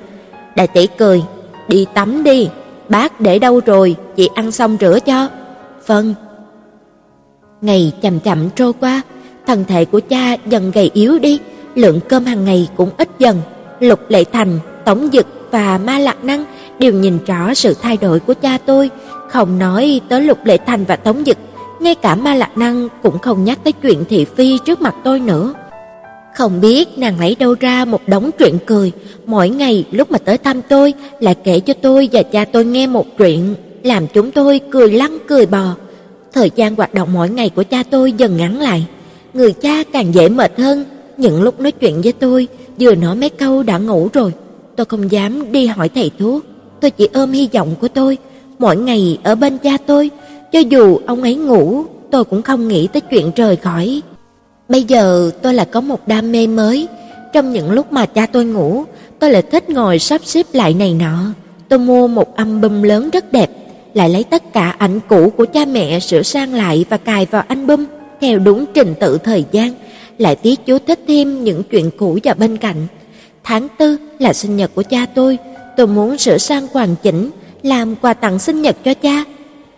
Đại 0.56 0.66
tỷ 0.66 0.86
cười, 0.86 1.22
đi 1.68 1.86
tắm 1.94 2.24
đi, 2.24 2.48
bác 2.88 3.20
để 3.20 3.38
đâu 3.38 3.60
rồi, 3.66 3.96
chị 4.16 4.28
ăn 4.34 4.52
xong 4.52 4.76
rửa 4.80 4.98
cho. 5.06 5.28
Vâng. 5.86 6.14
Ngày 7.60 7.92
chậm 8.02 8.20
chậm 8.20 8.50
trôi 8.50 8.72
qua, 8.72 9.02
thân 9.46 9.64
thể 9.64 9.84
của 9.84 10.00
cha 10.00 10.36
dần 10.46 10.70
gầy 10.70 10.90
yếu 10.94 11.18
đi, 11.18 11.38
lượng 11.74 12.00
cơm 12.08 12.24
hàng 12.24 12.44
ngày 12.44 12.68
cũng 12.76 12.90
ít 12.98 13.08
dần. 13.18 13.40
Lục 13.80 14.00
Lệ 14.08 14.24
Thành, 14.24 14.58
Tống 14.84 15.08
Dực 15.12 15.26
và 15.50 15.78
Ma 15.78 15.98
Lạc 15.98 16.24
Năng 16.24 16.44
đều 16.78 16.92
nhìn 16.92 17.18
rõ 17.26 17.54
sự 17.54 17.74
thay 17.82 17.96
đổi 17.96 18.20
của 18.20 18.34
cha 18.34 18.58
tôi, 18.66 18.90
không 19.30 19.58
nói 19.58 20.00
tới 20.08 20.22
Lục 20.22 20.38
Lệ 20.44 20.58
Thành 20.66 20.84
và 20.84 20.96
Tống 20.96 21.24
Dực, 21.26 21.38
ngay 21.80 21.94
cả 21.94 22.14
Ma 22.14 22.34
Lạc 22.34 22.58
Năng 22.58 22.88
cũng 23.02 23.18
không 23.18 23.44
nhắc 23.44 23.58
tới 23.64 23.72
chuyện 23.72 24.04
thị 24.08 24.26
phi 24.36 24.58
trước 24.58 24.80
mặt 24.80 24.94
tôi 25.04 25.20
nữa. 25.20 25.54
Không 26.34 26.60
biết 26.60 26.98
nàng 26.98 27.20
lấy 27.20 27.36
đâu 27.38 27.54
ra 27.60 27.84
một 27.84 28.00
đống 28.06 28.30
chuyện 28.38 28.58
cười, 28.66 28.92
mỗi 29.26 29.48
ngày 29.48 29.84
lúc 29.90 30.10
mà 30.10 30.18
tới 30.18 30.38
thăm 30.38 30.62
tôi 30.62 30.94
lại 31.20 31.34
kể 31.44 31.60
cho 31.60 31.74
tôi 31.74 32.08
và 32.12 32.22
cha 32.22 32.44
tôi 32.44 32.64
nghe 32.64 32.86
một 32.86 33.06
chuyện, 33.18 33.54
làm 33.82 34.06
chúng 34.06 34.30
tôi 34.30 34.60
cười 34.70 34.92
lăn 34.92 35.18
cười 35.28 35.46
bò. 35.46 35.74
Thời 36.32 36.50
gian 36.56 36.76
hoạt 36.76 36.94
động 36.94 37.08
mỗi 37.12 37.30
ngày 37.30 37.48
của 37.48 37.62
cha 37.62 37.82
tôi 37.90 38.12
dần 38.12 38.36
ngắn 38.36 38.60
lại, 38.60 38.86
người 39.34 39.52
cha 39.52 39.84
càng 39.92 40.14
dễ 40.14 40.28
mệt 40.28 40.58
hơn, 40.58 40.84
những 41.16 41.42
lúc 41.42 41.60
nói 41.60 41.72
chuyện 41.72 42.00
với 42.02 42.12
tôi, 42.12 42.48
vừa 42.80 42.94
nói 42.94 43.16
mấy 43.16 43.28
câu 43.28 43.62
đã 43.62 43.78
ngủ 43.78 44.08
rồi. 44.12 44.32
Tôi 44.76 44.84
không 44.84 45.10
dám 45.10 45.52
đi 45.52 45.66
hỏi 45.66 45.88
thầy 45.88 46.10
thuốc, 46.18 46.44
tôi 46.80 46.90
chỉ 46.90 47.08
ôm 47.12 47.32
hy 47.32 47.48
vọng 47.52 47.74
của 47.80 47.88
tôi, 47.88 48.18
mỗi 48.58 48.76
ngày 48.76 49.18
ở 49.22 49.34
bên 49.34 49.58
cha 49.58 49.76
tôi, 49.86 50.10
cho 50.52 50.60
dù 50.60 50.98
ông 51.06 51.22
ấy 51.22 51.34
ngủ, 51.34 51.84
tôi 52.10 52.24
cũng 52.24 52.42
không 52.42 52.68
nghĩ 52.68 52.88
tới 52.92 53.00
chuyện 53.00 53.30
rời 53.36 53.56
khỏi. 53.56 54.02
Bây 54.68 54.82
giờ 54.82 55.30
tôi 55.42 55.54
lại 55.54 55.66
có 55.66 55.80
một 55.80 56.08
đam 56.08 56.32
mê 56.32 56.46
mới, 56.46 56.88
trong 57.32 57.52
những 57.52 57.70
lúc 57.70 57.92
mà 57.92 58.06
cha 58.06 58.26
tôi 58.26 58.44
ngủ, 58.44 58.84
tôi 59.18 59.30
lại 59.30 59.42
thích 59.42 59.70
ngồi 59.70 59.98
sắp 59.98 60.20
xếp 60.24 60.46
lại 60.52 60.74
này 60.74 60.94
nọ. 60.94 61.18
Tôi 61.68 61.78
mua 61.78 62.06
một 62.06 62.36
album 62.36 62.82
lớn 62.82 63.10
rất 63.10 63.32
đẹp, 63.32 63.50
lại 63.94 64.10
lấy 64.10 64.24
tất 64.24 64.52
cả 64.52 64.74
ảnh 64.78 65.00
cũ 65.08 65.32
của 65.36 65.46
cha 65.52 65.64
mẹ 65.64 66.00
sửa 66.00 66.22
sang 66.22 66.54
lại 66.54 66.84
và 66.90 66.96
cài 66.96 67.26
vào 67.30 67.42
album 67.48 67.84
theo 68.22 68.38
đúng 68.38 68.64
trình 68.74 68.94
tự 69.00 69.18
thời 69.18 69.44
gian, 69.52 69.72
lại 70.18 70.36
tí 70.36 70.56
chú 70.66 70.78
thích 70.78 71.00
thêm 71.08 71.44
những 71.44 71.62
chuyện 71.62 71.90
cũ 71.98 72.18
vào 72.24 72.34
bên 72.38 72.56
cạnh. 72.56 72.86
Tháng 73.44 73.68
tư 73.78 73.96
là 74.18 74.32
sinh 74.32 74.56
nhật 74.56 74.70
của 74.74 74.82
cha 74.82 75.06
tôi, 75.14 75.38
tôi 75.76 75.86
muốn 75.86 76.18
sửa 76.18 76.38
sang 76.38 76.66
hoàn 76.72 76.94
chỉnh, 77.02 77.30
làm 77.62 77.96
quà 77.96 78.14
tặng 78.14 78.38
sinh 78.38 78.62
nhật 78.62 78.76
cho 78.84 78.94
cha. 78.94 79.24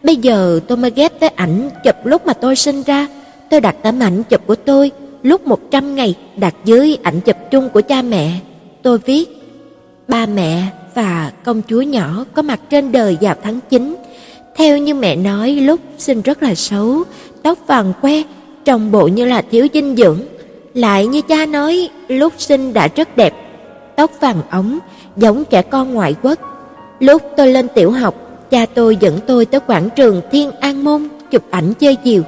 Bây 0.03 0.17
giờ 0.17 0.61
tôi 0.67 0.79
mới 0.79 0.91
ghép 0.91 1.21
tới 1.21 1.29
ảnh 1.29 1.71
chụp 1.85 1.95
lúc 2.05 2.27
mà 2.27 2.33
tôi 2.33 2.57
sinh 2.57 2.83
ra. 2.83 3.09
Tôi 3.51 3.61
đặt 3.61 3.77
tấm 3.83 4.01
ảnh 4.01 4.23
chụp 4.23 4.41
của 4.47 4.55
tôi 4.55 4.91
lúc 5.23 5.47
100 5.47 5.95
ngày 5.95 6.15
đặt 6.37 6.55
dưới 6.65 6.97
ảnh 7.03 7.21
chụp 7.21 7.37
chung 7.51 7.69
của 7.69 7.81
cha 7.81 8.03
mẹ. 8.03 8.33
Tôi 8.83 8.99
viết: 8.99 9.29
Ba 10.09 10.27
mẹ 10.27 10.67
và 10.95 11.33
công 11.45 11.63
chúa 11.69 11.83
nhỏ 11.83 12.25
có 12.35 12.43
mặt 12.43 12.61
trên 12.71 12.93
đời 12.93 13.17
vào 13.21 13.35
tháng 13.43 13.61
9. 13.71 13.95
Theo 14.57 14.79
như 14.79 14.95
mẹ 14.95 15.17
nói 15.17 15.51
lúc 15.51 15.81
sinh 15.99 16.23
rất 16.23 16.43
là 16.43 16.55
xấu, 16.55 17.03
tóc 17.45 17.59
vàng 17.67 17.93
que, 18.03 18.23
trông 18.65 18.93
bộ 18.93 19.07
như 19.07 19.25
là 19.25 19.43
thiếu 19.51 19.67
dinh 19.75 19.97
dưỡng. 19.97 20.19
Lại 20.75 21.07
như 21.07 21.23
cha 21.23 21.47
nói, 21.47 21.89
lúc 22.09 22.33
sinh 22.39 22.73
đã 22.73 22.89
rất 22.97 23.17
đẹp, 23.17 23.35
tóc 23.97 24.11
vàng 24.21 24.43
ống, 24.51 24.79
giống 25.17 25.45
trẻ 25.45 25.63
con 25.63 25.95
ngoại 25.95 26.15
quốc. 26.23 26.39
Lúc 27.01 27.23
tôi 27.37 27.49
lên 27.49 27.69
tiểu 27.75 27.91
học, 27.91 28.15
cha 28.51 28.67
tôi 28.75 28.97
dẫn 28.97 29.21
tôi 29.27 29.47
tới 29.47 29.61
quảng 29.61 29.89
trường 29.97 30.23
Thiên 30.33 30.51
An 30.61 30.85
Môn 30.85 31.09
chụp 31.31 31.43
ảnh 31.51 31.75
chơi 31.75 31.97
chiều. 31.97 32.23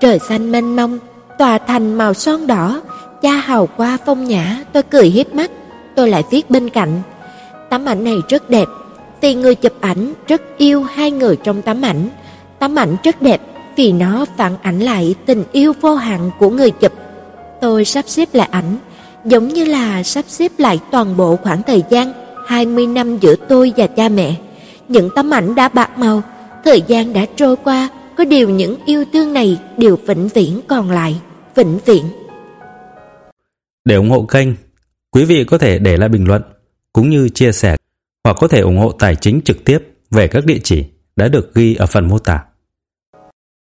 Trời 0.00 0.18
xanh 0.18 0.52
mênh 0.52 0.76
mông, 0.76 0.98
tòa 1.38 1.58
thành 1.58 1.94
màu 1.94 2.14
son 2.14 2.46
đỏ, 2.46 2.82
cha 3.22 3.32
hào 3.32 3.68
qua 3.76 3.98
phong 4.06 4.24
nhã, 4.24 4.64
tôi 4.72 4.82
cười 4.82 5.06
hiếp 5.06 5.34
mắt, 5.34 5.50
tôi 5.94 6.10
lại 6.10 6.24
viết 6.30 6.50
bên 6.50 6.70
cạnh. 6.70 7.02
Tấm 7.70 7.84
ảnh 7.84 8.04
này 8.04 8.16
rất 8.28 8.50
đẹp, 8.50 8.68
vì 9.20 9.34
người 9.34 9.54
chụp 9.54 9.72
ảnh 9.80 10.12
rất 10.26 10.42
yêu 10.58 10.82
hai 10.82 11.10
người 11.10 11.36
trong 11.36 11.62
tấm 11.62 11.82
ảnh. 11.82 12.08
Tấm 12.58 12.78
ảnh 12.78 12.96
rất 13.04 13.22
đẹp 13.22 13.40
vì 13.78 13.92
nó 13.92 14.24
phản 14.36 14.56
ảnh 14.62 14.80
lại 14.80 15.14
tình 15.26 15.44
yêu 15.52 15.72
vô 15.80 15.94
hạn 15.94 16.30
của 16.38 16.50
người 16.50 16.70
chụp. 16.70 16.92
Tôi 17.60 17.84
sắp 17.84 18.04
xếp 18.08 18.28
lại 18.32 18.48
ảnh, 18.52 18.78
giống 19.24 19.48
như 19.48 19.64
là 19.64 20.02
sắp 20.02 20.24
xếp 20.28 20.52
lại 20.58 20.80
toàn 20.90 21.16
bộ 21.16 21.36
khoảng 21.36 21.62
thời 21.62 21.82
gian 21.90 22.12
20 22.46 22.86
năm 22.86 23.18
giữa 23.18 23.34
tôi 23.48 23.72
và 23.76 23.86
cha 23.86 24.08
mẹ. 24.08 24.36
Những 24.88 25.10
tấm 25.14 25.34
ảnh 25.34 25.54
đã 25.54 25.68
bạc 25.68 25.98
màu, 25.98 26.22
thời 26.64 26.82
gian 26.86 27.12
đã 27.12 27.26
trôi 27.36 27.56
qua, 27.56 27.88
có 28.16 28.24
điều 28.24 28.50
những 28.50 28.76
yêu 28.86 29.04
thương 29.12 29.32
này 29.32 29.58
đều 29.76 29.96
vĩnh 30.06 30.28
viễn 30.28 30.60
còn 30.68 30.90
lại, 30.90 31.20
vĩnh 31.54 31.78
viễn. 31.84 32.04
Để 33.84 33.94
ủng 33.94 34.10
hộ 34.10 34.22
kênh, 34.22 34.48
quý 35.10 35.24
vị 35.24 35.44
có 35.44 35.58
thể 35.58 35.78
để 35.78 35.96
lại 35.96 36.08
bình 36.08 36.28
luận 36.28 36.42
cũng 36.92 37.10
như 37.10 37.28
chia 37.28 37.52
sẻ 37.52 37.76
hoặc 38.24 38.36
có 38.40 38.48
thể 38.48 38.60
ủng 38.60 38.78
hộ 38.78 38.92
tài 38.92 39.16
chính 39.16 39.40
trực 39.44 39.64
tiếp 39.64 39.78
về 40.10 40.28
các 40.28 40.44
địa 40.46 40.58
chỉ 40.64 40.84
đã 41.16 41.28
được 41.28 41.54
ghi 41.54 41.74
ở 41.74 41.86
phần 41.86 42.08
mô 42.08 42.18
tả. 42.18 42.47